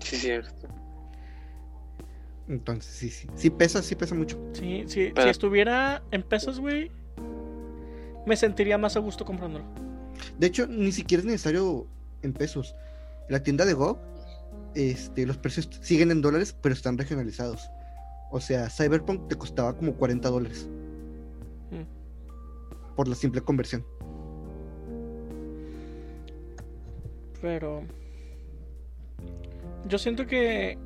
Sí, 0.00 0.16
cierto. 0.16 0.68
Entonces, 2.50 2.92
sí, 2.92 3.10
sí. 3.10 3.28
Sí 3.36 3.48
pesa, 3.48 3.80
sí 3.80 3.94
pesa 3.94 4.14
mucho. 4.16 4.36
Sí, 4.54 4.82
sí, 4.88 5.12
si 5.14 5.28
estuviera 5.28 6.02
en 6.10 6.24
pesos, 6.24 6.58
güey, 6.58 6.90
me 8.26 8.36
sentiría 8.36 8.76
más 8.76 8.96
a 8.96 9.00
gusto 9.00 9.24
comprándolo. 9.24 9.64
De 10.36 10.48
hecho, 10.48 10.66
ni 10.66 10.90
siquiera 10.90 11.20
es 11.20 11.26
necesario 11.26 11.86
en 12.22 12.32
pesos. 12.32 12.74
La 13.28 13.40
tienda 13.44 13.64
de 13.64 13.74
GOG, 13.74 13.98
este, 14.74 15.26
los 15.26 15.38
precios 15.38 15.68
siguen 15.80 16.10
en 16.10 16.20
dólares, 16.22 16.56
pero 16.60 16.72
están 16.74 16.98
regionalizados. 16.98 17.70
O 18.32 18.40
sea, 18.40 18.68
Cyberpunk 18.68 19.28
te 19.28 19.36
costaba 19.36 19.76
como 19.76 19.94
40 19.94 20.28
dólares 20.28 20.68
Mm. 21.70 21.84
por 22.96 23.06
la 23.06 23.14
simple 23.14 23.42
conversión. 23.42 23.84
Pero 27.40 27.82
yo 29.88 29.98
siento 29.98 30.26
que 30.26 30.76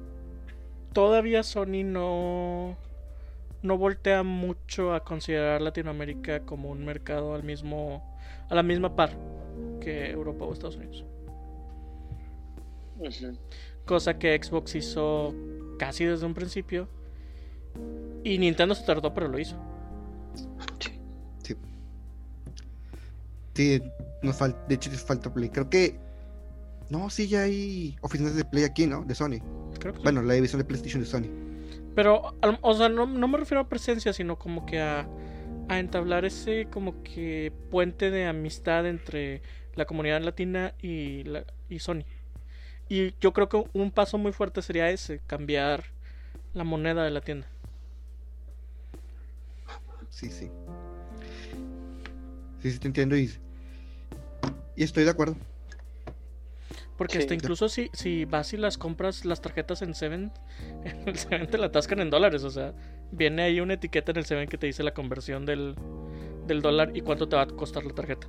todavía 0.94 1.42
Sony 1.42 1.84
no 1.84 2.76
no 3.62 3.78
voltea 3.78 4.22
mucho 4.22 4.94
a 4.94 5.04
considerar 5.04 5.60
Latinoamérica 5.60 6.40
como 6.40 6.70
un 6.70 6.84
mercado 6.84 7.34
al 7.34 7.42
mismo 7.42 8.02
a 8.48 8.54
la 8.54 8.62
misma 8.62 8.96
par 8.96 9.10
que 9.80 10.10
Europa 10.10 10.44
o 10.46 10.52
Estados 10.52 10.76
Unidos. 10.76 11.04
Cosa 13.84 14.18
que 14.18 14.40
Xbox 14.42 14.74
hizo 14.74 15.34
casi 15.78 16.06
desde 16.06 16.24
un 16.24 16.34
principio 16.34 16.88
y 18.22 18.38
Nintendo 18.38 18.74
se 18.74 18.84
tardó 18.84 19.12
pero 19.12 19.28
lo 19.28 19.38
hizo. 19.38 19.56
Sí, 23.54 23.80
nos 24.22 24.36
falta, 24.36 24.58
de 24.66 24.74
hecho, 24.74 24.90
les 24.90 25.02
falta 25.02 25.32
Play. 25.32 25.48
Creo 25.48 25.70
que. 25.70 25.98
No, 26.90 27.10
sí, 27.10 27.28
ya 27.28 27.42
hay 27.42 27.96
oficinas 28.00 28.34
de 28.34 28.44
Play 28.44 28.64
aquí, 28.64 28.86
¿no? 28.86 29.04
De 29.04 29.14
Sony. 29.14 29.40
Creo 29.78 29.92
que 29.92 29.98
sí. 29.98 30.04
Bueno, 30.04 30.22
la 30.22 30.34
división 30.34 30.60
de 30.60 30.64
PlayStation 30.64 31.02
de 31.02 31.08
Sony. 31.08 31.28
Pero, 31.94 32.34
o 32.60 32.74
sea, 32.74 32.88
no, 32.88 33.06
no 33.06 33.28
me 33.28 33.38
refiero 33.38 33.60
a 33.60 33.68
presencia, 33.68 34.12
sino 34.12 34.38
como 34.38 34.66
que 34.66 34.80
a, 34.80 35.08
a 35.68 35.78
entablar 35.78 36.24
ese 36.24 36.66
como 36.70 37.02
que 37.02 37.52
puente 37.70 38.10
de 38.10 38.26
amistad 38.26 38.86
entre 38.86 39.42
la 39.74 39.86
comunidad 39.86 40.20
latina 40.22 40.74
y, 40.80 41.24
la, 41.24 41.44
y 41.68 41.78
Sony. 41.78 42.04
Y 42.88 43.14
yo 43.20 43.32
creo 43.32 43.48
que 43.48 43.64
un 43.72 43.90
paso 43.90 44.18
muy 44.18 44.32
fuerte 44.32 44.60
sería 44.62 44.90
ese, 44.90 45.20
cambiar 45.26 45.84
la 46.52 46.64
moneda 46.64 47.04
de 47.04 47.10
la 47.10 47.20
tienda. 47.20 47.48
Sí, 50.10 50.30
sí. 50.30 50.50
Sí, 52.62 52.70
sí, 52.70 52.78
te 52.78 52.86
entiendo 52.86 53.16
y. 53.16 53.30
Y 54.76 54.84
estoy 54.84 55.04
de 55.04 55.10
acuerdo. 55.10 55.36
Porque 56.96 57.14
Sí. 57.14 57.18
hasta 57.20 57.34
incluso 57.34 57.68
si, 57.68 57.90
si 57.92 58.24
vas 58.24 58.52
y 58.52 58.56
las 58.56 58.78
compras 58.78 59.24
las 59.24 59.40
tarjetas 59.40 59.82
en 59.82 59.94
Seven, 59.94 60.30
en 60.84 61.08
el 61.08 61.16
Seven 61.18 61.46
te 61.48 61.58
la 61.58 61.66
atascan 61.66 62.00
en 62.00 62.10
dólares. 62.10 62.44
O 62.44 62.50
sea, 62.50 62.72
viene 63.10 63.42
ahí 63.42 63.60
una 63.60 63.74
etiqueta 63.74 64.12
en 64.12 64.18
el 64.18 64.24
Seven 64.26 64.48
que 64.48 64.58
te 64.58 64.66
dice 64.66 64.82
la 64.82 64.94
conversión 64.94 65.44
del, 65.44 65.74
del 66.46 66.62
dólar 66.62 66.96
y 66.96 67.00
cuánto 67.00 67.28
te 67.28 67.36
va 67.36 67.42
a 67.42 67.46
costar 67.46 67.84
la 67.84 67.94
tarjeta. 67.94 68.26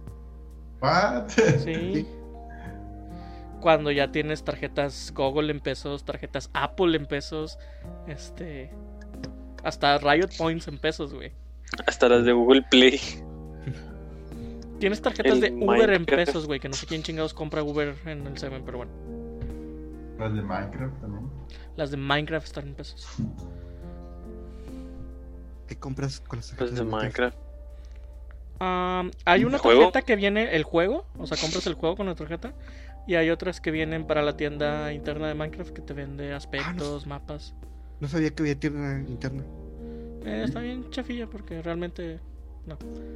What? 0.82 1.30
Sí. 1.30 1.42
Sí. 1.64 2.08
Cuando 3.62 3.90
ya 3.90 4.12
tienes 4.12 4.44
tarjetas 4.44 5.12
Google 5.16 5.52
en 5.52 5.60
pesos, 5.60 6.06
tarjetas 6.06 6.52
Apple 6.54 6.96
en 6.96 7.08
pesos, 7.08 7.58
este. 8.08 8.70
Hasta 9.64 9.98
Riot 9.98 10.30
Points 10.38 10.68
en 10.68 10.78
pesos, 10.78 11.14
güey. 11.16 11.32
Hasta 11.88 12.08
las 12.10 12.26
de 12.26 12.32
Google 12.34 12.62
Play. 12.70 13.00
Tienes 14.86 15.02
tarjetas 15.02 15.34
El 15.34 15.42
de 15.42 15.66
Uber 15.66 15.90
en 15.90 16.06
pesos, 16.06 16.46
güey, 16.46 16.60
que 16.60 16.70
no 16.70 16.76
sé 16.76 16.86
quién 16.86 17.02
chingados 17.02 17.34
compra 17.34 17.64
Uber 17.64 17.96
en 18.06 18.28
el 18.28 18.38
7, 18.38 18.62
pero 18.64 18.78
bueno. 18.78 18.92
Las 20.20 20.36
de 20.36 20.44
Minecraft 20.44 21.02
también. 21.02 21.28
Las 21.76 21.90
de 21.90 21.98
Minecraft 21.98 22.46
están 22.46 22.68
en 22.68 22.76
pesos. 22.76 23.08
¿Qué 25.68 25.76
compras 25.76 26.20
con 26.20 26.38
las 26.38 26.50
Las 26.50 26.58
tarjetas 26.60 26.78
de 26.78 26.86
Minecraft. 26.86 27.38
Am, 28.60 29.10
hay 29.26 29.44
una 29.44 29.58
tarjeta 29.58 30.04
que 30.04 30.16
viene 30.16 30.56
el 30.56 30.62
juego, 30.62 31.08
o 31.18 31.26
sea, 31.26 31.36
compras 31.36 31.66
el 31.66 31.74
juego 31.74 31.96
con 31.96 32.06
la 32.06 32.14
tarjeta. 32.14 32.54
Y 33.08 33.16
hay 33.16 33.32
otras 33.32 33.62
que 33.62 33.72
vienen 33.72 34.06
para 34.06 34.22
la 34.22 34.38
tienda 34.38 34.94
interna 34.94 35.28
de 35.28 35.34
Minecraft 35.34 35.74
que 35.74 35.82
te 35.82 35.94
vende 35.94 36.32
aspectos, 36.32 37.08
mapas. 37.08 37.56
No 38.00 38.08
sabía 38.08 38.30
que 38.30 38.44
había 38.44 38.60
tienda 38.60 39.00
interna. 39.10 39.44
Eh, 40.26 40.44
está 40.46 40.60
bien 40.60 40.92
chafilla 40.92 41.26
porque 41.26 41.64
realmente. 41.64 42.20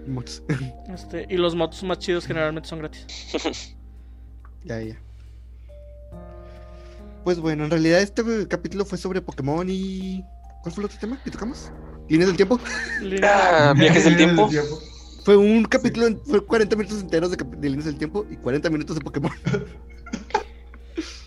Mods. 0.07 0.43
Este, 0.93 1.27
y 1.29 1.37
los 1.37 1.55
mods 1.55 1.83
más 1.83 1.99
chidos 1.99 2.25
generalmente 2.25 2.67
son 2.67 2.79
gratis. 2.79 3.05
ya, 4.63 4.81
ya. 4.81 4.99
Pues 7.23 7.39
bueno, 7.39 7.65
en 7.65 7.71
realidad 7.71 8.01
este 8.01 8.47
capítulo 8.47 8.85
fue 8.85 8.97
sobre 8.97 9.21
Pokémon 9.21 9.67
y. 9.69 10.23
¿Cuál 10.61 10.73
fue 10.73 10.81
el 10.81 10.85
otro 10.85 10.99
tema 10.99 11.21
que 11.23 11.31
tocamos? 11.31 11.71
¿Líneas 12.09 12.27
del 12.27 12.37
tiempo? 12.37 12.59
Ah, 13.23 13.73
viajes 13.77 14.05
del 14.05 14.17
tiempo. 14.17 14.49
Fue 15.23 15.37
un 15.37 15.63
capítulo, 15.65 16.19
fue 16.25 16.45
40 16.45 16.75
minutos 16.75 17.01
enteros 17.01 17.31
de, 17.31 17.37
de 17.37 17.69
líneas 17.69 17.85
del 17.85 17.97
tiempo 17.97 18.25
y 18.29 18.35
40 18.35 18.69
minutos 18.69 18.95
de 18.95 19.01
Pokémon. 19.01 19.31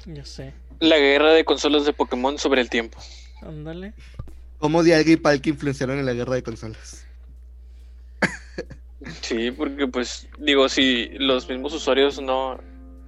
Ya 0.07 0.25
sé. 0.25 0.53
La 0.81 0.99
guerra 0.99 1.33
de 1.33 1.45
consolas 1.45 1.87
de 1.87 1.93
Pokémon 1.93 2.37
sobre 2.39 2.61
el 2.61 2.69
tiempo. 2.69 2.99
Ándale. 3.43 3.95
Cómo 4.59 4.83
Dialga 4.83 5.13
y 5.13 5.17
Palki 5.17 5.51
influenciaron 5.51 5.99
en 5.99 6.07
la 6.07 6.13
guerra 6.13 6.35
de 6.35 6.43
consolas. 6.43 7.07
Sí, 9.21 9.51
porque 9.51 9.87
pues 9.87 10.29
digo, 10.39 10.69
si 10.69 11.09
los 11.19 11.49
mismos 11.49 11.75
usuarios 11.75 12.21
no 12.21 12.59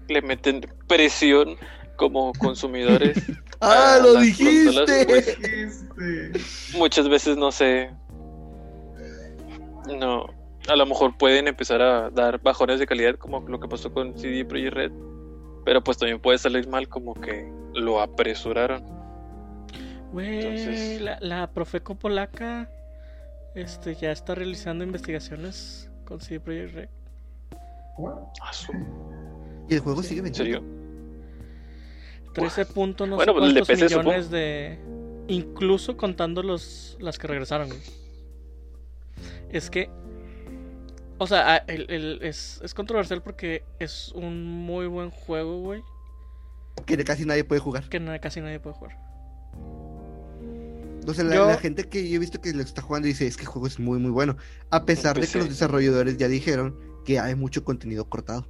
le 0.09 0.23
meten 0.23 0.61
presión 0.89 1.57
como 1.97 2.33
consumidores, 2.35 3.17
¡Ah, 3.61 3.99
lo 4.03 4.21
dijiste! 4.21 4.65
consolas, 4.67 5.05
pues. 5.07 5.29
Este, 5.29 6.79
muchas 6.79 7.09
veces 7.09 7.37
no 7.37 7.53
sé, 7.53 7.91
no, 9.99 10.27
a 10.69 10.77
lo 10.77 10.87
mejor 10.87 11.17
pueden 11.17 11.47
empezar 11.49 11.81
a 11.83 12.11
dar 12.11 12.41
bajones 12.43 12.79
de 12.79 12.87
calidad 12.87 13.17
como 13.17 13.41
lo 13.49 13.61
que 13.61 13.69
pasó 13.69 13.93
con 13.93 14.19
CD 14.19 14.45
Projekt 14.45 14.75
Red, 14.75 14.93
pero 15.65 15.83
pues 15.83 15.99
también 15.99 16.21
puede 16.21 16.39
salir 16.39 16.69
mal 16.69 16.89
como 16.89 17.15
que 17.15 17.51
lo 17.75 18.01
apresuraron. 18.01 18.83
Güey, 20.13 20.39
Entonces- 20.39 21.01
la, 21.01 21.19
la 21.21 21.51
Profeco 21.51 21.95
polaca 21.97 22.69
este, 23.55 23.95
ya 23.95 24.11
está 24.13 24.35
realizando 24.35 24.85
investigaciones 24.85 25.91
con 26.05 26.21
CD 26.21 26.41
Projekt 26.41 26.75
Red. 26.75 26.89
Ah, 28.43 28.53
Y 29.69 29.75
el 29.75 29.81
juego 29.81 30.03
sigue 30.03 30.19
¿En 30.19 30.25
vendiendo. 30.25 30.59
serio? 30.61 30.75
13 32.35 32.67
puntos, 32.67 33.09
no 33.09 33.17
Bueno, 33.17 33.33
sé 33.47 33.63
pues 33.65 33.81
millones 33.83 34.31
de... 34.31 34.79
Incluso 35.29 35.97
contando 35.97 36.43
los, 36.43 36.97
las 37.01 37.19
que 37.19 37.27
regresaron. 37.29 37.69
Es 39.51 39.71
que... 39.71 39.89
O 41.19 41.29
sea, 41.29 41.55
ah, 41.55 41.57
el- 41.69 41.89
el- 41.91 42.19
es, 42.23 42.61
es 42.65 42.75
controversial 42.75 43.23
porque 43.23 43.63
es 43.79 44.11
un 44.13 44.45
muy 44.45 44.87
buen 44.89 45.11
juego, 45.11 45.61
güey. 45.61 45.81
Que 46.87 47.03
casi 47.05 47.25
nadie 47.25 47.45
puede 47.45 47.61
jugar. 47.61 47.89
Que 47.89 48.01
casi 48.21 48.41
nadie 48.41 48.59
puede 48.59 48.75
jugar. 48.75 48.99
O 51.07 51.15
sea, 51.15 51.25
la, 51.25 51.35
Yo- 51.37 51.47
la 51.47 51.57
gente 51.59 51.85
que 51.85 52.09
yo 52.09 52.17
he 52.17 52.19
visto 52.19 52.41
que 52.41 52.53
lo 52.53 52.63
está 52.63 52.83
jugando 52.83 53.07
dice, 53.09 53.27
es 53.27 53.37
que 53.37 53.43
el 53.43 53.49
juego 53.49 53.67
es 53.67 53.79
muy, 53.79 53.99
muy 53.99 54.11
bueno. 54.11 54.37
A 54.71 54.85
pesar 54.85 55.19
de 55.21 55.27
que 55.27 55.39
los 55.39 55.49
desarrolladores 55.49 56.17
ya 56.17 56.29
dijeron 56.29 56.77
que 57.05 57.19
hay 57.19 57.35
mucho 57.35 57.65
contenido 57.65 58.09
cortado. 58.09 58.47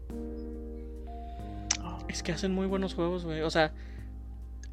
Es 2.08 2.22
que 2.22 2.32
hacen 2.32 2.52
muy 2.52 2.66
buenos 2.66 2.94
juegos, 2.94 3.24
güey. 3.24 3.40
O 3.42 3.50
sea, 3.50 3.72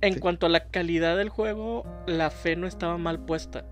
en 0.01 0.13
Sí. 0.15 0.19
cuanto 0.19 0.45
a 0.45 0.49
la 0.49 0.65
calidad 0.69 1.17
del 1.17 1.29
juego, 1.29 1.85
la 2.05 2.29
fe 2.29 2.55
no 2.55 2.67
estaba 2.67 2.97
mal 2.97 3.19
puesta. 3.25 3.65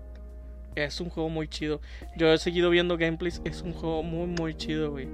Es 0.74 1.00
un 1.00 1.08
juego 1.10 1.28
muy 1.28 1.48
chido. 1.48 1.80
Yo 2.16 2.32
he 2.32 2.38
seguido 2.38 2.70
viendo 2.70 2.96
gameplays. 2.96 3.40
Es 3.44 3.62
un 3.62 3.72
juego 3.72 4.02
muy, 4.02 4.26
muy 4.26 4.54
chido, 4.56 4.90
güey. 4.90 5.08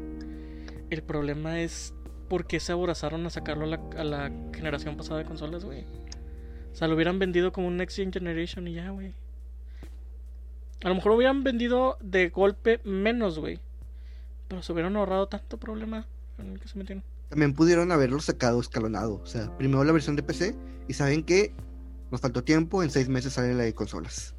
El 0.91 1.03
problema 1.03 1.61
es 1.61 1.93
por 2.29 2.47
qué 2.47 2.61
se 2.61 2.73
aborazaron 2.73 3.25
a 3.27 3.31
sacarlo 3.31 3.65
a 3.65 3.69
la, 3.69 3.81
a 3.99 4.05
la 4.05 4.31
generación 4.55 4.97
pasada 4.97 5.19
de 5.19 5.25
consolas, 5.27 5.65
güey. 5.65 5.85
O 6.77 6.79
sea, 6.79 6.89
lo 6.89 6.95
hubieran 6.95 7.19
vendido 7.19 7.53
como 7.53 7.69
un 7.69 7.79
Next 7.79 7.97
Gen 7.97 8.13
Generation 8.13 8.69
y 8.69 8.75
ya, 8.75 8.91
güey. 8.91 9.15
A 10.85 10.91
lo 10.91 10.95
mejor 10.95 11.13
hubieran 11.13 11.43
vendido 11.43 11.97
de 12.03 12.29
golpe 12.29 12.83
menos, 12.85 13.39
güey. 13.39 13.61
Pero 14.47 14.63
se 14.63 14.75
hubieran 14.75 14.95
ahorrado 14.95 15.27
tanto 15.27 15.57
problema 15.57 16.07
en 16.37 16.53
el 16.53 16.61
que 16.61 16.69
se 16.69 16.77
metieron. 16.79 17.03
También 17.31 17.55
pudieron 17.55 17.93
haberlo 17.93 18.21
sacado 18.21 18.61
escalonado. 18.61 19.23
O 19.23 19.27
sea, 19.27 19.57
primero 19.57 19.85
la 19.85 19.93
versión 19.93 20.17
de 20.17 20.23
PC 20.23 20.55
y 20.87 20.93
saben 20.93 21.23
que 21.23 21.55
nos 22.11 22.21
faltó 22.21 22.45
tiempo, 22.45 22.83
en 22.83 22.91
seis 22.91 23.09
meses 23.09 23.33
sale 23.33 23.55
la 23.55 23.63
de 23.63 23.73
consolas. 23.75 24.35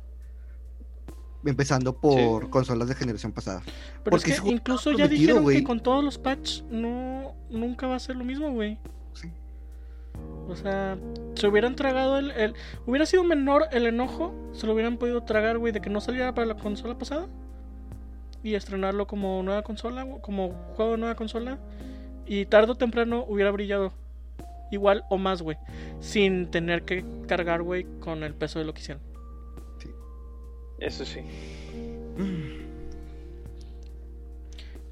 Empezando 1.43 1.99
por 1.99 2.43
Sí. 2.43 2.49
consolas 2.51 2.87
de 2.87 2.93
generación 2.93 3.31
pasada. 3.31 3.63
Pero 4.03 4.11
Porque 4.11 4.29
es 4.29 4.41
que 4.41 4.49
incluso 4.49 4.91
ya 4.91 5.07
dijeron 5.07 5.43
que 5.47 5.63
con 5.63 5.81
todos 5.81 6.03
los 6.03 6.19
patches 6.19 6.63
no 6.69 7.33
nunca 7.49 7.87
va 7.87 7.95
a 7.95 7.99
ser 7.99 8.15
lo 8.15 8.23
mismo, 8.23 8.51
güey. 8.51 8.77
Sí. 9.13 9.31
O 10.49 10.55
sea, 10.55 10.97
se 11.35 11.47
hubieran 11.47 11.75
tragado 11.75 12.17
el, 12.17 12.31
el- 12.31 12.53
Hubiera 12.85 13.05
sido 13.05 13.23
menor 13.23 13.63
el 13.71 13.85
enojo, 13.85 14.33
se 14.53 14.65
lo 14.65 14.73
hubieran 14.73 14.97
podido 14.97 15.21
tragar, 15.23 15.57
güey, 15.57 15.73
de 15.73 15.81
que 15.81 15.89
no 15.89 15.99
saliera 16.01 16.33
para 16.33 16.47
la 16.47 16.55
consola 16.55 16.97
pasada. 16.97 17.27
Y 18.43 18.53
estrenarlo 18.55 19.07
como 19.07 19.43
nueva 19.43 19.63
consola, 19.63 20.05
como 20.21 20.51
juego 20.75 20.91
de 20.91 20.97
nueva 20.99 21.15
consola. 21.15 21.57
Y 22.25 22.45
tarde 22.45 22.71
o 22.71 22.75
temprano 22.75 23.25
hubiera 23.27 23.51
brillado. 23.51 23.91
Igual 24.71 25.03
o 25.09 25.17
más, 25.17 25.41
güey. 25.41 25.57
Sin 25.99 26.49
tener 26.51 26.83
que 26.83 27.03
cargar, 27.27 27.61
güey, 27.61 27.85
con 27.99 28.23
el 28.23 28.33
peso 28.33 28.59
de 28.59 28.65
lo 28.65 28.73
que 28.73 28.81
hicieron. 28.81 29.03
Eso 30.79 31.03
sí, 31.05 31.21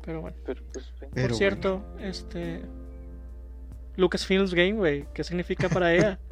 Pero 0.03 0.21
bueno. 0.21 0.35
pero 0.45 0.61
pues. 0.73 0.91
Pero 1.13 1.27
Por 1.27 1.37
cierto, 1.37 1.81
este. 1.99 2.61
Lucasfilms 3.97 4.53
Game, 4.53 4.73
güey. 4.73 5.05
¿Qué 5.13 5.23
significa 5.23 5.69
para 5.69 5.93
ella? 5.93 6.19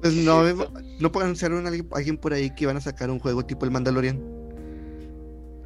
Pues 0.00 0.12
no, 0.16 0.42
no 1.00 1.10
anunciaron 1.22 1.64
a 1.64 1.68
alguien, 1.70 1.88
alguien 1.92 2.18
por 2.18 2.34
ahí 2.34 2.50
que 2.54 2.64
iban 2.64 2.76
a 2.76 2.80
sacar 2.82 3.10
un 3.10 3.18
juego 3.18 3.46
tipo 3.46 3.64
el 3.64 3.70
Mandalorian. 3.70 4.20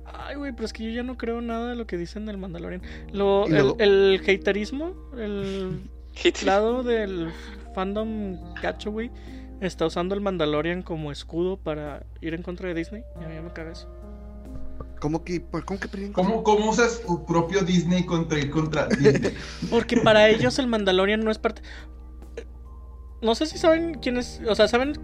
Ay, 0.05 0.37
güey, 0.37 0.53
pero 0.53 0.65
es 0.67 0.73
que 0.73 0.85
yo 0.85 0.91
ya 0.91 1.03
no 1.03 1.17
creo 1.17 1.41
nada 1.41 1.71
de 1.71 1.75
lo 1.75 1.89
que 1.89 1.97
dicen 1.97 2.25
del 2.25 2.39
Mandalorian. 2.39 2.83
Lo, 3.13 3.49
luego- 3.49 3.77
el, 3.81 4.21
el 4.25 4.39
haterismo, 4.39 4.95
el 5.17 5.81
lado 6.45 6.85
del 6.85 7.33
fandom 7.75 8.55
gacho, 8.63 8.93
güey, 8.93 9.11
está 9.61 9.87
usando 9.87 10.15
el 10.15 10.21
Mandalorian 10.21 10.83
como 10.83 11.11
escudo 11.11 11.57
para 11.57 12.05
ir 12.21 12.35
en 12.35 12.43
contra 12.45 12.69
de 12.69 12.75
Disney. 12.75 13.03
Y 13.21 13.25
a 13.25 13.29
mí 13.29 13.35
me 13.43 13.53
caga 13.53 13.73
eso. 13.73 13.89
¿Cómo 14.99 15.25
que, 15.25 15.43
cómo 15.43 15.81
que 15.81 15.89
perdieron? 15.89 16.13
¿Cómo, 16.13 16.43
¿Cómo 16.43 16.71
usas 16.71 17.03
tu 17.03 17.25
propio 17.25 17.63
Disney 17.63 18.05
contra, 18.05 18.39
contra 18.51 18.87
Disney? 18.87 19.35
Porque 19.71 19.99
para 19.99 20.29
ellos 20.29 20.59
el 20.59 20.67
Mandalorian 20.67 21.21
no 21.21 21.31
es 21.31 21.39
parte. 21.39 21.63
No 23.21 23.35
sé 23.35 23.47
si 23.47 23.59
saben 23.59 23.95
quién 23.95 24.17
es. 24.17 24.41
O 24.49 24.55
sea, 24.55 24.69
¿saben, 24.69 24.95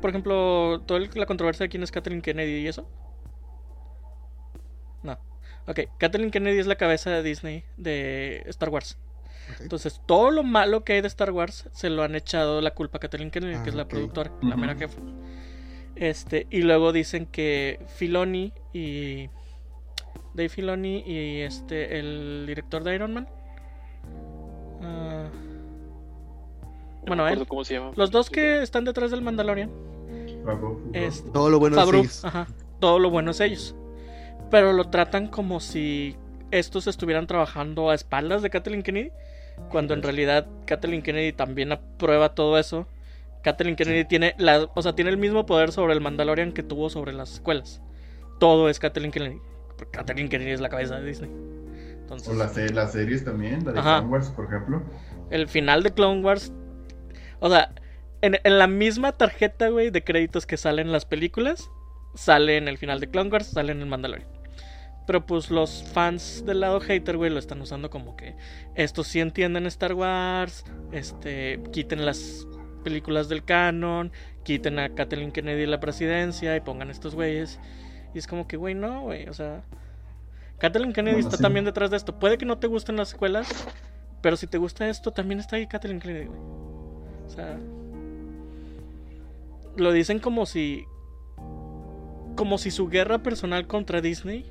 por 0.00 0.10
ejemplo, 0.10 0.80
toda 0.86 1.00
la 1.00 1.26
controversia 1.26 1.64
de 1.64 1.70
quién 1.70 1.82
es 1.82 1.90
Kathleen 1.90 2.22
Kennedy 2.22 2.60
y 2.60 2.68
eso? 2.68 2.88
No. 5.02 5.18
Ok, 5.66 5.80
Kathleen 5.98 6.30
Kennedy 6.30 6.58
es 6.58 6.66
la 6.66 6.76
cabeza 6.76 7.10
de 7.10 7.22
Disney 7.22 7.64
de 7.76 8.42
Star 8.46 8.68
Wars. 8.68 8.98
Entonces, 9.60 10.00
todo 10.06 10.30
lo 10.30 10.42
malo 10.42 10.84
que 10.84 10.94
hay 10.94 11.00
de 11.00 11.08
Star 11.08 11.30
Wars 11.30 11.68
se 11.72 11.90
lo 11.90 12.02
han 12.02 12.14
echado 12.14 12.60
la 12.60 12.72
culpa 12.72 12.98
a 12.98 13.00
Kathleen 13.00 13.30
Kennedy, 13.30 13.62
que 13.62 13.70
es 13.70 13.74
Ah, 13.74 13.78
la 13.78 13.88
productora, 13.88 14.32
la 14.42 14.56
mera 14.56 14.74
jefa. 14.74 15.00
Este, 15.96 16.46
y 16.50 16.62
luego 16.62 16.92
dicen 16.92 17.26
que 17.26 17.84
Filoni 17.96 18.52
y 18.72 19.28
Dave 20.34 20.48
Filoni 20.48 21.02
y 21.06 21.40
este 21.42 21.98
el 21.98 22.44
director 22.46 22.82
de 22.84 22.94
Iron 22.94 23.14
Man. 23.14 23.28
ah, 24.82 25.28
No 27.02 27.06
bueno, 27.06 27.28
él. 27.28 27.46
cómo 27.46 27.64
se 27.64 27.74
llama. 27.74 27.92
Los 27.96 28.10
dos 28.10 28.30
que 28.30 28.62
están 28.62 28.84
detrás 28.84 29.10
del 29.10 29.22
Mandalorian. 29.22 29.70
Es- 30.92 31.24
Todo 31.32 31.50
lo 31.50 31.58
bueno 31.58 31.76
Favreau, 31.76 32.02
es 32.02 32.10
ellos. 32.18 32.24
ajá, 32.24 32.46
todo 32.80 32.98
lo 32.98 33.10
bueno 33.10 33.30
es 33.30 33.40
ellos. 33.40 33.74
Pero 34.50 34.72
lo 34.72 34.84
tratan 34.90 35.28
como 35.28 35.60
si 35.60 36.16
estos 36.50 36.86
estuvieran 36.86 37.26
trabajando 37.26 37.90
a 37.90 37.94
espaldas 37.94 38.42
de 38.42 38.50
Kathleen 38.50 38.82
Kennedy, 38.82 39.10
cuando 39.70 39.94
en 39.94 40.02
realidad 40.02 40.46
Kathleen 40.66 41.02
Kennedy 41.02 41.32
también 41.32 41.72
aprueba 41.72 42.34
todo 42.34 42.58
eso. 42.58 42.86
Kathleen 43.42 43.76
Kennedy 43.76 44.04
tiene 44.04 44.34
la, 44.38 44.68
o 44.74 44.82
sea, 44.82 44.94
tiene 44.94 45.10
el 45.10 45.16
mismo 45.18 45.44
poder 45.46 45.72
sobre 45.72 45.92
el 45.94 46.00
Mandalorian 46.00 46.52
que 46.52 46.62
tuvo 46.62 46.88
sobre 46.90 47.12
las 47.12 47.34
escuelas. 47.34 47.80
Todo 48.38 48.68
es 48.68 48.78
Kathleen 48.78 49.10
Kennedy. 49.10 49.38
Kathleen 49.90 50.28
Kennedy 50.28 50.50
es 50.52 50.60
la 50.60 50.68
cabeza 50.68 50.98
de 51.00 51.06
Disney. 51.06 51.30
Entonces, 52.00 52.28
O 52.28 52.34
las, 52.34 52.52
se- 52.52 52.72
las 52.72 52.92
series 52.92 53.24
también, 53.24 53.64
la 53.64 53.72
de 53.72 53.78
Ajá. 53.80 53.96
Star 53.96 54.10
Wars, 54.10 54.28
por 54.30 54.44
ejemplo. 54.46 54.82
el 55.30 55.48
final 55.48 55.82
de 55.82 55.92
Clone 55.92 56.22
Wars. 56.22 56.52
O 57.40 57.48
sea, 57.50 57.72
en, 58.22 58.36
en 58.42 58.58
la 58.58 58.66
misma 58.66 59.12
tarjeta, 59.12 59.68
güey, 59.68 59.90
de 59.90 60.04
créditos 60.04 60.46
que 60.46 60.56
salen 60.56 60.86
en 60.86 60.92
las 60.92 61.04
películas, 61.06 61.70
sale 62.14 62.56
en 62.56 62.68
el 62.68 62.78
final 62.78 63.00
de 63.00 63.08
Clone 63.08 63.30
Wars, 63.30 63.46
sale 63.48 63.72
en 63.72 63.80
el 63.80 63.86
Mandalorian. 63.86 64.28
Pero 65.06 65.26
pues 65.26 65.50
los 65.50 65.82
fans 65.92 66.44
del 66.46 66.60
lado 66.60 66.80
hater, 66.80 67.16
güey, 67.18 67.30
lo 67.30 67.38
están 67.38 67.60
usando 67.60 67.90
como 67.90 68.16
que 68.16 68.36
estos 68.74 69.06
sí 69.08 69.20
entienden 69.20 69.66
Star 69.66 69.92
Wars, 69.92 70.64
este, 70.92 71.60
quiten 71.72 72.06
las 72.06 72.46
películas 72.84 73.28
del 73.28 73.44
canon, 73.44 74.12
quiten 74.44 74.78
a 74.78 74.94
Kathleen 74.94 75.30
Kennedy 75.32 75.66
la 75.66 75.80
presidencia 75.80 76.56
y 76.56 76.60
pongan 76.60 76.90
estos 76.90 77.14
güeyes. 77.14 77.60
Y 78.14 78.18
es 78.18 78.26
como 78.26 78.46
que, 78.46 78.56
güey, 78.56 78.74
no, 78.74 79.02
güey, 79.02 79.28
o 79.28 79.34
sea, 79.34 79.62
Kathleen 80.58 80.92
Kennedy 80.92 81.16
Bueno, 81.16 81.28
está 81.28 81.36
sí. 81.36 81.42
también 81.42 81.64
detrás 81.64 81.90
de 81.90 81.96
esto. 81.96 82.18
Puede 82.18 82.38
que 82.38 82.46
no 82.46 82.58
te 82.58 82.68
gusten 82.68 82.96
las 82.96 83.08
escuelas, 83.08 83.48
pero 84.22 84.36
si 84.36 84.46
te 84.46 84.58
gusta 84.58 84.88
esto, 84.88 85.10
también 85.10 85.40
está 85.40 85.56
ahí 85.56 85.66
Kathleen 85.66 86.00
Kennedy, 86.00 86.26
güey. 86.26 86.38
O 87.26 87.30
sea. 87.30 87.58
Lo 89.76 89.92
dicen 89.92 90.20
como 90.20 90.46
si. 90.46 90.84
Como 92.36 92.58
si 92.58 92.70
su 92.70 92.88
guerra 92.88 93.18
personal 93.18 93.66
contra 93.66 94.00
Disney 94.00 94.44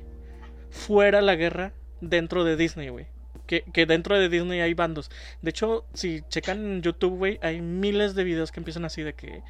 fuera 0.70 1.20
la 1.20 1.34
guerra 1.34 1.72
dentro 2.00 2.44
de 2.44 2.56
Disney, 2.56 2.88
güey. 2.88 3.06
Que, 3.46 3.62
que 3.62 3.84
dentro 3.84 4.18
de 4.18 4.28
Disney 4.28 4.60
hay 4.60 4.74
bandos. 4.74 5.10
De 5.42 5.50
hecho, 5.50 5.84
si 5.92 6.22
checan 6.28 6.64
en 6.64 6.82
YouTube, 6.82 7.16
güey, 7.16 7.38
hay 7.42 7.60
miles 7.60 8.14
de 8.14 8.24
videos 8.24 8.52
que 8.52 8.60
empiezan 8.60 8.84
así 8.84 9.02
de 9.02 9.14
que 9.14 9.42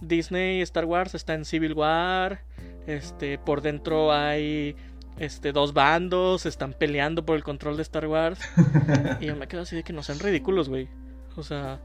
Disney 0.00 0.60
Star 0.62 0.84
Wars 0.84 1.14
está 1.14 1.34
en 1.34 1.44
Civil 1.44 1.74
War. 1.74 2.42
Este, 2.86 3.38
por 3.38 3.60
dentro 3.60 4.12
hay 4.12 4.74
este, 5.18 5.52
dos 5.52 5.74
bandos, 5.74 6.46
están 6.46 6.72
peleando 6.72 7.24
por 7.24 7.36
el 7.36 7.44
control 7.44 7.76
de 7.76 7.82
Star 7.82 8.06
Wars. 8.06 8.40
Y 9.20 9.26
yo 9.26 9.36
me 9.36 9.46
quedo 9.48 9.62
así 9.62 9.76
de 9.76 9.82
que 9.82 9.92
no 9.92 10.02
sean 10.02 10.18
ridículos, 10.18 10.68
güey. 10.68 10.88
O 11.36 11.42
sea, 11.42 11.80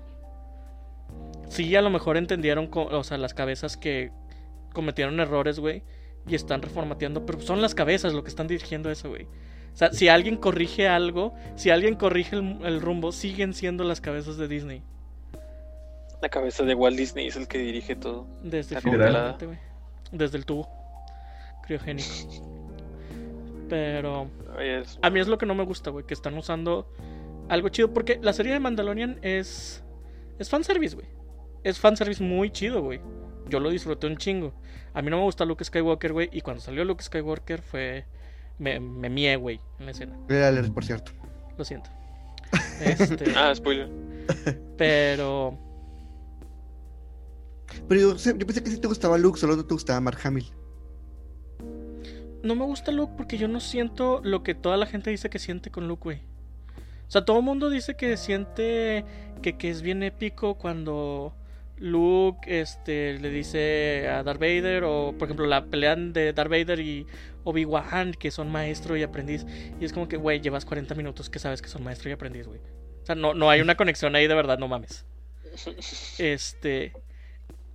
sí, 1.50 1.76
a 1.76 1.82
lo 1.82 1.90
mejor 1.90 2.18
entendieron, 2.18 2.70
o 2.74 3.04
sea, 3.04 3.18
las 3.18 3.34
cabezas 3.34 3.78
que 3.78 4.12
cometieron 4.74 5.20
errores, 5.20 5.60
güey, 5.60 5.84
y 6.28 6.36
están 6.36 6.62
reformateando, 6.62 7.26
pero 7.26 7.40
son 7.42 7.62
las 7.62 7.76
cabezas 7.76 8.14
lo 8.14 8.24
que 8.24 8.30
están 8.30 8.48
dirigiendo 8.48 8.90
eso, 8.90 9.10
güey. 9.10 9.26
O 9.74 9.78
sea, 9.78 9.92
si 9.92 10.08
alguien 10.08 10.38
corrige 10.38 10.88
algo, 10.88 11.34
si 11.56 11.70
alguien 11.70 11.96
corrige 11.96 12.38
el, 12.38 12.60
el 12.64 12.82
rumbo, 12.82 13.12
siguen 13.12 13.54
siendo 13.54 13.84
las 13.84 14.00
cabezas 14.00 14.38
de 14.38 14.48
Disney. 14.48 14.82
La 16.22 16.30
cabeza 16.30 16.64
de 16.64 16.74
Walt 16.76 16.98
Disney 16.98 17.28
es 17.28 17.36
el 17.36 17.48
que 17.48 17.58
dirige 17.58 17.96
todo. 17.96 18.28
Desde. 18.44 18.76
Desde 20.12 20.38
el 20.38 20.46
tubo 20.46 20.70
criogénico. 21.64 22.10
Pero 23.70 24.30
A 25.02 25.10
mí 25.10 25.20
es 25.20 25.28
lo 25.28 25.38
que 25.38 25.46
no 25.46 25.56
me 25.56 25.64
gusta, 25.66 25.90
güey, 25.90 26.06
que 26.06 26.14
están 26.14 26.38
usando 26.38 26.88
algo 27.50 27.70
chido. 27.70 27.94
Porque 27.94 28.20
la 28.22 28.34
serie 28.34 28.54
de 28.54 28.60
Mandalorian 28.60 29.20
es. 29.22 29.84
Es 30.38 30.50
fanservice, 30.50 30.96
güey. 30.96 31.08
Es 31.64 31.80
fanservice 31.80 32.22
muy 32.24 32.52
chido, 32.52 32.82
güey. 32.82 33.02
Yo 33.50 33.60
lo 33.60 33.70
disfruté 33.70 34.08
un 34.08 34.18
chingo. 34.18 34.54
A 34.94 35.02
mí 35.02 35.10
no 35.10 35.18
me 35.18 35.24
gusta 35.24 35.46
Luke 35.46 35.64
Skywalker, 35.64 36.14
güey. 36.14 36.30
Y 36.32 36.42
cuando 36.42 36.62
salió 36.62 36.86
Luke 36.86 37.04
Skywalker 37.04 37.62
fue. 37.62 38.06
Me, 38.58 38.80
me 38.80 39.10
mié, 39.10 39.36
güey, 39.36 39.60
en 39.80 39.86
la 39.86 39.92
escena. 39.92 40.18
Era 40.30 40.64
por 40.74 40.86
cierto. 40.86 41.12
Lo 41.58 41.66
siento. 41.66 41.90
Este, 42.82 43.34
Ah, 43.36 43.54
spoiler. 43.54 43.90
pero. 44.78 45.58
Pero 47.88 48.02
yo, 48.02 48.18
sé- 48.18 48.36
yo 48.38 48.46
pensé 48.46 48.64
que 48.64 48.70
sí 48.70 48.78
te 48.80 48.88
gustaba 48.88 49.18
Luke, 49.18 49.40
solo 49.40 49.56
no 49.56 49.66
te 49.66 49.74
gustaba 49.74 50.00
Mark 50.02 50.20
Hamill. 50.24 50.46
No 52.44 52.56
me 52.56 52.64
gusta 52.66 52.92
Luke 52.92 53.14
porque 53.18 53.38
yo 53.38 53.48
no 53.48 53.60
siento 53.60 54.22
lo 54.24 54.44
que 54.44 54.54
toda 54.54 54.78
la 54.78 54.86
gente 54.86 55.10
dice 55.10 55.30
que 55.30 55.40
siente 55.40 55.72
con 55.72 55.88
Luke, 55.88 56.04
güey. 56.04 56.22
O 57.08 57.12
sea, 57.12 57.26
todo 57.26 57.38
el 57.38 57.44
mundo 57.44 57.70
dice 57.70 57.96
que 57.96 58.18
siente 58.18 59.06
que, 59.42 59.58
que 59.58 59.70
es 59.70 59.82
bien 59.82 60.04
épico 60.04 60.56
cuando 60.56 61.34
Luke 61.78 62.40
este, 62.48 63.18
le 63.20 63.30
dice 63.30 64.08
a 64.10 64.24
Darth 64.24 64.40
Vader, 64.40 64.84
o 64.86 65.14
por 65.18 65.28
ejemplo 65.28 65.46
la 65.46 65.66
pelea 65.66 65.96
de 65.96 66.34
Darth 66.34 66.50
Vader 66.50 66.80
y 66.80 67.06
Obi-Wan, 67.44 68.14
que 68.14 68.32
son 68.32 68.52
maestro 68.52 68.96
y 68.98 69.04
aprendiz. 69.04 69.46
Y 69.80 69.86
es 69.86 69.94
como 69.94 70.08
que, 70.08 70.18
güey, 70.18 70.40
llevas 70.40 70.66
40 70.66 70.96
minutos 70.96 71.30
que 71.30 71.40
sabes 71.40 71.62
que 71.62 71.70
son 71.70 71.84
maestro 71.84 72.10
y 72.10 72.14
aprendiz, 72.14 72.48
güey. 72.48 72.60
O 73.02 73.06
sea, 73.06 73.16
no, 73.16 73.34
no 73.34 73.50
hay 73.50 73.62
una 73.62 73.76
conexión 73.76 74.16
ahí 74.16 74.28
de 74.28 74.36
verdad, 74.36 74.58
no 74.60 74.68
mames. 74.68 75.06
Este. 76.18 76.94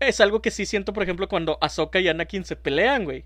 Es 0.00 0.20
algo 0.20 0.40
que 0.42 0.50
sí 0.50 0.66
siento, 0.66 0.92
por 0.92 1.02
ejemplo, 1.02 1.28
cuando 1.28 1.58
Ahsoka 1.60 2.00
y 2.00 2.08
Anakin 2.08 2.44
se 2.44 2.56
pelean, 2.56 3.04
güey. 3.04 3.24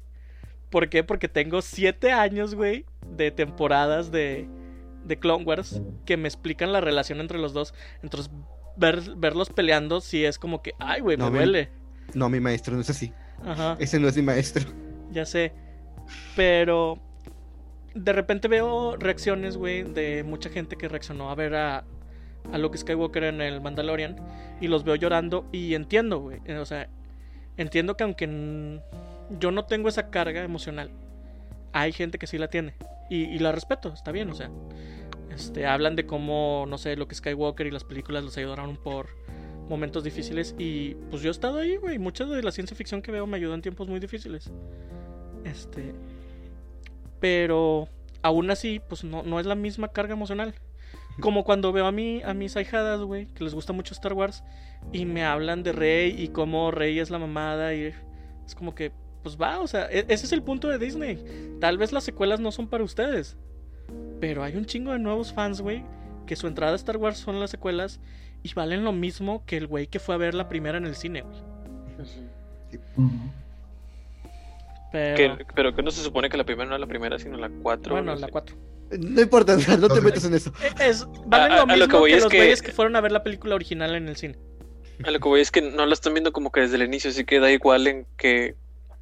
¿Por 0.70 0.88
qué? 0.88 1.04
Porque 1.04 1.28
tengo 1.28 1.62
siete 1.62 2.12
años, 2.12 2.54
güey, 2.54 2.84
de 3.06 3.30
temporadas 3.30 4.10
de, 4.10 4.48
de 5.04 5.18
Clone 5.18 5.44
Wars 5.44 5.80
que 6.04 6.16
me 6.16 6.28
explican 6.28 6.72
la 6.72 6.80
relación 6.80 7.20
entre 7.20 7.38
los 7.38 7.52
dos. 7.52 7.74
Entonces, 8.02 8.30
ver, 8.76 9.00
verlos 9.16 9.50
peleando 9.50 10.00
sí 10.00 10.24
es 10.24 10.38
como 10.38 10.62
que, 10.62 10.74
ay, 10.80 11.00
güey, 11.00 11.16
me 11.16 11.30
No, 11.30 11.30
duele. 11.30 11.70
No, 12.12 12.28
mi 12.28 12.40
maestro 12.40 12.74
no 12.74 12.80
es 12.80 12.90
así. 12.90 13.12
Ajá, 13.44 13.76
Ese 13.78 14.00
no 14.00 14.08
es 14.08 14.16
mi 14.16 14.22
maestro. 14.22 14.64
ya 15.10 15.24
sé. 15.26 15.52
Pero 16.34 16.98
de 17.94 18.12
repente 18.12 18.48
veo 18.48 18.96
reacciones, 18.96 19.56
güey, 19.56 19.84
de 19.84 20.24
mucha 20.24 20.50
gente 20.50 20.76
que 20.76 20.88
reaccionó 20.88 21.30
a 21.30 21.34
ver 21.34 21.54
a, 21.54 21.84
a 22.52 22.58
Luke 22.58 22.78
Skywalker 22.78 23.24
en 23.24 23.40
el 23.40 23.60
Mandalorian 23.60 24.16
y 24.60 24.68
los 24.68 24.84
veo 24.84 24.94
llorando 24.96 25.46
y 25.52 25.74
entiendo, 25.74 26.20
güey. 26.20 26.40
eh, 26.44 26.58
O 26.58 26.66
sea, 26.66 26.88
entiendo 27.56 27.96
que 27.96 28.04
aunque 28.04 28.80
yo 29.40 29.50
no 29.50 29.64
tengo 29.64 29.88
esa 29.88 30.10
carga 30.10 30.42
emocional, 30.42 30.90
hay 31.72 31.92
gente 31.92 32.18
que 32.18 32.26
sí 32.26 32.38
la 32.38 32.48
tiene 32.48 32.74
y, 33.10 33.38
la 33.38 33.52
respeto, 33.52 33.92
está 33.92 34.12
bien, 34.12 34.30
o 34.30 34.34
sea. 34.34 34.50
Este, 35.34 35.66
hablan 35.66 35.96
de 35.96 36.06
cómo, 36.06 36.64
no 36.68 36.78
sé, 36.78 36.96
Luke 36.96 37.14
Skywalker 37.14 37.66
y 37.66 37.70
las 37.70 37.84
películas 37.84 38.24
los 38.24 38.36
ayudaron 38.38 38.76
por 38.76 39.08
momentos 39.68 40.04
difíciles 40.04 40.54
y 40.58 40.94
pues 41.10 41.22
yo 41.22 41.28
he 41.28 41.32
estado 41.32 41.58
ahí, 41.58 41.76
güey. 41.76 41.98
Mucha 41.98 42.24
de 42.24 42.42
la 42.42 42.52
ciencia 42.52 42.76
ficción 42.76 43.02
que 43.02 43.10
veo 43.10 43.26
me 43.26 43.36
ayudó 43.36 43.54
en 43.54 43.62
tiempos 43.62 43.88
muy 43.88 43.98
difíciles. 43.98 44.50
Este, 45.44 45.92
pero 47.20 47.88
aún 48.22 48.50
así, 48.50 48.80
pues 48.88 49.04
no, 49.04 49.22
no 49.22 49.40
es 49.40 49.46
la 49.46 49.54
misma 49.54 49.88
carga 49.88 50.12
emocional. 50.12 50.54
Como 51.20 51.44
cuando 51.44 51.72
veo 51.72 51.86
a 51.86 51.92
mí, 51.92 52.22
a 52.24 52.34
mis 52.34 52.56
ahijadas, 52.56 53.00
güey, 53.00 53.26
que 53.26 53.44
les 53.44 53.54
gusta 53.54 53.72
mucho 53.72 53.94
Star 53.94 54.12
Wars, 54.14 54.42
y 54.92 55.04
me 55.04 55.24
hablan 55.24 55.62
de 55.62 55.72
Rey 55.72 56.14
y 56.18 56.28
cómo 56.28 56.70
Rey 56.70 56.98
es 56.98 57.10
la 57.10 57.18
mamada, 57.18 57.72
y 57.74 57.92
es 58.46 58.54
como 58.56 58.74
que, 58.74 58.90
pues 59.22 59.36
va, 59.40 59.60
o 59.60 59.66
sea, 59.66 59.86
e- 59.90 60.04
ese 60.08 60.26
es 60.26 60.32
el 60.32 60.42
punto 60.42 60.68
de 60.68 60.78
Disney. 60.78 61.56
Tal 61.60 61.78
vez 61.78 61.92
las 61.92 62.04
secuelas 62.04 62.40
no 62.40 62.50
son 62.52 62.66
para 62.68 62.82
ustedes, 62.84 63.36
pero 64.20 64.42
hay 64.42 64.56
un 64.56 64.66
chingo 64.66 64.92
de 64.92 64.98
nuevos 64.98 65.32
fans, 65.32 65.60
güey, 65.60 65.84
que 66.26 66.36
su 66.36 66.46
entrada 66.46 66.72
a 66.72 66.76
Star 66.76 66.96
Wars 66.96 67.18
son 67.18 67.38
las 67.40 67.50
secuelas 67.50 68.00
y 68.42 68.52
valen 68.54 68.84
lo 68.84 68.92
mismo 68.92 69.44
que 69.46 69.56
el 69.56 69.66
güey 69.66 69.86
que 69.86 69.98
fue 70.00 70.14
a 70.14 70.18
ver 70.18 70.34
la 70.34 70.48
primera 70.48 70.78
en 70.78 70.84
el 70.86 70.94
cine, 70.96 71.22
güey. 71.22 71.36
Pero, 74.92 75.16
Que- 75.38 75.44
pero 75.54 75.74
que 75.74 75.82
no 75.82 75.90
se 75.90 76.02
supone 76.02 76.28
que 76.28 76.36
la 76.36 76.44
primera 76.44 76.68
no 76.68 76.74
es 76.76 76.80
la 76.80 76.86
primera, 76.86 77.18
sino 77.18 77.36
la 77.36 77.48
cuatro. 77.62 77.94
bueno, 77.94 78.14
no 78.14 78.20
la 78.20 78.26
sé. 78.26 78.32
4. 78.98 79.10
No 79.14 79.20
importa, 79.20 79.56
no 79.78 79.88
te 79.88 80.00
metas 80.00 80.24
en 80.24 80.34
eso. 80.34 80.52
Es, 80.80 81.06
valen 81.26 81.52
A- 81.52 81.62
a- 81.62 81.66
lo 81.66 81.72
a 81.72 81.76
lo 81.76 81.88
que 81.88 81.96
voy 81.96 82.10
que 82.10 82.16
es 82.16 82.22
los 82.22 82.30
que- 82.30 82.36
güeyes 82.38 82.62
que 82.62 82.72
fueron 82.72 82.96
a 82.96 83.00
ver 83.00 83.12
la 83.12 83.22
película 83.22 83.54
original 83.54 83.94
en 83.94 84.08
el 84.08 84.16
cine. 84.16 84.36
A 85.04 85.10
lo 85.10 85.18
que 85.20 85.28
voy 85.28 85.40
es 85.40 85.50
que 85.50 85.60
no 85.62 85.86
la 85.86 85.92
están 85.94 86.14
viendo 86.14 86.32
como 86.32 86.52
que 86.52 86.60
desde 86.60 86.76
el 86.76 86.82
inicio, 86.82 87.10
así 87.10 87.24
que 87.24 87.40
da 87.40 87.50
igual 87.50 87.86
en 87.86 88.06
qué 88.16 88.54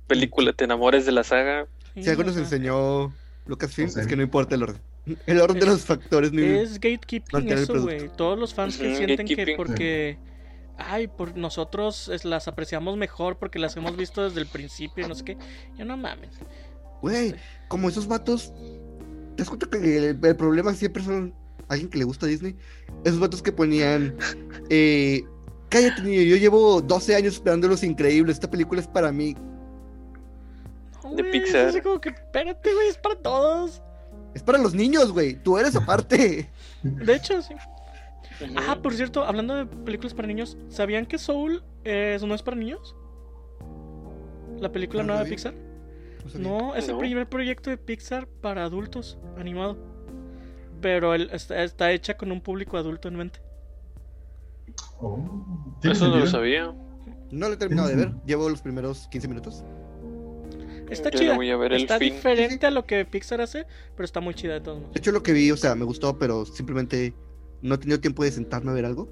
película 0.06 0.52
te 0.52 0.64
enamores 0.64 1.04
de 1.06 1.12
la 1.12 1.22
saga. 1.24 1.66
Si 1.94 2.08
algo 2.08 2.24
nos 2.24 2.36
enseñó 2.36 3.12
Lucasfilm, 3.46 3.88
O 3.88 3.92
sea, 3.92 4.02
es 4.02 4.08
que 4.08 4.16
no 4.16 4.22
importa 4.22 4.54
el 4.54 4.62
orden. 4.62 4.80
El 5.26 5.40
orden 5.40 5.58
de 5.60 5.66
los 5.66 5.84
factores 5.84 6.32
no 6.32 6.40
Es 6.40 6.74
gatekeeping 6.80 7.52
eso, 7.52 7.80
güey. 7.82 8.08
Todos 8.16 8.38
los 8.38 8.54
fans 8.54 8.76
que 8.78 8.88
Ujú, 8.88 8.96
sienten 8.96 9.26
que 9.26 9.54
porque... 9.56 10.18
Ay, 10.78 11.06
por 11.06 11.36
nosotros 11.36 12.08
es- 12.08 12.24
las 12.24 12.48
apreciamos 12.48 12.96
mejor 12.96 13.36
porque 13.38 13.58
las 13.58 13.76
hemos 13.76 13.96
visto 13.96 14.24
desde 14.24 14.40
el 14.40 14.46
principio, 14.46 15.06
no 15.06 15.14
sé 15.14 15.24
qué. 15.24 15.36
Ya 15.76 15.84
no 15.84 15.96
mames. 15.96 16.30
Güey, 17.02 17.34
como 17.68 17.88
esos 17.88 18.06
vatos 18.06 18.52
¿Te 19.36 19.42
das 19.42 19.48
cuenta 19.48 19.68
que 19.70 19.78
el, 20.10 20.18
el 20.22 20.36
problema 20.36 20.74
siempre 20.74 21.02
son 21.02 21.34
alguien 21.68 21.88
que 21.90 21.98
le 21.98 22.04
gusta 22.04 22.26
Disney? 22.26 22.56
Esos 23.04 23.20
vatos 23.20 23.42
que 23.42 23.52
ponían. 23.52 24.14
Eh, 24.70 25.24
Cállate, 25.68 26.02
niño, 26.02 26.20
yo 26.22 26.36
llevo 26.36 26.82
12 26.82 27.16
años 27.16 27.34
esperando 27.34 27.66
Los 27.66 27.82
Increíbles. 27.82 28.36
Esta 28.36 28.50
película 28.50 28.80
es 28.82 28.86
para 28.86 29.10
mí. 29.10 29.34
No, 31.02 31.14
De 31.14 31.24
Pixar. 31.24 31.68
es 31.68 31.82
como 31.82 31.98
que, 31.98 32.10
espérate, 32.10 32.74
güey, 32.74 32.88
es 32.88 32.98
para 32.98 33.16
todos. 33.16 33.82
Es 34.34 34.42
para 34.42 34.58
los 34.58 34.74
niños, 34.74 35.12
güey. 35.12 35.42
Tú 35.42 35.56
eres 35.56 35.74
aparte. 35.74 36.50
De 36.82 37.14
hecho, 37.14 37.40
sí. 37.40 37.54
Ah, 38.56 38.78
por 38.82 38.92
cierto, 38.94 39.24
hablando 39.24 39.54
de 39.54 39.66
películas 39.66 40.14
para 40.14 40.28
niños, 40.28 40.58
¿sabían 40.68 41.06
que 41.06 41.16
Soul 41.16 41.62
eh, 41.84 42.18
no 42.20 42.34
es 42.34 42.42
para 42.42 42.56
niños? 42.56 42.94
La 44.58 44.70
película 44.70 45.02
No 45.02 45.08
nueva 45.08 45.24
de. 45.24 45.30
Pixar. 45.30 45.54
Sabía. 46.28 46.48
No, 46.48 46.74
es 46.74 46.88
el 46.88 46.96
primer 46.98 47.28
proyecto 47.28 47.70
de 47.70 47.76
Pixar 47.78 48.26
para 48.26 48.64
adultos, 48.64 49.18
animado. 49.38 49.76
Pero 50.80 51.14
el- 51.14 51.30
está, 51.30 51.62
está 51.62 51.92
hecha 51.92 52.16
con 52.16 52.32
un 52.32 52.40
público 52.40 52.76
adulto 52.76 53.08
en 53.08 53.16
mente. 53.16 53.40
Oh, 55.00 55.76
¿tiene 55.80 55.94
Eso 55.96 56.08
no 56.08 56.18
lo 56.18 56.26
sabía. 56.26 56.74
No 57.30 57.48
lo 57.48 57.54
he 57.54 57.56
terminado 57.56 57.88
de 57.88 57.96
ver. 57.96 58.12
Llevo 58.26 58.48
los 58.48 58.62
primeros 58.62 59.08
15 59.08 59.28
minutos. 59.28 59.64
Está 60.90 61.10
Yo 61.10 61.18
chida. 61.20 61.30
le 61.30 61.36
voy 61.36 61.50
a 61.50 61.56
ver 61.56 61.72
el 61.72 61.82
está 61.82 61.98
fin. 61.98 62.12
diferente 62.14 62.66
a 62.66 62.70
lo 62.70 62.84
que 62.84 63.04
Pixar 63.06 63.40
hace, 63.40 63.66
pero 63.96 64.04
está 64.04 64.20
muy 64.20 64.34
chida 64.34 64.54
de 64.54 64.60
todos 64.60 64.80
modos. 64.80 64.92
De 64.92 64.98
hecho, 64.98 65.10
lo 65.12 65.22
que 65.22 65.32
vi, 65.32 65.50
o 65.50 65.56
sea, 65.56 65.74
me 65.74 65.84
gustó, 65.84 66.18
pero 66.18 66.44
simplemente 66.44 67.14
no 67.62 67.76
he 67.76 67.78
tenido 67.78 67.98
tiempo 68.00 68.22
de 68.24 68.30
sentarme 68.32 68.70
a 68.70 68.74
ver 68.74 68.84
algo. 68.84 69.08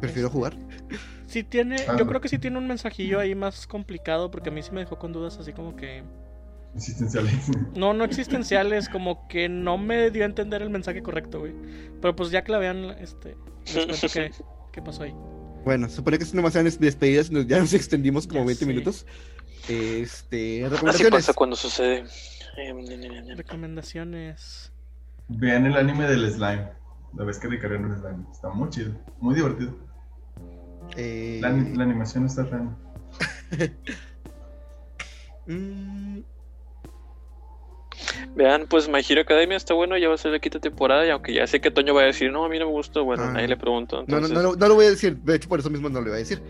Prefiero 0.00 0.30
jugar. 0.30 0.54
Sí 1.26 1.42
tiene, 1.42 1.76
Ah. 1.88 1.96
yo 1.98 2.06
creo 2.06 2.20
que 2.20 2.28
sí 2.28 2.38
tiene 2.38 2.58
un 2.58 2.66
mensajillo 2.66 3.18
ahí 3.20 3.34
más 3.34 3.66
complicado 3.66 4.30
porque 4.30 4.50
a 4.50 4.52
mí 4.52 4.62
sí 4.62 4.70
me 4.72 4.80
dejó 4.80 4.98
con 4.98 5.12
dudas 5.12 5.38
así 5.38 5.52
como 5.52 5.74
que 5.76 6.02
Existenciales. 6.74 7.32
no 7.76 7.94
no 7.94 8.04
existenciales, 8.04 8.88
como 8.88 9.26
que 9.28 9.48
no 9.48 9.78
me 9.78 10.10
dio 10.10 10.22
a 10.24 10.26
entender 10.26 10.60
el 10.62 10.70
mensaje 10.70 11.02
correcto, 11.02 11.40
güey. 11.40 11.54
Pero 12.00 12.14
pues 12.16 12.30
ya 12.30 12.42
que 12.44 12.52
la 12.52 12.58
vean 12.58 12.84
este 13.00 13.36
les 13.74 13.86
cuento 13.86 14.06
qué, 14.12 14.30
qué 14.72 14.82
pasó 14.82 15.04
ahí. 15.04 15.14
Bueno, 15.64 15.88
supone 15.88 16.18
que 16.18 16.24
es 16.24 16.34
nomás 16.34 16.54
eran 16.56 16.70
despedidas, 16.78 17.30
nos- 17.30 17.46
ya 17.46 17.58
nos 17.58 17.72
extendimos 17.72 18.26
como 18.26 18.40
Ya 18.40 18.46
20 18.46 18.64
sé. 18.64 18.66
minutos. 18.70 19.06
Este, 19.68 20.62
Así 20.64 20.74
recomendaciones. 20.74 21.12
pasa 21.12 21.32
cuando 21.32 21.56
sucede. 21.56 22.04
Eh, 22.58 23.34
Recomendaciones. 23.34 24.72
Vean 25.28 25.64
el 25.66 25.76
anime 25.76 26.06
del 26.06 26.30
slime. 26.30 26.68
La 27.16 27.24
vez 27.24 27.38
que 27.38 27.48
recargaron 27.48 27.92
el 27.92 27.98
slime. 27.98 28.24
Está 28.30 28.50
muy 28.50 28.68
chido. 28.68 28.92
Muy 29.20 29.34
divertido. 29.34 29.74
Eh, 30.96 31.38
La, 31.42 31.50
la 31.50 31.84
animación 31.84 32.26
está 32.26 32.48
tan. 32.48 32.76
mm, 35.46 36.18
Vean, 38.36 38.66
pues 38.68 38.88
My 38.88 39.00
Hero 39.08 39.20
Academia 39.22 39.56
está 39.56 39.74
bueno, 39.74 39.96
ya 39.96 40.08
va 40.08 40.14
a 40.14 40.18
ser 40.18 40.32
la 40.32 40.38
quinta 40.40 40.58
temporada 40.58 41.06
y 41.06 41.10
aunque 41.10 41.32
ya 41.34 41.46
sé 41.46 41.60
que 41.60 41.70
Toño 41.70 41.94
va 41.94 42.02
a 42.02 42.06
decir, 42.06 42.30
no, 42.32 42.44
a 42.44 42.48
mí 42.48 42.58
no 42.58 42.66
me 42.66 42.72
gustó, 42.72 43.04
bueno, 43.04 43.24
Ah. 43.24 43.30
nadie 43.32 43.48
le 43.48 43.56
preguntó. 43.56 44.04
no, 44.06 44.20
no, 44.20 44.28
no, 44.28 44.42
lo- 44.42 44.56
no 44.56 44.68
lo 44.68 44.74
voy 44.74 44.86
a 44.86 44.90
decir. 44.90 45.16
De 45.18 45.36
hecho, 45.36 45.48
por 45.48 45.60
eso 45.60 45.70
mismo 45.70 45.88
no 45.88 46.00
lo 46.00 46.06
voy 46.06 46.14
a 46.14 46.18
decir. 46.18 46.40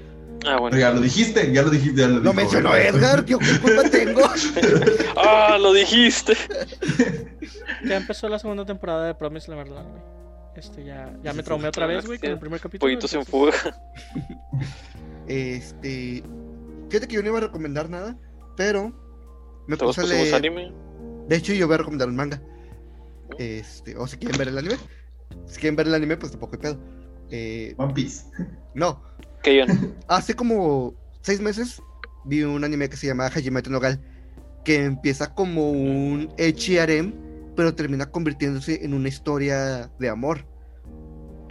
Ah, 0.46 0.58
bueno. 0.58 0.76
Ya 0.78 0.90
lo 0.90 1.00
dijiste, 1.00 1.52
ya 1.52 1.62
lo 1.62 1.70
dijiste. 1.70 2.00
Ya 2.02 2.08
lo, 2.08 2.20
dijo. 2.20 2.32
mencionó 2.34 2.74
Edgar, 2.76 3.24
¿qué 3.24 3.34
culpa 3.34 3.82
tengo? 3.90 4.20
Ah, 5.16 5.56
lo 5.60 5.72
dijiste. 5.72 6.34
Ya 7.84 7.96
empezó 7.96 8.28
la 8.28 8.38
segunda 8.38 8.64
temporada 8.64 9.06
de 9.06 9.14
Promise 9.14 9.50
Neverland, 9.50 9.88
güey. 9.90 10.02
Este 10.56 10.84
ya, 10.84 11.16
ya 11.22 11.32
me 11.32 11.42
traumé 11.42 11.68
otra 11.68 11.86
vez, 11.86 12.06
güey, 12.06 12.18
con 12.18 12.30
el 12.30 12.38
primer 12.38 12.60
capítulo. 12.60 12.88
Pollitos 12.88 13.12
en 13.14 13.24
fuga. 13.24 13.52
Este. 15.26 16.22
Fíjate 16.90 17.08
que 17.08 17.14
yo 17.14 17.22
no 17.22 17.28
iba 17.28 17.38
a 17.38 17.42
recomendar 17.42 17.88
nada, 17.88 18.18
pero. 18.56 18.92
Me 19.66 19.76
Todos 19.76 19.96
puse 19.96 20.00
a 20.00 20.04
pusimos 20.04 20.24
leer. 20.24 20.34
anime. 20.34 20.72
De 21.28 21.36
hecho, 21.36 21.54
yo 21.54 21.66
voy 21.66 21.74
a 21.74 21.78
recomendar 21.78 22.08
un 22.08 22.16
manga. 22.16 22.42
Este, 23.38 23.96
o 23.96 24.06
si 24.06 24.18
quieren 24.18 24.38
ver 24.38 24.48
el 24.48 24.58
anime. 24.58 24.76
Si 25.46 25.58
quieren 25.58 25.76
ver 25.76 25.86
el 25.86 25.94
anime, 25.94 26.16
pues 26.18 26.32
tampoco 26.32 26.56
hay 26.56 26.60
pedo. 26.60 26.78
Eh, 27.30 27.74
One 27.78 27.94
Piece. 27.94 28.26
no, 28.74 29.02
Keion. 29.42 29.94
hace 30.08 30.34
como 30.34 30.94
seis 31.22 31.40
meses 31.40 31.82
vi 32.26 32.42
un 32.42 32.62
anime 32.64 32.88
que 32.88 32.96
se 32.96 33.06
llama 33.06 33.26
Hajimete 33.26 33.70
no 33.70 33.80
Gal, 33.80 34.00
que 34.64 34.84
empieza 34.84 35.34
como 35.34 35.70
un 35.70 36.28
harem, 36.78 37.14
pero 37.56 37.74
termina 37.74 38.10
convirtiéndose 38.10 38.84
en 38.84 38.94
una 38.94 39.08
historia 39.08 39.90
de 39.98 40.08
amor. 40.08 40.44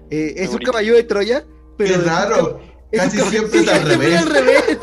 Eh, 0.09 0.33
es 0.37 0.49
un 0.51 0.59
caballo 0.59 0.93
de 0.95 1.03
Troya, 1.03 1.43
pero 1.77 1.95
Qué 1.95 2.01
raro. 2.01 2.61
es 2.91 3.01
Casi 3.01 3.17
caballo- 3.17 3.29
siempre 3.31 3.59
es 3.59 3.65
sí, 3.65 3.71
al 3.71 3.81
casi 3.81 3.87
siempre 3.87 4.09
revés. 4.09 4.21
al 4.21 4.33
revés. 4.33 4.79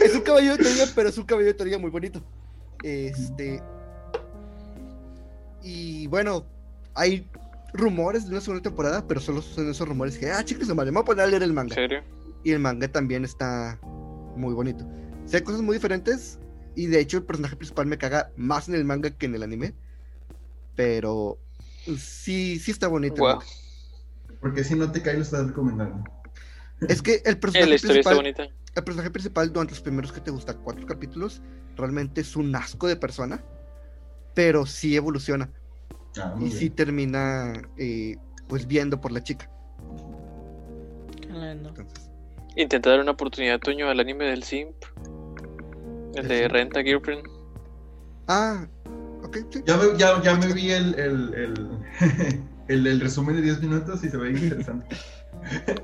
es 0.04 0.14
un 0.14 0.20
caballo 0.22 0.56
de 0.56 0.58
Troya, 0.62 0.84
pero 0.94 1.08
es 1.08 1.18
un 1.18 1.24
caballo 1.24 1.46
de 1.46 1.54
Troya 1.54 1.78
muy 1.78 1.90
bonito. 1.90 2.22
Este. 2.82 3.62
Y 5.62 6.06
bueno, 6.06 6.44
hay 6.94 7.28
rumores 7.72 8.24
de 8.24 8.30
una 8.32 8.40
segunda 8.40 8.62
temporada, 8.62 9.06
pero 9.06 9.20
solo 9.20 9.42
son 9.42 9.68
esos 9.70 9.86
rumores 9.88 10.16
que, 10.18 10.30
ah, 10.30 10.44
chicos, 10.44 10.68
me 10.68 10.74
voy 10.74 10.88
a 10.88 11.04
poner 11.04 11.24
a 11.24 11.28
leer 11.28 11.42
el 11.42 11.50
¿En 11.50 11.54
manga. 11.54 11.74
serio? 11.74 12.00
Y 12.42 12.52
el 12.52 12.58
manga 12.58 12.88
también 12.88 13.24
está 13.24 13.78
muy 14.36 14.54
bonito. 14.54 14.84
O 15.24 15.28
sea, 15.28 15.38
hay 15.38 15.44
cosas 15.44 15.60
muy 15.60 15.74
diferentes. 15.76 16.38
Y 16.74 16.86
de 16.86 17.00
hecho, 17.00 17.18
el 17.18 17.24
personaje 17.24 17.56
principal 17.56 17.86
me 17.86 17.98
caga 17.98 18.30
más 18.36 18.68
en 18.68 18.74
el 18.76 18.84
manga 18.84 19.10
que 19.10 19.26
en 19.26 19.34
el 19.34 19.42
anime. 19.42 19.74
Pero 20.76 21.38
sí, 21.98 22.58
sí 22.58 22.70
está 22.70 22.88
bonito. 22.88 23.24
Porque 24.40 24.64
si 24.64 24.74
no 24.74 24.90
te 24.90 25.02
cae, 25.02 25.16
lo 25.16 25.22
estás 25.22 25.48
recomendando. 25.48 26.04
Es 26.88 27.02
que 27.02 27.22
el 27.26 27.38
personaje, 27.38 27.68
la 27.68 27.74
historia 27.76 28.00
está 28.00 28.14
principal, 28.14 28.16
bonita. 28.16 28.44
el 28.74 28.84
personaje 28.84 29.10
principal 29.10 29.52
durante 29.52 29.74
los 29.74 29.82
primeros 29.82 30.12
que 30.12 30.20
te 30.20 30.30
gusta 30.30 30.54
cuatro 30.56 30.86
capítulos 30.86 31.42
realmente 31.76 32.22
es 32.22 32.36
un 32.36 32.54
asco 32.56 32.86
de 32.88 32.96
persona. 32.96 33.44
Pero 34.34 34.64
sí 34.66 34.96
evoluciona. 34.96 35.50
Ah, 36.16 36.34
Y 36.40 36.44
bien. 36.44 36.52
sí 36.52 36.70
termina 36.70 37.52
eh, 37.76 38.16
pues 38.48 38.66
viendo 38.66 39.00
por 39.00 39.12
la 39.12 39.22
chica. 39.22 39.50
Qué 41.20 41.28
lindo. 41.28 41.70
Entonces, 41.70 42.10
Intenta 42.56 42.90
dar 42.90 43.00
una 43.00 43.12
oportunidad, 43.12 43.60
Toño, 43.60 43.88
al 43.88 44.00
anime 44.00 44.24
del 44.24 44.42
Simp. 44.42 44.74
El 46.14 46.26
¿El 46.26 46.28
de? 46.28 46.48
Renta 46.48 46.82
Girlfriend. 46.82 47.26
ah, 48.28 48.66
ok, 49.22 49.36
sí. 49.50 49.62
Ya 49.66 49.76
me, 49.76 49.96
ya, 49.98 50.22
ya 50.22 50.34
me 50.36 50.52
vi 50.52 50.70
el, 50.70 50.94
el, 50.98 51.34
el, 51.34 51.78
el, 52.68 52.86
el 52.86 53.00
resumen 53.00 53.36
de 53.36 53.42
10 53.42 53.62
minutos 53.62 54.02
y 54.04 54.08
se 54.08 54.16
ve 54.16 54.30
interesante. 54.30 54.86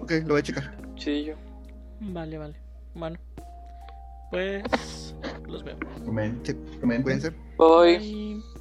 Ok, 0.01 0.13
lo 0.27 0.35
voy 0.35 0.41
a 0.41 0.43
checar. 0.43 0.77
Sí, 0.97 1.25
yo. 1.25 1.35
Vale, 2.01 2.37
vale. 2.37 2.55
Bueno. 2.95 3.19
Pues 4.31 5.15
los 5.49 5.65
veo. 5.65 5.79
Comenten. 6.05 6.59
Comenten. 6.81 7.03
Cuídense. 7.03 7.31
Bye. 7.59 7.99
Bye. 7.99 8.56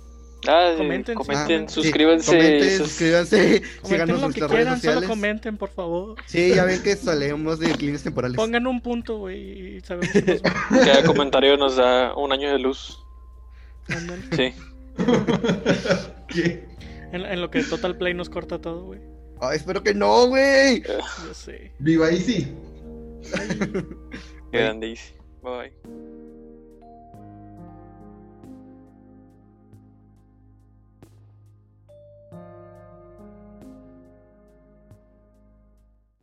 Ah, 0.47 0.73
Comenten, 0.77 1.15
comenten, 1.15 1.63
Ah, 1.65 1.69
sí, 1.69 1.81
suscríbanse. 1.81 2.31
Comenten, 2.37 2.77
suscríbanse, 2.77 3.37
Comenten 3.37 3.81
síganos 3.83 4.01
en 4.01 4.07
lo 4.07 4.15
que 4.15 4.39
nuestras 4.39 4.51
redes 4.51 4.51
quieran, 4.51 4.79
solo 4.81 4.93
sociales. 4.93 5.09
comenten, 5.09 5.57
por 5.57 5.69
favor. 5.69 6.15
Sí, 6.25 6.53
ya 6.55 6.65
ven 6.65 6.81
que 6.83 6.95
solemos 6.95 7.59
de 7.59 7.71
clientes 7.71 8.03
temporales. 8.03 8.35
Pongan 8.37 8.67
un 8.67 8.81
punto, 8.81 9.17
güey, 9.17 9.77
y 9.77 9.81
sabemos 9.81 10.09
que 10.11 10.21
nos. 10.21 10.41
Cada 10.85 11.03
comentario 11.03 11.57
nos 11.57 11.75
da 11.75 12.15
un 12.15 12.31
año 12.31 12.51
de 12.51 12.59
luz. 12.59 12.99
Sí. 14.35 14.53
¿Qué? 16.27 16.65
En, 17.11 17.25
en 17.25 17.41
lo 17.41 17.49
que 17.51 17.63
Total 17.63 17.97
Play 17.97 18.13
nos 18.13 18.29
corta 18.29 18.59
todo, 18.59 18.83
güey. 18.85 18.99
Ah, 19.41 19.53
espero 19.53 19.83
que 19.83 19.93
no, 19.93 20.27
güey. 20.27 20.81
Ya 20.83 21.33
sé. 21.33 21.71
Viva 21.79 22.09
Easy. 22.09 22.47
Qué 24.51 24.57
grande. 24.59 24.97
Bye. 25.43 25.71